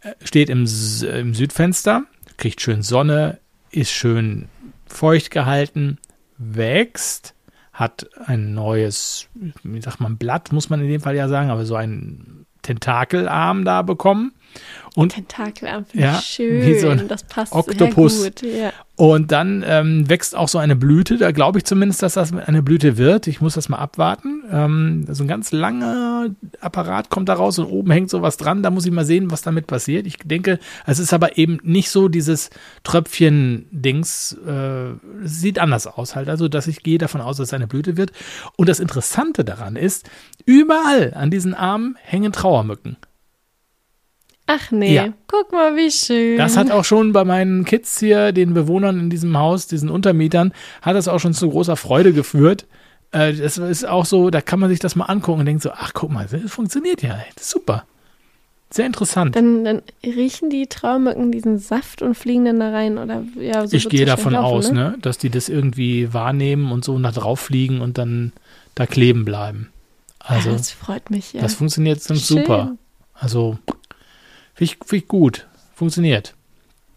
Äh, 0.00 0.12
steht 0.24 0.50
im, 0.50 0.60
im 0.60 1.34
Südfenster, 1.34 2.04
kriegt 2.36 2.60
schön 2.60 2.82
Sonne, 2.82 3.38
ist 3.70 3.90
schön 3.90 4.48
feucht 4.86 5.30
gehalten, 5.30 5.98
wächst, 6.38 7.34
hat 7.72 8.06
ein 8.26 8.54
neues, 8.54 9.28
wie 9.64 9.80
sagt 9.80 10.00
man, 10.00 10.16
Blatt, 10.16 10.52
muss 10.52 10.70
man 10.70 10.80
in 10.80 10.88
dem 10.88 11.00
Fall 11.00 11.16
ja 11.16 11.28
sagen, 11.28 11.50
aber 11.50 11.64
so 11.64 11.74
ein 11.74 12.46
Tentakelarm 12.62 13.64
da 13.64 13.82
bekommen. 13.82 14.32
Und 14.94 15.12
Tentakelarm 15.12 15.84
finde 15.86 16.06
ja, 16.06 16.20
schön. 16.20 16.62
Wie 16.66 16.78
so 16.78 16.88
ein 16.88 17.08
das 17.08 17.24
passt 17.24 17.52
Oktopus. 17.52 18.22
sehr 18.22 18.30
gut. 18.30 18.42
Ja. 18.42 18.72
Und 18.96 19.32
dann 19.32 19.64
ähm, 19.66 20.08
wächst 20.08 20.36
auch 20.36 20.46
so 20.46 20.58
eine 20.58 20.76
Blüte. 20.76 21.16
Da 21.18 21.32
glaube 21.32 21.58
ich 21.58 21.64
zumindest, 21.64 22.00
dass 22.04 22.14
das 22.14 22.32
eine 22.32 22.62
Blüte 22.62 22.96
wird. 22.96 23.26
Ich 23.26 23.40
muss 23.40 23.54
das 23.54 23.68
mal 23.68 23.78
abwarten. 23.78 24.44
Ähm, 24.52 25.04
so 25.10 25.24
ein 25.24 25.28
ganz 25.28 25.50
langer 25.50 26.28
Apparat 26.60 27.10
kommt 27.10 27.28
da 27.28 27.34
raus 27.34 27.58
und 27.58 27.66
oben 27.66 27.90
hängt 27.90 28.08
sowas 28.08 28.36
dran. 28.36 28.62
Da 28.62 28.70
muss 28.70 28.86
ich 28.86 28.92
mal 28.92 29.04
sehen, 29.04 29.32
was 29.32 29.42
damit 29.42 29.66
passiert. 29.66 30.06
Ich 30.06 30.18
denke, 30.18 30.60
es 30.86 31.00
ist 31.00 31.12
aber 31.12 31.38
eben 31.38 31.58
nicht 31.64 31.90
so 31.90 32.08
dieses 32.08 32.50
Tröpfchen-Dings. 32.84 34.38
Äh, 34.46 34.92
sieht 35.24 35.58
anders 35.58 35.88
aus 35.88 36.14
halt. 36.14 36.28
Also, 36.28 36.46
dass 36.46 36.68
ich 36.68 36.84
gehe 36.84 36.98
davon 36.98 37.20
aus, 37.20 37.38
dass 37.38 37.48
es 37.48 37.54
eine 37.54 37.66
Blüte 37.66 37.96
wird. 37.96 38.12
Und 38.56 38.68
das 38.68 38.78
Interessante 38.78 39.44
daran 39.44 39.74
ist, 39.74 40.08
überall 40.46 41.14
an 41.14 41.32
diesen 41.32 41.54
Armen 41.54 41.96
hängen 42.00 42.30
Trauermücken. 42.30 42.96
Ach 44.46 44.70
nee, 44.70 44.94
ja. 44.94 45.08
guck 45.26 45.52
mal, 45.52 45.74
wie 45.74 45.90
schön. 45.90 46.36
Das 46.36 46.56
hat 46.56 46.70
auch 46.70 46.84
schon 46.84 47.12
bei 47.12 47.24
meinen 47.24 47.64
Kids 47.64 47.98
hier, 47.98 48.32
den 48.32 48.52
Bewohnern 48.52 49.00
in 49.00 49.10
diesem 49.10 49.38
Haus, 49.38 49.66
diesen 49.66 49.88
Untermietern, 49.88 50.52
hat 50.82 50.96
das 50.96 51.08
auch 51.08 51.18
schon 51.18 51.32
zu 51.32 51.48
großer 51.48 51.76
Freude 51.76 52.12
geführt. 52.12 52.66
Äh, 53.12 53.32
das 53.32 53.56
ist 53.56 53.86
auch 53.86 54.04
so, 54.04 54.28
da 54.28 54.42
kann 54.42 54.60
man 54.60 54.68
sich 54.68 54.80
das 54.80 54.96
mal 54.96 55.06
angucken 55.06 55.40
und 55.40 55.46
denkt 55.46 55.62
so, 55.62 55.70
ach 55.72 55.92
guck 55.94 56.10
mal, 56.10 56.26
das 56.30 56.50
funktioniert 56.50 57.02
ja, 57.02 57.16
das 57.34 57.44
ist 57.44 57.50
super. 57.50 57.84
Sehr 58.70 58.86
interessant. 58.86 59.36
Dann, 59.36 59.64
dann 59.64 59.82
riechen 60.04 60.50
die 60.50 60.66
Traumücken 60.66 61.30
diesen 61.30 61.58
Saft 61.58 62.02
und 62.02 62.16
fliegen 62.16 62.44
dann 62.44 62.58
da 62.58 62.70
rein 62.70 62.98
oder 62.98 63.22
ja, 63.38 63.66
so 63.68 63.76
Ich 63.76 63.88
gehe 63.88 64.04
davon 64.04 64.32
laufen, 64.32 64.56
aus, 64.56 64.72
ne? 64.72 64.90
ne? 64.90 64.98
dass 65.00 65.16
die 65.16 65.30
das 65.30 65.48
irgendwie 65.48 66.12
wahrnehmen 66.12 66.72
und 66.72 66.84
so 66.84 66.98
nach 66.98 67.14
drauf 67.14 67.38
fliegen 67.38 67.80
und 67.80 67.98
dann 67.98 68.32
da 68.74 68.86
kleben 68.86 69.24
bleiben. 69.24 69.70
Also, 70.18 70.50
ja, 70.50 70.56
das 70.56 70.72
freut 70.72 71.08
mich, 71.10 71.34
ja. 71.34 71.40
Das 71.40 71.54
funktioniert 71.54 72.10
dann 72.10 72.16
super. 72.16 72.76
Also, 73.12 73.58
Finde 74.54 74.72
ich, 74.72 74.78
find 74.84 75.02
ich 75.02 75.08
gut. 75.08 75.46
Funktioniert. 75.74 76.34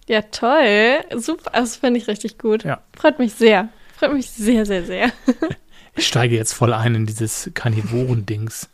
Ja, 0.07 0.21
toll. 0.21 0.99
Super. 1.19 1.51
Das 1.53 1.75
finde 1.75 1.99
ich 1.99 2.07
richtig 2.07 2.37
gut. 2.37 2.63
Ja. 2.63 2.81
Freut 2.95 3.19
mich 3.19 3.33
sehr. 3.33 3.69
Freut 3.97 4.13
mich 4.13 4.29
sehr, 4.29 4.65
sehr, 4.65 4.85
sehr. 4.85 5.11
ich 5.95 6.07
steige 6.07 6.35
jetzt 6.35 6.53
voll 6.53 6.73
ein 6.73 6.95
in 6.95 7.05
dieses 7.05 7.51
Karnivoren-Dings. 7.53 8.69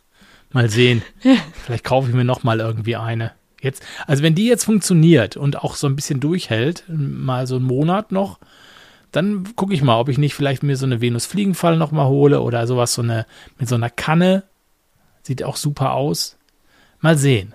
Mal 0.52 0.70
sehen. 0.70 1.02
Vielleicht 1.64 1.84
kaufe 1.84 2.08
ich 2.08 2.14
mir 2.14 2.24
noch 2.24 2.44
mal 2.44 2.60
irgendwie 2.60 2.94
eine. 2.94 3.32
Jetzt, 3.60 3.82
also 4.06 4.22
wenn 4.22 4.34
die 4.34 4.46
jetzt 4.46 4.64
funktioniert 4.64 5.36
und 5.36 5.64
auch 5.64 5.74
so 5.74 5.88
ein 5.88 5.96
bisschen 5.96 6.20
durchhält, 6.20 6.84
mal 6.86 7.46
so 7.46 7.56
einen 7.56 7.64
Monat 7.64 8.12
noch, 8.12 8.38
dann 9.10 9.56
gucke 9.56 9.74
ich 9.74 9.82
mal, 9.82 9.98
ob 9.98 10.08
ich 10.08 10.18
nicht 10.18 10.34
vielleicht 10.34 10.62
mir 10.62 10.76
so 10.76 10.86
eine 10.86 11.00
Venus-Fliegenfall 11.00 11.76
noch 11.76 11.90
mal 11.90 12.06
hole 12.06 12.40
oder 12.40 12.66
sowas, 12.66 12.94
so 12.94 13.02
eine, 13.02 13.26
mit 13.58 13.68
so 13.68 13.74
einer 13.74 13.90
Kanne. 13.90 14.44
Sieht 15.22 15.42
auch 15.42 15.56
super 15.56 15.94
aus. 15.94 16.36
Mal 17.00 17.16
sehen. 17.16 17.54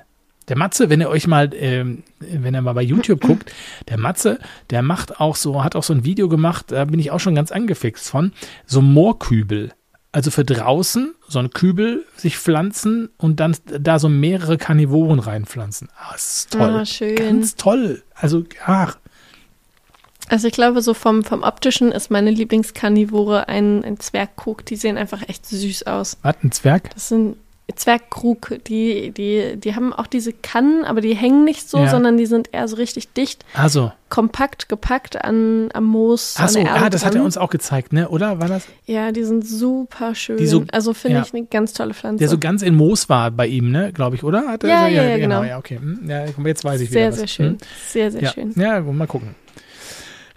Der 0.49 0.57
Matze, 0.57 0.89
wenn 0.89 0.99
ihr 0.99 1.09
euch 1.09 1.27
mal, 1.27 1.51
ähm, 1.53 2.03
wenn 2.19 2.55
ihr 2.55 2.61
mal 2.61 2.73
bei 2.73 2.81
YouTube 2.81 3.21
guckt, 3.21 3.53
der 3.87 3.97
Matze, 3.97 4.39
der 4.71 4.81
macht 4.81 5.19
auch 5.19 5.35
so, 5.35 5.63
hat 5.63 5.75
auch 5.75 5.83
so 5.83 5.93
ein 5.93 6.03
Video 6.03 6.27
gemacht, 6.27 6.71
da 6.71 6.85
bin 6.85 6.99
ich 6.99 7.11
auch 7.11 7.19
schon 7.19 7.35
ganz 7.35 7.51
angefixt 7.51 8.09
von, 8.09 8.33
so 8.65 8.81
Moorkübel. 8.81 9.71
Also 10.11 10.31
für 10.31 10.43
draußen 10.43 11.13
so 11.27 11.37
ein 11.37 11.51
Kübel 11.51 12.03
sich 12.15 12.39
pflanzen 12.39 13.09
und 13.17 13.39
dann 13.39 13.55
da 13.65 13.99
so 13.99 14.09
mehrere 14.09 14.57
Karnivoren 14.57 15.19
reinpflanzen. 15.19 15.89
Ah, 15.95 16.13
das 16.13 16.35
ist 16.37 16.51
toll. 16.51 16.61
Ah, 16.61 16.85
schön. 16.85 17.15
Ganz 17.15 17.55
toll. 17.55 18.01
Also, 18.15 18.43
ach, 18.65 18.97
Also 20.29 20.47
ich 20.47 20.53
glaube, 20.53 20.81
so 20.81 20.95
vom, 20.95 21.23
vom 21.23 21.43
optischen 21.43 21.91
ist 21.91 22.09
meine 22.09 22.31
Lieblingskarnivore 22.31 23.47
ein, 23.47 23.83
ein 23.83 23.99
Zwergkrug. 23.99 24.65
Die 24.65 24.77
sehen 24.77 24.97
einfach 24.97 25.29
echt 25.29 25.45
süß 25.45 25.85
aus. 25.85 26.17
was, 26.23 26.35
ein 26.43 26.51
Zwerg? 26.51 26.89
Das 26.95 27.09
sind 27.09 27.37
Zwergkrug, 27.75 28.57
die, 28.67 29.11
die, 29.11 29.55
die 29.57 29.75
haben 29.75 29.93
auch 29.93 30.07
diese 30.07 30.33
Kannen, 30.33 30.85
aber 30.85 31.01
die 31.01 31.13
hängen 31.15 31.43
nicht 31.43 31.69
so, 31.69 31.77
Ja. 31.79 31.89
sondern 31.89 32.17
die 32.17 32.25
sind 32.25 32.49
eher 32.53 32.67
so 32.67 32.75
richtig 32.77 33.13
dicht, 33.13 33.45
Also, 33.53 33.91
kompakt 34.09 34.69
gepackt 34.69 35.23
an, 35.23 35.69
am 35.73 35.85
Moos. 35.85 36.35
ach 36.37 36.49
so, 36.49 36.59
an 36.59 36.65
der 36.65 36.73
Erde 36.73 36.85
ah, 36.85 36.89
das 36.89 37.05
hat 37.05 37.15
er 37.15 37.23
uns 37.23 37.37
auch 37.37 37.49
gezeigt, 37.49 37.93
ne? 37.93 38.09
Oder 38.09 38.39
war 38.39 38.47
das? 38.47 38.67
Ja, 38.85 39.11
die 39.11 39.23
sind 39.23 39.45
super 39.47 40.15
schön. 40.15 40.45
So- 40.47 40.63
also 40.71 40.93
finde 40.93 41.17
ja. 41.17 41.23
ich 41.25 41.33
eine 41.33 41.45
ganz 41.45 41.73
tolle 41.73 41.93
Pflanze. 41.93 42.19
Der 42.19 42.29
so 42.29 42.37
ganz 42.37 42.61
in 42.61 42.75
Moos 42.75 43.09
war 43.09 43.29
bei 43.31 43.47
ihm, 43.47 43.71
ne? 43.71 43.91
Glaube 43.93 44.15
ich, 44.15 44.23
oder? 44.23 44.47
Hat 44.47 44.63
er- 44.63 44.69
Ja, 44.69 44.87
ja, 44.87 45.03
ja, 45.03 45.17
genau. 45.17 45.43
Ja, 45.43 45.57
okay. 45.57 45.77
Hm, 45.77 46.01
Ja, 46.09 46.25
jetzt 46.45 46.63
weiß 46.63 46.81
ich 46.81 46.89
sehr, 46.89 47.01
wieder 47.07 47.11
was. 47.11 47.17
sehr 47.19 47.27
schön. 47.27 47.45
Hm? 47.51 47.57
Sehr, 47.87 48.11
sehr 48.11 48.21
ja. 48.23 48.31
schön. 48.31 48.53
Ja, 48.55 48.79
mal 48.81 49.07
gucken. 49.07 49.35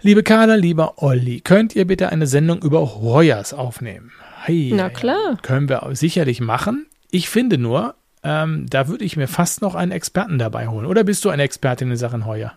Liebe 0.01 0.21
Carla, 0.21 0.55
lieber 0.55 1.01
Olli, 1.01 1.39
könnt 1.39 1.75
ihr 1.75 1.87
bitte 1.87 2.09
eine 2.09 2.27
Sendung 2.27 2.61
über 2.61 2.95
Hoyers 3.01 3.53
aufnehmen? 3.53 4.11
Hey, 4.43 4.73
Na 4.75 4.89
klar. 4.89 5.37
Können 5.41 5.69
wir 5.69 5.87
sicherlich 5.93 6.41
machen. 6.41 6.85
Ich 7.13 7.29
finde 7.29 7.57
nur, 7.59 7.93
ähm, 8.23 8.65
da 8.67 8.87
würde 8.87 9.05
ich 9.05 9.17
mir 9.17 9.27
fast 9.27 9.61
noch 9.61 9.75
einen 9.75 9.91
Experten 9.91 10.39
dabei 10.39 10.67
holen. 10.67 10.87
Oder 10.87 11.03
bist 11.03 11.23
du 11.23 11.29
eine 11.29 11.43
Expertin 11.43 11.91
in 11.91 11.95
Sachen 11.95 12.25
Heuer? 12.25 12.53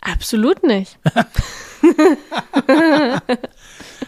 Absolut 0.00 0.62
nicht. 0.62 0.98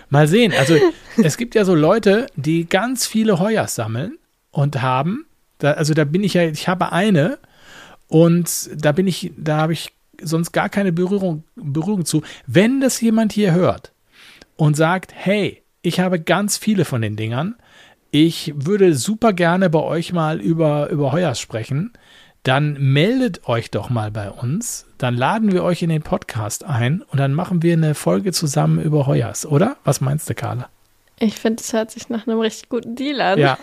Mal 0.09 0.27
sehen. 0.27 0.55
Also 0.59 0.79
es 1.19 1.37
gibt 1.37 1.55
ja 1.55 1.67
so 1.67 1.75
Leute, 1.75 2.29
die 2.35 2.67
ganz 2.67 3.07
viele 3.07 3.41
Heuers 3.41 3.75
sammeln 3.75 4.17
und 4.53 4.81
haben. 4.81 5.27
Da, 5.59 5.73
also 5.73 5.93
da 5.93 6.05
bin 6.05 6.25
ich 6.25 6.33
ja, 6.33 6.45
ich 6.45 6.67
habe 6.67 6.93
eine 6.93 7.39
und 8.09 8.71
da 8.83 8.93
bin 8.93 9.07
ich, 9.07 9.33
da 9.37 9.59
habe 9.59 9.75
ich 9.75 9.93
sonst 10.19 10.53
gar 10.53 10.71
keine 10.71 10.93
Berührung, 10.93 11.45
Berührung 11.57 12.07
zu. 12.07 12.23
Wenn 12.47 12.81
das 12.81 13.03
jemand 13.03 13.35
hier 13.35 13.53
hört 13.53 13.93
und 14.57 14.79
sagt, 14.79 15.13
hey, 15.15 15.63
ich 15.83 16.01
habe 16.01 16.21
ganz 16.21 16.57
viele 16.57 16.87
von 16.87 17.03
den 17.03 17.17
Dingern, 17.17 17.57
ich 18.17 18.53
würde 18.55 18.95
super 18.95 19.33
gerne 19.33 19.69
bei 19.71 19.81
euch 19.81 20.13
mal 20.13 20.41
über, 20.41 20.89
über 20.91 21.11
Heuers 21.11 21.41
sprechen, 21.41 21.93
dann 22.45 22.75
meldet 22.79 23.49
euch 23.49 23.73
doch 23.73 23.91
mal 23.91 24.13
bei 24.13 24.31
uns. 24.31 24.87
Dann 24.99 25.17
laden 25.17 25.51
wir 25.51 25.65
euch 25.65 25.83
in 25.83 25.89
den 25.89 26.03
Podcast 26.03 26.63
ein 26.63 27.03
und 27.09 27.19
dann 27.19 27.35
machen 27.35 27.65
wir 27.65 27.73
eine 27.73 27.97
Folge 27.97 28.31
zusammen 28.31 28.81
über 28.81 29.09
Heuers, 29.09 29.45
oder? 29.45 29.79
Was 29.83 30.01
meinst 30.01 30.31
du, 30.31 30.35
Carla? 30.35 30.69
Ich 31.19 31.35
finde, 31.35 31.61
es 31.61 31.73
hört 31.73 31.91
sich 31.91 32.09
nach 32.09 32.29
einem 32.29 32.39
richtig 32.39 32.69
guten 32.69 32.95
Deal 32.95 33.21
an. 33.21 33.39
Ja, 33.41 33.59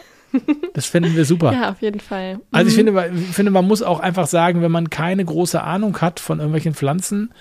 das 0.73 0.85
finden 0.85 1.15
wir 1.15 1.23
super. 1.23 1.53
Ja, 1.61 1.69
auf 1.69 1.81
jeden 1.81 2.01
Fall. 2.01 2.39
Also 2.51 2.67
ich 2.69 2.73
Mhm. 2.75 2.87
finde, 2.93 3.11
ich 3.29 3.33
finde, 3.33 3.51
man 3.51 3.65
muss 3.65 3.81
auch 3.81 4.01
einfach 4.01 4.27
sagen, 4.27 4.61
wenn 4.61 4.71
man 4.71 4.89
keine 4.89 5.23
große 5.23 5.61
Ahnung 5.63 6.01
hat 6.01 6.19
von 6.19 6.39
irgendwelchen 6.39 6.73
Pflanzen 6.73 7.31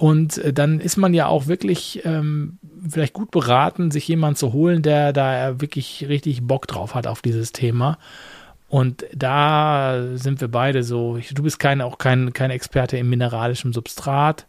und 0.00 0.38
äh, 0.38 0.54
dann 0.54 0.80
ist 0.80 0.96
man 0.96 1.12
ja 1.12 1.26
auch 1.26 1.46
wirklich 1.46 2.00
ähm, 2.06 2.58
vielleicht 2.88 3.12
gut 3.12 3.30
beraten, 3.30 3.90
sich 3.90 4.08
jemanden 4.08 4.36
zu 4.36 4.54
holen, 4.54 4.80
der 4.80 5.12
da 5.12 5.60
wirklich 5.60 6.06
richtig 6.08 6.42
Bock 6.42 6.66
drauf 6.66 6.94
hat 6.94 7.06
auf 7.06 7.20
dieses 7.20 7.52
Thema. 7.52 7.98
Und 8.70 9.04
da 9.14 10.02
sind 10.14 10.40
wir 10.40 10.48
beide 10.48 10.84
so. 10.84 11.18
Du 11.34 11.42
bist 11.42 11.58
kein, 11.58 11.82
auch 11.82 11.98
kein, 11.98 12.32
kein 12.32 12.50
Experte 12.50 12.96
im 12.96 13.10
mineralischen 13.10 13.74
Substrat. 13.74 14.46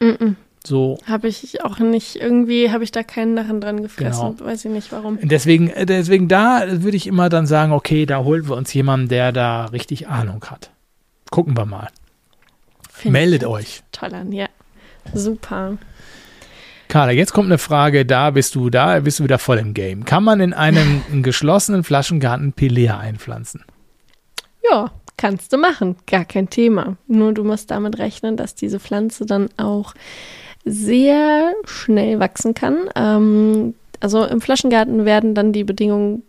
Mhm. 0.00 0.36
So. 0.64 0.98
Habe 1.06 1.28
ich 1.28 1.62
auch 1.62 1.78
nicht, 1.78 2.16
irgendwie 2.16 2.70
habe 2.70 2.82
ich 2.82 2.90
da 2.90 3.02
keinen 3.02 3.34
Narren 3.34 3.60
dran 3.60 3.82
gefressen. 3.82 4.36
Genau. 4.38 4.50
Weiß 4.50 4.64
ich 4.64 4.70
nicht 4.70 4.92
warum. 4.92 5.18
Deswegen, 5.20 5.68
äh, 5.68 5.84
deswegen 5.84 6.26
da 6.26 6.62
würde 6.82 6.96
ich 6.96 7.06
immer 7.06 7.28
dann 7.28 7.46
sagen, 7.46 7.72
okay, 7.72 8.06
da 8.06 8.24
holen 8.24 8.48
wir 8.48 8.56
uns 8.56 8.72
jemanden, 8.72 9.08
der 9.08 9.30
da 9.32 9.66
richtig 9.66 10.08
Ahnung 10.08 10.42
hat. 10.46 10.70
Gucken 11.30 11.54
wir 11.54 11.66
mal. 11.66 11.88
Find 12.88 13.12
Meldet 13.12 13.44
euch. 13.44 13.82
Toll 13.92 14.14
an, 14.14 14.32
ja. 14.32 14.46
Super. 15.14 15.78
Carla, 16.88 17.12
jetzt 17.12 17.32
kommt 17.32 17.46
eine 17.46 17.58
Frage, 17.58 18.06
da 18.06 18.30
bist 18.30 18.54
du, 18.54 18.70
da 18.70 19.00
bist 19.00 19.18
du 19.18 19.24
wieder 19.24 19.38
voll 19.38 19.58
im 19.58 19.74
Game. 19.74 20.04
Kann 20.04 20.22
man 20.22 20.40
in 20.40 20.52
einem 20.52 21.02
geschlossenen 21.22 21.84
Flaschengarten 21.84 22.52
Pilea 22.52 22.98
einpflanzen? 22.98 23.64
Ja, 24.70 24.90
kannst 25.16 25.52
du 25.52 25.58
machen. 25.58 25.96
Gar 26.06 26.24
kein 26.24 26.48
Thema. 26.48 26.96
Nur 27.06 27.32
du 27.32 27.44
musst 27.44 27.70
damit 27.70 27.98
rechnen, 27.98 28.36
dass 28.36 28.54
diese 28.54 28.78
Pflanze 28.78 29.26
dann 29.26 29.48
auch 29.56 29.94
sehr 30.64 31.52
schnell 31.64 32.20
wachsen 32.20 32.54
kann. 32.54 32.88
Ähm, 32.94 33.74
also 34.00 34.24
im 34.24 34.40
Flaschengarten 34.40 35.04
werden 35.04 35.34
dann 35.34 35.52
die 35.52 35.64
Bedingungen 35.64 36.22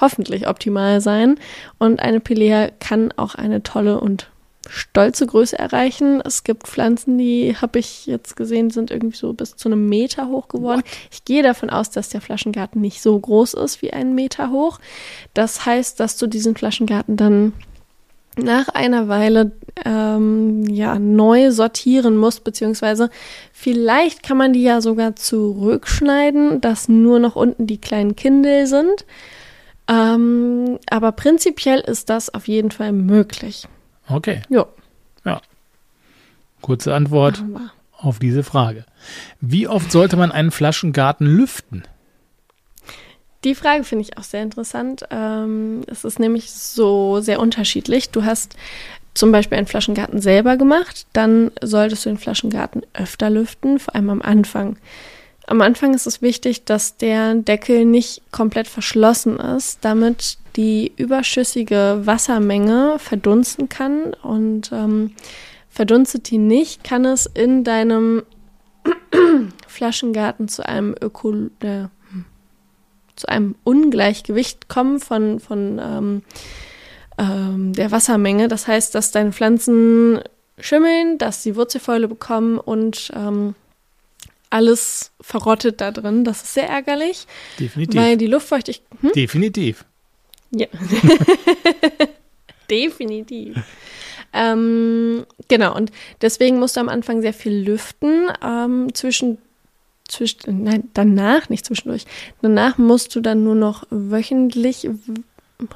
hoffentlich 0.00 0.48
optimal 0.48 1.00
sein. 1.00 1.36
Und 1.78 2.00
eine 2.00 2.20
Pilea 2.20 2.70
kann 2.80 3.12
auch 3.16 3.34
eine 3.34 3.62
tolle 3.62 4.00
und 4.00 4.30
stolze 4.68 5.26
Größe 5.26 5.58
erreichen. 5.58 6.20
Es 6.24 6.44
gibt 6.44 6.66
Pflanzen, 6.66 7.18
die 7.18 7.56
habe 7.60 7.78
ich 7.78 8.06
jetzt 8.06 8.36
gesehen, 8.36 8.70
sind 8.70 8.90
irgendwie 8.90 9.16
so 9.16 9.32
bis 9.32 9.56
zu 9.56 9.68
einem 9.68 9.88
Meter 9.88 10.28
hoch 10.28 10.48
geworden. 10.48 10.82
Ich 11.10 11.24
gehe 11.24 11.42
davon 11.42 11.70
aus, 11.70 11.90
dass 11.90 12.08
der 12.08 12.20
Flaschengarten 12.20 12.80
nicht 12.80 13.02
so 13.02 13.18
groß 13.18 13.54
ist 13.54 13.82
wie 13.82 13.92
einen 13.92 14.14
Meter 14.14 14.50
hoch. 14.50 14.78
Das 15.34 15.66
heißt, 15.66 16.00
dass 16.00 16.16
du 16.16 16.26
diesen 16.26 16.56
Flaschengarten 16.56 17.16
dann 17.16 17.52
nach 18.36 18.68
einer 18.68 19.08
Weile 19.08 19.52
ähm, 19.84 20.64
ja 20.64 20.98
neu 20.98 21.50
sortieren 21.50 22.16
musst, 22.16 22.44
beziehungsweise 22.44 23.10
vielleicht 23.52 24.22
kann 24.22 24.36
man 24.36 24.52
die 24.52 24.62
ja 24.62 24.80
sogar 24.80 25.16
zurückschneiden, 25.16 26.60
dass 26.60 26.88
nur 26.88 27.18
noch 27.18 27.36
unten 27.36 27.66
die 27.66 27.80
kleinen 27.80 28.16
Kindel 28.16 28.66
sind. 28.66 29.04
Ähm, 29.88 30.78
aber 30.90 31.12
prinzipiell 31.12 31.80
ist 31.80 32.10
das 32.10 32.32
auf 32.32 32.48
jeden 32.48 32.70
Fall 32.70 32.92
möglich. 32.92 33.68
Okay, 34.08 34.42
Jo. 34.48 34.66
kurze 36.60 36.94
Antwort 36.94 37.44
auf 37.96 38.18
diese 38.18 38.42
Frage. 38.42 38.84
Wie 39.40 39.68
oft 39.68 39.92
sollte 39.92 40.16
man 40.16 40.32
einen 40.32 40.50
Flaschengarten 40.50 41.26
lüften? 41.26 41.84
Die 43.44 43.54
Frage 43.54 43.84
finde 43.84 44.02
ich 44.02 44.16
auch 44.16 44.22
sehr 44.22 44.42
interessant. 44.42 45.04
Ähm, 45.10 45.82
es 45.86 46.04
ist 46.04 46.18
nämlich 46.18 46.50
so 46.50 47.20
sehr 47.20 47.40
unterschiedlich. 47.40 48.08
Du 48.10 48.24
hast 48.24 48.56
zum 49.12 49.30
Beispiel 49.30 49.58
einen 49.58 49.66
Flaschengarten 49.66 50.20
selber 50.20 50.56
gemacht, 50.56 51.06
dann 51.12 51.50
solltest 51.62 52.04
du 52.04 52.10
den 52.10 52.18
Flaschengarten 52.18 52.82
öfter 52.94 53.30
lüften, 53.30 53.78
vor 53.78 53.94
allem 53.94 54.10
am 54.10 54.22
Anfang. 54.22 54.76
Am 55.46 55.60
Anfang 55.60 55.94
ist 55.94 56.06
es 56.06 56.22
wichtig, 56.22 56.64
dass 56.64 56.96
der 56.96 57.34
Deckel 57.34 57.84
nicht 57.84 58.22
komplett 58.32 58.66
verschlossen 58.66 59.38
ist, 59.38 59.78
damit 59.82 60.38
die 60.56 60.92
überschüssige 60.96 62.02
Wassermenge 62.04 62.96
verdunsten 62.98 63.68
kann. 63.68 64.14
Und 64.14 64.70
ähm, 64.72 65.12
verdunstet 65.68 66.30
die 66.30 66.38
nicht, 66.38 66.84
kann 66.84 67.04
es 67.04 67.26
in 67.26 67.64
deinem 67.64 68.22
Flaschengarten 69.66 70.48
zu 70.48 70.66
einem 70.66 70.94
Öko 71.00 71.32
äh, 71.60 71.86
zu 73.16 73.28
einem 73.28 73.54
Ungleichgewicht 73.62 74.68
kommen 74.68 74.98
von, 74.98 75.38
von 75.38 75.80
ähm, 75.80 76.22
ähm, 77.18 77.72
der 77.72 77.90
Wassermenge. 77.90 78.48
Das 78.48 78.66
heißt, 78.66 78.94
dass 78.94 79.12
deine 79.12 79.32
Pflanzen 79.32 80.20
schimmeln, 80.58 81.18
dass 81.18 81.42
sie 81.42 81.56
Wurzelfäule 81.56 82.08
bekommen 82.08 82.58
und 82.58 83.12
ähm, 83.14 83.54
alles 84.50 85.12
verrottet 85.20 85.80
da 85.80 85.90
drin. 85.90 86.24
Das 86.24 86.42
ist 86.42 86.54
sehr 86.54 86.68
ärgerlich, 86.68 87.26
Definitiv. 87.58 88.00
weil 88.00 88.16
die 88.16 88.26
Luftfeuchtigkeit. 88.26 88.86
Hm? 89.00 89.12
Definitiv. 89.12 89.84
Ja. 90.54 90.66
Definitiv. 92.70 93.56
Ähm, 94.32 95.26
genau, 95.48 95.76
und 95.76 95.92
deswegen 96.20 96.58
musst 96.58 96.76
du 96.76 96.80
am 96.80 96.88
Anfang 96.88 97.20
sehr 97.20 97.32
viel 97.32 97.52
lüften. 97.52 98.28
Ähm, 98.42 98.92
zwischen, 98.94 99.38
zwischen, 100.08 100.64
nein, 100.64 100.90
danach, 100.94 101.48
nicht 101.48 101.64
zwischendurch. 101.64 102.04
Danach 102.42 102.78
musst 102.78 103.14
du 103.14 103.20
dann 103.20 103.44
nur 103.44 103.54
noch 103.54 103.84
wöchentlich, 103.90 104.88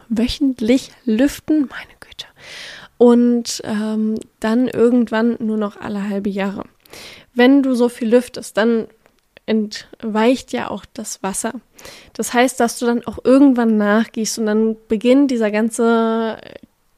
wöchentlich 0.08 0.90
lüften. 1.04 1.68
Meine 1.70 1.94
Güte. 2.00 2.26
Und 2.98 3.62
ähm, 3.64 4.16
dann 4.40 4.66
irgendwann 4.66 5.36
nur 5.38 5.56
noch 5.56 5.76
alle 5.76 6.08
halbe 6.08 6.30
Jahre. 6.30 6.64
Wenn 7.34 7.62
du 7.62 7.74
so 7.74 7.88
viel 7.88 8.08
lüftest, 8.08 8.56
dann 8.56 8.88
entweicht 9.48 10.52
ja 10.52 10.70
auch 10.70 10.84
das 10.92 11.22
Wasser. 11.22 11.54
Das 12.12 12.34
heißt, 12.34 12.60
dass 12.60 12.78
du 12.78 12.86
dann 12.86 13.06
auch 13.06 13.18
irgendwann 13.24 13.76
nachgießt 13.78 14.38
und 14.38 14.46
dann 14.46 14.76
beginnt 14.88 15.30
dieser 15.30 15.50
ganze 15.50 16.38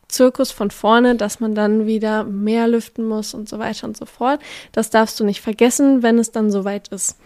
Zirkus 0.09 0.51
von 0.51 0.71
vorne, 0.71 1.15
dass 1.15 1.39
man 1.39 1.55
dann 1.55 1.87
wieder 1.87 2.25
mehr 2.25 2.67
lüften 2.67 3.05
muss 3.05 3.35
und 3.35 3.49
so 3.49 3.59
weiter 3.59 3.87
und 3.87 3.97
so 3.97 4.05
fort. 4.05 4.41
Das 4.73 4.91
darfst 4.91 5.21
du 5.21 5.25
nicht 5.25 5.41
vergessen, 5.41 6.03
wenn 6.03 6.19
es 6.19 6.33
dann 6.33 6.51
soweit 6.51 6.89
ist. 6.89 7.17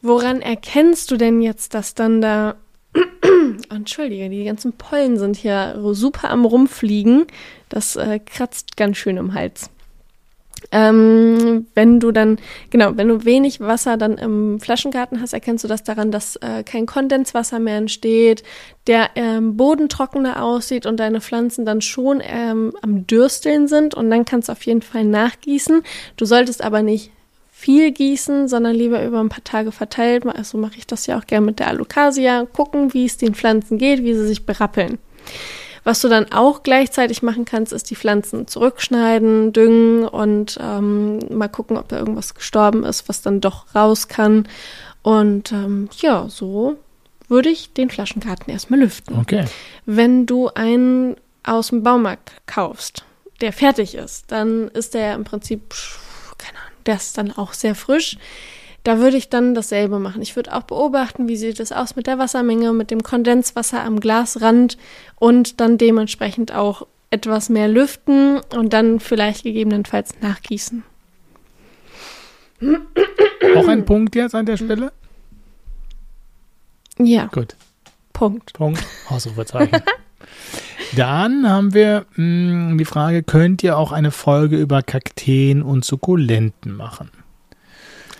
Woran 0.00 0.40
erkennst 0.40 1.10
du 1.10 1.16
denn 1.16 1.42
jetzt, 1.42 1.74
dass 1.74 1.94
dann 1.94 2.22
da, 2.22 2.56
entschuldige, 3.70 4.30
die 4.30 4.44
ganzen 4.44 4.72
Pollen 4.72 5.18
sind 5.18 5.36
hier 5.36 5.78
super 5.92 6.30
am 6.30 6.46
Rumfliegen. 6.46 7.26
Das 7.68 7.96
äh, 7.96 8.18
kratzt 8.18 8.76
ganz 8.76 8.96
schön 8.96 9.18
im 9.18 9.34
Hals. 9.34 9.70
Ähm, 10.72 11.66
wenn 11.74 12.00
du 12.00 12.12
dann, 12.12 12.38
genau, 12.70 12.96
wenn 12.96 13.08
du 13.08 13.24
wenig 13.24 13.60
Wasser 13.60 13.96
dann 13.96 14.18
im 14.18 14.60
Flaschengarten 14.60 15.20
hast, 15.20 15.32
erkennst 15.32 15.64
du 15.64 15.68
das 15.68 15.82
daran, 15.82 16.10
dass 16.10 16.36
äh, 16.36 16.62
kein 16.64 16.86
Kondenswasser 16.86 17.58
mehr 17.58 17.76
entsteht, 17.76 18.42
der 18.86 19.10
ähm, 19.14 19.56
Boden 19.56 19.88
trockener 19.88 20.42
aussieht 20.42 20.86
und 20.86 20.98
deine 20.98 21.20
Pflanzen 21.20 21.64
dann 21.64 21.80
schon 21.80 22.22
ähm, 22.22 22.72
am 22.82 23.06
Dürsteln 23.06 23.68
sind 23.68 23.94
und 23.94 24.10
dann 24.10 24.24
kannst 24.24 24.48
du 24.48 24.52
auf 24.52 24.62
jeden 24.62 24.82
Fall 24.82 25.04
nachgießen. 25.04 25.82
Du 26.16 26.24
solltest 26.24 26.62
aber 26.62 26.82
nicht 26.82 27.12
viel 27.50 27.90
gießen, 27.90 28.46
sondern 28.46 28.76
lieber 28.76 29.04
über 29.04 29.18
ein 29.18 29.30
paar 29.30 29.42
Tage 29.42 29.72
verteilt. 29.72 30.24
Also 30.26 30.58
mache 30.58 30.76
ich 30.76 30.86
das 30.86 31.06
ja 31.06 31.18
auch 31.18 31.26
gerne 31.26 31.46
mit 31.46 31.58
der 31.58 31.66
Alocasia. 31.66 32.46
Gucken, 32.46 32.94
wie 32.94 33.04
es 33.04 33.16
den 33.16 33.34
Pflanzen 33.34 33.78
geht, 33.78 34.04
wie 34.04 34.14
sie 34.14 34.26
sich 34.26 34.46
berappeln. 34.46 34.98
Was 35.88 36.02
du 36.02 36.08
dann 36.10 36.30
auch 36.32 36.64
gleichzeitig 36.64 37.22
machen 37.22 37.46
kannst, 37.46 37.72
ist 37.72 37.88
die 37.88 37.96
Pflanzen 37.96 38.46
zurückschneiden, 38.46 39.54
düngen 39.54 40.06
und 40.06 40.58
ähm, 40.60 41.18
mal 41.30 41.48
gucken, 41.48 41.78
ob 41.78 41.88
da 41.88 41.98
irgendwas 41.98 42.34
gestorben 42.34 42.84
ist, 42.84 43.08
was 43.08 43.22
dann 43.22 43.40
doch 43.40 43.74
raus 43.74 44.06
kann. 44.06 44.46
Und 45.00 45.50
ähm, 45.50 45.88
ja, 46.02 46.28
so 46.28 46.76
würde 47.28 47.48
ich 47.48 47.72
den 47.72 47.88
Flaschengarten 47.88 48.52
erstmal 48.52 48.80
lüften. 48.80 49.16
Okay. 49.18 49.46
Wenn 49.86 50.26
du 50.26 50.48
einen 50.48 51.16
aus 51.42 51.68
dem 51.68 51.82
Baumarkt 51.82 52.32
kaufst, 52.44 53.06
der 53.40 53.54
fertig 53.54 53.94
ist, 53.94 54.30
dann 54.30 54.68
ist 54.68 54.92
der 54.92 55.14
im 55.14 55.24
Prinzip, 55.24 55.74
keine 56.36 56.58
Ahnung, 56.58 56.80
der 56.84 56.96
ist 56.96 57.16
dann 57.16 57.32
auch 57.32 57.54
sehr 57.54 57.74
frisch. 57.74 58.18
Da 58.88 59.00
würde 59.00 59.18
ich 59.18 59.28
dann 59.28 59.54
dasselbe 59.54 59.98
machen. 59.98 60.22
Ich 60.22 60.34
würde 60.34 60.56
auch 60.56 60.62
beobachten, 60.62 61.28
wie 61.28 61.36
sieht 61.36 61.60
es 61.60 61.72
aus 61.72 61.94
mit 61.94 62.06
der 62.06 62.18
Wassermenge, 62.18 62.72
mit 62.72 62.90
dem 62.90 63.02
Kondenswasser 63.02 63.84
am 63.84 64.00
Glasrand 64.00 64.78
und 65.16 65.60
dann 65.60 65.76
dementsprechend 65.76 66.54
auch 66.54 66.86
etwas 67.10 67.50
mehr 67.50 67.68
lüften 67.68 68.40
und 68.56 68.72
dann 68.72 68.98
vielleicht 68.98 69.42
gegebenenfalls 69.42 70.14
nachgießen. 70.22 70.84
Auch 73.56 73.68
ein 73.68 73.84
Punkt 73.84 74.14
jetzt 74.14 74.34
an 74.34 74.46
der 74.46 74.56
Stelle? 74.56 74.90
Ja, 76.98 77.26
Gut. 77.26 77.56
Punkt. 78.14 78.54
Punkt. 78.54 78.82
Ausrufezeichen. 79.10 79.82
Dann 80.96 81.46
haben 81.46 81.74
wir 81.74 82.06
mh, 82.16 82.78
die 82.78 82.86
Frage, 82.86 83.22
könnt 83.22 83.62
ihr 83.62 83.76
auch 83.76 83.92
eine 83.92 84.12
Folge 84.12 84.56
über 84.56 84.80
Kakteen 84.80 85.60
und 85.60 85.84
Sukkulenten 85.84 86.74
machen? 86.74 87.10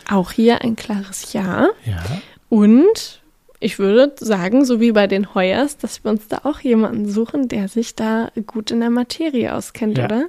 Auch 0.08 0.32
hier 0.32 0.62
ein 0.62 0.74
klares 0.76 1.32
Ja. 1.32 1.68
Ja. 1.84 2.02
Und 2.48 3.20
ich 3.60 3.78
würde 3.78 4.14
sagen, 4.24 4.64
so 4.64 4.80
wie 4.80 4.92
bei 4.92 5.06
den 5.06 5.34
Heuers, 5.34 5.76
dass 5.76 6.02
wir 6.04 6.10
uns 6.10 6.28
da 6.28 6.40
auch 6.44 6.60
jemanden 6.60 7.08
suchen, 7.08 7.48
der 7.48 7.68
sich 7.68 7.94
da 7.94 8.30
gut 8.46 8.70
in 8.70 8.80
der 8.80 8.90
Materie 8.90 9.54
auskennt, 9.54 9.98
Ja. 9.98 10.04
oder? 10.06 10.26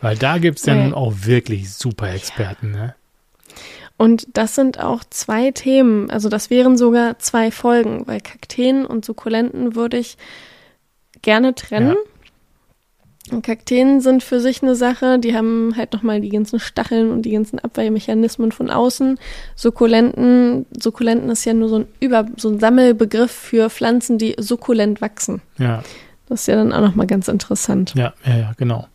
Weil 0.00 0.16
da 0.16 0.38
gibt 0.38 0.58
es 0.58 0.64
dann 0.64 0.92
Weil- 0.92 0.94
auch 0.94 1.12
wirklich 1.24 1.72
super 1.72 2.12
Experten, 2.12 2.70
ne? 2.70 2.94
Und 3.98 4.28
das 4.34 4.54
sind 4.54 4.78
auch 4.78 5.02
zwei 5.08 5.52
Themen, 5.52 6.10
also 6.10 6.28
das 6.28 6.50
wären 6.50 6.76
sogar 6.76 7.18
zwei 7.18 7.50
Folgen, 7.50 8.06
weil 8.06 8.20
Kakteen 8.20 8.84
und 8.84 9.06
Sukkulenten 9.06 9.74
würde 9.74 9.96
ich 9.96 10.18
gerne 11.22 11.54
trennen. 11.54 11.96
Und 13.32 13.44
Kakteen 13.44 14.00
sind 14.00 14.22
für 14.22 14.40
sich 14.40 14.62
eine 14.62 14.76
Sache, 14.76 15.18
die 15.18 15.34
haben 15.34 15.74
halt 15.76 15.92
nochmal 15.92 16.20
die 16.20 16.28
ganzen 16.28 16.60
Stacheln 16.60 17.10
und 17.10 17.22
die 17.22 17.32
ganzen 17.32 17.58
Abwehrmechanismen 17.58 18.52
von 18.52 18.70
außen. 18.70 19.18
Sukkulenten, 19.56 20.66
Sukkulenten 20.78 21.28
ist 21.30 21.44
ja 21.44 21.52
nur 21.52 21.68
so 21.68 21.80
ein 21.80 21.86
Über, 21.98 22.26
so 22.36 22.48
ein 22.48 22.60
Sammelbegriff 22.60 23.32
für 23.32 23.68
Pflanzen, 23.68 24.18
die 24.18 24.36
sukkulent 24.38 25.00
wachsen. 25.00 25.42
Ja, 25.58 25.82
Das 26.28 26.42
ist 26.42 26.46
ja 26.46 26.56
dann 26.56 26.72
auch 26.72 26.80
nochmal 26.82 27.06
ganz 27.06 27.26
interessant. 27.28 27.94
ja, 27.96 28.14
ja, 28.24 28.36
ja, 28.36 28.52
genau. 28.56 28.86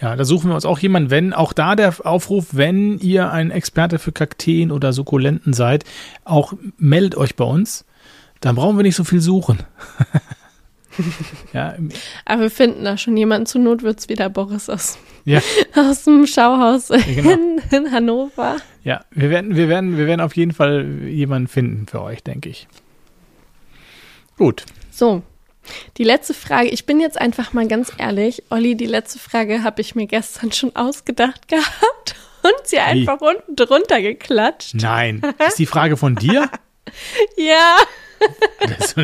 Ja, 0.00 0.16
da 0.16 0.24
suchen 0.24 0.50
wir 0.50 0.54
uns 0.54 0.64
auch 0.66 0.78
jemanden, 0.78 1.10
wenn, 1.10 1.32
auch 1.32 1.52
da 1.52 1.76
der 1.76 1.94
Aufruf, 2.04 2.48
wenn 2.52 2.98
ihr 2.98 3.30
ein 3.30 3.50
Experte 3.50 3.98
für 3.98 4.12
Kakteen 4.12 4.72
oder 4.72 4.92
Sukkulenten 4.92 5.52
seid, 5.52 5.84
auch 6.24 6.52
meldet 6.78 7.14
euch 7.16 7.36
bei 7.36 7.44
uns. 7.44 7.84
Dann 8.40 8.56
brauchen 8.56 8.76
wir 8.76 8.82
nicht 8.82 8.96
so 8.96 9.04
viel 9.04 9.20
suchen. 9.20 9.58
ja, 11.52 11.74
Aber 12.24 12.42
wir 12.42 12.50
finden 12.50 12.84
da 12.84 12.96
schon 12.96 13.16
jemanden. 13.16 13.46
Zur 13.46 13.60
Not 13.60 13.82
wird's 13.82 14.08
wieder 14.08 14.28
Boris 14.28 14.68
aus, 14.68 14.98
ja, 15.24 15.40
aus 15.74 16.04
dem 16.04 16.26
Schauhaus 16.26 16.88
genau. 16.88 17.30
in, 17.30 17.60
in 17.70 17.90
Hannover. 17.90 18.56
ja, 18.82 19.04
wir 19.10 19.30
werden, 19.30 19.56
wir 19.56 19.68
werden, 19.68 19.96
wir 19.96 20.06
werden 20.06 20.20
auf 20.20 20.36
jeden 20.36 20.52
Fall 20.52 20.86
jemanden 21.06 21.48
finden 21.48 21.86
für 21.86 22.02
euch, 22.02 22.22
denke 22.22 22.48
ich. 22.48 22.68
Gut. 24.36 24.64
So, 24.90 25.22
die 25.96 26.04
letzte 26.04 26.34
Frage. 26.34 26.68
Ich 26.68 26.86
bin 26.86 27.00
jetzt 27.00 27.20
einfach 27.20 27.52
mal 27.52 27.66
ganz 27.68 27.92
ehrlich. 27.98 28.42
Olli, 28.50 28.76
die 28.76 28.86
letzte 28.86 29.18
Frage 29.18 29.62
habe 29.62 29.80
ich 29.80 29.94
mir 29.94 30.06
gestern 30.06 30.52
schon 30.52 30.74
ausgedacht 30.76 31.48
gehabt 31.48 32.16
und 32.42 32.66
sie 32.66 32.78
einfach 32.78 33.20
unten 33.20 33.56
drunter 33.56 34.00
geklatscht. 34.00 34.74
Nein. 34.74 35.22
Ist 35.46 35.58
die 35.58 35.66
Frage 35.66 35.96
von 35.96 36.16
dir? 36.16 36.50
Ja, 37.36 37.76
das 38.60 38.94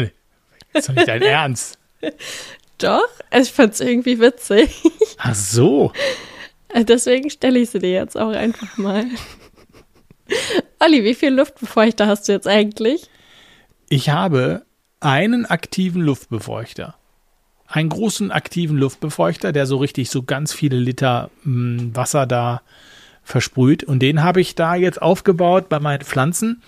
ist 0.73 0.89
doch 0.89 0.95
nicht 0.95 1.09
dein 1.09 1.23
Ernst. 1.23 1.80
doch. 2.79 3.09
Ich 3.33 3.51
fand 3.53 3.75
es 3.75 3.81
irgendwie 3.81 4.21
witzig. 4.21 4.71
Ach 5.19 5.35
so. 5.35 5.93
Deswegen 6.75 7.31
stelle 7.31 7.59
ich 7.59 7.71
sie 7.71 7.79
dir 7.81 7.93
jetzt 7.93 8.17
auch 8.17 8.31
einfach 8.31 8.77
mal. 8.77 9.05
Olli, 10.79 11.05
wie 11.05 11.15
viel 11.15 11.35
Luftbefeuchter 11.35 12.07
hast 12.07 12.29
du 12.29 12.33
jetzt 12.33 12.47
eigentlich? 12.47 13.11
Ich 13.89 14.09
habe 14.09 14.65
einen 15.01 15.47
aktiven 15.47 16.03
Luftbefeuchter. 16.03 16.95
Einen 17.67 17.89
großen 17.89 18.31
aktiven 18.31 18.77
Luftbefeuchter, 18.77 19.53
der 19.53 19.67
so 19.67 19.77
richtig 19.77 20.11
so 20.11 20.23
ganz 20.23 20.53
viele 20.53 20.77
Liter 20.77 21.31
mh, 21.45 21.95
Wasser 21.95 22.27
da 22.27 22.63
versprüht. 23.23 23.85
Und 23.85 24.01
den 24.01 24.23
habe 24.23 24.41
ich 24.41 24.55
da 24.55 24.75
jetzt 24.75 25.01
aufgebaut 25.01 25.69
bei 25.69 25.81
meinen 25.81 26.03
Pflanzen. 26.03 26.63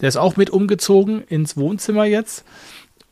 Der 0.00 0.08
ist 0.08 0.16
auch 0.16 0.36
mit 0.36 0.50
umgezogen 0.50 1.22
ins 1.22 1.56
Wohnzimmer 1.56 2.04
jetzt. 2.04 2.44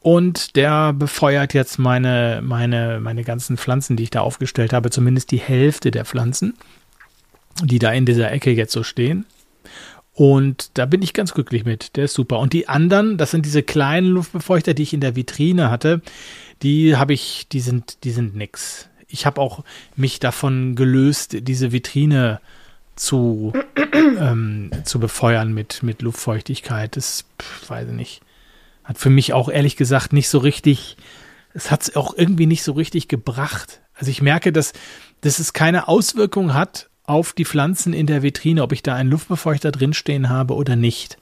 Und 0.02 0.56
der 0.56 0.92
befeuert 0.92 1.54
jetzt 1.54 1.78
meine, 1.78 2.40
meine, 2.42 2.98
meine 3.00 3.22
ganzen 3.22 3.56
Pflanzen, 3.56 3.96
die 3.96 4.02
ich 4.02 4.10
da 4.10 4.20
aufgestellt 4.20 4.72
habe, 4.72 4.90
zumindest 4.90 5.30
die 5.30 5.38
Hälfte 5.38 5.92
der 5.92 6.04
Pflanzen, 6.04 6.54
die 7.62 7.78
da 7.78 7.92
in 7.92 8.04
dieser 8.04 8.30
Ecke 8.32 8.50
jetzt 8.50 8.72
so 8.72 8.82
stehen. 8.82 9.26
Und 10.14 10.70
da 10.74 10.86
bin 10.86 11.02
ich 11.02 11.14
ganz 11.14 11.32
glücklich 11.32 11.64
mit. 11.64 11.96
Der 11.96 12.04
ist 12.04 12.14
super. 12.14 12.40
Und 12.40 12.52
die 12.52 12.68
anderen, 12.68 13.16
das 13.16 13.30
sind 13.30 13.46
diese 13.46 13.62
kleinen 13.62 14.08
Luftbefeuchter, 14.08 14.74
die 14.74 14.82
ich 14.82 14.92
in 14.92 15.00
der 15.00 15.16
Vitrine 15.16 15.70
hatte, 15.70 16.02
die 16.62 16.96
habe 16.96 17.12
ich, 17.12 17.46
die 17.50 17.60
sind, 17.60 18.04
die 18.04 18.10
sind 18.10 18.34
nix. 18.34 18.88
Ich 19.08 19.24
habe 19.24 19.40
auch 19.40 19.64
mich 19.94 20.20
davon 20.20 20.74
gelöst, 20.74 21.36
diese 21.46 21.72
Vitrine 21.72 22.40
zu, 22.96 23.52
ähm, 24.18 24.70
zu 24.84 24.98
befeuern 24.98 25.54
mit, 25.54 25.82
mit 25.82 26.02
Luftfeuchtigkeit. 26.02 26.96
Das, 26.96 27.24
pf, 27.40 27.70
weiß 27.70 27.88
ich 27.88 27.94
nicht. 27.94 28.22
Hat 28.92 28.98
für 28.98 29.08
mich 29.08 29.32
auch 29.32 29.48
ehrlich 29.48 29.76
gesagt 29.76 30.12
nicht 30.12 30.28
so 30.28 30.36
richtig, 30.36 30.98
es 31.54 31.70
hat 31.70 31.80
es 31.80 31.96
auch 31.96 32.12
irgendwie 32.14 32.44
nicht 32.44 32.62
so 32.62 32.72
richtig 32.72 33.08
gebracht. 33.08 33.80
Also 33.94 34.10
ich 34.10 34.20
merke, 34.20 34.52
dass, 34.52 34.74
dass 35.22 35.38
es 35.38 35.54
keine 35.54 35.88
Auswirkung 35.88 36.52
hat 36.52 36.90
auf 37.04 37.32
die 37.32 37.46
Pflanzen 37.46 37.94
in 37.94 38.06
der 38.06 38.22
Vitrine, 38.22 38.62
ob 38.62 38.72
ich 38.72 38.82
da 38.82 38.94
einen 38.94 39.10
Luftbefeuchter 39.10 39.72
drinstehen 39.72 40.28
habe 40.28 40.54
oder 40.54 40.76
nicht. 40.76 41.16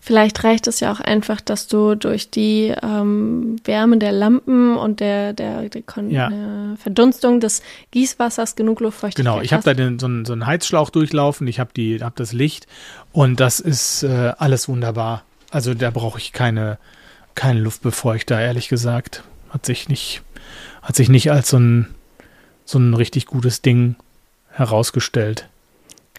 Vielleicht 0.00 0.42
reicht 0.42 0.66
es 0.66 0.80
ja 0.80 0.90
auch 0.90 0.98
einfach, 0.98 1.40
dass 1.40 1.68
du 1.68 1.94
durch 1.94 2.28
die 2.28 2.74
ähm, 2.82 3.56
Wärme 3.64 3.98
der 3.98 4.10
Lampen 4.10 4.76
und 4.76 4.98
der, 4.98 5.32
der, 5.32 5.68
der 5.68 5.82
Ja. 6.08 6.72
äh, 6.72 6.76
Verdunstung 6.76 7.38
des 7.38 7.62
Gießwassers 7.92 8.56
genug 8.56 8.80
Luftfeuchtigkeit 8.80 9.32
Genau, 9.32 9.42
ich 9.42 9.52
habe 9.52 9.62
da 9.62 9.74
den, 9.74 10.00
so, 10.00 10.06
einen, 10.06 10.24
so 10.24 10.32
einen 10.32 10.46
Heizschlauch 10.46 10.90
durchlaufen, 10.90 11.46
ich 11.46 11.60
habe 11.60 11.70
die, 11.76 12.02
hab 12.02 12.16
das 12.16 12.32
Licht 12.32 12.66
und 13.12 13.38
das 13.38 13.60
ist 13.60 14.02
äh, 14.02 14.32
alles 14.38 14.68
wunderbar. 14.68 15.22
Also 15.54 15.72
da 15.72 15.90
brauche 15.90 16.18
ich 16.18 16.32
keine, 16.32 16.78
keine 17.36 17.60
Luftbefeuchter, 17.60 18.40
ehrlich 18.40 18.68
gesagt. 18.68 19.22
Hat 19.50 19.64
sich 19.64 19.88
nicht, 19.88 20.22
hat 20.82 20.96
sich 20.96 21.08
nicht 21.08 21.30
als 21.30 21.50
so 21.50 21.58
ein, 21.58 21.94
so 22.64 22.80
ein 22.80 22.92
richtig 22.92 23.26
gutes 23.26 23.62
Ding 23.62 23.94
herausgestellt. 24.50 25.48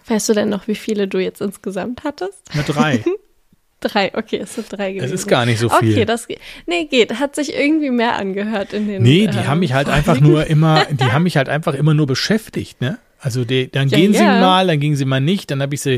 Weißt 0.06 0.30
du 0.30 0.32
denn 0.32 0.48
noch, 0.48 0.68
wie 0.68 0.74
viele 0.74 1.06
du 1.06 1.18
jetzt 1.18 1.42
insgesamt 1.42 2.02
hattest? 2.02 2.38
Eine 2.50 2.62
drei. 2.62 3.04
Drei, 3.80 4.10
okay, 4.16 4.38
es 4.38 4.54
sind 4.54 4.72
drei 4.72 4.92
gewesen. 4.92 5.12
Es 5.12 5.20
ist 5.20 5.26
gar 5.28 5.44
nicht 5.44 5.58
so 5.60 5.68
viel. 5.68 5.92
Okay, 5.92 6.04
das 6.06 6.26
geht. 6.26 6.40
Nee, 6.64 6.86
geht. 6.86 7.18
Hat 7.18 7.34
sich 7.34 7.54
irgendwie 7.54 7.90
mehr 7.90 8.16
angehört 8.16 8.72
in 8.72 8.88
den. 8.88 9.02
Nee, 9.02 9.26
die 9.26 9.36
ähm, 9.36 9.46
haben 9.46 9.60
mich 9.60 9.74
halt 9.74 9.90
einfach 9.90 10.18
nur 10.18 10.46
immer, 10.48 10.86
die 10.86 11.12
haben 11.12 11.24
mich 11.24 11.36
halt 11.36 11.50
einfach 11.50 11.74
immer 11.74 11.92
nur 11.92 12.06
beschäftigt, 12.06 12.80
ne? 12.80 12.98
Also 13.26 13.44
die, 13.44 13.68
dann 13.72 13.88
Ja, 13.88 13.98
gehen 13.98 14.12
sie 14.12 14.20
ja. 14.22 14.40
mal, 14.40 14.68
dann 14.68 14.78
gingen 14.78 14.94
sie 14.94 15.04
mal 15.04 15.20
nicht, 15.20 15.50
dann 15.50 15.60
habe 15.60 15.74
ich 15.74 15.80
sie 15.80 15.94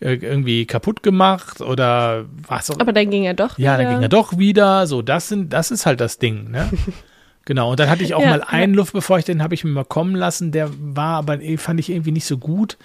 äh, 0.00 0.14
irgendwie 0.14 0.66
kaputt 0.66 1.04
gemacht 1.04 1.60
oder 1.60 2.24
was 2.48 2.72
auch 2.72 2.80
Aber 2.80 2.92
dann 2.92 3.08
ging 3.08 3.22
er 3.22 3.34
doch. 3.34 3.56
Ja, 3.56 3.76
dann 3.76 3.86
wieder. 3.86 3.90
ging 3.94 4.02
er 4.02 4.08
doch 4.08 4.36
wieder. 4.36 4.88
So, 4.88 5.00
das 5.00 5.28
sind, 5.28 5.52
das 5.52 5.70
ist 5.70 5.86
halt 5.86 6.00
das 6.00 6.18
Ding, 6.18 6.50
ne? 6.50 6.68
Genau, 7.44 7.70
und 7.72 7.78
dann 7.80 7.88
hatte 7.88 8.02
ich 8.02 8.14
auch 8.14 8.20
Ja, 8.22 8.30
mal 8.30 8.38
ja. 8.40 8.46
einen 8.48 8.74
Luftbefeuchter, 8.74 9.32
den 9.32 9.42
habe 9.44 9.54
ich 9.54 9.62
mir 9.64 9.70
mal 9.70 9.84
kommen 9.84 10.14
lassen, 10.16 10.50
der 10.52 10.70
war 10.80 11.18
aber, 11.18 11.40
eh, 11.40 11.56
fand 11.56 11.78
ich 11.80 11.90
irgendwie 11.90 12.12
nicht 12.12 12.24
so 12.26 12.36
gut. 12.38 12.78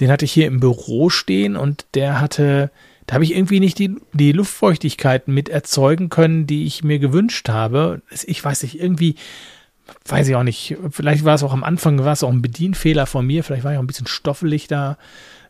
Den 0.00 0.10
hatte 0.10 0.24
ich 0.26 0.32
hier 0.32 0.46
im 0.46 0.60
Büro 0.60 1.08
stehen 1.10 1.56
und 1.56 1.84
der 1.94 2.20
hatte, 2.20 2.70
da 3.06 3.14
habe 3.14 3.24
ich 3.24 3.34
irgendwie 3.34 3.60
nicht 3.60 3.78
die, 3.78 3.96
die 4.14 4.32
Luftfeuchtigkeit 4.32 5.28
mit 5.28 5.48
erzeugen 5.50 6.08
können, 6.10 6.46
die 6.46 6.64
ich 6.66 6.84
mir 6.84 6.98
gewünscht 6.98 7.48
habe. 7.50 8.00
Ich 8.26 8.42
weiß 8.44 8.62
nicht, 8.64 8.78
irgendwie, 8.80 9.14
weiß 10.06 10.28
ich 10.28 10.36
auch 10.36 10.42
nicht, 10.42 10.76
vielleicht 10.90 11.24
war 11.24 11.34
es 11.34 11.42
auch 11.42 11.52
am 11.52 11.64
Anfang, 11.64 12.04
war 12.04 12.12
es 12.12 12.22
auch 12.22 12.30
ein 12.30 12.42
Bedienfehler 12.42 13.06
von 13.06 13.26
mir, 13.26 13.44
vielleicht 13.44 13.64
war 13.64 13.72
ich 13.72 13.78
auch 13.78 13.82
ein 13.82 13.86
bisschen 13.86 14.06
stoffelig 14.06 14.68
da, 14.68 14.98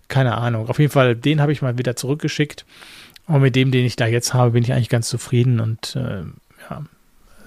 keine 0.08 0.36
Ahnung. 0.36 0.68
Auf 0.68 0.78
jeden 0.78 0.92
Fall, 0.92 1.16
den 1.16 1.40
habe 1.40 1.52
ich 1.52 1.62
mal 1.62 1.78
wieder 1.78 1.96
zurückgeschickt. 1.96 2.64
Und 3.26 3.42
mit 3.42 3.56
dem, 3.56 3.72
den 3.72 3.84
ich 3.84 3.96
da 3.96 4.06
jetzt 4.06 4.34
habe, 4.34 4.52
bin 4.52 4.62
ich 4.62 4.72
eigentlich 4.72 4.88
ganz 4.88 5.08
zufrieden 5.08 5.58
und 5.58 5.96
äh, 5.96 6.22
ja, 6.70 6.84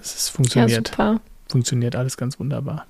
es 0.01 0.15
ist, 0.15 0.29
funktioniert. 0.29 0.97
Ja. 0.97 1.21
Funktioniert 1.47 1.95
alles 1.95 2.17
ganz 2.17 2.39
wunderbar. 2.39 2.85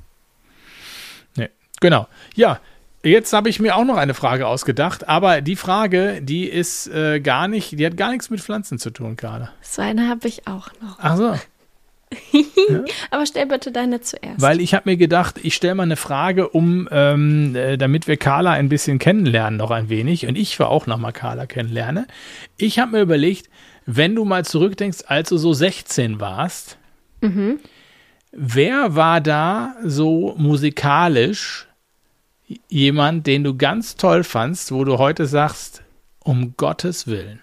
Nee, 1.36 1.50
genau. 1.80 2.08
Ja, 2.36 2.60
Jetzt 3.02 3.32
habe 3.32 3.48
ich 3.48 3.62
mir 3.62 3.78
auch 3.78 3.86
noch 3.86 3.96
eine 3.96 4.14
Frage 4.14 4.46
ausgedacht, 4.46 5.08
aber 5.08 5.40
die 5.40 5.56
Frage, 5.56 6.22
die 6.22 6.44
ist 6.50 6.88
äh, 6.88 7.22
gar 7.22 7.48
nicht, 7.48 7.80
die 7.80 7.86
hat 7.86 7.96
gar 7.96 8.12
nichts 8.12 8.30
mit 8.30 8.42
Pflanzen 8.42 8.78
zu 8.78 8.90
tun 8.90 9.16
gerade. 9.16 9.50
So 9.62 9.82
eine 9.82 10.10
habe 10.10 10.28
ich 10.28 10.48
auch 10.48 10.70
noch. 10.82 10.98
Ach 11.00 11.16
so. 11.16 11.36
Aber 13.12 13.26
stell 13.26 13.46
bitte 13.46 13.72
deine 13.72 14.02
zuerst. 14.02 14.42
Weil 14.42 14.62
ich 14.62 14.74
habe 14.74 14.90
mir 14.90 14.98
gedacht, 14.98 15.40
ich 15.44 15.56
stelle 15.56 15.76
mal 15.76 15.84
eine 15.84 15.96
Frage, 15.96 16.50
um, 16.50 16.88
ähm, 16.92 17.56
äh, 17.56 17.78
damit 17.78 18.08
wir 18.08 18.18
Carla 18.18 18.52
ein 18.52 18.70
bisschen 18.70 19.00
kennenlernen, 19.00 19.58
noch 19.58 19.72
ein 19.72 19.90
wenig. 19.90 20.28
Und 20.28 20.38
ich 20.38 20.60
war 20.60 20.70
auch 20.70 20.88
noch 20.88 20.98
mal 20.98 21.12
Carla 21.12 21.46
kennenlerne. 21.46 22.08
Ich 22.58 22.80
habe 22.80 22.92
mir 22.92 23.02
überlegt, 23.02 23.50
wenn 23.86 24.16
du 24.16 24.26
mal 24.26 24.46
zurückdenkst, 24.46 25.06
als 25.08 25.30
du 25.30 25.38
so 25.38 25.54
16 25.54 26.20
warst, 26.20 26.78
mhm. 27.22 27.60
wer 28.32 28.96
war 28.96 29.22
da 29.22 29.76
so 29.84 30.36
musikalisch 30.38 31.68
jemand, 32.68 33.28
den 33.28 33.44
du 33.44 33.56
ganz 33.56 33.96
toll 33.96 34.24
fandst, 34.24 34.72
wo 34.72 34.84
du 34.84 34.98
heute 34.98 35.26
sagst, 35.26 35.84
um 36.24 36.56
Gottes 36.58 37.08
Willen? 37.08 37.40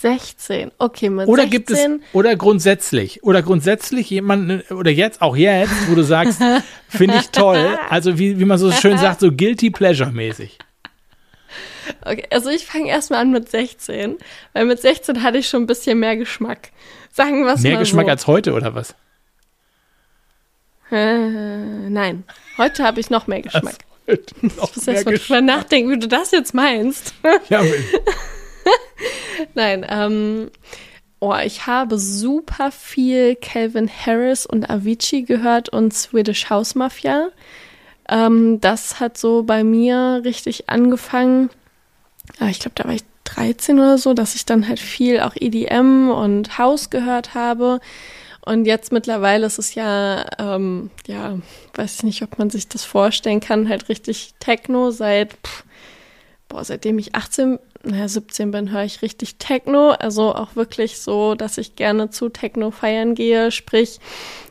16. 0.00 0.72
Okay, 0.78 1.08
mit 1.08 1.26
oder 1.26 1.42
16. 1.42 1.50
gibt 1.50 1.70
es 1.70 1.88
oder 2.12 2.36
grundsätzlich 2.36 3.22
oder 3.22 3.42
grundsätzlich 3.42 4.10
jemanden 4.10 4.60
oder 4.74 4.90
jetzt 4.90 5.22
auch 5.22 5.36
jetzt, 5.36 5.72
wo 5.88 5.94
du 5.94 6.02
sagst, 6.02 6.40
finde 6.88 7.16
ich 7.16 7.30
toll. 7.30 7.78
Also 7.88 8.18
wie, 8.18 8.38
wie 8.38 8.44
man 8.44 8.58
so 8.58 8.70
schön 8.72 8.98
sagt, 8.98 9.20
so 9.20 9.32
guilty 9.32 9.70
pleasure 9.70 10.10
mäßig. 10.10 10.58
Okay, 12.04 12.26
also 12.30 12.50
ich 12.50 12.66
fange 12.66 12.88
erstmal 12.88 13.20
an 13.20 13.30
mit 13.30 13.48
16, 13.48 14.16
weil 14.52 14.66
mit 14.66 14.80
16 14.80 15.22
hatte 15.22 15.38
ich 15.38 15.48
schon 15.48 15.62
ein 15.62 15.66
bisschen 15.66 15.98
mehr 15.98 16.16
Geschmack. 16.16 16.70
Sagen 17.12 17.44
wir 17.44 17.54
es 17.54 17.62
Mehr 17.62 17.74
mal 17.74 17.78
Geschmack 17.78 18.06
so. 18.06 18.10
als 18.10 18.26
heute 18.26 18.52
oder 18.52 18.74
was? 18.74 18.94
Äh, 20.90 21.88
nein, 21.88 22.24
heute 22.58 22.84
habe 22.84 23.00
ich 23.00 23.08
noch 23.08 23.26
mehr 23.26 23.40
Geschmack. 23.40 23.78
Noch 24.06 24.70
Ich 24.70 24.76
muss 24.76 24.86
erst 24.86 25.06
mal 25.06 25.16
drüber 25.16 25.40
nachdenken, 25.40 25.90
wie 25.90 25.98
du 25.98 26.06
das 26.06 26.30
jetzt 26.32 26.54
meinst. 26.54 27.14
Ja, 27.48 27.62
Nein, 29.54 29.86
ähm, 29.88 30.50
oh, 31.20 31.34
ich 31.44 31.66
habe 31.66 31.98
super 31.98 32.70
viel 32.70 33.36
Calvin 33.36 33.88
Harris 33.88 34.46
und 34.46 34.70
Avicii 34.70 35.22
gehört 35.22 35.68
und 35.68 35.94
Swedish 35.94 36.50
House 36.50 36.74
Mafia. 36.74 37.28
Ähm, 38.08 38.60
das 38.60 39.00
hat 39.00 39.18
so 39.18 39.42
bei 39.42 39.64
mir 39.64 40.22
richtig 40.24 40.68
angefangen. 40.68 41.50
Ah, 42.38 42.48
ich 42.48 42.60
glaube, 42.60 42.74
da 42.74 42.84
war 42.84 42.94
ich 42.94 43.04
13 43.24 43.78
oder 43.78 43.98
so, 43.98 44.14
dass 44.14 44.34
ich 44.34 44.46
dann 44.46 44.68
halt 44.68 44.80
viel 44.80 45.20
auch 45.20 45.34
EDM 45.34 46.10
und 46.10 46.58
House 46.58 46.90
gehört 46.90 47.34
habe. 47.34 47.80
Und 48.44 48.64
jetzt 48.64 48.92
mittlerweile 48.92 49.46
ist 49.46 49.58
es 49.58 49.74
ja, 49.74 50.24
ähm, 50.38 50.90
ja, 51.08 51.36
weiß 51.74 51.96
ich 51.96 52.02
nicht, 52.04 52.22
ob 52.22 52.38
man 52.38 52.48
sich 52.48 52.68
das 52.68 52.84
vorstellen 52.84 53.40
kann, 53.40 53.68
halt 53.68 53.88
richtig 53.88 54.34
Techno 54.38 54.92
seit, 54.92 55.32
pff, 55.32 55.64
boah, 56.48 56.64
seitdem 56.64 57.00
ich 57.00 57.16
18, 57.16 57.58
naja, 57.86 58.08
17 58.08 58.50
bin, 58.50 58.72
höre 58.72 58.84
ich 58.84 59.02
richtig 59.02 59.36
Techno. 59.36 59.90
Also 59.90 60.34
auch 60.34 60.56
wirklich 60.56 60.98
so, 60.98 61.34
dass 61.34 61.58
ich 61.58 61.76
gerne 61.76 62.10
zu 62.10 62.28
Techno 62.28 62.70
feiern 62.70 63.14
gehe, 63.14 63.50
sprich 63.50 64.00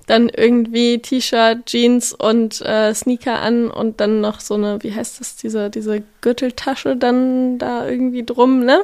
dann 0.07 0.29
irgendwie 0.29 0.99
T-Shirt, 0.99 1.65
Jeans 1.65 2.13
und 2.13 2.61
äh, 2.61 2.93
Sneaker 2.93 3.41
an 3.41 3.69
und 3.71 3.99
dann 3.99 4.21
noch 4.21 4.39
so 4.39 4.53
eine, 4.53 4.81
wie 4.83 4.93
heißt 4.93 5.19
das, 5.19 5.35
diese, 5.35 5.69
diese 5.69 6.03
Gürteltasche 6.21 6.95
dann 6.95 7.57
da 7.57 7.87
irgendwie 7.87 8.23
drum, 8.23 8.63
ne? 8.63 8.83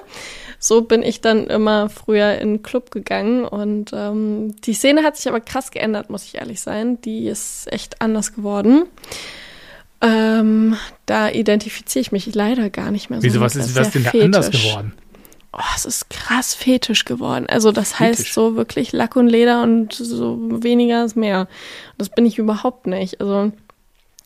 So 0.57 0.81
bin 0.81 1.03
ich 1.03 1.21
dann 1.21 1.47
immer 1.47 1.89
früher 1.89 2.37
in 2.39 2.55
den 2.55 2.63
Club 2.63 2.91
gegangen 2.91 3.45
und 3.45 3.91
ähm, 3.93 4.55
die 4.61 4.73
Szene 4.73 5.03
hat 5.03 5.17
sich 5.17 5.27
aber 5.27 5.41
krass 5.41 5.71
geändert, 5.71 6.09
muss 6.09 6.25
ich 6.25 6.35
ehrlich 6.35 6.61
sein. 6.61 6.99
Die 7.01 7.27
ist 7.27 7.71
echt 7.71 8.01
anders 8.01 8.33
geworden. 8.33 8.83
Ähm, 10.01 10.77
da 11.05 11.29
identifiziere 11.29 12.01
ich 12.01 12.11
mich 12.11 12.33
leider 12.33 12.69
gar 12.69 12.91
nicht 12.91 13.09
mehr 13.09 13.19
so. 13.19 13.23
Wieso, 13.23 13.39
mit. 13.39 13.45
was 13.45 13.53
Das 13.53 13.67
ist 13.67 13.73
sehr 13.73 13.83
denn 13.85 14.03
da 14.03 14.25
anders 14.25 14.49
geworden? 14.51 14.93
Oh, 15.53 15.59
es 15.75 15.85
ist 15.85 16.09
krass 16.09 16.53
fetisch 16.53 17.03
geworden. 17.05 17.45
Also 17.49 17.71
das 17.71 17.99
heißt 17.99 18.19
Fetisch. 18.19 18.33
so 18.33 18.55
wirklich 18.55 18.93
Lack 18.93 19.17
und 19.17 19.27
Leder 19.27 19.63
und 19.63 19.93
so 19.93 20.37
weniger 20.63 21.03
ist 21.03 21.17
mehr. 21.17 21.47
Das 21.97 22.09
bin 22.09 22.25
ich 22.25 22.37
überhaupt 22.37 22.87
nicht. 22.87 23.19
Also 23.19 23.51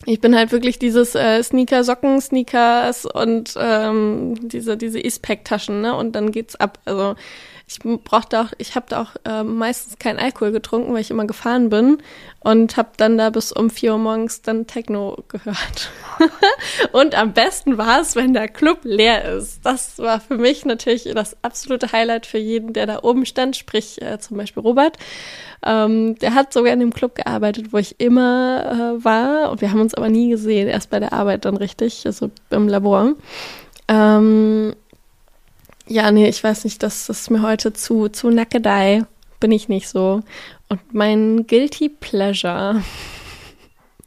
ich 0.04 0.20
bin 0.20 0.36
halt 0.36 0.52
wirklich 0.52 0.78
dieses 0.78 1.16
äh, 1.16 1.42
Sneaker, 1.42 1.82
Socken, 1.82 2.20
Sneakers 2.20 3.06
und 3.06 3.54
ähm, 3.58 4.48
diese 4.48 4.76
diese 4.76 5.00
Eastpack-Taschen, 5.00 5.80
ne? 5.80 5.96
Und 5.96 6.12
dann 6.14 6.30
geht's 6.30 6.54
ab. 6.54 6.78
Also 6.84 7.16
ich 7.68 7.80
brauchte 7.80 8.40
auch, 8.40 8.52
ich 8.58 8.76
habe 8.76 8.86
da 8.88 9.02
auch 9.02 9.16
äh, 9.24 9.42
meistens 9.42 9.98
keinen 9.98 10.20
Alkohol 10.20 10.52
getrunken, 10.52 10.92
weil 10.92 11.00
ich 11.00 11.10
immer 11.10 11.26
gefahren 11.26 11.68
bin 11.68 11.98
und 12.38 12.76
habe 12.76 12.90
dann 12.96 13.18
da 13.18 13.30
bis 13.30 13.50
um 13.50 13.70
4 13.70 13.92
Uhr 13.92 13.98
morgens 13.98 14.42
dann 14.42 14.68
Techno 14.68 15.18
gehört. 15.26 15.90
und 16.92 17.16
am 17.16 17.32
besten 17.32 17.76
war 17.76 18.00
es, 18.00 18.14
wenn 18.14 18.34
der 18.34 18.46
Club 18.46 18.80
leer 18.84 19.24
ist. 19.36 19.66
Das 19.66 19.98
war 19.98 20.20
für 20.20 20.38
mich 20.38 20.64
natürlich 20.64 21.10
das 21.12 21.36
absolute 21.42 21.90
Highlight 21.90 22.26
für 22.26 22.38
jeden, 22.38 22.72
der 22.72 22.86
da 22.86 23.02
oben 23.02 23.26
stand, 23.26 23.56
sprich 23.56 24.00
äh, 24.00 24.20
zum 24.20 24.36
Beispiel 24.36 24.62
Robert. 24.62 24.96
Ähm, 25.64 26.16
der 26.20 26.34
hat 26.34 26.52
sogar 26.52 26.72
in 26.72 26.78
dem 26.78 26.94
Club 26.94 27.16
gearbeitet, 27.16 27.72
wo 27.72 27.78
ich 27.78 27.98
immer 27.98 28.96
äh, 29.00 29.04
war. 29.04 29.50
Und 29.50 29.60
wir 29.60 29.72
haben 29.72 29.80
uns 29.80 29.94
aber 29.94 30.08
nie 30.08 30.30
gesehen, 30.30 30.68
erst 30.68 30.90
bei 30.90 31.00
der 31.00 31.12
Arbeit 31.12 31.44
dann 31.44 31.56
richtig, 31.56 32.06
also 32.06 32.30
im 32.50 32.68
Labor. 32.68 33.14
Ähm, 33.88 34.76
ja, 35.88 36.10
nee, 36.10 36.28
ich 36.28 36.42
weiß 36.42 36.64
nicht, 36.64 36.82
das 36.82 37.08
ist 37.08 37.30
mir 37.30 37.42
heute 37.42 37.72
zu, 37.72 38.08
zu 38.08 38.30
Nackedei. 38.30 39.04
Bin 39.40 39.52
ich 39.52 39.68
nicht 39.68 39.88
so. 39.88 40.22
Und 40.68 40.94
mein 40.94 41.46
Guilty 41.46 41.88
Pleasure 41.88 42.82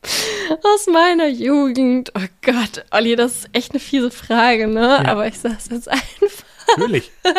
aus 0.64 0.88
meiner 0.88 1.28
Jugend. 1.28 2.12
Oh 2.18 2.28
Gott, 2.42 2.86
Olli, 2.92 3.16
das 3.16 3.32
ist 3.40 3.50
echt 3.54 3.72
eine 3.72 3.80
fiese 3.80 4.12
Frage, 4.12 4.68
ne? 4.68 5.02
Ja. 5.04 5.06
Aber 5.06 5.28
ich 5.28 5.40
sag's 5.40 5.70
jetzt 5.70 5.88
einfach. 5.90 6.46
Natürlich. 6.78 7.12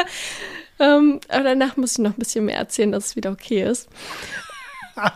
Ähm, 0.80 1.20
aber 1.28 1.44
danach 1.44 1.76
muss 1.76 1.92
ich 1.92 1.98
noch 1.98 2.12
ein 2.12 2.18
bisschen 2.18 2.46
mehr 2.46 2.56
erzählen, 2.56 2.90
dass 2.90 3.08
es 3.08 3.16
wieder 3.16 3.32
okay 3.32 3.64
ist. 3.64 3.86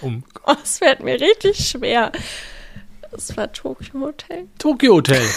Um 0.00 0.24
Oh, 0.46 0.54
es 0.62 0.78
fällt 0.78 1.00
mir 1.00 1.20
richtig 1.20 1.68
schwer. 1.68 2.12
Das 3.10 3.36
war 3.36 3.52
Tokyo 3.52 4.00
Hotel. 4.00 4.48
Tokyo 4.58 4.94
Hotel. 4.94 5.28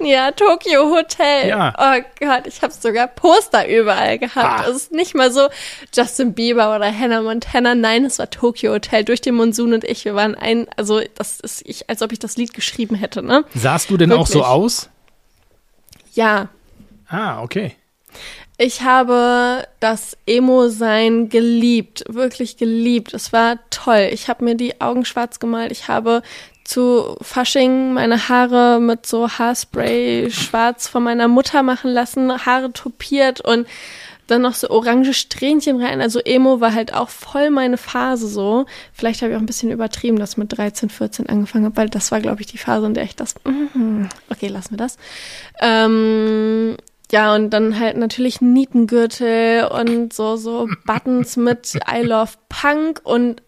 Ja, 0.00 0.32
Tokyo 0.32 0.90
Hotel. 0.90 1.48
Ja. 1.48 1.72
Oh 1.78 2.02
Gott, 2.20 2.46
ich 2.46 2.60
habe 2.62 2.72
sogar 2.72 3.06
Poster 3.06 3.68
überall 3.68 4.18
gehabt. 4.18 4.66
Ah. 4.66 4.68
Es 4.68 4.76
ist 4.76 4.92
nicht 4.92 5.14
mal 5.14 5.30
so 5.30 5.48
Justin 5.94 6.34
Bieber 6.34 6.74
oder 6.74 6.92
Hannah 6.92 7.22
Montana. 7.22 7.74
Nein, 7.74 8.04
es 8.04 8.18
war 8.18 8.28
Tokyo 8.28 8.72
Hotel. 8.72 9.04
Durch 9.04 9.20
den 9.20 9.34
Monsun 9.36 9.72
und 9.72 9.84
ich, 9.84 10.04
wir 10.04 10.14
waren 10.14 10.34
ein, 10.34 10.66
also 10.76 11.00
das 11.14 11.40
ist 11.40 11.62
ich, 11.64 11.88
als 11.88 12.02
ob 12.02 12.12
ich 12.12 12.18
das 12.18 12.36
Lied 12.36 12.52
geschrieben 12.54 12.96
hätte, 12.96 13.22
ne? 13.22 13.44
Sahst 13.54 13.88
du 13.90 13.96
denn 13.96 14.12
auch 14.12 14.26
so 14.26 14.40
Wirklich. 14.40 14.50
aus? 14.50 14.90
Ja, 16.14 16.48
Ah, 17.08 17.42
okay. 17.42 17.76
Ich 18.56 18.82
habe 18.82 19.66
das 19.80 20.16
Emo-Sein 20.26 21.28
geliebt, 21.28 22.04
wirklich 22.08 22.56
geliebt. 22.56 23.12
Es 23.14 23.32
war 23.32 23.58
toll. 23.70 24.08
Ich 24.12 24.28
habe 24.28 24.44
mir 24.44 24.54
die 24.54 24.80
Augen 24.80 25.04
schwarz 25.04 25.40
gemalt. 25.40 25.72
Ich 25.72 25.88
habe 25.88 26.22
zu 26.64 27.16
Fasching 27.20 27.92
meine 27.92 28.28
Haare 28.28 28.80
mit 28.80 29.06
so 29.06 29.28
Haarspray 29.28 30.30
schwarz 30.30 30.88
von 30.88 31.02
meiner 31.02 31.28
Mutter 31.28 31.62
machen 31.62 31.90
lassen, 31.90 32.46
Haare 32.46 32.72
topiert 32.72 33.40
und 33.40 33.66
dann 34.26 34.42
noch 34.42 34.54
so 34.54 34.70
orange 34.70 35.12
Strähnchen 35.12 35.82
rein. 35.82 36.00
Also 36.00 36.18
Emo 36.20 36.60
war 36.60 36.74
halt 36.74 36.94
auch 36.94 37.10
voll 37.10 37.50
meine 37.50 37.76
Phase 37.76 38.26
so. 38.26 38.66
Vielleicht 38.92 39.20
habe 39.20 39.32
ich 39.32 39.36
auch 39.36 39.42
ein 39.42 39.46
bisschen 39.46 39.70
übertrieben, 39.70 40.18
dass 40.18 40.32
ich 40.32 40.36
mit 40.38 40.56
13, 40.56 40.88
14 40.88 41.28
angefangen 41.28 41.66
habe, 41.66 41.76
weil 41.76 41.88
das 41.90 42.10
war, 42.10 42.20
glaube 42.20 42.40
ich, 42.40 42.46
die 42.46 42.58
Phase, 42.58 42.86
in 42.86 42.94
der 42.94 43.04
ich 43.04 43.16
das. 43.16 43.34
Mhm. 43.44 44.08
Okay, 44.30 44.48
lassen 44.48 44.70
wir 44.72 44.78
das. 44.78 44.96
Ähm, 45.60 46.76
ja, 47.12 47.34
und 47.34 47.50
dann 47.50 47.78
halt 47.78 47.98
natürlich 47.98 48.40
Nietengürtel 48.40 49.66
und 49.66 50.12
so, 50.12 50.36
so 50.36 50.68
Buttons 50.86 51.36
mit 51.36 51.74
I 51.86 52.00
Love 52.02 52.32
Punk. 52.48 53.02
Und 53.04 53.42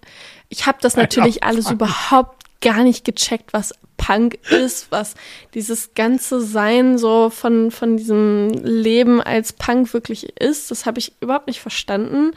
ich 0.48 0.66
habe 0.66 0.78
das 0.80 0.96
natürlich 0.96 1.42
alles 1.42 1.70
überhaupt 1.70 2.35
gar 2.60 2.82
nicht 2.82 3.04
gecheckt, 3.04 3.52
was 3.52 3.74
Punk 3.96 4.38
ist, 4.50 4.90
was 4.90 5.14
dieses 5.54 5.94
ganze 5.94 6.40
Sein 6.40 6.98
so 6.98 7.30
von, 7.30 7.70
von 7.70 7.96
diesem 7.96 8.50
Leben 8.62 9.20
als 9.20 9.52
Punk 9.52 9.92
wirklich 9.92 10.38
ist. 10.38 10.70
Das 10.70 10.86
habe 10.86 10.98
ich 10.98 11.12
überhaupt 11.20 11.46
nicht 11.46 11.60
verstanden. 11.60 12.32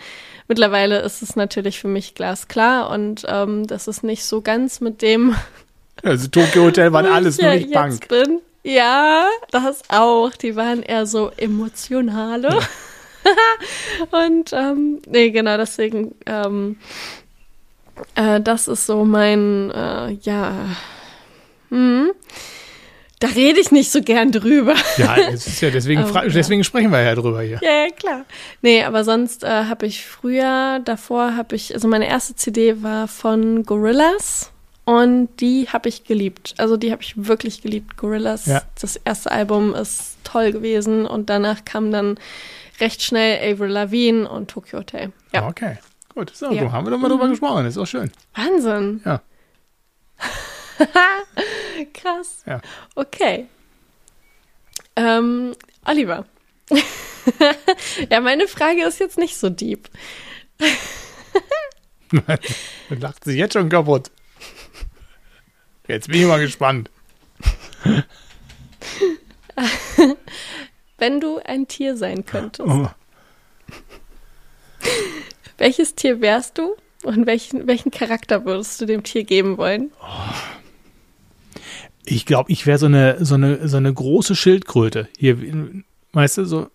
Mittlerweile 0.47 0.99
ist 0.99 1.21
es 1.21 1.35
natürlich 1.35 1.79
für 1.79 1.87
mich 1.87 2.15
glasklar 2.15 2.89
und 2.89 3.25
ähm, 3.27 3.67
das 3.67 3.87
ist 3.87 4.03
nicht 4.03 4.23
so 4.23 4.41
ganz 4.41 4.81
mit 4.81 5.01
dem, 5.01 5.35
Also 6.03 6.27
Tokyo 6.27 6.63
Hotel 6.63 6.93
waren 6.93 7.05
alles 7.05 7.37
nur 7.39 7.51
ja 7.51 7.55
nicht 7.57 7.73
Punk. 7.73 8.07
bin. 8.07 8.39
Ja, 8.63 9.27
das 9.51 9.83
auch. 9.89 10.31
Die 10.31 10.55
waren 10.55 10.83
eher 10.83 11.05
so 11.05 11.31
emotionale. 11.37 12.59
Und 14.11 14.53
ähm, 14.53 15.01
nee, 15.07 15.29
genau, 15.31 15.57
deswegen, 15.57 16.15
ähm, 16.25 16.77
äh, 18.15 18.39
das 18.41 18.67
ist 18.67 18.85
so 18.85 19.05
mein, 19.05 19.71
äh, 19.71 20.11
ja, 20.21 20.53
hm, 21.69 22.11
da 23.19 23.27
rede 23.27 23.59
ich 23.59 23.71
nicht 23.71 23.91
so 23.91 24.01
gern 24.01 24.31
drüber. 24.31 24.75
Ja, 24.97 25.17
es 25.17 25.45
ist 25.45 25.61
ja 25.61 25.69
deswegen, 25.69 26.01
Aber, 26.03 26.23
ja. 26.25 26.29
deswegen 26.29 26.63
sprechen 26.63 26.91
wir 26.91 27.01
ja 27.01 27.15
drüber 27.15 27.41
hier. 27.41 27.59
Ja, 27.61 27.85
ja, 27.85 27.89
klar. 27.91 28.25
Nee, 28.61 28.83
aber 28.83 29.03
sonst 29.03 29.43
äh, 29.43 29.47
habe 29.65 29.85
ich 29.85 30.05
früher, 30.05 30.79
davor 30.85 31.35
habe 31.35 31.55
ich, 31.55 31.73
also 31.73 31.87
meine 31.87 32.07
erste 32.07 32.35
CD 32.35 32.81
war 32.81 33.07
von 33.09 33.63
Gorillaz 33.63 34.51
und 34.85 35.27
die 35.41 35.67
habe 35.71 35.89
ich 35.89 36.05
geliebt. 36.05 36.55
Also 36.57 36.77
die 36.77 36.91
habe 36.93 37.01
ich 37.01 37.13
wirklich 37.27 37.61
geliebt. 37.61 37.97
Gorillaz, 37.97 38.45
Ja. 38.45 38.61
das 38.79 38.95
erste 38.95 39.31
Album 39.31 39.75
ist 39.75 40.15
toll 40.23 40.51
gewesen 40.53 41.05
und 41.05 41.29
danach 41.29 41.65
kam 41.65 41.91
dann 41.91 42.17
recht 42.79 43.01
schnell 43.03 43.53
Avril 43.53 43.69
Lavigne 43.71 44.29
und 44.29 44.49
Tokyo 44.49 44.79
Hotel. 44.79 45.11
Ja, 45.33 45.45
Okay, 45.49 45.77
gut. 46.13 46.35
So, 46.35 46.51
Ja. 46.51 46.71
haben 46.71 46.85
wir 46.85 46.91
doch 46.91 46.97
mal 46.99 47.09
drüber 47.09 47.27
gesprochen. 47.27 47.65
Ist 47.65 47.77
auch 47.77 47.85
schön. 47.85 48.11
Wahnsinn. 48.35 49.01
Ja. 49.05 49.21
Krass. 51.93 52.43
Ja. 52.45 52.61
Okay. 52.95 53.47
Ähm, 54.95 55.55
Oliver. 55.85 56.25
ja, 58.09 58.19
meine 58.21 58.47
Frage 58.47 58.83
ist 58.85 58.99
jetzt 58.99 59.17
nicht 59.17 59.37
so 59.37 59.49
deep. 59.49 59.89
Man 62.11 62.39
lacht 62.99 63.23
sich 63.23 63.35
jetzt 63.37 63.53
schon 63.53 63.69
kaputt. 63.69 64.11
Jetzt 65.87 66.07
bin 66.07 66.21
ich 66.21 66.27
mal 66.27 66.39
gespannt. 66.39 66.89
Wenn 70.97 71.19
du 71.21 71.39
ein 71.39 71.67
Tier 71.67 71.95
sein 71.97 72.25
könntest, 72.25 72.67
Oh. 72.69 72.89
Welches 75.59 75.95
Tier 75.95 76.21
wärst 76.21 76.57
du 76.57 76.75
und 77.03 77.25
welchen, 77.25 77.67
welchen 77.67 77.91
Charakter 77.91 78.45
würdest 78.45 78.79
du 78.81 78.85
dem 78.85 79.03
Tier 79.03 79.23
geben 79.23 79.57
wollen? 79.57 79.91
Ich 82.05 82.25
glaube, 82.25 82.51
ich 82.51 82.65
wäre 82.65 82.77
so 82.77 82.87
eine, 82.87 83.23
so, 83.23 83.35
eine, 83.35 83.67
so 83.67 83.77
eine 83.77 83.93
große 83.93 84.35
Schildkröte. 84.35 85.07
Hier, 85.17 85.37
weißt 86.13 86.39
du, 86.39 86.45
so. 86.45 86.67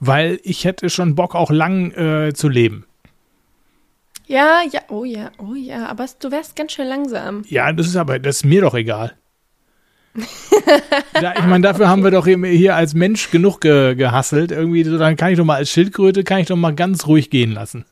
Weil 0.00 0.40
ich 0.42 0.64
hätte 0.64 0.90
schon 0.90 1.14
Bock, 1.14 1.34
auch 1.34 1.50
lang 1.50 1.90
äh, 1.92 2.32
zu 2.32 2.48
leben. 2.48 2.86
Ja, 4.26 4.60
ja, 4.70 4.82
oh 4.88 5.04
ja, 5.04 5.30
oh 5.38 5.54
ja, 5.54 5.86
aber 5.86 6.06
du 6.18 6.30
wärst 6.30 6.54
ganz 6.54 6.72
schön 6.72 6.86
langsam. 6.86 7.42
Ja, 7.48 7.72
das 7.72 7.86
ist 7.86 7.96
aber, 7.96 8.18
das 8.18 8.36
ist 8.36 8.44
mir 8.44 8.60
doch 8.60 8.74
egal. 8.74 9.16
Ja, 11.20 11.34
ich 11.38 11.44
meine, 11.46 11.62
dafür 11.62 11.88
haben 11.88 12.02
wir 12.04 12.10
doch 12.10 12.26
hier- 12.26 12.76
als 12.76 12.94
Mensch 12.94 13.30
genug 13.30 13.60
ge, 13.60 13.94
gehasselt. 13.94 14.50
Irgendwie, 14.52 14.84
so, 14.84 14.98
dann 14.98 15.16
kann 15.16 15.30
ich 15.32 15.38
doch 15.38 15.44
mal 15.44 15.56
als 15.56 15.70
Schildkröte, 15.70 16.24
kann 16.24 16.40
ich 16.40 16.46
doch 16.48 16.56
mal 16.56 16.74
ganz 16.74 17.06
ruhig 17.06 17.30
gehen 17.30 17.52
lassen. 17.52 17.84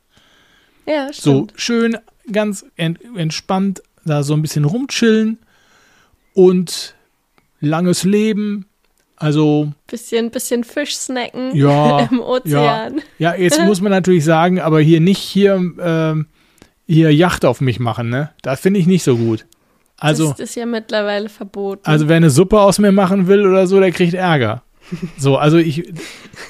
Ja, 0.87 1.09
So 1.13 1.47
stimmt. 1.47 1.53
schön, 1.57 1.99
ganz 2.31 2.65
ent, 2.77 2.99
entspannt, 3.17 3.83
da 4.05 4.23
so 4.23 4.35
ein 4.35 4.43
bisschen 4.43 4.65
rumchillen 4.65 5.39
und 6.35 6.95
langes 7.61 8.05
Leben. 8.05 8.67
Also, 9.19 9.73
Bisschen, 9.87 10.31
bisschen 10.31 10.63
Fisch 10.63 10.95
snacken 10.97 11.55
Ja, 11.57 12.01
im 12.11 12.21
Ozean. 12.21 13.01
ja, 13.19 13.35
jetzt 13.35 13.61
muss 13.63 13.81
man 13.81 13.91
natürlich 13.91 14.25
sagen, 14.25 14.61
aber 14.61 14.81
hier 14.81 15.01
nicht 15.01 15.19
hier, 15.21 15.55
ähm, 15.81 16.27
hier 16.87 17.13
Yacht 17.15 17.45
auf 17.47 17.61
mich 17.63 17.81
machen, 17.81 18.11
ne? 18.11 18.31
Das 18.43 18.61
finde 18.61 18.79
ich 18.79 18.87
nicht 18.87 19.03
so 19.03 19.17
gut. 19.17 19.47
Also, 19.99 20.31
das 20.31 20.41
ist 20.41 20.55
ja 20.57 20.67
mittlerweile 20.67 21.29
verboten. 21.29 21.83
also 21.85 22.09
wer 22.09 22.17
eine 22.17 22.31
Suppe 22.31 22.61
aus 22.61 22.79
mir 22.79 22.93
machen 22.93 23.27
will 23.29 23.47
oder 23.47 23.67
so, 23.67 23.81
der 23.81 23.93
kriegt 23.93 24.15
Ärger. 24.15 24.63
So, 25.19 25.37
also 25.37 25.57
ich, 25.57 25.93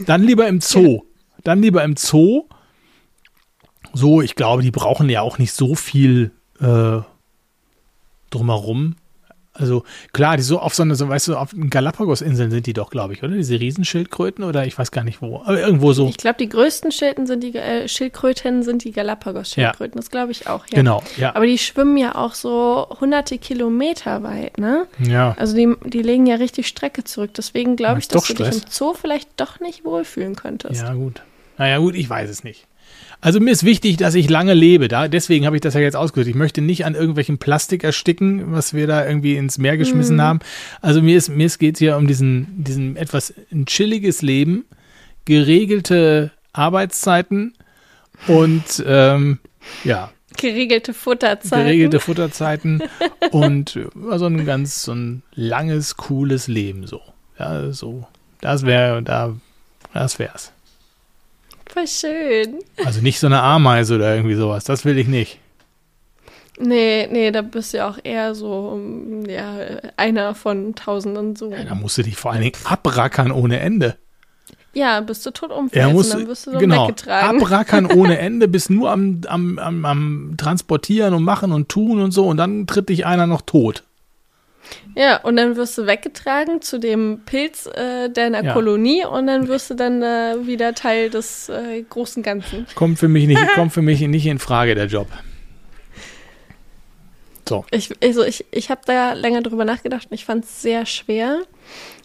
dann 0.05 0.23
lieber 0.23 0.47
im 0.47 0.61
Zoo. 0.61 1.05
Dann 1.43 1.63
lieber 1.63 1.83
im 1.85 1.97
Zoo. 1.97 2.45
So, 3.95 4.21
ich 4.21 4.35
glaube, 4.35 4.63
die 4.63 4.71
brauchen 4.71 5.09
ja 5.09 5.23
auch 5.23 5.39
nicht 5.39 5.53
so 5.53 5.75
viel 5.75 6.33
äh, 6.61 6.99
drumherum. 8.29 8.97
Also 9.59 9.85
klar, 10.13 10.37
die 10.37 10.43
so 10.43 10.59
auf 10.59 10.75
so 10.75 10.83
eine, 10.83 10.95
so, 10.95 11.09
weißt 11.09 11.29
du, 11.29 11.37
auf 11.37 11.51
den 11.51 11.71
Galapagos-Inseln 11.71 12.51
sind 12.51 12.67
die 12.67 12.73
doch, 12.73 12.91
glaube 12.91 13.15
ich, 13.15 13.23
oder? 13.23 13.35
Diese 13.35 13.59
Riesenschildkröten 13.59 14.45
oder 14.45 14.67
ich 14.67 14.79
weiß 14.79 14.91
gar 14.91 15.05
nicht 15.05 15.23
wo. 15.23 15.43
Aber 15.45 15.59
irgendwo 15.61 15.93
so. 15.93 16.09
ich 16.09 16.17
glaube, 16.17 16.37
die 16.39 16.49
größten 16.49 16.93
Schilden 16.93 17.27
sind 17.27 17.43
die 17.43 17.55
äh, 17.55 17.89
Schildkröten 17.89 18.63
sind 18.63 18.85
die 18.85 18.93
Galapagos-Schildkröten. 18.93 19.97
Das 19.97 20.11
glaube 20.11 20.33
ich 20.33 20.47
auch, 20.47 20.67
ja. 20.67 20.77
Genau, 20.77 21.03
ja. 21.17 21.35
Aber 21.35 21.47
die 21.47 21.59
schwimmen 21.59 21.97
ja 21.97 22.15
auch 22.15 22.35
so 22.35 22.87
hunderte 23.01 23.39
Kilometer 23.39 24.23
weit, 24.23 24.59
ne? 24.59 24.87
ja. 24.99 25.35
Also 25.39 25.57
die, 25.57 25.75
die 25.85 26.03
legen 26.03 26.27
ja 26.27 26.37
richtig 26.37 26.67
Strecke 26.69 27.05
zurück. 27.05 27.31
Deswegen 27.35 27.77
glaube 27.77 28.01
ich, 28.01 28.09
dass 28.09 28.25
du 28.25 28.35
dich 28.35 28.47
Stress. 28.47 28.63
im 28.65 28.71
Zoo 28.71 28.95
vielleicht 28.95 29.29
doch 29.37 29.61
nicht 29.61 29.85
wohlfühlen 29.85 30.37
könntest. 30.37 30.83
Ja, 30.83 30.95
gut. 30.95 31.23
Naja, 31.59 31.79
gut, 31.79 31.95
ich 31.95 32.09
weiß 32.09 32.29
es 32.29 32.45
nicht. 32.45 32.67
Also 33.27 33.41
mir 33.41 33.51
ist 33.51 33.65
wichtig, 33.65 33.97
dass 33.97 34.15
ich 34.15 34.31
lange 34.31 34.55
lebe. 34.55 34.87
Da, 34.87 35.09
deswegen 35.09 35.47
habe 35.47 35.57
ich 35.57 35.61
das 35.61 35.75
ja 35.75 35.81
jetzt 35.81 35.97
ausgesucht. 35.97 36.29
Ich 36.29 36.37
möchte 36.37 36.61
nicht 36.61 36.85
an 36.85 36.95
irgendwelchen 36.95 37.39
Plastik 37.39 37.83
ersticken, 37.83 38.53
was 38.53 38.73
wir 38.73 38.87
da 38.87 39.05
irgendwie 39.05 39.35
ins 39.35 39.59
Meer 39.59 39.77
geschmissen 39.77 40.23
haben. 40.23 40.39
Also 40.81 41.03
mir 41.03 41.17
ist, 41.17 41.29
mir 41.29 41.49
geht 41.49 41.75
es 41.75 41.81
hier 41.81 41.97
um 41.97 42.07
diesen, 42.07 42.63
diesen 42.63 42.95
etwas 42.95 43.35
ein 43.51 43.67
chilliges 43.67 44.23
Leben, 44.23 44.65
geregelte 45.25 46.31
Arbeitszeiten 46.53 47.55
und 48.29 48.85
ähm, 48.87 49.41
ja, 49.83 50.13
Geregelte 50.37 50.95
Futterzeiten. 50.95 51.65
geregelte 51.65 51.99
Futterzeiten 51.99 52.81
und 53.33 53.75
äh, 53.75 54.19
so 54.19 54.27
ein 54.27 54.47
ganz 54.47 54.85
so 54.85 54.93
ein 54.93 55.25
langes, 55.35 55.97
cooles 55.97 56.47
Leben 56.47 56.87
so. 56.87 57.01
Ja, 57.41 57.73
so. 57.73 58.07
Das 58.41 58.65
wäre, 58.65 59.03
da, 59.03 59.35
das 59.93 60.21
wär's. 60.21 60.53
Voll 61.77 61.87
schön. 61.87 62.59
Also 62.85 63.03
nicht 63.03 63.21
so 63.21 63.27
eine 63.27 63.43
Ameise 63.43 63.97
oder 63.97 64.15
irgendwie 64.15 64.35
sowas. 64.35 64.65
Das 64.65 64.87
will 64.87 64.97
ich 64.97 65.09
nicht. 65.09 65.39
Nee, 66.59 67.07
nee, 67.13 67.31
da 67.31 67.43
bist 67.43 67.75
du 67.75 67.79
ja 67.79 67.91
auch 67.91 67.99
eher 68.03 68.35
so, 68.35 68.51
um, 68.51 69.27
ja, 69.27 69.59
einer 69.99 70.35
von 70.35 70.75
tausenden 70.75 71.37
so. 71.37 71.53
Ja, 71.53 71.65
da 71.65 71.75
musst 71.75 71.99
du 71.99 72.03
dich 72.03 72.17
vor 72.17 72.33
allen 72.33 72.41
Dingen 72.41 72.57
abrackern 72.65 73.31
ohne 73.31 73.61
Ende. 73.61 73.97
Ja, 74.73 75.01
bist 75.01 75.25
du 75.27 75.31
tot 75.31 75.51
Er 75.51 75.57
umfällst 75.59 75.93
muss, 75.93 76.11
und 76.13 76.21
dann 76.21 76.29
wirst 76.29 76.47
du 76.47 76.53
so 76.53 76.59
genau, 76.59 76.89
weggetragen. 76.89 77.43
abrackern 77.43 77.87
ohne 77.95 78.19
Ende, 78.19 78.49
bist 78.49 78.71
nur 78.71 78.91
am, 78.91 79.21
am, 79.27 79.59
am, 79.59 79.85
am 79.85 80.35
Transportieren 80.39 81.13
und 81.13 81.25
machen 81.25 81.53
und 81.53 81.69
tun 81.69 82.01
und 82.01 82.11
so 82.11 82.27
und 82.27 82.39
dann 82.39 82.67
tritt 82.67 82.89
dich 82.89 83.05
einer 83.05 83.27
noch 83.27 83.43
tot. 83.43 83.85
Ja, 84.95 85.19
und 85.19 85.37
dann 85.37 85.57
wirst 85.57 85.77
du 85.77 85.87
weggetragen 85.87 86.63
zu 86.63 86.79
dem 86.79 87.21
Pilz 87.27 87.67
äh, 87.67 88.09
deiner 88.09 88.43
Ja. 88.43 88.53
Kolonie 88.53 89.05
und 89.05 89.27
dann 89.27 89.47
wirst 89.49 89.71
du 89.71 89.75
dann 89.75 90.03
äh, 90.03 90.47
wieder 90.47 90.75
Teil 90.75 91.11
des 91.11 91.49
äh, 91.49 91.83
großen 91.83 92.23
Ganzen. 92.23 92.67
Kommt 92.75 92.99
für 92.99 93.09
mich 93.09 93.27
nicht, 93.27 93.47
kommt 93.55 93.73
für 93.73 93.83
mich 93.83 94.01
nicht 94.01 94.27
in 94.27 94.39
Frage, 94.39 94.75
der 94.75 94.87
Job. 94.87 95.09
So. 97.49 97.65
Ich, 97.71 97.91
also 98.03 98.25
ich, 98.25 98.45
ich 98.51 98.71
habe 98.71 98.81
da 98.87 99.13
länger 99.13 99.43
drüber 99.43 99.65
nachgedacht 99.65 100.09
und 100.11 100.15
ich 100.15 100.25
fand 100.25 100.45
es 100.45 100.63
sehr 100.63 100.85
schwer, 100.87 101.43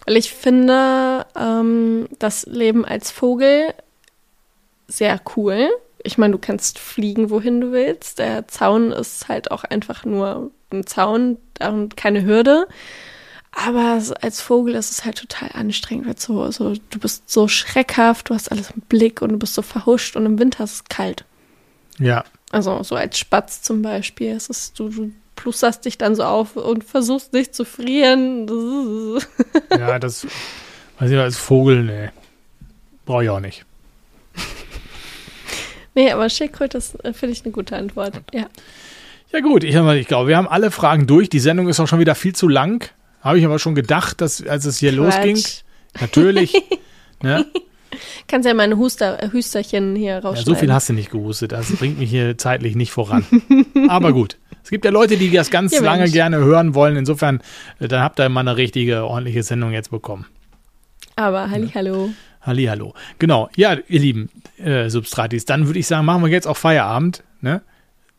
weil 0.06 0.18
ich 0.18 0.32
finde 0.32 1.26
ähm, 1.36 2.08
das 2.20 2.46
Leben 2.46 2.86
als 2.86 3.10
Vogel 3.10 3.74
sehr 4.88 5.20
cool. 5.36 5.70
Ich 6.04 6.18
meine, 6.18 6.34
du 6.34 6.38
kannst 6.40 6.80
fliegen, 6.80 7.30
wohin 7.30 7.62
du 7.62 7.72
willst. 7.72 8.20
Der 8.20 8.48
Zaun 8.48 8.92
ist 8.92 9.28
halt 9.28 9.52
auch 9.52 9.64
einfach 9.64 10.06
nur 10.06 10.52
ein 10.72 10.86
Zaun 10.86 11.38
und 11.60 11.98
keine 11.98 12.24
Hürde. 12.24 12.68
Aber 13.52 14.02
als 14.22 14.42
Vogel 14.42 14.76
ist 14.76 14.92
es 14.92 15.04
halt 15.04 15.18
total 15.18 15.50
anstrengend, 15.54 16.08
weil 16.08 16.18
so, 16.18 16.50
so, 16.52 16.74
du 16.90 17.00
bist 17.00 17.30
so 17.30 17.50
schreckhaft, 17.50 18.30
du 18.30 18.34
hast 18.34 18.50
alles 18.50 18.72
im 18.72 18.82
Blick 18.82 19.22
und 19.22 19.30
du 19.30 19.38
bist 19.38 19.54
so 19.54 19.62
verhuscht 19.62 20.16
und 20.16 20.26
im 20.26 20.40
Winter 20.40 20.64
ist 20.64 20.74
es 20.74 20.84
kalt. 20.86 21.26
Ja. 22.00 22.24
Also 22.52 22.82
so 22.84 22.96
als 22.96 23.18
Spatz 23.18 23.62
zum 23.62 23.82
Beispiel. 23.82 24.32
Es 24.32 24.48
ist, 24.48 24.80
du, 24.80 24.90
du 24.90 25.12
plusterst 25.36 25.84
dich 25.86 25.98
dann 25.98 26.16
so 26.16 26.24
auf 26.24 26.56
und 26.56 26.84
versuchst 26.84 27.34
nicht 27.34 27.54
zu 27.54 27.66
frieren. 27.66 28.48
Ja, 29.70 30.00
das 30.00 30.26
weiß 31.00 31.12
ich 31.12 31.18
als 31.18 31.38
Vogel, 31.38 31.84
nee. 31.84 32.10
Brauche 33.06 33.24
ich 33.24 33.30
auch 33.30 33.40
nicht. 33.40 33.66
nee, 35.96 36.12
aber 36.12 36.30
Schildkröte 36.30 36.78
ist, 36.78 37.04
äh, 37.04 37.14
finde 37.14 37.34
ich, 37.34 37.44
eine 37.44 37.52
gute 37.52 37.76
Antwort. 37.76 38.22
Ja. 38.34 38.48
Ja 39.34 39.40
gut, 39.40 39.64
ich, 39.64 39.76
ich 39.76 40.08
glaube, 40.08 40.28
wir 40.28 40.36
haben 40.36 40.48
alle 40.48 40.72
Fragen 40.72 41.08
durch. 41.08 41.30
Die 41.30 41.40
Sendung 41.40 41.70
ist 41.70 41.80
auch 41.80 41.88
schon 41.88 42.00
wieder 42.00 42.16
viel 42.16 42.36
zu 42.36 42.50
lang. 42.50 42.90
Habe 43.22 43.40
ich 43.40 43.46
aber 43.46 43.60
schon 43.60 43.76
gedacht, 43.76 44.20
dass 44.20 44.46
als 44.46 44.66
es 44.66 44.78
hier 44.78 44.92
losging. 44.92 45.36
Quatsch. 45.36 45.62
Natürlich. 46.00 46.54
ne? 47.22 47.46
Kannst 48.28 48.48
ja 48.48 48.54
meine 48.54 48.78
Huster, 48.78 49.22
äh, 49.22 49.30
Hüsterchen 49.32 49.96
hier 49.96 50.14
ja, 50.14 50.20
rausschneiden. 50.20 50.54
so 50.54 50.60
viel 50.60 50.74
hast 50.74 50.90
du 50.90 50.94
nicht 50.94 51.12
gehustet. 51.12 51.52
Das 51.52 51.72
bringt 51.72 52.00
mich 52.00 52.10
hier 52.10 52.38
zeitlich 52.38 52.76
nicht 52.76 52.92
voran. 52.92 53.26
Aber 53.88 54.12
gut. 54.12 54.38
Es 54.64 54.70
gibt 54.70 54.86
ja 54.86 54.92
Leute, 54.92 55.18
die 55.18 55.32
das 55.32 55.50
ganz 55.50 55.74
Ja, 55.74 55.82
lange 55.82 56.10
gerne 56.10 56.38
hören 56.38 56.76
wollen. 56.76 56.96
Insofern, 56.96 57.42
äh, 57.80 57.88
dann 57.88 58.02
habt 58.02 58.20
ihr 58.20 58.28
mal 58.30 58.42
eine 58.42 58.58
richtige, 58.58 59.06
ordentliche 59.06 59.44
Sendung 59.44 59.72
jetzt 59.72 59.92
bekommen. 59.92 60.26
Aber 61.16 61.50
halli, 61.50 61.70
hallo. 61.74 62.10
Hallihallo. 62.42 62.94
Genau. 63.20 63.50
Ja, 63.56 63.78
ihr 63.88 64.00
lieben 64.00 64.30
äh, 64.58 64.90
Substratis, 64.90 65.46
dann 65.46 65.68
würde 65.68 65.80
ich 65.80 65.88
sagen, 65.88 66.06
machen 66.06 66.24
wir 66.24 66.30
jetzt 66.30 66.48
auch 66.48 66.58
Feierabend. 66.58 67.24
Ne? 67.42 67.62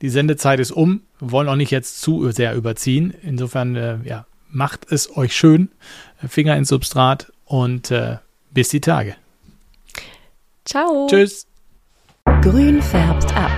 Die 0.00 0.08
Sendezeit 0.08 0.60
ist 0.60 0.72
um. 0.72 1.02
Wir 1.20 1.30
wollen 1.32 1.48
auch 1.48 1.56
nicht 1.56 1.70
jetzt 1.70 2.00
zu 2.00 2.30
sehr 2.30 2.54
überziehen. 2.54 3.14
Insofern, 3.22 3.76
äh, 3.76 3.98
ja, 4.04 4.26
macht 4.50 4.90
es 4.90 5.16
euch 5.16 5.34
schön. 5.34 5.70
Finger 6.26 6.56
ins 6.56 6.68
Substrat 6.68 7.32
und 7.46 7.90
äh, 7.90 8.18
bis 8.50 8.68
die 8.68 8.80
Tage. 8.80 9.16
Ciao. 10.64 11.06
Tschüss. 11.08 11.46
Grün 12.42 12.80
färbt 12.80 13.34
ab. 13.36 13.50